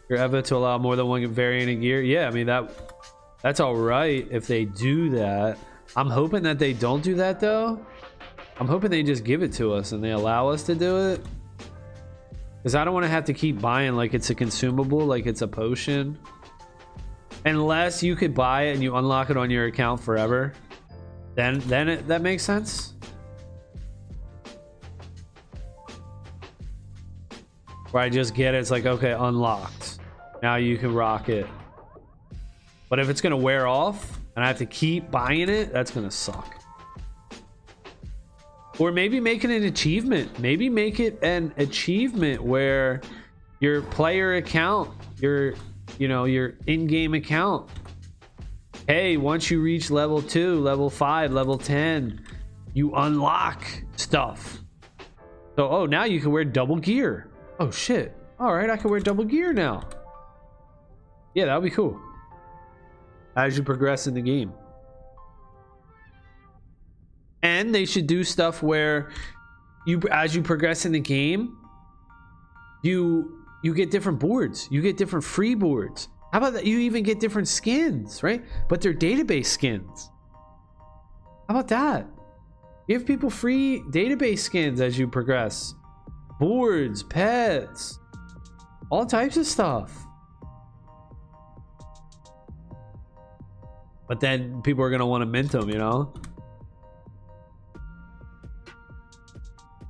your 0.09 0.25
Eva 0.25 0.43
to 0.43 0.57
allow 0.57 0.79
more 0.79 0.97
than 0.97 1.07
one 1.07 1.27
variant 1.29 1.71
of 1.71 1.81
gear. 1.81 2.03
Yeah, 2.03 2.27
I 2.27 2.31
mean 2.31 2.47
that 2.47 2.71
that's 3.43 3.61
all 3.61 3.77
right 3.77 4.27
if 4.31 4.47
they 4.47 4.65
do 4.65 5.11
that. 5.11 5.59
I'm 5.95 6.11
hoping 6.11 6.43
that 6.43 6.59
they 6.59 6.73
don't 6.73 7.03
do 7.03 7.15
that 7.15 7.41
though. 7.41 7.85
I'm 8.59 8.67
hoping 8.67 8.91
they 8.91 9.03
just 9.03 9.25
give 9.25 9.43
it 9.43 9.53
to 9.55 9.73
us 9.73 9.93
and 9.93 10.03
they 10.03 10.13
allow 10.13 10.49
us 10.49 10.63
to 10.65 10.75
do 10.75 11.11
it. 11.11 11.21
Because 12.59 12.75
I 12.75 12.85
don't 12.85 12.95
want 12.95 13.05
to 13.05 13.11
have 13.11 13.27
to 13.27 13.35
keep 13.35 13.61
buying 13.61 13.95
like 13.95 14.15
it's 14.15 14.31
a 14.31 14.35
consumable, 14.35 15.07
like 15.07 15.27
it's 15.27 15.43
a 15.43 15.49
potion. 15.49 16.19
Unless 17.45 18.03
you 18.03 18.17
could 18.17 18.35
buy 18.35 18.65
it 18.65 18.75
and 18.75 18.83
you 18.83 18.97
unlock 18.97 19.31
it 19.31 19.37
on 19.37 19.51
your 19.51 19.67
account 19.67 20.01
forever. 20.01 20.53
Then 21.37 21.61
then 21.67 21.89
it, 21.89 22.09
that 22.09 22.23
makes 22.23 22.43
sense. 22.43 22.96
Where 27.91 28.03
I 28.03 28.09
just 28.09 28.35
get 28.35 28.55
it, 28.55 28.59
it's 28.59 28.71
like, 28.71 28.87
okay, 28.87 29.13
unlocked. 29.13 29.99
Now 30.43 30.57
you 30.57 30.77
can 30.77 30.95
rock 30.95 31.29
it. 31.29 31.47
But 32.89 32.99
if 32.99 33.09
it's 33.09 33.21
gonna 33.21 33.37
wear 33.37 33.67
off 33.67 34.19
and 34.35 34.45
I 34.45 34.49
have 34.49 34.59
to 34.59 34.67
keep 34.67 35.11
buying 35.11 35.49
it, 35.49 35.73
that's 35.73 35.91
gonna 35.91 36.11
suck. 36.11 36.55
Or 38.79 38.93
maybe 38.93 39.21
make 39.21 39.45
it 39.45 39.51
an 39.51 39.65
achievement. 39.65 40.39
Maybe 40.39 40.69
make 40.69 41.01
it 41.01 41.19
an 41.23 41.53
achievement 41.57 42.43
where 42.43 43.01
your 43.61 43.83
player 43.83 44.37
account, 44.37 44.91
your 45.21 45.55
you 45.99 46.09
know, 46.09 46.25
your 46.25 46.55
in-game 46.67 47.15
account. 47.15 47.71
Hey, 48.87 49.17
once 49.17 49.51
you 49.51 49.61
reach 49.61 49.91
level 49.91 50.23
2, 50.23 50.61
level 50.61 50.91
5, 50.91 51.33
level 51.33 51.59
10, 51.59 52.21
you 52.75 52.95
unlock 52.95 53.65
stuff. 53.97 54.59
So, 55.57 55.69
oh, 55.69 55.87
now 55.87 56.05
you 56.05 56.21
can 56.21 56.31
wear 56.31 56.45
double 56.45 56.77
gear. 56.77 57.31
Oh 57.59 57.71
shit. 57.71 58.15
Alright, 58.39 58.69
I 58.69 58.77
can 58.77 58.91
wear 58.91 59.01
double 59.01 59.25
gear 59.25 59.53
now. 59.53 59.89
Yeah, 61.35 61.47
that 61.47 61.55
would 61.55 61.65
be 61.65 61.71
cool. 61.71 62.01
As 63.37 63.57
you 63.57 63.63
progress 63.63 64.07
in 64.07 64.15
the 64.15 64.23
game. 64.23 64.53
And 67.43 67.75
they 67.75 67.85
should 67.85 68.07
do 68.07 68.25
stuff 68.25 68.63
where 68.63 69.11
you 69.87 70.01
as 70.11 70.35
you 70.35 70.43
progress 70.43 70.85
in 70.85 70.93
the 70.93 71.01
game, 71.01 71.57
you 72.83 73.45
you 73.63 73.75
get 73.75 73.91
different 73.91 74.19
boards. 74.19 74.69
You 74.71 74.83
get 74.83 74.97
different 74.97 75.25
free 75.25 75.55
boards. 75.55 76.09
How 76.33 76.39
about 76.39 76.55
that? 76.55 76.67
You 76.67 76.79
even 76.81 77.03
get 77.03 77.21
different 77.21 77.49
skins, 77.49 78.23
right? 78.23 78.45
But 78.69 78.81
they're 78.81 78.95
database 78.95 79.47
skins. 79.47 80.11
How 81.49 81.55
about 81.55 81.69
that? 81.69 82.07
Give 82.89 83.07
people 83.07 83.31
free 83.31 83.83
database 83.91 84.41
skins 84.41 84.81
as 84.81 84.99
you 84.99 85.09
progress 85.09 85.75
boards, 86.39 87.03
pets, 87.03 87.99
all 88.91 89.07
types 89.07 89.37
of 89.37 89.47
stuff. 89.47 90.07
But 94.09 94.21
then 94.21 94.63
people 94.63 94.85
are 94.85 94.91
gonna 94.91 95.07
want 95.07 95.23
to 95.23 95.27
mint 95.27 95.53
them, 95.53 95.69
you 95.69 95.79
know. 95.79 96.13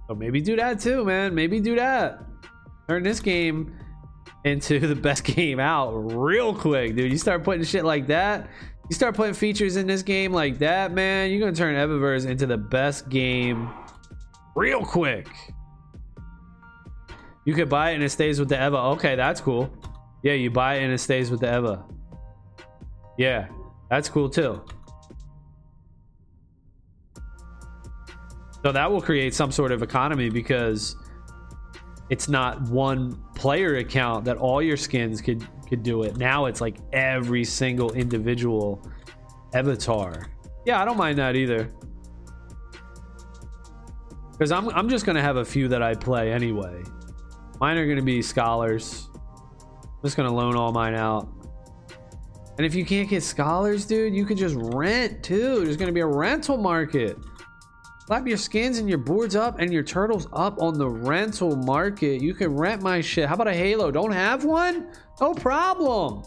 So 0.09 0.14
maybe 0.14 0.40
do 0.40 0.56
that 0.56 0.81
too, 0.81 1.05
man. 1.05 1.35
Maybe 1.35 1.60
do 1.60 1.74
that. 1.77 2.23
Turn 2.89 3.02
this 3.02 3.20
game 3.20 3.77
into 4.44 4.78
the 4.86 4.94
best 4.94 5.24
game 5.24 5.60
out 5.60 5.93
real 5.93 6.55
quick, 6.55 6.97
dude. 6.97 7.12
You 7.12 7.18
start 7.18 7.44
putting 7.44 7.64
shit 7.64 7.85
like 7.85 8.06
that. 8.06 8.48
You 8.89 8.94
start 8.94 9.16
putting 9.16 9.35
features 9.35 9.77
in 9.77 9.89
this 9.89 10.02
game 10.02 10.32
like 10.32 10.59
that, 10.60 10.93
man. 10.93 11.31
You're 11.31 11.40
gonna 11.40 11.52
turn 11.52 11.74
Evaverse 11.74 12.27
into 12.27 12.47
the 12.47 12.56
best 12.56 13.09
game 13.09 13.68
real 14.55 14.85
quick. 14.85 15.28
You 17.47 17.55
could 17.55 17.68
buy 17.68 17.93
it 17.93 17.94
and 17.94 18.02
it 18.02 18.10
stays 18.10 18.40
with 18.40 18.48
the 18.48 18.56
Eva. 18.56 18.77
Okay, 18.77 19.14
that's 19.14 19.40
cool. 19.40 19.73
Yeah, 20.23 20.32
you 20.32 20.51
buy 20.51 20.74
it 20.74 20.82
and 20.82 20.93
it 20.93 20.98
stays 20.98 21.31
with 21.31 21.40
the 21.40 21.56
Eva. 21.56 21.86
Yeah, 23.16 23.47
that's 23.89 24.09
cool 24.09 24.28
too. 24.28 24.60
So 28.64 28.73
that 28.73 28.90
will 28.90 29.01
create 29.01 29.32
some 29.32 29.52
sort 29.52 29.70
of 29.70 29.85
economy 29.85 30.28
because 30.28 30.97
it's 32.10 32.28
not 32.28 32.60
one 32.62 33.16
player 33.36 33.77
account 33.77 34.24
that 34.24 34.39
all 34.39 34.60
your 34.60 34.77
skins 34.77 35.20
could 35.20 35.47
could 35.68 35.85
do 35.85 36.02
it. 36.02 36.16
Now 36.16 36.47
it's 36.47 36.60
like 36.60 36.78
every 36.93 37.44
single 37.44 37.93
individual 37.93 38.82
avatar. 39.55 40.27
Yeah, 40.64 40.82
I 40.82 40.85
don't 40.85 40.97
mind 40.97 41.18
that 41.18 41.36
either. 41.36 41.73
Because 44.32 44.51
I'm 44.51 44.68
I'm 44.70 44.89
just 44.89 45.06
gonna 45.06 45.23
have 45.23 45.36
a 45.36 45.44
few 45.44 45.68
that 45.68 45.82
I 45.82 45.94
play 45.94 46.32
anyway. 46.32 46.82
Mine 47.60 47.78
are 47.78 47.84
going 47.84 47.96
to 47.96 48.02
be 48.02 48.22
scholars. 48.22 49.08
I'm 49.96 50.02
just 50.02 50.16
gonna 50.16 50.32
loan 50.32 50.56
all 50.56 50.72
mine 50.72 50.94
out. 50.94 51.28
And 52.58 52.66
if 52.66 52.74
you 52.74 52.84
can't 52.84 53.08
get 53.08 53.22
scholars, 53.22 53.86
dude, 53.86 54.14
you 54.14 54.24
can 54.24 54.36
just 54.36 54.54
rent 54.56 55.22
too. 55.22 55.64
There's 55.64 55.76
gonna 55.76 55.90
be 55.90 56.00
a 56.00 56.06
rental 56.06 56.56
market. 56.56 57.16
Slap 58.06 58.26
your 58.26 58.36
skins 58.36 58.78
and 58.78 58.88
your 58.88 58.98
boards 58.98 59.34
up 59.34 59.58
and 59.58 59.72
your 59.72 59.82
turtles 59.82 60.28
up 60.32 60.60
on 60.60 60.78
the 60.78 60.88
rental 60.88 61.56
market. 61.56 62.22
You 62.22 62.34
can 62.34 62.54
rent 62.54 62.82
my 62.82 63.00
shit. 63.00 63.26
How 63.26 63.34
about 63.34 63.48
a 63.48 63.54
Halo? 63.54 63.90
Don't 63.90 64.12
have 64.12 64.44
one? 64.44 64.92
No 65.20 65.34
problem. 65.34 66.22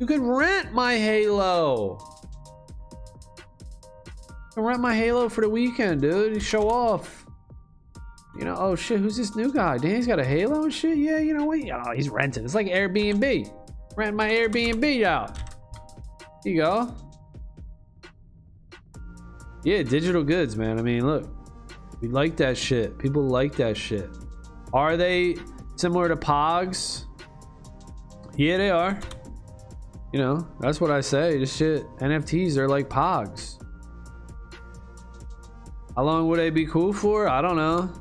You 0.00 0.06
can 0.06 0.26
rent 0.26 0.72
my 0.72 0.96
Halo. 0.96 1.98
You 4.16 4.52
can 4.54 4.64
rent 4.64 4.80
my 4.80 4.96
Halo 4.96 5.28
for 5.28 5.42
the 5.42 5.48
weekend, 5.48 6.02
dude. 6.02 6.42
Show 6.42 6.68
off. 6.68 7.21
You 8.38 8.44
know, 8.46 8.56
oh 8.58 8.74
shit, 8.74 9.00
who's 9.00 9.16
this 9.16 9.36
new 9.36 9.52
guy? 9.52 9.76
Damn, 9.78 9.96
he's 9.96 10.06
got 10.06 10.18
a 10.18 10.24
Halo 10.24 10.64
and 10.64 10.72
shit. 10.72 10.96
Yeah, 10.96 11.18
you 11.18 11.34
know 11.34 11.44
what? 11.44 11.60
Oh, 11.70 11.92
he's 11.92 12.08
renting. 12.08 12.44
It's 12.44 12.54
like 12.54 12.66
Airbnb. 12.66 13.52
Rent 13.94 14.16
my 14.16 14.28
Airbnb 14.28 15.04
out. 15.04 15.36
Here 16.42 16.54
you 16.54 16.62
go. 16.62 16.94
Yeah, 19.64 19.82
digital 19.82 20.24
goods, 20.24 20.56
man. 20.56 20.78
I 20.78 20.82
mean, 20.82 21.06
look, 21.06 21.28
we 22.00 22.08
like 22.08 22.36
that 22.38 22.56
shit. 22.56 22.98
People 22.98 23.22
like 23.22 23.54
that 23.56 23.76
shit. 23.76 24.08
Are 24.72 24.96
they 24.96 25.36
similar 25.76 26.08
to 26.08 26.16
Pogs? 26.16 27.04
Yeah, 28.36 28.56
they 28.56 28.70
are. 28.70 28.98
You 30.12 30.20
know, 30.20 30.46
that's 30.58 30.80
what 30.80 30.90
I 30.90 31.00
say. 31.00 31.38
This 31.38 31.54
shit, 31.54 31.86
NFTs 31.98 32.56
are 32.56 32.68
like 32.68 32.88
Pogs. 32.88 33.62
How 35.94 36.02
long 36.02 36.28
would 36.28 36.38
they 36.38 36.50
be 36.50 36.66
cool 36.66 36.92
for? 36.92 37.28
I 37.28 37.42
don't 37.42 37.56
know. 37.56 37.92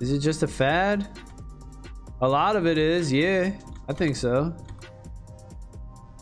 Is 0.00 0.12
it 0.12 0.18
just 0.18 0.42
a 0.42 0.48
fad? 0.48 1.08
A 2.20 2.28
lot 2.28 2.56
of 2.56 2.66
it 2.66 2.78
is, 2.78 3.12
yeah. 3.12 3.52
I 3.88 3.92
think 3.92 4.16
so. 4.16 4.54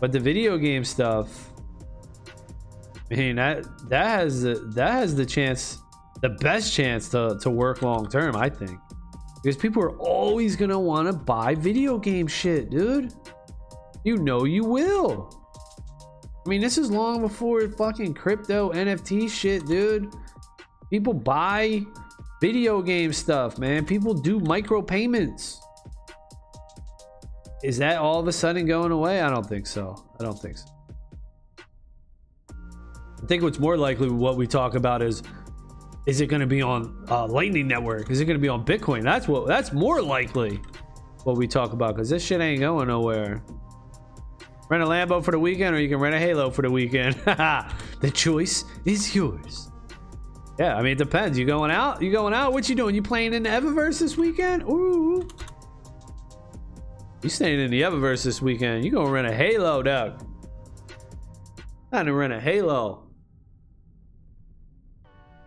But 0.01 0.13
the 0.13 0.21
video 0.21 0.59
game 0.59 0.85
stuff, 0.85 1.51
I 3.11 3.15
mean 3.15 3.37
that 3.37 3.65
that 3.89 4.07
has 4.07 4.43
the 4.43 4.55
that 4.75 4.93
has 4.93 5.15
the 5.15 5.25
chance, 5.25 5.79
the 6.21 6.31
best 6.31 6.73
chance 6.75 7.09
to 7.11 7.39
to 7.41 7.51
work 7.51 7.83
long 7.83 8.09
term. 8.09 8.37
I 8.37 8.49
think 8.49 8.79
because 9.43 9.57
people 9.57 9.83
are 9.83 9.97
always 9.99 10.57
gonna 10.57 10.79
want 10.79 11.07
to 11.07 11.13
buy 11.13 11.55
video 11.55 11.99
game 11.99 12.27
shit, 12.27 12.71
dude. 12.71 13.15
You 14.05 14.17
know 14.17 14.45
you 14.45 14.65
will. 14.65 15.41
I 16.45 16.49
mean, 16.49 16.61
this 16.61 16.77
is 16.77 16.91
long 16.91 17.23
before 17.23 17.67
fucking 17.69 18.15
crypto 18.15 18.73
NFT 18.73 19.31
shit, 19.31 19.65
dude. 19.67 20.13
People 20.91 21.15
buy 21.15 21.83
video 22.41 22.83
game 22.83 23.13
stuff, 23.13 23.59
man. 23.59 23.85
People 23.85 24.15
do 24.15 24.41
micro 24.41 24.83
payments. 24.83 25.61
Is 27.63 27.79
that 27.79 27.99
all 27.99 28.21
of 28.21 28.29
a 28.29 28.33
sudden 28.33 28.67
going 28.67 28.93
away? 28.93 29.23
I 29.23 29.31
don't 29.31 29.47
think 29.47 29.67
so. 29.67 30.05
I 30.21 30.25
don't 30.25 30.39
think 30.39 30.59
so. 30.59 30.67
I 32.51 33.27
think 33.27 33.43
what's 33.43 33.59
more 33.59 33.79
likely 33.79 34.11
what 34.11 34.37
we 34.37 34.47
talk 34.47 34.75
about 34.75 35.01
is 35.01 35.23
is 36.07 36.21
it 36.21 36.27
going 36.27 36.41
to 36.41 36.47
be 36.47 36.61
on 36.61 37.07
uh, 37.09 37.27
Lightning 37.27 37.67
Network? 37.67 38.11
Is 38.11 38.21
it 38.21 38.27
going 38.27 38.39
to 38.39 38.43
be 38.43 38.49
on 38.49 38.65
Bitcoin? 38.65 39.03
That's 39.03 39.27
what 39.27 39.47
that's 39.47 39.73
more 39.73 40.03
likely 40.03 40.61
what 41.23 41.37
we 41.37 41.47
talk 41.47 41.73
about 41.73 41.95
because 41.95 42.11
this 42.11 42.23
shit 42.23 42.41
ain't 42.41 42.61
going 42.61 42.89
nowhere. 42.89 43.43
Rent 44.69 44.83
a 44.83 44.87
Lambo 44.87 45.25
for 45.25 45.31
the 45.31 45.39
weekend, 45.39 45.75
or 45.75 45.81
you 45.81 45.89
can 45.89 45.99
rent 45.99 46.15
a 46.15 46.19
Halo 46.19 46.51
for 46.51 46.63
the 46.63 46.71
weekend. 46.71 47.15
the 47.25 48.11
choice 48.13 48.65
is 48.85 49.15
yours. 49.15 49.71
Yeah, 50.59 50.77
I 50.77 50.83
mean 50.83 50.93
it 50.93 50.99
depends. 50.99 51.39
You 51.39 51.47
going 51.47 51.71
out? 51.71 52.01
You 52.01 52.13
going 52.13 52.33
out? 52.33 52.53
What 52.53 52.69
you 52.69 52.75
doing? 52.75 52.95
You 52.95 53.03
playing 53.03 53.35
in 53.35 53.43
the 53.43 53.49
Evaverse 53.49 53.99
this 53.99 54.17
weekend? 54.17 54.63
Ooh. 54.65 55.27
You 57.23 57.31
staying 57.31 57.59
in 57.59 57.71
the 57.71 57.83
Evaverse 57.83 58.23
this 58.23 58.41
weekend. 58.43 58.85
You 58.85 58.91
gonna 58.91 59.11
rent 59.11 59.27
a 59.27 59.35
Halo, 59.35 59.83
Doug. 59.83 60.23
I 61.91 62.03
to 62.03 62.13
rent 62.13 62.33
a 62.33 62.41
Halo. 62.41 63.07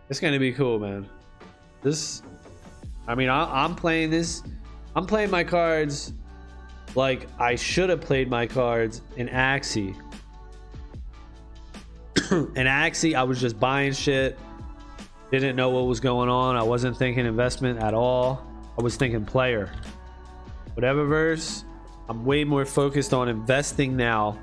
It's 0.08 0.18
gonna 0.18 0.38
be 0.38 0.52
cool, 0.52 0.78
man. 0.78 1.08
This, 1.82 2.22
I 3.06 3.14
mean, 3.14 3.28
I, 3.28 3.64
I'm 3.64 3.74
playing 3.74 4.10
this. 4.10 4.42
I'm 4.96 5.06
playing 5.06 5.30
my 5.30 5.44
cards 5.44 6.14
like 6.94 7.28
I 7.38 7.54
should 7.54 7.90
have 7.90 8.00
played 8.00 8.28
my 8.28 8.46
cards 8.46 9.02
in 9.16 9.28
Axie. 9.28 9.94
in 12.30 12.66
Axie, 12.66 13.14
I 13.14 13.22
was 13.22 13.40
just 13.40 13.60
buying 13.60 13.92
shit. 13.92 14.38
Didn't 15.30 15.56
know 15.56 15.70
what 15.70 15.86
was 15.86 16.00
going 16.00 16.28
on. 16.28 16.56
I 16.56 16.62
wasn't 16.62 16.96
thinking 16.96 17.26
investment 17.26 17.80
at 17.80 17.92
all. 17.92 18.46
I 18.78 18.82
was 18.82 18.96
thinking 18.96 19.24
player. 19.24 19.70
Whatever 20.74 21.04
verse, 21.04 21.64
I'm 22.08 22.24
way 22.24 22.44
more 22.44 22.64
focused 22.64 23.12
on 23.12 23.28
investing 23.28 23.96
now. 23.96 24.38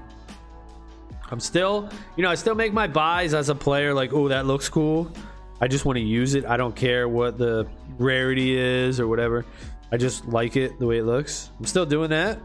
I'm 1.31 1.39
still, 1.39 1.89
you 2.15 2.23
know, 2.23 2.29
I 2.29 2.35
still 2.35 2.53
make 2.53 2.71
my 2.71 2.85
buys 2.87 3.33
as 3.33 3.49
a 3.49 3.55
player, 3.55 3.93
like, 3.93 4.13
oh, 4.13 4.27
that 4.27 4.45
looks 4.45 4.69
cool. 4.69 5.11
I 5.59 5.67
just 5.67 5.85
want 5.85 5.97
to 5.97 6.03
use 6.03 6.35
it. 6.35 6.45
I 6.45 6.57
don't 6.57 6.75
care 6.75 7.09
what 7.09 7.37
the 7.37 7.67
rarity 7.97 8.55
is 8.57 8.99
or 8.99 9.07
whatever. 9.07 9.45
I 9.91 9.97
just 9.97 10.27
like 10.27 10.55
it 10.55 10.77
the 10.77 10.85
way 10.85 10.99
it 10.99 11.05
looks. 11.05 11.49
I'm 11.57 11.65
still 11.65 11.85
doing 11.85 12.11
that. 12.11 12.39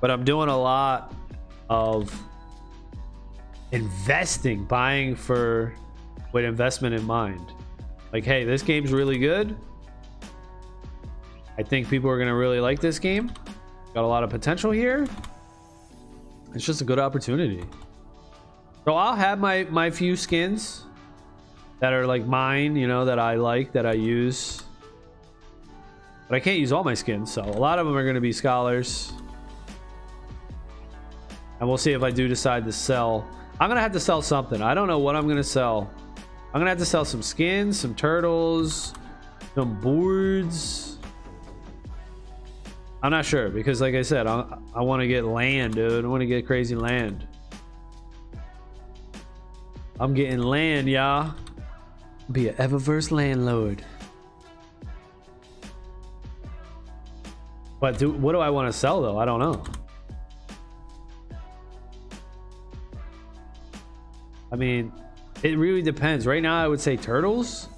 But 0.00 0.10
I'm 0.10 0.24
doing 0.24 0.48
a 0.48 0.56
lot 0.56 1.12
of 1.68 2.14
investing, 3.72 4.64
buying 4.64 5.16
for 5.16 5.74
with 6.32 6.44
investment 6.44 6.94
in 6.94 7.04
mind. 7.04 7.52
Like, 8.12 8.24
hey, 8.24 8.44
this 8.44 8.62
game's 8.62 8.92
really 8.92 9.18
good. 9.18 9.56
I 11.58 11.62
think 11.62 11.88
people 11.88 12.10
are 12.10 12.16
going 12.16 12.28
to 12.28 12.34
really 12.34 12.60
like 12.60 12.80
this 12.80 12.98
game. 12.98 13.32
Got 13.94 14.04
a 14.04 14.06
lot 14.06 14.22
of 14.22 14.30
potential 14.30 14.70
here. 14.70 15.06
It's 16.54 16.64
just 16.64 16.80
a 16.80 16.84
good 16.84 16.98
opportunity. 16.98 17.64
So 18.84 18.94
I'll 18.94 19.16
have 19.16 19.40
my 19.40 19.64
my 19.64 19.90
few 19.90 20.16
skins 20.16 20.84
that 21.80 21.92
are 21.92 22.06
like 22.06 22.26
mine, 22.26 22.76
you 22.76 22.86
know, 22.86 23.04
that 23.04 23.18
I 23.18 23.34
like, 23.34 23.72
that 23.72 23.84
I 23.84 23.92
use. 23.92 24.62
But 26.28 26.36
I 26.36 26.40
can't 26.40 26.58
use 26.58 26.72
all 26.72 26.84
my 26.84 26.94
skins, 26.94 27.32
so 27.32 27.42
a 27.42 27.58
lot 27.58 27.78
of 27.78 27.86
them 27.86 27.96
are 27.96 28.02
going 28.02 28.14
to 28.14 28.20
be 28.20 28.32
scholars. 28.32 29.12
And 31.60 31.68
we'll 31.68 31.78
see 31.78 31.92
if 31.92 32.02
I 32.02 32.10
do 32.10 32.28
decide 32.28 32.64
to 32.64 32.72
sell. 32.72 33.28
I'm 33.60 33.68
going 33.68 33.76
to 33.76 33.82
have 33.82 33.92
to 33.92 34.00
sell 34.00 34.20
something. 34.22 34.60
I 34.60 34.74
don't 34.74 34.88
know 34.88 34.98
what 34.98 35.16
I'm 35.16 35.24
going 35.24 35.36
to 35.36 35.44
sell. 35.44 35.90
I'm 36.56 36.60
to 36.64 36.70
have 36.70 36.78
to 36.78 36.86
sell 36.86 37.04
some 37.04 37.20
skins, 37.20 37.78
some 37.78 37.94
turtles, 37.94 38.94
some 39.54 39.78
boards. 39.78 40.96
I'm 43.02 43.10
not 43.10 43.26
sure 43.26 43.50
because, 43.50 43.82
like 43.82 43.94
I 43.94 44.00
said, 44.00 44.26
I, 44.26 44.56
I 44.74 44.80
want 44.80 45.02
to 45.02 45.06
get 45.06 45.26
land, 45.26 45.74
dude. 45.74 46.02
I 46.02 46.08
want 46.08 46.22
to 46.22 46.26
get 46.26 46.46
crazy 46.46 46.74
land. 46.74 47.28
I'm 50.00 50.14
getting 50.14 50.38
land, 50.38 50.88
y'all. 50.88 51.34
Be 52.32 52.48
an 52.48 52.54
Evaverse 52.54 53.10
landlord. 53.10 53.84
But 57.82 57.98
do, 57.98 58.12
what 58.12 58.32
do 58.32 58.38
I 58.38 58.48
want 58.48 58.72
to 58.72 58.78
sell 58.78 59.02
though? 59.02 59.18
I 59.18 59.26
don't 59.26 59.40
know. 59.40 59.62
I 64.50 64.56
mean, 64.56 64.90
it 65.42 65.58
really 65.58 65.82
depends. 65.82 66.26
Right 66.26 66.42
now, 66.42 66.62
I 66.62 66.68
would 66.68 66.80
say 66.80 66.96
turtles, 66.96 67.68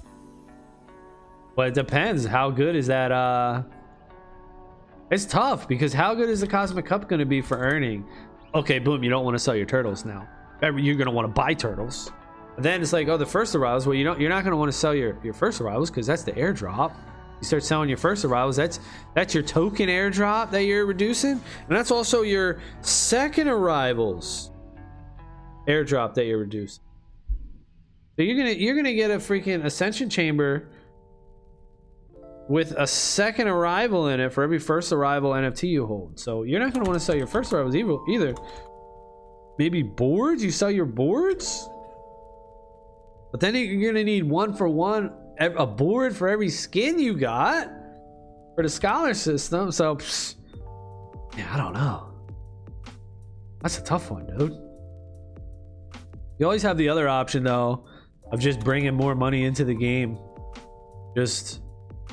but 1.55 1.67
it 1.69 1.73
depends. 1.73 2.25
How 2.25 2.49
good 2.49 2.75
is 2.75 2.87
that? 2.87 3.11
Uh, 3.11 3.63
it's 5.11 5.25
tough 5.25 5.67
because 5.67 5.91
how 5.91 6.13
good 6.13 6.29
is 6.29 6.41
the 6.41 6.47
Cosmic 6.47 6.85
Cup 6.85 7.09
going 7.09 7.19
to 7.19 7.25
be 7.25 7.41
for 7.41 7.57
earning? 7.57 8.05
Okay, 8.53 8.79
boom, 8.79 9.03
you 9.03 9.09
don't 9.09 9.25
want 9.25 9.35
to 9.35 9.39
sell 9.39 9.55
your 9.55 9.65
turtles 9.65 10.05
now. 10.05 10.27
You're 10.61 10.95
going 10.95 11.05
to 11.05 11.11
want 11.11 11.25
to 11.25 11.33
buy 11.33 11.53
turtles. 11.53 12.11
But 12.55 12.63
then 12.63 12.81
it's 12.81 12.93
like, 12.93 13.07
oh, 13.07 13.17
the 13.17 13.25
first 13.25 13.55
arrivals. 13.55 13.87
Well, 13.87 13.95
you 13.95 14.03
don't. 14.03 14.19
You're 14.19 14.29
not 14.29 14.43
going 14.43 14.51
to 14.51 14.57
want 14.57 14.71
to 14.71 14.77
sell 14.77 14.93
your 14.93 15.17
your 15.23 15.33
first 15.33 15.61
arrivals 15.61 15.89
because 15.89 16.05
that's 16.05 16.23
the 16.23 16.33
airdrop. 16.33 16.93
You 17.39 17.45
start 17.45 17.63
selling 17.63 17.87
your 17.87 17.97
first 17.97 18.25
arrivals. 18.25 18.57
That's 18.57 18.79
that's 19.15 19.33
your 19.33 19.43
token 19.43 19.87
airdrop 19.87 20.51
that 20.51 20.63
you're 20.63 20.85
reducing, 20.85 21.31
and 21.31 21.41
that's 21.69 21.91
also 21.91 22.21
your 22.21 22.59
second 22.81 23.47
arrivals 23.47 24.51
airdrop 25.67 26.13
that 26.15 26.25
you're 26.25 26.39
reducing. 26.39 26.83
You're 28.23 28.35
gonna 28.37 28.51
you're 28.51 28.75
gonna 28.75 28.93
get 28.93 29.11
a 29.11 29.17
freaking 29.17 29.63
ascension 29.63 30.09
chamber 30.09 30.69
with 32.49 32.73
a 32.77 32.85
second 32.85 33.47
arrival 33.47 34.07
in 34.07 34.19
it 34.19 34.33
for 34.33 34.43
every 34.43 34.59
first 34.59 34.91
arrival 34.91 35.31
NFT 35.31 35.69
you 35.69 35.85
hold. 35.85 36.19
So 36.19 36.43
you're 36.43 36.59
not 36.59 36.73
gonna 36.73 36.85
want 36.85 36.99
to 36.99 37.05
sell 37.05 37.15
your 37.15 37.27
first 37.27 37.53
arrivals 37.53 37.75
either. 37.75 38.35
Maybe 39.57 39.83
boards. 39.83 40.43
You 40.43 40.51
sell 40.51 40.71
your 40.71 40.85
boards, 40.85 41.69
but 43.31 43.39
then 43.39 43.55
you're 43.55 43.91
gonna 43.93 44.03
need 44.03 44.23
one 44.23 44.53
for 44.53 44.67
one 44.67 45.13
a 45.39 45.65
board 45.65 46.13
for 46.13 46.27
every 46.27 46.49
skin 46.49 46.99
you 46.99 47.15
got 47.15 47.71
for 48.55 48.63
the 48.63 48.69
scholar 48.69 49.13
system. 49.13 49.71
So, 49.71 49.97
yeah, 51.37 51.49
I 51.53 51.55
don't 51.55 51.71
know. 51.71 52.11
That's 53.61 53.77
a 53.77 53.83
tough 53.83 54.11
one, 54.11 54.25
dude. 54.25 54.51
You 56.39 56.45
always 56.45 56.63
have 56.63 56.77
the 56.77 56.89
other 56.89 57.07
option 57.07 57.43
though 57.43 57.85
of 58.31 58.39
just 58.39 58.59
bringing 58.59 58.93
more 58.93 59.15
money 59.15 59.45
into 59.45 59.63
the 59.63 59.73
game. 59.73 60.17
Just 61.15 61.61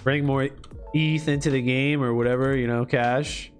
bring 0.02 0.24
more 0.24 0.48
ETH 0.94 1.28
into 1.28 1.50
the 1.50 1.60
game 1.60 2.02
or 2.02 2.14
whatever, 2.14 2.56
you 2.56 2.66
know, 2.66 2.84
cash. 2.84 3.52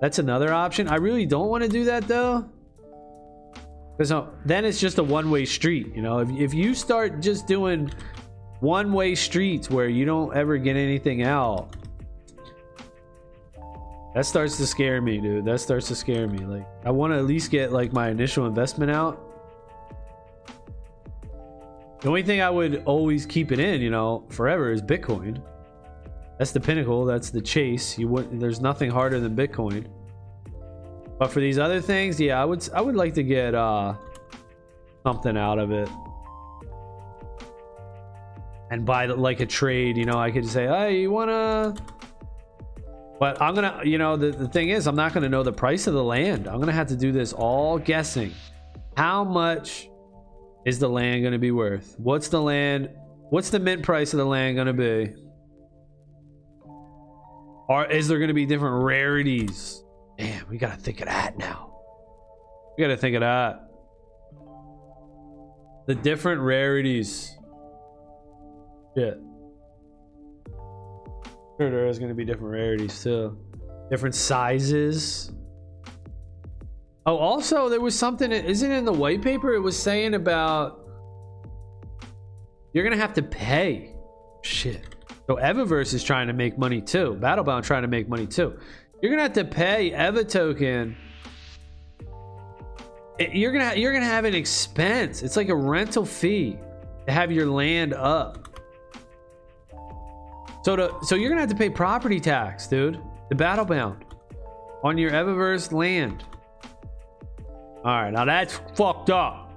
That's 0.00 0.18
another 0.18 0.52
option. 0.52 0.88
I 0.88 0.96
really 0.96 1.26
don't 1.26 1.48
want 1.48 1.64
to 1.64 1.68
do 1.68 1.84
that 1.84 2.06
though. 2.06 2.48
Because 3.96 4.12
uh, 4.12 4.26
then 4.44 4.64
it's 4.64 4.78
just 4.78 4.98
a 4.98 5.02
one-way 5.02 5.46
street. 5.46 5.94
You 5.94 6.02
know, 6.02 6.18
if, 6.18 6.30
if 6.30 6.54
you 6.54 6.74
start 6.74 7.20
just 7.20 7.46
doing 7.46 7.90
one-way 8.60 9.14
streets 9.14 9.70
where 9.70 9.88
you 9.88 10.04
don't 10.04 10.36
ever 10.36 10.58
get 10.58 10.76
anything 10.76 11.22
out, 11.22 11.74
that 14.14 14.26
starts 14.26 14.58
to 14.58 14.66
scare 14.66 15.00
me, 15.00 15.18
dude. 15.18 15.46
That 15.46 15.60
starts 15.60 15.88
to 15.88 15.94
scare 15.94 16.28
me. 16.28 16.44
Like, 16.44 16.66
I 16.84 16.90
want 16.90 17.12
to 17.14 17.18
at 17.18 17.24
least 17.24 17.50
get 17.50 17.72
like 17.72 17.92
my 17.92 18.10
initial 18.10 18.46
investment 18.46 18.90
out. 18.90 19.25
The 22.00 22.08
only 22.08 22.22
thing 22.22 22.40
I 22.40 22.50
would 22.50 22.82
always 22.84 23.26
keep 23.26 23.52
it 23.52 23.58
in, 23.58 23.80
you 23.80 23.90
know, 23.90 24.24
forever 24.30 24.70
is 24.70 24.82
Bitcoin. 24.82 25.42
That's 26.38 26.52
the 26.52 26.60
pinnacle. 26.60 27.04
That's 27.04 27.30
the 27.30 27.40
chase. 27.40 27.98
You 27.98 28.08
would. 28.08 28.38
There's 28.38 28.60
nothing 28.60 28.90
harder 28.90 29.18
than 29.20 29.34
Bitcoin. 29.34 29.86
But 31.18 31.28
for 31.28 31.40
these 31.40 31.58
other 31.58 31.80
things, 31.80 32.20
yeah, 32.20 32.40
I 32.40 32.44
would. 32.44 32.68
I 32.74 32.80
would 32.82 32.96
like 32.96 33.14
to 33.14 33.22
get 33.22 33.54
uh 33.54 33.94
something 35.04 35.36
out 35.36 35.58
of 35.58 35.70
it. 35.70 35.88
And 38.70 38.84
buy 38.84 39.06
like 39.06 39.40
a 39.40 39.46
trade, 39.46 39.96
you 39.96 40.04
know, 40.04 40.18
I 40.18 40.30
could 40.30 40.46
say, 40.46 40.66
hey, 40.66 41.00
you 41.00 41.12
wanna 41.12 41.74
but 43.18 43.40
I'm 43.40 43.54
gonna, 43.54 43.80
you 43.84 43.98
know, 43.98 44.16
the, 44.16 44.30
the 44.30 44.48
thing 44.48 44.68
is, 44.68 44.86
I'm 44.86 44.96
not 44.96 45.14
gonna 45.14 45.28
know 45.28 45.42
the 45.42 45.52
price 45.52 45.86
of 45.86 45.94
the 45.94 46.04
land. 46.04 46.46
I'm 46.46 46.60
gonna 46.60 46.72
have 46.72 46.88
to 46.88 46.96
do 46.96 47.12
this 47.12 47.32
all 47.32 47.78
guessing. 47.78 48.32
How 48.96 49.24
much 49.24 49.88
is 50.66 50.78
the 50.78 50.88
land 50.88 51.24
gonna 51.24 51.38
be 51.38 51.52
worth? 51.52 51.94
What's 51.98 52.28
the 52.28 52.42
land? 52.42 52.90
What's 53.30 53.48
the 53.50 53.58
mint 53.58 53.82
price 53.82 54.12
of 54.12 54.18
the 54.18 54.26
land 54.26 54.56
gonna 54.56 54.74
be? 54.74 55.14
Or 57.68 57.86
is 57.86 58.08
there 58.08 58.18
gonna 58.18 58.34
be 58.34 58.44
different 58.44 58.84
rarities? 58.84 59.82
Damn, 60.18 60.46
we 60.50 60.58
gotta 60.58 60.76
think 60.76 61.00
of 61.00 61.06
that 61.06 61.38
now. 61.38 61.72
We 62.76 62.84
gotta 62.84 62.96
think 62.96 63.14
of 63.14 63.20
that. 63.20 63.70
The 65.86 65.94
different 65.94 66.42
rarities. 66.42 67.32
Shit. 68.96 69.20
Sure, 71.58 71.70
there 71.70 71.86
is 71.86 71.98
going 71.98 72.10
to 72.10 72.14
be 72.14 72.24
different 72.24 72.52
rarities 72.52 73.02
too, 73.02 73.38
different 73.90 74.14
sizes. 74.14 75.32
Oh, 77.06 77.18
also 77.18 77.68
there 77.68 77.80
was 77.80 77.96
something. 77.96 78.32
Isn't 78.32 78.72
in 78.72 78.84
the 78.84 78.92
white 78.92 79.22
paper? 79.22 79.54
It 79.54 79.60
was 79.60 79.80
saying 79.80 80.14
about 80.14 80.86
you're 82.72 82.84
gonna 82.84 82.96
have 82.96 83.14
to 83.14 83.22
pay. 83.22 83.94
Shit. 84.42 84.96
So 85.28 85.36
Evaverse 85.36 85.94
is 85.94 86.02
trying 86.02 86.26
to 86.26 86.32
make 86.32 86.58
money 86.58 86.80
too. 86.80 87.16
Battlebound 87.20 87.62
trying 87.62 87.82
to 87.82 87.88
make 87.88 88.08
money 88.08 88.26
too. 88.26 88.58
You're 89.00 89.10
gonna 89.12 89.22
have 89.22 89.34
to 89.34 89.44
pay 89.44 89.94
Eva 89.94 90.24
token. 90.24 90.96
You're 93.18 93.52
gonna 93.52 93.76
you're 93.76 93.92
gonna 93.92 94.04
have 94.04 94.24
an 94.24 94.34
expense. 94.34 95.22
It's 95.22 95.36
like 95.36 95.48
a 95.48 95.54
rental 95.54 96.04
fee 96.04 96.58
to 97.06 97.12
have 97.12 97.30
your 97.30 97.46
land 97.46 97.94
up. 97.94 98.60
So 100.64 100.74
to 100.74 100.92
so 101.02 101.14
you're 101.14 101.28
gonna 101.28 101.40
have 101.40 101.50
to 101.50 101.56
pay 101.56 101.70
property 101.70 102.18
tax, 102.18 102.66
dude. 102.66 103.00
The 103.28 103.36
Battlebound 103.36 104.02
on 104.82 104.98
your 104.98 105.12
Evaverse 105.12 105.72
land. 105.72 106.24
All 107.86 107.92
right, 108.02 108.12
now 108.12 108.24
that's 108.24 108.60
fucked 108.74 109.10
up. 109.10 109.48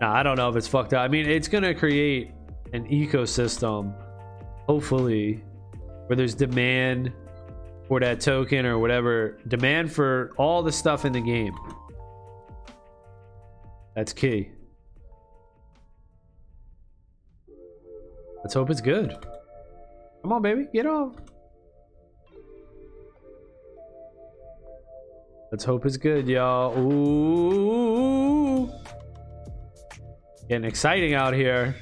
Now 0.00 0.12
I 0.12 0.24
don't 0.24 0.36
know 0.36 0.48
if 0.48 0.56
it's 0.56 0.66
fucked 0.66 0.94
up. 0.94 1.00
I 1.00 1.06
mean, 1.06 1.28
it's 1.28 1.46
gonna 1.46 1.72
create 1.72 2.32
an 2.72 2.88
ecosystem, 2.88 3.94
hopefully, 4.66 5.44
where 6.08 6.16
there's 6.16 6.34
demand 6.34 7.12
for 7.86 8.00
that 8.00 8.20
token 8.20 8.66
or 8.66 8.80
whatever, 8.80 9.38
demand 9.46 9.92
for 9.92 10.32
all 10.38 10.60
the 10.60 10.72
stuff 10.72 11.04
in 11.04 11.12
the 11.12 11.20
game. 11.20 11.56
That's 13.94 14.12
key. 14.12 14.50
Let's 18.38 18.54
hope 18.54 18.70
it's 18.70 18.80
good. 18.80 19.16
Come 20.22 20.32
on, 20.32 20.42
baby. 20.42 20.66
Get 20.72 20.86
off. 20.86 21.14
Let's 25.50 25.64
hope 25.64 25.86
it's 25.86 25.96
good, 25.96 26.28
y'all. 26.28 26.78
Ooh. 26.78 28.70
Getting 30.46 30.64
exciting 30.64 31.14
out 31.14 31.32
here. 31.32 31.74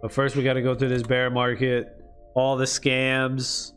But 0.00 0.12
first, 0.12 0.34
we 0.34 0.42
got 0.42 0.54
to 0.54 0.62
go 0.62 0.74
through 0.74 0.88
this 0.88 1.02
bear 1.02 1.28
market 1.30 2.00
all 2.34 2.56
the 2.56 2.64
scams 2.64 3.73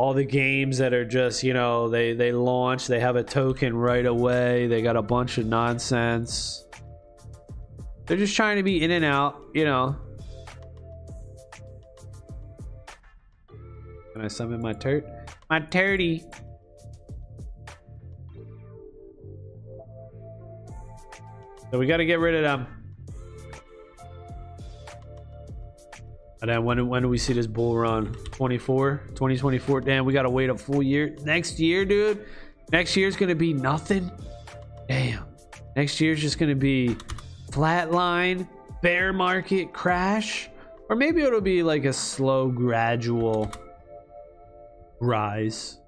all 0.00 0.14
the 0.14 0.24
games 0.24 0.78
that 0.78 0.94
are 0.94 1.04
just 1.04 1.42
you 1.42 1.52
know 1.52 1.86
they 1.86 2.14
they 2.14 2.32
launch 2.32 2.86
they 2.86 2.98
have 2.98 3.16
a 3.16 3.22
token 3.22 3.76
right 3.76 4.06
away 4.06 4.66
they 4.66 4.80
got 4.80 4.96
a 4.96 5.02
bunch 5.02 5.36
of 5.36 5.44
nonsense. 5.44 6.64
They're 8.06 8.16
just 8.16 8.34
trying 8.34 8.56
to 8.56 8.62
be 8.62 8.82
in 8.82 8.92
and 8.92 9.04
out 9.04 9.42
you 9.52 9.66
know. 9.66 9.94
Can 14.14 14.22
i 14.22 14.28
summon 14.28 14.62
my 14.62 14.72
turt 14.72 15.06
my 15.50 15.60
turdy? 15.60 16.24
So 21.70 21.78
we 21.78 21.84
got 21.84 21.98
to 21.98 22.06
get 22.06 22.20
rid 22.20 22.34
of 22.36 22.42
them 22.42 22.79
And 26.40 26.50
then 26.50 26.64
when, 26.64 26.88
when 26.88 27.02
do 27.02 27.08
we 27.08 27.18
see 27.18 27.34
this 27.34 27.46
bull 27.46 27.76
run? 27.76 28.14
24? 28.32 29.02
2024? 29.08 29.82
Damn, 29.82 30.04
we 30.04 30.12
gotta 30.12 30.30
wait 30.30 30.48
a 30.48 30.56
full 30.56 30.82
year. 30.82 31.14
Next 31.22 31.60
year, 31.60 31.84
dude? 31.84 32.24
Next 32.72 32.96
year's 32.96 33.16
gonna 33.16 33.34
be 33.34 33.52
nothing? 33.52 34.10
Damn. 34.88 35.24
Next 35.76 36.00
year's 36.00 36.20
just 36.20 36.38
gonna 36.38 36.54
be 36.54 36.96
flatline, 37.50 38.48
bear 38.80 39.12
market, 39.12 39.72
crash. 39.72 40.48
Or 40.88 40.96
maybe 40.96 41.22
it'll 41.22 41.40
be 41.40 41.62
like 41.62 41.84
a 41.84 41.92
slow, 41.92 42.48
gradual 42.48 43.52
rise. 45.00 45.78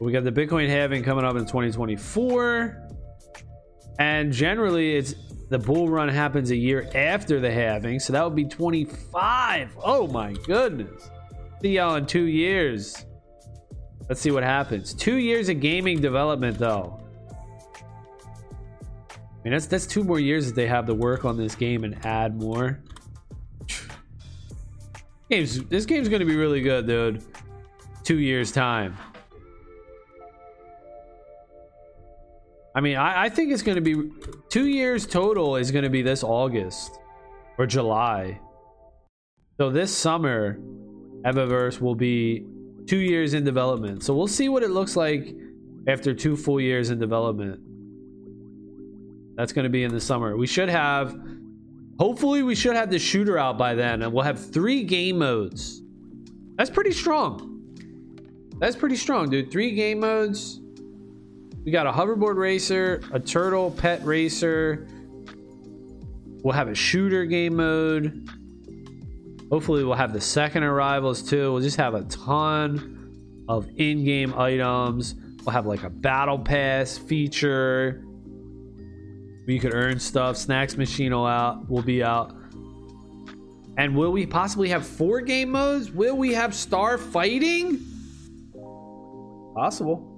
We 0.00 0.10
got 0.10 0.24
the 0.24 0.32
Bitcoin 0.32 0.68
halving 0.68 1.04
coming 1.04 1.24
up 1.24 1.36
in 1.36 1.42
2024. 1.42 2.88
And 3.98 4.32
generally, 4.32 4.96
it's 4.96 5.14
the 5.48 5.58
bull 5.58 5.88
run 5.88 6.08
happens 6.08 6.50
a 6.50 6.56
year 6.56 6.90
after 6.94 7.38
the 7.38 7.50
halving, 7.50 8.00
so 8.00 8.12
that 8.14 8.24
would 8.24 8.34
be 8.34 8.44
25. 8.44 9.76
Oh 9.82 10.06
my 10.06 10.32
goodness. 10.46 11.10
See 11.60 11.76
y'all 11.76 11.96
in 11.96 12.06
two 12.06 12.24
years. 12.24 13.04
Let's 14.08 14.20
see 14.20 14.30
what 14.30 14.42
happens. 14.42 14.94
Two 14.94 15.16
years 15.16 15.48
of 15.48 15.60
gaming 15.60 16.00
development, 16.00 16.58
though. 16.58 17.02
I 19.10 19.44
mean, 19.44 19.52
that's 19.52 19.66
that's 19.66 19.86
two 19.86 20.04
more 20.04 20.20
years 20.20 20.46
that 20.46 20.54
they 20.54 20.66
have 20.66 20.86
to 20.86 20.94
work 20.94 21.24
on 21.24 21.36
this 21.36 21.54
game 21.54 21.84
and 21.84 22.04
add 22.06 22.40
more. 22.40 22.80
Games, 25.30 25.64
this 25.64 25.86
game's 25.86 26.08
gonna 26.08 26.26
be 26.26 26.36
really 26.36 26.60
good, 26.60 26.86
dude. 26.86 27.24
Two 28.04 28.18
years 28.18 28.52
time. 28.52 28.96
I 32.74 32.80
mean, 32.80 32.96
I, 32.96 33.24
I 33.24 33.28
think 33.28 33.52
it's 33.52 33.62
going 33.62 33.76
to 33.76 33.82
be 33.82 34.10
two 34.48 34.66
years 34.66 35.06
total 35.06 35.56
is 35.56 35.70
going 35.70 35.84
to 35.84 35.90
be 35.90 36.02
this 36.02 36.24
August 36.24 36.98
or 37.58 37.66
July. 37.66 38.40
So 39.58 39.70
this 39.70 39.94
summer, 39.94 40.58
Evaverse 41.24 41.80
will 41.80 41.94
be 41.94 42.46
two 42.86 42.98
years 42.98 43.34
in 43.34 43.44
development. 43.44 44.02
So 44.02 44.14
we'll 44.14 44.26
see 44.26 44.48
what 44.48 44.62
it 44.62 44.70
looks 44.70 44.96
like 44.96 45.34
after 45.86 46.14
two 46.14 46.36
full 46.36 46.60
years 46.60 46.90
in 46.90 46.98
development. 46.98 47.60
That's 49.36 49.52
going 49.52 49.64
to 49.64 49.70
be 49.70 49.84
in 49.84 49.92
the 49.92 50.00
summer. 50.00 50.36
We 50.36 50.46
should 50.46 50.68
have, 50.68 51.14
hopefully, 51.98 52.42
we 52.42 52.54
should 52.54 52.76
have 52.76 52.90
the 52.90 52.98
shooter 52.98 53.38
out 53.38 53.58
by 53.58 53.74
then, 53.74 54.02
and 54.02 54.12
we'll 54.12 54.24
have 54.24 54.52
three 54.52 54.82
game 54.82 55.18
modes. 55.18 55.82
That's 56.56 56.70
pretty 56.70 56.92
strong. 56.92 57.48
That's 58.58 58.76
pretty 58.76 58.96
strong, 58.96 59.30
dude. 59.30 59.50
Three 59.50 59.74
game 59.74 60.00
modes. 60.00 60.61
We 61.64 61.70
got 61.70 61.86
a 61.86 61.92
hoverboard 61.92 62.36
racer, 62.36 63.02
a 63.12 63.20
turtle 63.20 63.70
pet 63.70 64.04
racer. 64.04 64.88
We'll 66.42 66.54
have 66.54 66.68
a 66.68 66.74
shooter 66.74 67.24
game 67.24 67.56
mode. 67.56 68.28
Hopefully, 69.50 69.84
we'll 69.84 69.94
have 69.94 70.12
the 70.12 70.20
second 70.20 70.64
arrivals 70.64 71.22
too. 71.22 71.52
We'll 71.52 71.62
just 71.62 71.76
have 71.76 71.94
a 71.94 72.02
ton 72.04 73.44
of 73.48 73.68
in 73.76 74.04
game 74.04 74.34
items. 74.34 75.14
We'll 75.44 75.52
have 75.52 75.66
like 75.66 75.84
a 75.84 75.90
battle 75.90 76.38
pass 76.38 76.98
feature 76.98 78.04
We 79.46 79.58
could 79.58 79.74
earn 79.74 79.98
stuff. 79.98 80.36
Snacks 80.36 80.76
machine 80.76 81.12
will 81.12 81.26
out 81.26 81.68
will 81.68 81.82
be 81.82 82.02
out. 82.02 82.34
And 83.76 83.96
will 83.96 84.12
we 84.12 84.26
possibly 84.26 84.68
have 84.68 84.86
four 84.86 85.20
game 85.20 85.50
modes? 85.50 85.90
Will 85.92 86.16
we 86.16 86.34
have 86.34 86.54
star 86.54 86.98
fighting? 86.98 87.80
Possible. 89.54 90.11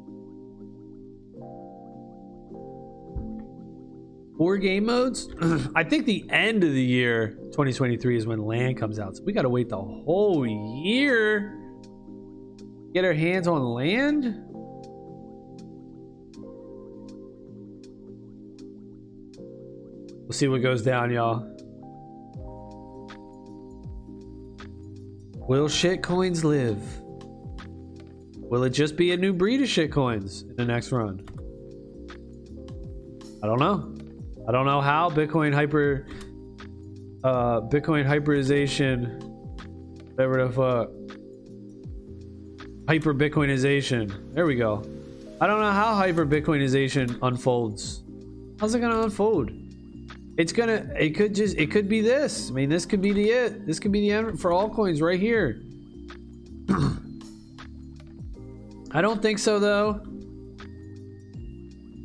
Four 4.36 4.56
game 4.58 4.86
modes? 4.86 5.28
I 5.76 5.84
think 5.84 6.06
the 6.06 6.24
end 6.28 6.64
of 6.64 6.72
the 6.72 6.82
year 6.82 7.36
2023 7.52 8.16
is 8.16 8.26
when 8.26 8.44
land 8.44 8.76
comes 8.76 8.98
out. 8.98 9.16
So 9.16 9.22
we 9.22 9.32
got 9.32 9.42
to 9.42 9.48
wait 9.48 9.68
the 9.68 9.76
whole 9.76 10.44
year. 10.46 11.60
Get 12.92 13.04
our 13.04 13.12
hands 13.12 13.46
on 13.46 13.62
land? 13.62 14.40
We'll 20.24 20.32
see 20.32 20.48
what 20.48 20.62
goes 20.62 20.82
down, 20.82 21.12
y'all. 21.12 21.50
Will 25.46 25.68
shitcoins 25.68 26.42
live? 26.42 26.82
Will 28.38 28.64
it 28.64 28.70
just 28.70 28.96
be 28.96 29.12
a 29.12 29.16
new 29.16 29.32
breed 29.32 29.60
of 29.60 29.68
shitcoins 29.68 30.48
in 30.48 30.56
the 30.56 30.64
next 30.64 30.90
run? 30.90 31.24
I 33.42 33.46
don't 33.46 33.58
know. 33.58 33.93
I 34.46 34.52
don't 34.52 34.66
know 34.66 34.80
how 34.80 35.10
Bitcoin 35.10 35.54
hyper 35.54 36.06
uh 37.22 37.62
Bitcoin 37.62 38.04
hyperization 38.06 39.22
whatever 40.14 40.46
the 40.46 40.52
fuck 40.52 40.90
hyper 42.88 43.14
Bitcoinization. 43.14 44.34
There 44.34 44.46
we 44.46 44.54
go. 44.56 44.84
I 45.40 45.46
don't 45.46 45.60
know 45.60 45.72
how 45.72 45.94
hyper 45.94 46.26
Bitcoinization 46.26 47.18
unfolds. 47.22 48.02
How's 48.60 48.74
it 48.74 48.80
gonna 48.80 49.00
unfold? 49.02 49.50
It's 50.36 50.52
gonna. 50.52 50.86
It 50.98 51.10
could 51.10 51.34
just. 51.34 51.56
It 51.56 51.70
could 51.70 51.88
be 51.88 52.00
this. 52.00 52.50
I 52.50 52.52
mean, 52.54 52.68
this 52.68 52.84
could 52.86 53.00
be 53.00 53.12
the 53.12 53.30
it. 53.30 53.66
This 53.66 53.78
could 53.78 53.92
be 53.92 54.00
the 54.00 54.10
end 54.10 54.40
for 54.40 54.52
all 54.52 54.68
coins 54.68 55.00
right 55.00 55.20
here. 55.20 55.62
I 58.90 59.00
don't 59.00 59.22
think 59.22 59.38
so 59.38 59.58
though, 59.58 60.00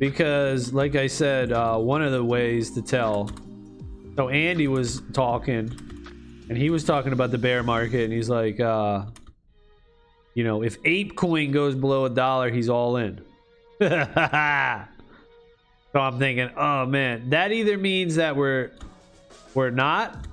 because 0.00 0.72
like 0.72 0.96
I 0.96 1.06
said, 1.06 1.52
uh, 1.52 1.78
one 1.78 2.02
of 2.02 2.10
the 2.10 2.24
ways 2.24 2.72
to 2.72 2.82
tell. 2.82 3.30
So 4.16 4.28
Andy 4.28 4.66
was 4.66 5.02
talking, 5.12 5.70
and 6.48 6.58
he 6.58 6.70
was 6.70 6.82
talking 6.82 7.12
about 7.12 7.30
the 7.30 7.38
bear 7.38 7.62
market, 7.62 8.04
and 8.04 8.12
he's 8.12 8.28
like, 8.28 8.58
uh, 8.58 9.04
you 10.34 10.42
know, 10.42 10.64
if 10.64 10.78
ape 10.84 11.14
coin 11.14 11.52
goes 11.52 11.76
below 11.76 12.06
a 12.06 12.10
dollar, 12.10 12.50
he's 12.50 12.68
all 12.68 12.96
in. 12.96 13.20
So 15.92 15.98
I'm 15.98 16.20
thinking, 16.20 16.50
oh 16.56 16.86
man, 16.86 17.30
that 17.30 17.50
either 17.50 17.76
means 17.76 18.14
that 18.14 18.36
we're 18.36 18.70
we're 19.54 19.70
not 19.70 20.24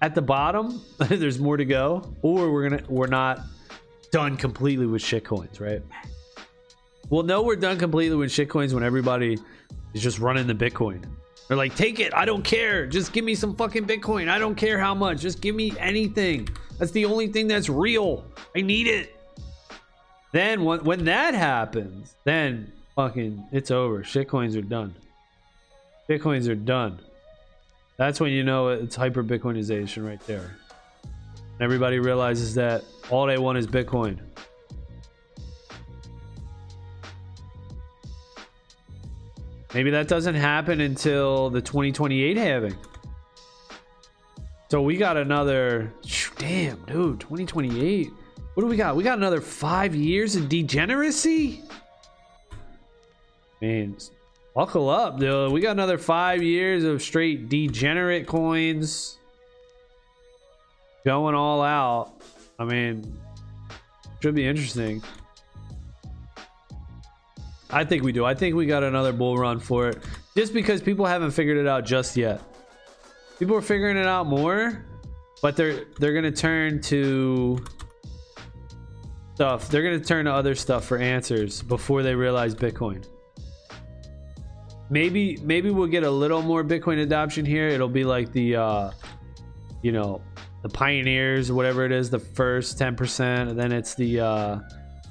at 0.00 0.14
the 0.14 0.22
bottom, 0.22 0.80
there's 0.98 1.38
more 1.38 1.58
to 1.58 1.66
go, 1.66 2.14
or 2.22 2.50
we're 2.50 2.70
gonna 2.70 2.82
we're 2.88 3.06
not 3.06 3.40
done 4.10 4.38
completely 4.38 4.86
with 4.86 5.02
shit 5.02 5.22
coins 5.22 5.60
right? 5.60 5.82
We'll 7.10 7.24
know 7.24 7.42
we're 7.42 7.56
done 7.56 7.78
completely 7.78 8.16
with 8.16 8.30
shitcoins 8.30 8.72
when 8.72 8.84
everybody 8.84 9.36
is 9.94 10.02
just 10.02 10.20
running 10.20 10.46
the 10.46 10.54
Bitcoin. 10.54 11.04
They're 11.48 11.56
like, 11.56 11.74
take 11.74 11.98
it, 11.98 12.14
I 12.14 12.24
don't 12.24 12.44
care. 12.44 12.86
Just 12.86 13.12
give 13.12 13.24
me 13.24 13.34
some 13.34 13.56
fucking 13.56 13.84
Bitcoin. 13.84 14.28
I 14.28 14.38
don't 14.38 14.54
care 14.54 14.78
how 14.78 14.94
much. 14.94 15.20
Just 15.20 15.40
give 15.40 15.56
me 15.56 15.72
anything. 15.78 16.48
That's 16.78 16.92
the 16.92 17.04
only 17.04 17.26
thing 17.26 17.48
that's 17.48 17.68
real. 17.68 18.24
I 18.56 18.60
need 18.60 18.86
it. 18.86 19.16
Then 20.32 20.64
when, 20.64 20.84
when 20.84 21.04
that 21.06 21.34
happens, 21.34 22.14
then 22.22 22.72
fucking 22.94 23.48
it's 23.50 23.72
over. 23.72 24.04
Shitcoins 24.04 24.56
are 24.56 24.62
done. 24.62 24.94
Bitcoins 26.08 26.48
are 26.48 26.54
done. 26.54 27.00
That's 27.96 28.20
when 28.20 28.30
you 28.30 28.44
know 28.44 28.68
it's 28.68 28.94
hyper 28.94 29.24
Bitcoinization 29.24 30.06
right 30.06 30.24
there. 30.28 30.56
Everybody 31.60 31.98
realizes 31.98 32.54
that 32.54 32.84
all 33.10 33.26
they 33.26 33.38
want 33.38 33.58
is 33.58 33.66
Bitcoin. 33.66 34.20
Maybe 39.72 39.90
that 39.90 40.08
doesn't 40.08 40.34
happen 40.34 40.80
until 40.80 41.50
the 41.50 41.60
2028 41.60 42.36
halving. 42.36 42.76
So 44.70 44.82
we 44.82 44.96
got 44.96 45.16
another 45.16 45.92
damn 46.38 46.76
dude, 46.84 47.20
2028. 47.20 48.10
What 48.54 48.62
do 48.62 48.66
we 48.66 48.76
got? 48.76 48.96
We 48.96 49.04
got 49.04 49.18
another 49.18 49.40
five 49.40 49.94
years 49.94 50.36
of 50.36 50.48
degeneracy? 50.48 51.62
Man, 53.60 53.96
buckle 54.54 54.88
up, 54.88 55.18
dude. 55.20 55.52
We 55.52 55.60
got 55.60 55.72
another 55.72 55.98
five 55.98 56.42
years 56.42 56.84
of 56.84 57.02
straight 57.02 57.48
degenerate 57.48 58.26
coins 58.26 59.18
going 61.04 61.34
all 61.34 61.62
out. 61.62 62.12
I 62.58 62.64
mean, 62.64 63.18
should 64.20 64.34
be 64.34 64.46
interesting. 64.46 65.02
I 67.72 67.84
think 67.84 68.02
we 68.02 68.12
do. 68.12 68.24
I 68.24 68.34
think 68.34 68.54
we 68.54 68.66
got 68.66 68.82
another 68.82 69.12
bull 69.12 69.36
run 69.36 69.60
for 69.60 69.88
it. 69.88 69.98
Just 70.36 70.52
because 70.52 70.80
people 70.80 71.06
haven't 71.06 71.32
figured 71.32 71.58
it 71.58 71.66
out 71.66 71.84
just 71.84 72.16
yet. 72.16 72.40
People 73.38 73.56
are 73.56 73.62
figuring 73.62 73.96
it 73.96 74.06
out 74.06 74.26
more, 74.26 74.84
but 75.42 75.56
they're 75.56 75.84
they're 75.98 76.14
gonna 76.14 76.30
turn 76.30 76.80
to 76.82 77.64
stuff. 79.34 79.68
They're 79.68 79.82
gonna 79.82 80.00
turn 80.00 80.26
to 80.26 80.32
other 80.32 80.54
stuff 80.54 80.84
for 80.84 80.98
answers 80.98 81.62
before 81.62 82.02
they 82.02 82.14
realize 82.14 82.54
Bitcoin 82.54 83.04
maybe 84.90 85.38
maybe 85.42 85.70
we'll 85.70 85.86
get 85.86 86.02
a 86.02 86.10
little 86.10 86.42
more 86.42 86.62
Bitcoin 86.62 87.02
adoption 87.02 87.46
here. 87.46 87.68
It'll 87.68 87.88
be 87.88 88.04
like 88.04 88.32
the 88.32 88.56
uh, 88.56 88.90
you 89.82 89.92
know 89.92 90.20
the 90.62 90.68
pioneers, 90.68 91.50
whatever 91.50 91.86
it 91.86 91.92
is, 91.92 92.10
the 92.10 92.18
first 92.18 92.76
ten 92.76 92.96
percent, 92.96 93.50
and 93.50 93.58
then 93.58 93.72
it's 93.72 93.94
the 93.94 94.20
uh, 94.20 94.58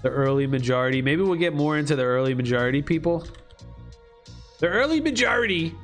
the 0.02 0.10
early 0.10 0.48
majority. 0.48 1.02
Maybe 1.02 1.22
we'll 1.22 1.36
get 1.36 1.54
more 1.54 1.78
into 1.78 1.96
the 1.96 2.04
early 2.04 2.34
majority 2.34 2.82
people. 2.82 3.26
The 4.60 4.68
early 4.68 5.00
majority 5.00 5.76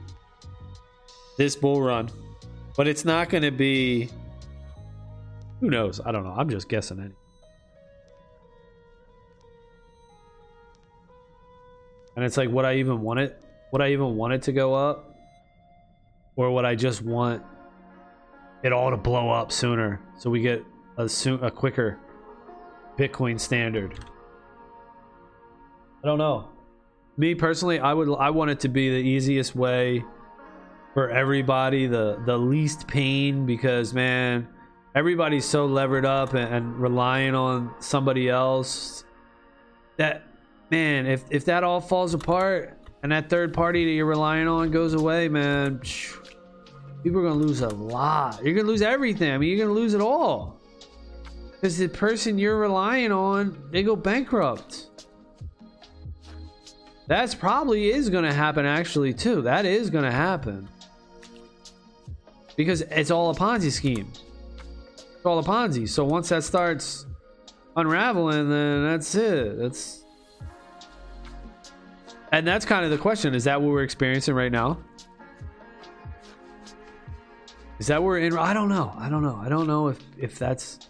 this 1.38 1.56
bull 1.56 1.82
run, 1.82 2.10
but 2.78 2.88
it's 2.88 3.06
not 3.06 3.30
going 3.30 3.44
to 3.44 3.52
be. 3.52 4.10
Who 5.60 5.70
knows? 5.70 6.00
I 6.06 6.12
don't 6.12 6.24
know. 6.24 6.34
I'm 6.38 6.50
just 6.50 6.70
guessing. 6.70 7.00
Anyway. 7.00 7.16
And 12.16 12.24
it's 12.24 12.38
like, 12.38 12.50
would 12.50 12.66
I 12.66 12.76
even 12.76 13.02
want 13.02 13.20
it? 13.20 13.42
would 13.76 13.82
I 13.82 13.92
even 13.92 14.16
want 14.16 14.32
it 14.32 14.42
to 14.44 14.54
go 14.54 14.74
up? 14.74 15.14
Or 16.38 16.50
would 16.50 16.64
I 16.64 16.76
just 16.76 17.02
want 17.02 17.44
it 18.64 18.72
all 18.72 18.90
to 18.90 18.96
blow 18.96 19.30
up 19.30 19.52
sooner 19.52 20.00
so 20.18 20.30
we 20.30 20.40
get 20.40 20.64
a 20.98 21.10
soon 21.10 21.44
a 21.44 21.52
quicker 21.52 22.00
Bitcoin 22.98 23.40
standard? 23.40 24.00
I 26.04 26.08
don't 26.08 26.18
know. 26.18 26.50
Me 27.18 27.36
personally, 27.36 27.80
I 27.80 27.94
would 27.94 28.14
I 28.18 28.30
want 28.30 28.52
it 28.52 28.60
to 28.62 28.70
be 28.70 28.90
the 28.90 29.08
easiest 29.08 29.56
way 29.56 30.04
for 30.94 31.10
everybody, 31.10 31.88
the 31.88 32.22
the 32.26 32.38
least 32.38 32.88
pain 32.88 33.46
because 33.46 33.94
man, 33.94 34.48
everybody's 34.94 35.46
so 35.46 35.66
levered 35.66 36.06
up 36.06 36.34
and, 36.34 36.54
and 36.54 36.80
relying 36.80 37.36
on 37.36 37.74
somebody 37.80 38.30
else 38.30 39.04
that 39.98 40.28
man, 40.70 41.08
if 41.08 41.24
if 41.32 41.46
that 41.46 41.64
all 41.64 41.82
falls 41.82 42.14
apart, 42.14 42.78
and 43.04 43.12
that 43.12 43.30
third 43.30 43.54
party 43.54 43.86
that 43.86 43.92
you're 43.92 44.06
relying 44.06 44.48
on 44.48 44.72
goes 44.72 44.94
away, 44.94 45.30
man, 45.30 45.80
people 47.04 47.20
are 47.20 47.24
gonna 47.24 47.36
lose 47.36 47.62
a 47.62 47.70
lot. 47.70 48.44
You're 48.44 48.54
gonna 48.54 48.68
lose 48.68 48.82
everything. 48.82 49.32
I 49.32 49.38
mean, 49.38 49.50
you're 49.50 49.66
gonna 49.66 49.80
lose 49.80 49.94
it 49.94 50.02
all 50.02 50.60
because 51.56 51.78
the 51.78 51.88
person 51.88 52.38
you're 52.38 52.60
relying 52.60 53.12
on 53.12 53.58
they 53.72 53.84
go 53.84 53.96
bankrupt. 53.96 54.88
That's 57.08 57.36
probably 57.36 57.92
is 57.92 58.10
gonna 58.10 58.34
happen 58.34 58.66
actually 58.66 59.14
too. 59.14 59.42
That 59.44 59.66
is 59.66 59.90
gonna 59.90 60.12
happen 60.12 60.68
because 62.56 62.82
it's 62.82 63.12
all 63.12 63.30
a 63.30 63.36
Ponzi 63.36 63.72
scheme. 63.72 64.12
It's 64.96 65.26
all 65.26 65.40
a 65.40 65.44
Ponzi. 65.44 65.88
So 65.88 66.04
once 66.04 66.30
that 66.30 66.44
starts 66.44 67.06
unraveling, 67.76 68.50
then 68.50 68.84
that's 68.84 69.14
it. 69.16 69.58
That's 69.58 70.04
and 72.32 72.46
that's 72.46 72.66
kind 72.66 72.84
of 72.84 72.92
the 72.92 72.98
question. 72.98 73.34
Is 73.34 73.44
that 73.46 73.62
what 73.62 73.72
we're 73.72 73.84
experiencing 73.84 74.36
right 74.36 74.52
now? 74.52 74.78
Is 77.80 77.88
that 77.88 78.02
we're 78.02 78.20
in? 78.20 78.38
I 78.38 78.54
don't 78.54 78.70
know. 78.70 78.94
I 78.98 79.10
don't 79.10 79.24
know. 79.24 79.36
I 79.36 79.50
don't 79.50 79.68
know 79.68 79.90
if 79.90 80.00
if 80.18 80.40
that's 80.40 80.90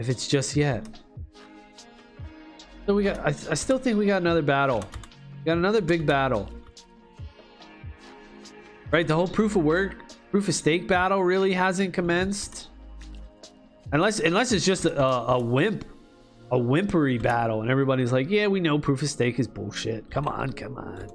if 0.00 0.08
it's 0.08 0.26
just 0.26 0.56
yet. 0.56 0.82
So 2.86 2.94
we 2.94 3.04
got. 3.04 3.18
I, 3.20 3.28
I 3.28 3.54
still 3.54 3.78
think 3.78 3.98
we 3.98 4.06
got 4.06 4.22
another 4.22 4.42
battle. 4.42 4.82
We 5.38 5.44
got 5.44 5.58
another 5.58 5.82
big 5.82 6.06
battle. 6.06 6.48
Right. 8.90 9.06
The 9.06 9.14
whole 9.14 9.28
proof 9.28 9.54
of 9.54 9.62
work, 9.62 9.96
proof 10.30 10.48
of 10.48 10.54
stake 10.54 10.88
battle 10.88 11.22
really 11.22 11.52
hasn't 11.52 11.92
commenced. 11.92 12.68
Unless 13.92 14.20
unless 14.20 14.52
it's 14.52 14.64
just 14.64 14.86
a, 14.86 15.04
a 15.04 15.38
wimp 15.38 15.84
a 16.50 16.58
whimpery 16.58 17.22
battle, 17.22 17.60
and 17.60 17.70
everybody's 17.70 18.10
like, 18.10 18.30
"Yeah, 18.30 18.46
we 18.46 18.58
know 18.58 18.78
proof 18.78 19.02
of 19.02 19.10
stake 19.10 19.38
is 19.38 19.46
bullshit. 19.46 20.10
Come 20.10 20.26
on, 20.26 20.52
come 20.54 20.78
on. 20.78 21.08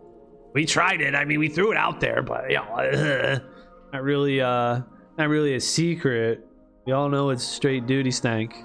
We 0.53 0.65
tried 0.65 1.01
it. 1.01 1.15
I 1.15 1.25
mean, 1.25 1.39
we 1.39 1.49
threw 1.49 1.71
it 1.71 1.77
out 1.77 1.99
there, 1.99 2.21
but 2.21 2.49
you 2.49 2.57
know, 2.57 3.39
not 3.93 4.03
really, 4.03 4.39
uh, 4.41 4.81
not 5.17 5.27
really 5.27 5.55
a 5.55 5.59
secret." 5.59 6.47
We 6.85 6.93
all 6.93 7.09
know 7.09 7.31
it's 7.31 7.43
straight 7.43 7.87
duty 7.87 8.11
stank. 8.11 8.55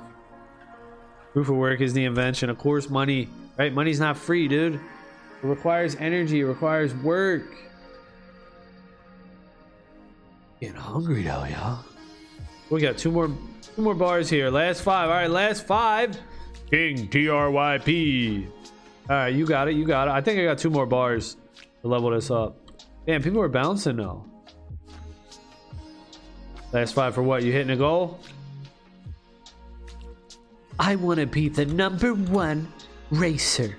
Proof 1.32 1.48
of 1.48 1.56
work 1.56 1.80
is 1.80 1.92
the 1.92 2.04
invention. 2.04 2.50
Of 2.50 2.58
course, 2.58 2.90
money, 2.90 3.28
right? 3.56 3.72
Money's 3.72 4.00
not 4.00 4.16
free, 4.16 4.48
dude. 4.48 4.74
It 4.74 4.80
requires 5.46 5.94
energy, 5.96 6.40
it 6.40 6.44
requires 6.44 6.94
work. 6.94 7.56
Getting 10.60 10.76
hungry 10.76 11.22
though, 11.22 11.44
y'all. 11.44 11.84
We 12.68 12.80
got 12.80 12.98
two 12.98 13.10
more 13.10 13.28
two 13.74 13.82
more 13.82 13.94
bars 13.94 14.28
here. 14.28 14.50
Last 14.50 14.82
five. 14.82 15.08
All 15.08 15.14
right, 15.14 15.30
last 15.30 15.66
five. 15.66 16.18
King 16.70 17.08
T 17.08 17.28
R 17.28 17.50
Y 17.50 17.78
P. 17.78 18.46
All 19.08 19.16
right, 19.16 19.28
you 19.34 19.46
got 19.46 19.68
it. 19.68 19.74
You 19.74 19.84
got 19.84 20.08
it. 20.08 20.10
I 20.12 20.20
think 20.20 20.38
I 20.38 20.44
got 20.44 20.58
two 20.58 20.70
more 20.70 20.86
bars 20.86 21.36
to 21.82 21.88
level 21.88 22.10
this 22.10 22.30
up. 22.30 22.56
Damn, 23.06 23.22
people 23.22 23.40
are 23.40 23.48
bouncing 23.48 23.96
though. 23.96 24.24
Last 26.72 26.94
five 26.94 27.14
for 27.14 27.22
what? 27.22 27.42
You 27.42 27.52
hitting 27.52 27.70
a 27.70 27.76
goal? 27.76 28.20
I 30.80 30.96
want 30.96 31.20
to 31.20 31.26
be 31.26 31.50
the 31.50 31.66
number 31.66 32.14
one 32.14 32.72
racer. 33.10 33.76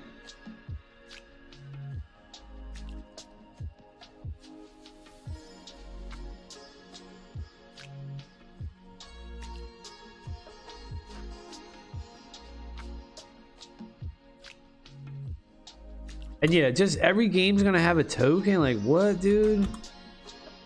And 16.44 16.54
yeah, 16.54 16.70
just 16.70 17.00
every 17.00 17.28
game's 17.28 17.64
gonna 17.64 17.80
have 17.80 17.98
a 17.98 18.04
token. 18.04 18.60
Like 18.60 18.80
what, 18.82 19.22
dude? 19.22 19.68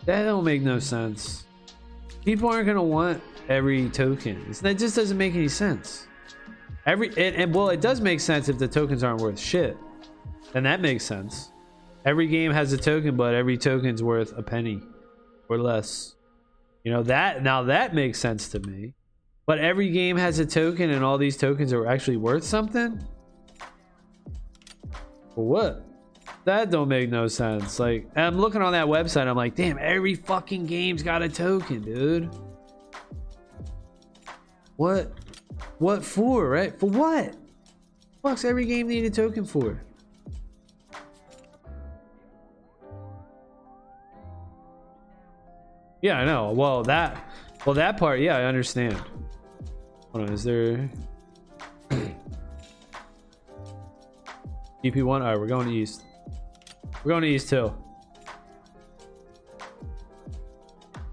That 0.04 0.24
don't 0.24 0.44
make 0.44 0.62
no 0.62 0.80
sense. 0.80 1.46
People 2.26 2.50
aren't 2.50 2.68
gonna 2.68 2.84
want 2.84 3.24
every 3.48 3.90
token. 3.90 4.52
That 4.62 4.78
just 4.78 4.98
doesn't 4.98 5.18
make 5.18 5.34
any 5.34 5.48
sense. 5.48 6.08
Every 6.86 7.08
and, 7.10 7.36
and 7.36 7.54
well, 7.54 7.70
it 7.70 7.82
does 7.82 8.02
make 8.02 8.20
sense 8.20 8.50
if 8.50 8.58
the 8.60 8.68
tokens 8.68 9.04
aren't 9.04 9.22
worth 9.22 9.40
shit. 9.40 9.78
Then 10.54 10.64
that 10.64 10.82
makes 10.82 11.04
sense. 11.04 11.52
Every 12.06 12.28
game 12.28 12.52
has 12.52 12.72
a 12.74 12.78
token, 12.78 13.16
but 13.16 13.34
every 13.34 13.58
token's 13.58 14.04
worth 14.04 14.38
a 14.38 14.44
penny 14.44 14.82
or 15.50 15.58
less. 15.58 16.16
You 16.84 16.92
know 16.92 17.04
that 17.04 17.42
now 17.42 17.64
that 17.64 17.96
makes 17.96 18.20
sense 18.20 18.50
to 18.50 18.60
me. 18.60 18.94
But 19.48 19.60
every 19.60 19.90
game 19.90 20.18
has 20.18 20.40
a 20.40 20.46
token, 20.46 20.90
and 20.90 21.04
all 21.04 21.18
these 21.18 21.38
tokens 21.38 21.72
are 21.72 21.86
actually 21.86 22.18
worth 22.18 22.44
something. 22.44 23.04
What? 25.36 25.86
That 26.46 26.72
don't 26.72 26.88
make 26.88 27.10
no 27.10 27.28
sense. 27.28 27.80
Like, 27.80 28.08
I'm 28.16 28.38
looking 28.38 28.62
on 28.62 28.72
that 28.74 28.88
website. 28.88 29.28
I'm 29.28 29.36
like, 29.36 29.56
damn, 29.56 29.78
every 29.80 30.16
fucking 30.16 30.66
game's 30.66 31.04
got 31.04 31.22
a 31.22 31.30
token, 31.30 31.82
dude. 31.82 32.30
What? 34.78 35.12
What 35.80 36.04
for, 36.04 36.50
right? 36.50 36.78
For 36.80 36.90
what? 36.90 37.36
Fuck's 38.22 38.46
every 38.46 38.66
game 38.66 38.88
need 38.88 39.06
a 39.06 39.10
token 39.10 39.46
for? 39.46 39.82
Yeah, 46.02 46.20
I 46.20 46.26
know. 46.26 46.52
Well, 46.52 46.84
that, 46.84 47.32
well, 47.66 47.74
that 47.76 47.98
part, 47.98 48.20
yeah, 48.20 48.38
I 48.38 48.44
understand. 48.44 49.02
Hold 50.12 50.28
on, 50.28 50.34
is 50.34 50.44
there? 50.44 50.90
DP1. 54.84 55.08
All 55.08 55.20
right, 55.20 55.40
we're 55.40 55.48
going 55.48 55.70
east. 55.70 56.04
We're 57.04 57.10
going 57.10 57.24
to 57.24 57.28
east 57.28 57.50
too. 57.50 57.74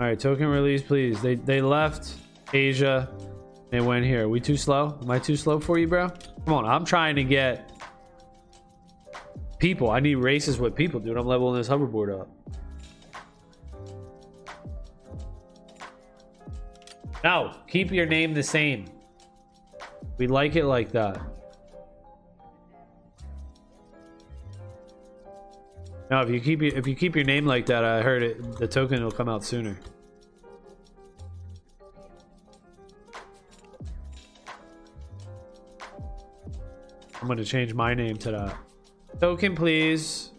All 0.03 0.09
right, 0.09 0.19
token 0.19 0.47
release, 0.47 0.83
please. 0.83 1.23
They 1.23 1.37
they 1.37 1.61
left 1.61 2.15
Asia. 2.53 3.09
They 3.73 3.81
went 3.81 4.05
here. 4.05 4.25
Are 4.25 4.29
we 4.29 4.39
too 4.39 4.59
slow? 4.59 4.99
Am 5.01 5.11
I 5.11 5.19
too 5.19 5.35
slow 5.35 5.59
for 5.59 5.79
you, 5.79 5.89
bro? 5.89 6.11
Come 6.45 6.53
on, 6.53 6.67
I'm 6.67 6.85
trying 6.85 7.17
to 7.17 7.25
get 7.25 7.73
people. 9.59 9.91
I 9.91 9.99
need 9.99 10.17
races 10.17 10.59
with 10.59 10.75
people, 10.75 11.01
dude. 11.01 11.17
I'm 11.17 11.27
leveling 11.27 11.57
this 11.57 11.71
hoverboard 11.71 12.21
up. 12.21 12.29
No, 17.25 17.55
keep 17.67 17.91
your 17.91 18.05
name 18.05 18.35
the 18.35 18.43
same. 18.43 18.85
We 20.19 20.27
like 20.27 20.55
it 20.55 20.67
like 20.67 20.93
that. 20.93 21.19
Now, 26.11 26.21
if 26.21 26.29
you 26.29 26.41
keep 26.41 26.63
if 26.63 26.87
you 26.87 26.95
keep 26.95 27.17
your 27.17 27.25
name 27.25 27.47
like 27.47 27.65
that, 27.67 27.87
I 27.87 28.03
heard 28.03 28.23
it. 28.23 28.59
The 28.59 28.69
token 28.69 29.03
will 29.03 29.11
come 29.11 29.31
out 29.31 29.43
sooner. 29.43 29.79
I'm 37.23 37.29
gonna 37.29 37.45
change 37.45 37.73
my 37.73 37.95
name 37.95 38.17
to 38.17 38.33
that. 38.33 38.57
Token, 39.21 39.55
please. 39.55 40.33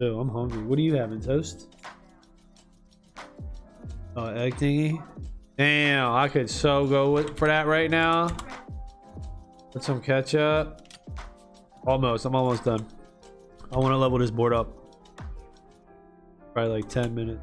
Oh, 0.00 0.18
I'm 0.18 0.30
hungry. 0.30 0.62
What 0.62 0.78
are 0.78 0.82
you 0.82 0.94
having, 0.94 1.20
toast? 1.20 1.68
Oh, 4.16 4.28
egg 4.28 4.54
thingy? 4.54 5.00
Damn, 5.58 6.12
I 6.12 6.28
could 6.28 6.48
so 6.48 6.86
go 6.86 7.12
with, 7.12 7.36
for 7.36 7.48
that 7.48 7.66
right 7.66 7.90
now. 7.90 8.28
Put 9.72 9.84
some 9.84 10.00
ketchup. 10.00 10.88
Almost, 11.86 12.24
I'm 12.24 12.34
almost 12.34 12.64
done. 12.64 12.86
I 13.70 13.78
want 13.78 13.92
to 13.92 13.96
level 13.96 14.18
this 14.18 14.30
board 14.30 14.52
up. 14.52 14.68
Probably 16.54 16.82
like 16.82 16.88
10 16.88 17.14
minutes. 17.14 17.40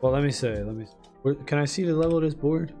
Well, 0.00 0.12
let 0.12 0.22
me 0.22 0.30
say, 0.30 0.62
let 0.62 0.74
me. 0.74 0.86
Where, 1.22 1.34
can 1.34 1.58
I 1.58 1.64
see 1.64 1.82
the 1.82 1.94
level 1.94 2.18
of 2.18 2.24
this 2.24 2.34
board? 2.34 2.74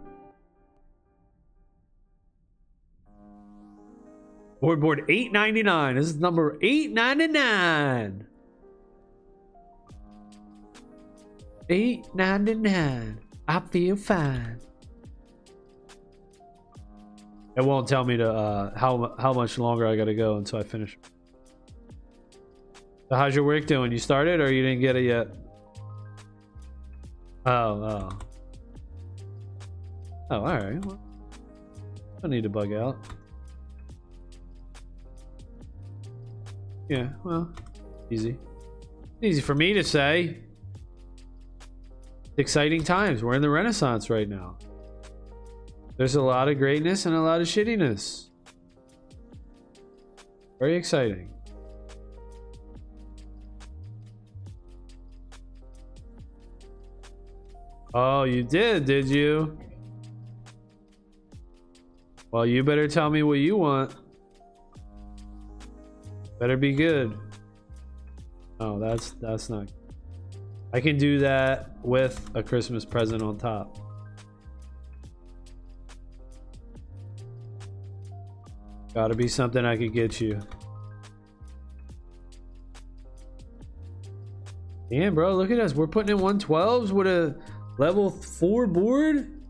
Board 4.64 4.80
board 4.80 5.04
899. 5.10 5.96
This 5.96 6.06
is 6.06 6.16
number 6.16 6.56
899. 6.62 8.26
899. 11.68 13.20
I 13.46 13.60
feel 13.60 13.94
fine. 13.94 14.58
It 17.58 17.62
won't 17.62 17.86
tell 17.86 18.04
me 18.04 18.16
to 18.16 18.32
uh, 18.32 18.78
how 18.78 19.14
how 19.18 19.34
much 19.34 19.58
longer 19.58 19.86
I 19.86 19.96
gotta 19.96 20.14
go 20.14 20.38
until 20.38 20.60
I 20.60 20.62
finish. 20.62 20.96
So 23.10 23.16
how's 23.16 23.34
your 23.34 23.44
work 23.44 23.66
doing? 23.66 23.92
You 23.92 23.98
started 23.98 24.40
or 24.40 24.50
you 24.50 24.62
didn't 24.62 24.80
get 24.80 24.96
it 24.96 25.04
yet? 25.04 25.28
Oh, 27.44 27.50
oh. 27.52 28.18
Oh, 30.30 30.36
alright. 30.36 30.82
Well, 30.86 30.98
don't 32.22 32.30
need 32.30 32.44
to 32.44 32.48
bug 32.48 32.72
out. 32.72 32.96
Yeah, 36.88 37.08
well, 37.24 37.52
easy. 38.10 38.36
Easy 39.22 39.40
for 39.40 39.54
me 39.54 39.72
to 39.72 39.82
say. 39.82 40.38
Exciting 42.36 42.84
times. 42.84 43.22
We're 43.22 43.34
in 43.34 43.42
the 43.42 43.50
Renaissance 43.50 44.10
right 44.10 44.28
now. 44.28 44.58
There's 45.96 46.16
a 46.16 46.22
lot 46.22 46.48
of 46.48 46.58
greatness 46.58 47.06
and 47.06 47.14
a 47.14 47.20
lot 47.20 47.40
of 47.40 47.46
shittiness. 47.46 48.28
Very 50.58 50.76
exciting. 50.76 51.30
Oh, 57.94 58.24
you 58.24 58.42
did, 58.42 58.84
did 58.84 59.08
you? 59.08 59.56
Well, 62.32 62.44
you 62.44 62.64
better 62.64 62.88
tell 62.88 63.08
me 63.08 63.22
what 63.22 63.34
you 63.34 63.56
want. 63.56 63.94
Better 66.44 66.58
be 66.58 66.74
good. 66.74 67.16
Oh, 68.60 68.78
that's 68.78 69.12
that's 69.12 69.48
not. 69.48 69.72
I 70.74 70.80
can 70.80 70.98
do 70.98 71.20
that 71.20 71.78
with 71.82 72.20
a 72.34 72.42
Christmas 72.42 72.84
present 72.84 73.22
on 73.22 73.38
top. 73.38 73.78
Gotta 78.92 79.14
be 79.14 79.26
something 79.26 79.64
I 79.64 79.78
could 79.78 79.94
get 79.94 80.20
you. 80.20 80.38
Damn, 84.90 85.14
bro, 85.14 85.34
look 85.36 85.50
at 85.50 85.58
us. 85.58 85.74
We're 85.74 85.86
putting 85.86 86.14
in 86.14 86.22
112s 86.22 86.90
with 86.90 87.06
a 87.06 87.40
level 87.78 88.10
4 88.10 88.66
board. 88.66 89.40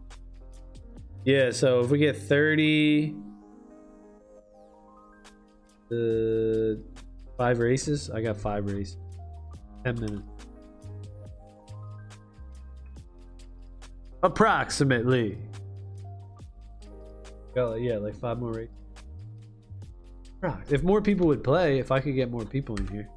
Yeah, 1.24 1.50
so 1.50 1.80
if 1.80 1.90
we 1.90 1.98
get 1.98 2.16
30, 2.16 3.16
Five 7.36 7.58
races. 7.58 8.10
I 8.10 8.20
got 8.20 8.36
five 8.36 8.66
races. 8.66 8.96
Ten 9.84 9.96
minutes. 9.96 10.22
Approximately. 14.22 15.38
Got, 17.54 17.80
yeah, 17.80 17.98
like 17.98 18.16
five 18.16 18.38
more 18.38 18.52
races. 18.52 18.74
If 20.68 20.82
more 20.82 21.00
people 21.00 21.26
would 21.26 21.42
play, 21.42 21.78
if 21.78 21.90
I 21.90 22.00
could 22.00 22.14
get 22.14 22.30
more 22.30 22.44
people 22.44 22.76
in 22.76 22.86
here. 22.88 23.08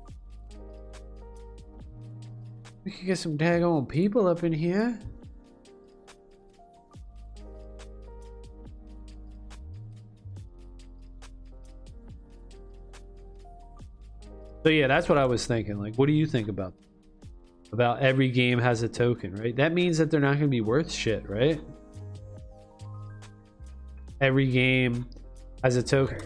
We 2.85 2.91
could 2.91 3.05
get 3.05 3.17
some 3.17 3.37
daggone 3.37 3.87
people 3.87 4.27
up 4.27 4.43
in 4.43 4.53
here. 4.53 4.97
So 14.67 14.71
yeah, 14.71 14.87
that's 14.87 15.07
what 15.07 15.17
I 15.17 15.23
was 15.23 15.45
thinking. 15.45 15.79
Like, 15.79 15.95
what 15.95 16.07
do 16.07 16.11
you 16.11 16.25
think 16.25 16.49
about 16.49 16.73
about 17.71 18.01
every 18.01 18.29
game 18.29 18.59
has 18.59 18.83
a 18.83 18.89
token, 18.89 19.33
right? 19.37 19.55
That 19.55 19.71
means 19.71 19.97
that 19.97 20.11
they're 20.11 20.19
not 20.19 20.31
going 20.31 20.41
to 20.41 20.47
be 20.49 20.59
worth 20.59 20.91
shit, 20.91 21.29
right? 21.29 21.61
Every 24.19 24.47
game 24.47 25.07
has 25.63 25.77
a 25.77 25.83
token. 25.83 26.19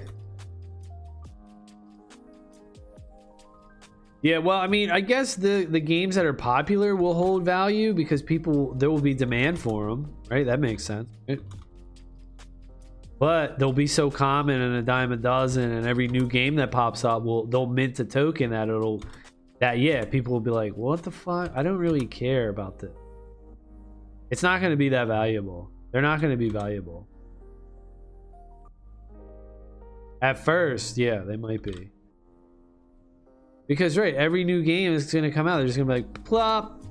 Yeah, 4.23 4.39
well, 4.39 4.57
I 4.57 4.65
mean, 4.65 4.89
I 4.89 5.01
guess 5.01 5.35
the 5.35 5.65
the 5.65 5.79
games 5.79 6.15
that 6.15 6.25
are 6.25 6.33
popular 6.33 6.95
will 6.95 7.13
hold 7.13 7.45
value 7.45 7.93
because 7.93 8.23
people 8.23 8.73
there 8.73 8.89
will 8.89 9.01
be 9.01 9.13
demand 9.13 9.59
for 9.59 9.87
them, 9.87 10.11
right? 10.31 10.47
That 10.47 10.59
makes 10.59 10.83
sense. 10.83 11.07
Right? 11.29 11.39
But 13.21 13.59
they'll 13.59 13.71
be 13.71 13.85
so 13.85 14.09
common 14.09 14.59
and 14.59 14.77
a 14.77 14.81
dime 14.81 15.11
a 15.11 15.15
dozen, 15.15 15.73
and 15.73 15.85
every 15.85 16.07
new 16.07 16.27
game 16.27 16.55
that 16.55 16.71
pops 16.71 17.05
up 17.05 17.21
will 17.21 17.45
they'll 17.45 17.67
mint 17.67 17.99
a 17.99 18.03
token 18.03 18.49
that 18.49 18.67
it'll 18.67 19.03
that 19.59 19.77
yeah, 19.77 20.05
people 20.05 20.33
will 20.33 20.39
be 20.39 20.49
like, 20.49 20.73
what 20.75 21.03
the 21.03 21.11
fuck? 21.11 21.51
I 21.55 21.61
don't 21.61 21.77
really 21.77 22.07
care 22.07 22.49
about 22.49 22.79
this. 22.79 22.89
It's 24.31 24.41
not 24.41 24.59
going 24.59 24.71
to 24.71 24.77
be 24.77 24.89
that 24.89 25.05
valuable. 25.05 25.69
They're 25.91 26.01
not 26.01 26.19
going 26.19 26.31
to 26.31 26.37
be 26.37 26.49
valuable. 26.49 27.07
At 30.23 30.39
first, 30.39 30.97
yeah, 30.97 31.19
they 31.19 31.37
might 31.37 31.61
be. 31.61 31.91
Because 33.67 33.99
right, 33.99 34.15
every 34.15 34.43
new 34.43 34.63
game 34.63 34.93
is 34.93 35.13
gonna 35.13 35.31
come 35.31 35.47
out. 35.47 35.57
They're 35.57 35.67
just 35.67 35.77
gonna 35.77 35.93
be 35.93 36.01
like, 36.01 36.23
plop, 36.25 36.81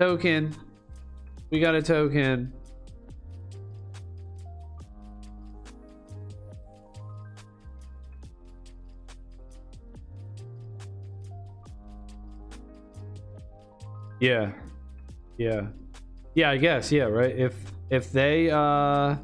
token. 0.00 0.56
We 1.50 1.60
got 1.60 1.76
a 1.76 1.82
token. 1.82 2.52
Yeah. 14.22 14.52
Yeah. 15.36 15.66
Yeah, 16.36 16.50
I 16.50 16.56
guess, 16.56 16.92
yeah, 16.92 17.04
right. 17.04 17.36
If 17.36 17.56
if 17.90 18.12
they 18.12 18.50
uh 18.50 19.16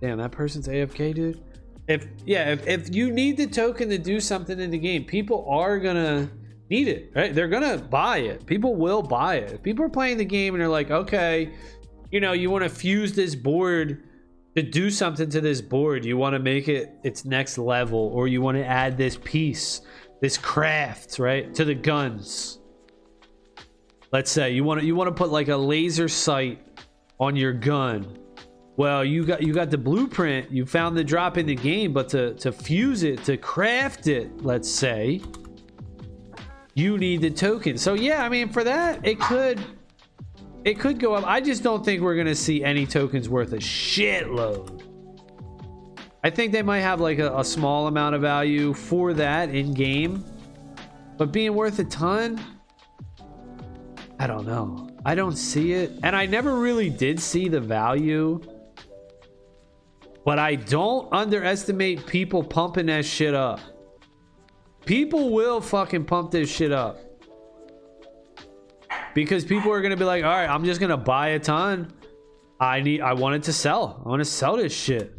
Damn, 0.00 0.18
that 0.18 0.32
person's 0.32 0.66
AFK, 0.66 1.14
dude. 1.14 1.44
If 1.88 2.06
yeah 2.24 2.50
if, 2.52 2.66
if 2.66 2.94
you 2.94 3.12
need 3.12 3.36
the 3.36 3.46
token 3.46 3.90
to 3.90 3.98
do 3.98 4.18
something 4.18 4.58
in 4.58 4.70
the 4.70 4.78
game 4.78 5.04
people 5.04 5.46
are 5.48 5.78
gonna 5.78 6.30
need 6.70 6.88
it 6.88 7.12
right? 7.14 7.34
They're 7.34 7.48
gonna 7.48 7.76
buy 7.76 8.18
it. 8.18 8.46
People 8.46 8.76
will 8.76 9.02
buy 9.02 9.36
it. 9.36 9.52
If 9.52 9.62
people 9.62 9.84
are 9.84 9.90
playing 9.90 10.16
the 10.16 10.24
game 10.24 10.54
and 10.54 10.60
they're 10.60 10.68
like 10.68 10.90
okay 10.90 11.52
you 12.10 12.20
know 12.20 12.32
you 12.32 12.48
want 12.48 12.64
to 12.64 12.70
fuse 12.70 13.12
this 13.12 13.34
board 13.34 14.04
to 14.56 14.62
do 14.62 14.90
something 14.90 15.28
to 15.30 15.40
this 15.40 15.60
board. 15.60 16.04
You 16.04 16.16
want 16.16 16.34
to 16.34 16.38
make 16.38 16.68
it 16.68 16.94
its 17.02 17.24
next 17.24 17.58
level 17.58 17.98
or 18.14 18.26
you 18.28 18.40
want 18.40 18.56
to 18.56 18.64
add 18.64 18.96
this 18.96 19.18
piece 19.22 19.82
this 20.22 20.38
craft 20.38 21.18
right 21.18 21.54
to 21.54 21.66
the 21.66 21.74
guns 21.74 22.60
let's 24.12 24.30
say 24.30 24.50
you 24.50 24.64
want 24.64 24.80
to 24.80 24.86
you 24.86 24.96
want 24.96 25.08
to 25.08 25.14
put 25.14 25.30
like 25.30 25.48
a 25.48 25.56
laser 25.56 26.08
sight 26.08 26.66
on 27.20 27.36
your 27.36 27.52
gun 27.52 28.18
well, 28.76 29.04
you 29.04 29.24
got 29.24 29.42
you 29.42 29.52
got 29.52 29.70
the 29.70 29.78
blueprint. 29.78 30.50
You 30.50 30.64
found 30.64 30.96
the 30.96 31.04
drop 31.04 31.36
in 31.36 31.46
the 31.46 31.54
game, 31.54 31.92
but 31.92 32.08
to 32.10 32.34
to 32.34 32.50
fuse 32.50 33.02
it, 33.02 33.22
to 33.24 33.36
craft 33.36 34.06
it, 34.06 34.42
let's 34.42 34.70
say, 34.70 35.20
you 36.74 36.96
need 36.96 37.20
the 37.20 37.30
token. 37.30 37.76
So 37.76 37.94
yeah, 37.94 38.24
I 38.24 38.28
mean 38.28 38.48
for 38.48 38.64
that, 38.64 39.06
it 39.06 39.20
could 39.20 39.60
it 40.64 40.78
could 40.80 40.98
go 40.98 41.14
up. 41.14 41.26
I 41.26 41.40
just 41.40 41.62
don't 41.62 41.84
think 41.84 42.00
we're 42.00 42.16
gonna 42.16 42.34
see 42.34 42.64
any 42.64 42.86
tokens 42.86 43.28
worth 43.28 43.52
a 43.52 43.58
shitload. 43.58 44.82
I 46.24 46.30
think 46.30 46.52
they 46.52 46.62
might 46.62 46.80
have 46.80 47.00
like 47.00 47.18
a, 47.18 47.36
a 47.38 47.44
small 47.44 47.88
amount 47.88 48.14
of 48.14 48.20
value 48.20 48.72
for 48.74 49.12
that 49.14 49.50
in 49.50 49.74
game, 49.74 50.24
but 51.18 51.32
being 51.32 51.54
worth 51.54 51.78
a 51.78 51.84
ton, 51.84 52.40
I 54.18 54.26
don't 54.26 54.46
know. 54.46 54.88
I 55.04 55.14
don't 55.16 55.36
see 55.36 55.72
it, 55.72 55.92
and 56.04 56.14
I 56.14 56.26
never 56.26 56.58
really 56.60 56.88
did 56.88 57.18
see 57.18 57.48
the 57.48 57.60
value 57.60 58.40
but 60.24 60.38
I 60.38 60.54
don't 60.54 61.12
underestimate 61.12 62.06
people 62.06 62.44
pumping 62.44 62.86
that 62.86 63.04
shit 63.04 63.34
up. 63.34 63.60
People 64.84 65.30
will 65.30 65.60
fucking 65.60 66.04
pump 66.04 66.30
this 66.30 66.50
shit 66.50 66.72
up. 66.72 66.98
Because 69.14 69.44
people 69.44 69.70
are 69.72 69.80
to 69.90 69.96
be 69.96 70.04
like, 70.04 70.24
all 70.24 70.30
right, 70.30 70.48
I'm 70.48 70.64
just 70.64 70.80
to 70.90 70.96
buy 70.96 71.28
a 71.28 71.38
ton. 71.38 71.92
I 72.58 72.80
need, 72.80 73.00
I 73.00 73.12
want 73.12 73.36
it 73.36 73.42
to 73.44 73.52
sell. 73.52 74.00
I 74.04 74.08
want 74.08 74.20
to 74.20 74.24
sell 74.24 74.56
this 74.56 74.72
shit. 74.72 75.12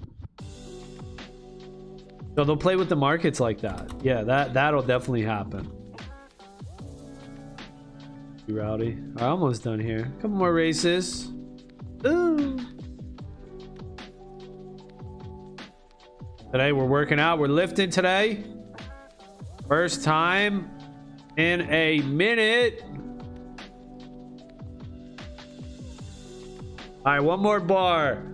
So 2.35 2.43
they'll 2.43 2.57
play 2.57 2.75
with 2.75 2.89
the 2.89 2.95
markets 2.95 3.39
like 3.39 3.61
that. 3.61 3.91
Yeah, 4.01 4.23
that, 4.23 4.53
that'll 4.53 4.81
definitely 4.81 5.23
happen. 5.23 5.71
You 8.47 8.59
rowdy. 8.59 8.97
I'm 9.17 9.23
almost 9.23 9.63
done 9.63 9.79
here. 9.79 10.11
A 10.17 10.21
couple 10.21 10.31
more 10.31 10.53
races. 10.53 11.31
Ooh. 12.05 12.59
Today 16.51 16.71
we're 16.71 16.85
working 16.85 17.19
out. 17.19 17.39
We're 17.39 17.47
lifting 17.47 17.89
today. 17.89 18.43
First 19.67 20.03
time 20.03 20.69
in 21.37 21.61
a 21.71 22.01
minute. 22.01 22.83
All 27.05 27.11
right, 27.11 27.19
one 27.19 27.39
more 27.39 27.59
bar. 27.59 28.32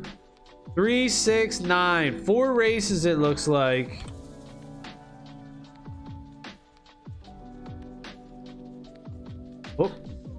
Three, 0.76 1.10
six, 1.10 1.60
nine. 1.60 2.24
Four 2.24 2.54
races, 2.54 3.06
it 3.06 3.18
looks 3.18 3.48
like. 3.48 4.04
Oh, 9.78 9.92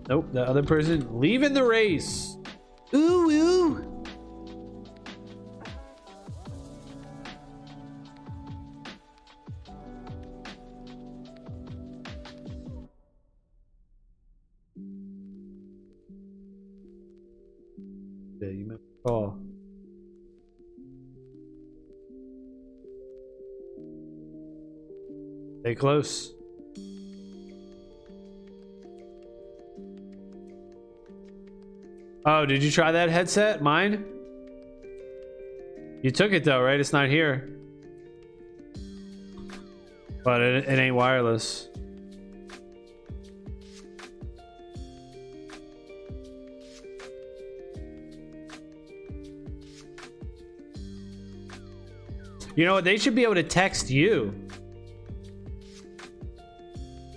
nope. 0.08 0.32
The 0.32 0.42
other 0.42 0.62
person 0.62 1.06
leaving 1.20 1.52
the 1.52 1.64
race. 1.64 2.36
Ooh, 2.94 3.30
ooh. 3.30 3.89
Close. 25.80 26.34
Oh, 32.26 32.44
did 32.44 32.62
you 32.62 32.70
try 32.70 32.92
that 32.92 33.08
headset? 33.08 33.62
Mine? 33.62 34.04
You 36.02 36.10
took 36.10 36.32
it 36.32 36.44
though, 36.44 36.60
right? 36.60 36.78
It's 36.78 36.92
not 36.92 37.08
here. 37.08 37.48
But 40.22 40.42
it, 40.42 40.68
it 40.68 40.78
ain't 40.78 40.94
wireless. 40.94 41.68
You 52.54 52.66
know 52.66 52.74
what? 52.74 52.84
They 52.84 52.98
should 52.98 53.14
be 53.14 53.22
able 53.22 53.36
to 53.36 53.42
text 53.42 53.88
you. 53.88 54.34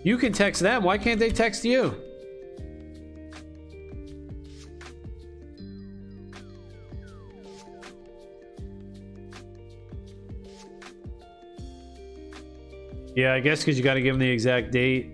You 0.04 0.18
can 0.18 0.34
text 0.34 0.62
them. 0.62 0.84
Why 0.84 0.98
can't 0.98 1.20
they 1.20 1.30
text 1.30 1.64
you? 1.64 1.96
Yeah, 13.16 13.34
I 13.34 13.40
guess 13.40 13.60
because 13.60 13.78
you 13.78 13.84
got 13.84 13.94
to 13.94 14.02
give 14.02 14.16
them 14.16 14.20
the 14.20 14.30
exact 14.30 14.72
date. 14.72 15.12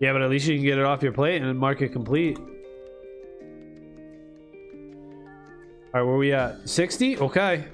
Yeah, 0.00 0.12
but 0.12 0.20
at 0.20 0.28
least 0.28 0.46
you 0.48 0.56
can 0.56 0.64
get 0.64 0.78
it 0.78 0.84
off 0.84 1.02
your 1.02 1.12
plate 1.12 1.40
and 1.40 1.58
mark 1.58 1.80
it 1.80 1.90
complete. 1.90 2.36
All 5.94 6.00
right, 6.00 6.08
where 6.08 6.16
we 6.16 6.32
at? 6.32 6.68
60? 6.68 7.18
Okay. 7.18 7.66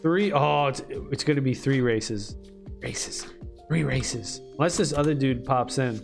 Three. 0.00 0.32
Oh, 0.32 0.68
it's, 0.68 0.82
it's 1.10 1.24
going 1.24 1.34
to 1.34 1.42
be 1.42 1.52
three 1.52 1.80
races. 1.80 2.36
Races. 2.80 3.26
Three 3.66 3.82
races. 3.82 4.40
Unless 4.52 4.76
this 4.76 4.92
other 4.92 5.14
dude 5.14 5.44
pops 5.44 5.78
in. 5.78 6.00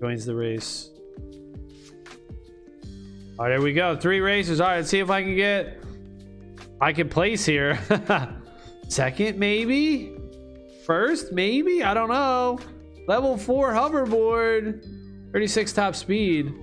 Joins 0.00 0.24
the 0.24 0.36
race. 0.36 0.90
All 3.36 3.46
right, 3.46 3.48
there 3.48 3.60
we 3.60 3.72
go. 3.72 3.96
Three 3.96 4.20
races. 4.20 4.60
All 4.60 4.68
right, 4.68 4.76
let's 4.76 4.90
see 4.90 5.00
if 5.00 5.10
I 5.10 5.24
can 5.24 5.34
get... 5.34 5.82
I 6.80 6.92
can 6.92 7.08
place 7.08 7.44
here. 7.44 7.76
Second, 8.88 9.40
maybe? 9.40 10.16
First, 10.86 11.32
maybe? 11.32 11.82
I 11.82 11.94
don't 11.94 12.10
know. 12.10 12.60
Level 13.08 13.36
4 13.36 13.72
hoverboard. 13.72 14.86
36 15.32 15.72
top 15.72 15.96
speed. 15.96 16.54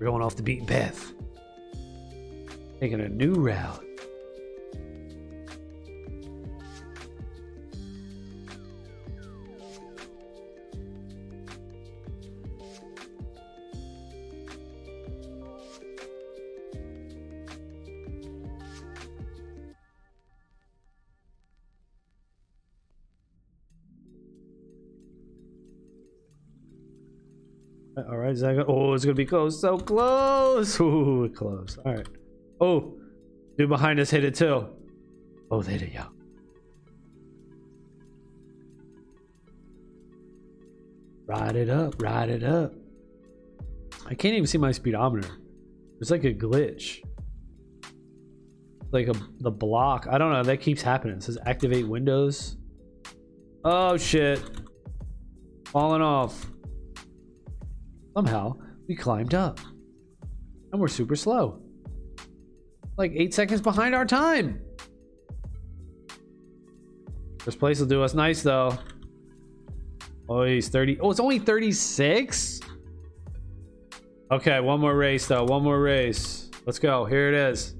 We're 0.00 0.06
going 0.06 0.22
off 0.22 0.34
the 0.34 0.42
beaten 0.42 0.66
path. 0.66 1.12
Taking 2.80 3.00
a 3.00 3.08
new 3.08 3.34
route. 3.34 3.84
All 27.96 28.16
right, 28.16 28.30
is 28.30 28.40
that 28.42 28.64
oh, 28.68 28.94
it's 28.94 29.04
gonna 29.04 29.14
be 29.14 29.26
close, 29.26 29.60
so 29.60 29.78
close. 29.78 30.78
Ooh, 30.80 31.28
close. 31.34 31.76
All 31.84 31.94
right. 31.94 32.06
Oh, 32.60 32.94
dude 33.56 33.68
behind 33.68 34.00
us 34.00 34.10
hit 34.10 34.24
it 34.24 34.34
too. 34.34 34.66
Oh, 35.50 35.62
they 35.62 35.78
did, 35.78 35.92
yeah. 35.92 36.06
Ride 41.26 41.56
it 41.56 41.68
up, 41.68 42.00
ride 42.02 42.30
it 42.30 42.42
up. 42.42 42.72
I 44.06 44.14
can't 44.14 44.34
even 44.34 44.46
see 44.46 44.58
my 44.58 44.72
speedometer. 44.72 45.28
It's 46.00 46.10
like 46.10 46.24
a 46.24 46.32
glitch. 46.32 47.02
Like 48.90 49.08
a 49.08 49.14
the 49.40 49.50
block. 49.50 50.06
I 50.10 50.16
don't 50.16 50.32
know. 50.32 50.42
That 50.42 50.58
keeps 50.62 50.80
happening. 50.80 51.16
It 51.16 51.22
says 51.22 51.36
activate 51.44 51.86
Windows. 51.86 52.56
Oh 53.64 53.98
shit. 53.98 54.40
Falling 55.66 56.00
off. 56.00 56.46
Somehow, 58.16 58.54
we 58.88 58.96
climbed 58.96 59.34
up. 59.34 59.60
And 60.72 60.80
we're 60.80 60.88
super 60.88 61.16
slow. 61.16 61.60
Like 62.98 63.12
eight 63.14 63.32
seconds 63.32 63.60
behind 63.60 63.94
our 63.94 64.04
time. 64.04 64.60
This 67.44 67.54
place 67.54 67.78
will 67.78 67.86
do 67.86 68.02
us 68.02 68.12
nice 68.12 68.42
though. 68.42 68.76
Oh, 70.28 70.42
he's 70.42 70.68
30. 70.68 70.98
Oh, 71.00 71.10
it's 71.10 71.20
only 71.20 71.38
36? 71.38 72.60
Okay, 74.30 74.60
one 74.60 74.80
more 74.80 74.96
race 74.96 75.26
though. 75.26 75.44
One 75.44 75.62
more 75.62 75.80
race. 75.80 76.50
Let's 76.66 76.78
go. 76.78 77.06
Here 77.06 77.28
it 77.28 77.34
is. 77.34 77.76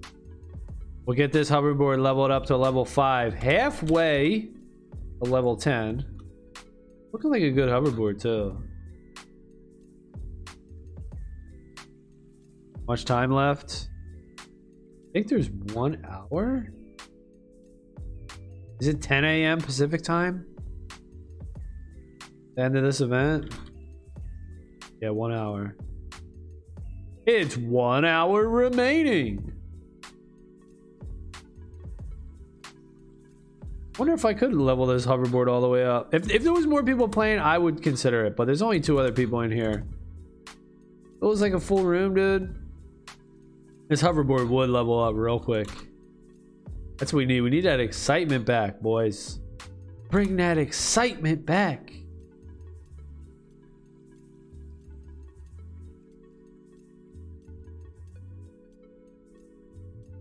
We'll 1.05 1.17
get 1.17 1.33
this 1.33 1.51
hoverboard 1.51 2.01
leveled 2.01 2.31
up 2.31 2.47
to 2.47 2.57
level 2.57 2.85
5. 2.85 3.35
Halfway 3.35 4.49
to 5.23 5.31
level 5.31 5.57
10. 5.57 6.07
Looking 7.13 7.31
like 7.31 7.43
a 7.43 7.51
good 7.51 7.69
hoverboard 7.69 8.23
too. 8.23 8.63
Much 12.87 13.05
time 13.05 13.31
left? 13.31 13.89
Think 15.19 15.31
there's 15.31 15.51
one 15.75 16.07
hour? 16.09 16.73
Is 18.79 18.87
it 18.87 19.03
10 19.03 19.25
a.m. 19.25 19.61
Pacific 19.61 20.01
time? 20.01 20.47
The 22.55 22.63
end 22.63 22.77
of 22.77 22.85
this 22.85 23.01
event? 23.01 23.53
Yeah, 25.03 25.11
one 25.11 25.33
hour. 25.33 25.77
It's 27.27 27.57
one 27.57 28.05
hour 28.05 28.49
remaining. 28.49 29.53
Wonder 33.99 34.15
if 34.15 34.25
I 34.25 34.35
could 34.35 34.55
level 34.55 34.87
this 34.87 35.05
hoverboard 35.05 35.51
all 35.51 35.61
the 35.61 35.69
way 35.69 35.85
up. 35.85 36.15
If, 36.15 36.31
if 36.31 36.45
there 36.45 36.53
was 36.53 36.69
more 36.69 36.85
people 36.85 37.09
playing, 37.09 37.41
I 37.41 37.59
would 37.59 37.83
consider 37.83 38.25
it. 38.25 38.37
But 38.37 38.45
there's 38.45 38.63
only 38.63 38.79
two 38.79 39.01
other 39.01 39.11
people 39.11 39.41
in 39.41 39.51
here. 39.51 39.85
It 41.21 41.25
was 41.25 41.41
like 41.41 41.55
a 41.55 41.61
full 41.61 41.83
room, 41.83 42.15
dude. 42.15 42.58
This 43.89 44.03
hoverboard 44.03 44.49
would 44.49 44.69
level 44.69 45.03
up 45.03 45.15
real 45.15 45.41
quick. 45.41 45.69
That's 46.99 47.13
what 47.13 47.19
we 47.19 47.27
need. 47.27 47.41
We 47.41 47.51
need 47.51 47.65
that 47.65 47.81
excitement 47.81 48.45
back, 48.45 48.81
boys. 48.81 49.41
Bring 50.11 50.37
that 50.37 50.59
excitement 50.59 51.47
back. 51.47 51.93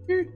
Here. 0.07 0.33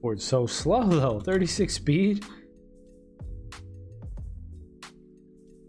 Board's 0.00 0.24
so 0.24 0.46
slow 0.46 0.84
though. 0.84 1.20
36 1.20 1.74
speed. 1.74 2.24
All 4.82 4.88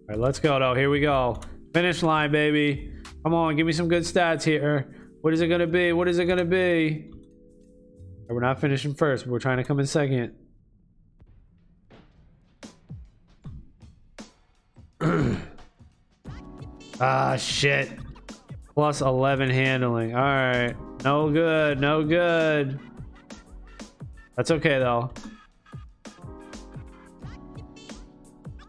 right, 0.08 0.20
let's 0.20 0.40
go 0.40 0.58
though. 0.60 0.74
Here 0.74 0.90
we 0.90 1.02
go. 1.02 1.40
Finish 1.74 2.03
line, 2.03 2.32
baby. 2.32 2.94
Come 3.24 3.34
on, 3.34 3.56
give 3.56 3.68
me 3.68 3.74
some 3.74 3.88
good 3.88 4.03
stats 4.03 4.44
here. 4.44 4.95
What 5.22 5.34
is 5.34 5.41
it 5.41 5.48
gonna 5.48 5.68
be? 5.68 5.94
What 5.94 6.08
is 6.08 6.18
it 6.20 6.26
gonna 6.26 6.45
be? 6.45 7.12
We're 8.28 8.40
not 8.40 8.62
finishing 8.62 8.94
first. 8.94 9.28
We're 9.28 9.40
trying 9.40 9.58
to 9.58 9.64
come 9.66 9.80
in 9.80 9.86
second. 9.86 10.34
ah, 17.02 17.36
shit. 17.36 17.91
Plus 18.74 19.02
11 19.02 19.49
handling. 19.49 20.16
All 20.16 20.22
right. 20.22 20.76
No 21.03 21.30
good. 21.30 21.82
No 21.82 22.03
good. 22.06 22.80
That's 24.36 24.52
okay 24.52 24.80
though. 24.80 25.12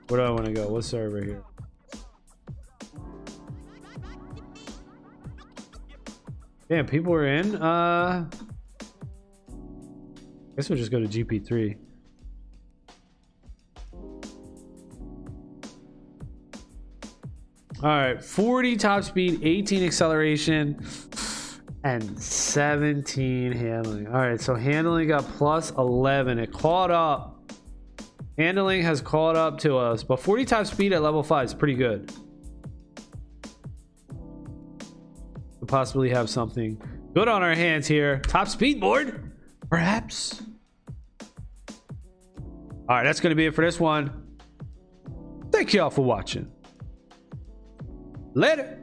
Where 0.09 0.21
do 0.21 0.27
I 0.27 0.31
want 0.31 0.45
to 0.45 0.53
go? 0.53 0.69
What 0.69 0.85
server 0.85 1.23
here? 1.23 1.43
Damn, 6.69 6.87
people 6.87 7.13
are 7.15 7.27
in. 7.27 7.57
Uh, 7.57 8.29
I 9.51 10.57
guess 10.57 10.69
we'll 10.69 10.79
just 10.79 10.91
go 10.91 11.01
to 11.01 11.07
GP3. 11.07 11.77
All 17.83 17.89
right, 17.89 18.23
40 18.23 18.77
top 18.77 19.03
speed, 19.03 19.41
18 19.43 19.83
acceleration, 19.83 20.79
and 21.85 22.21
17 22.21 23.53
handling. 23.53 24.07
All 24.07 24.15
right, 24.15 24.41
so 24.41 24.55
handling 24.55 25.09
got 25.09 25.25
plus 25.25 25.71
11. 25.73 26.39
It 26.39 26.53
caught 26.53 26.91
up. 26.91 27.53
Handling 28.39 28.83
has 28.83 29.01
caught 29.01 29.37
up 29.37 29.59
to 29.59 29.77
us, 29.77 30.03
but 30.03 30.19
40 30.19 30.45
top 30.45 30.67
speed 30.67 30.93
at 30.93 31.03
level 31.03 31.23
5 31.23 31.45
is 31.45 31.55
pretty 31.55 31.75
good. 31.75 32.13
We'll 35.61 35.67
possibly 35.67 36.11
have 36.11 36.31
something 36.31 36.81
good 37.15 37.29
on 37.29 37.43
our 37.43 37.55
hands 37.55 37.87
here. 37.87 38.21
Top 38.21 38.49
speed 38.49 38.81
board, 38.81 39.33
perhaps. 39.69 40.43
All 42.89 42.97
right, 42.97 43.05
that's 43.05 43.21
going 43.21 43.31
to 43.31 43.37
be 43.37 43.47
it 43.47 43.55
for 43.55 43.65
this 43.65 43.79
one. 43.79 44.27
Thank 45.51 45.75
you 45.75 45.83
all 45.83 45.91
for 45.91 46.05
watching. 46.05 46.51
Later. 48.35 48.82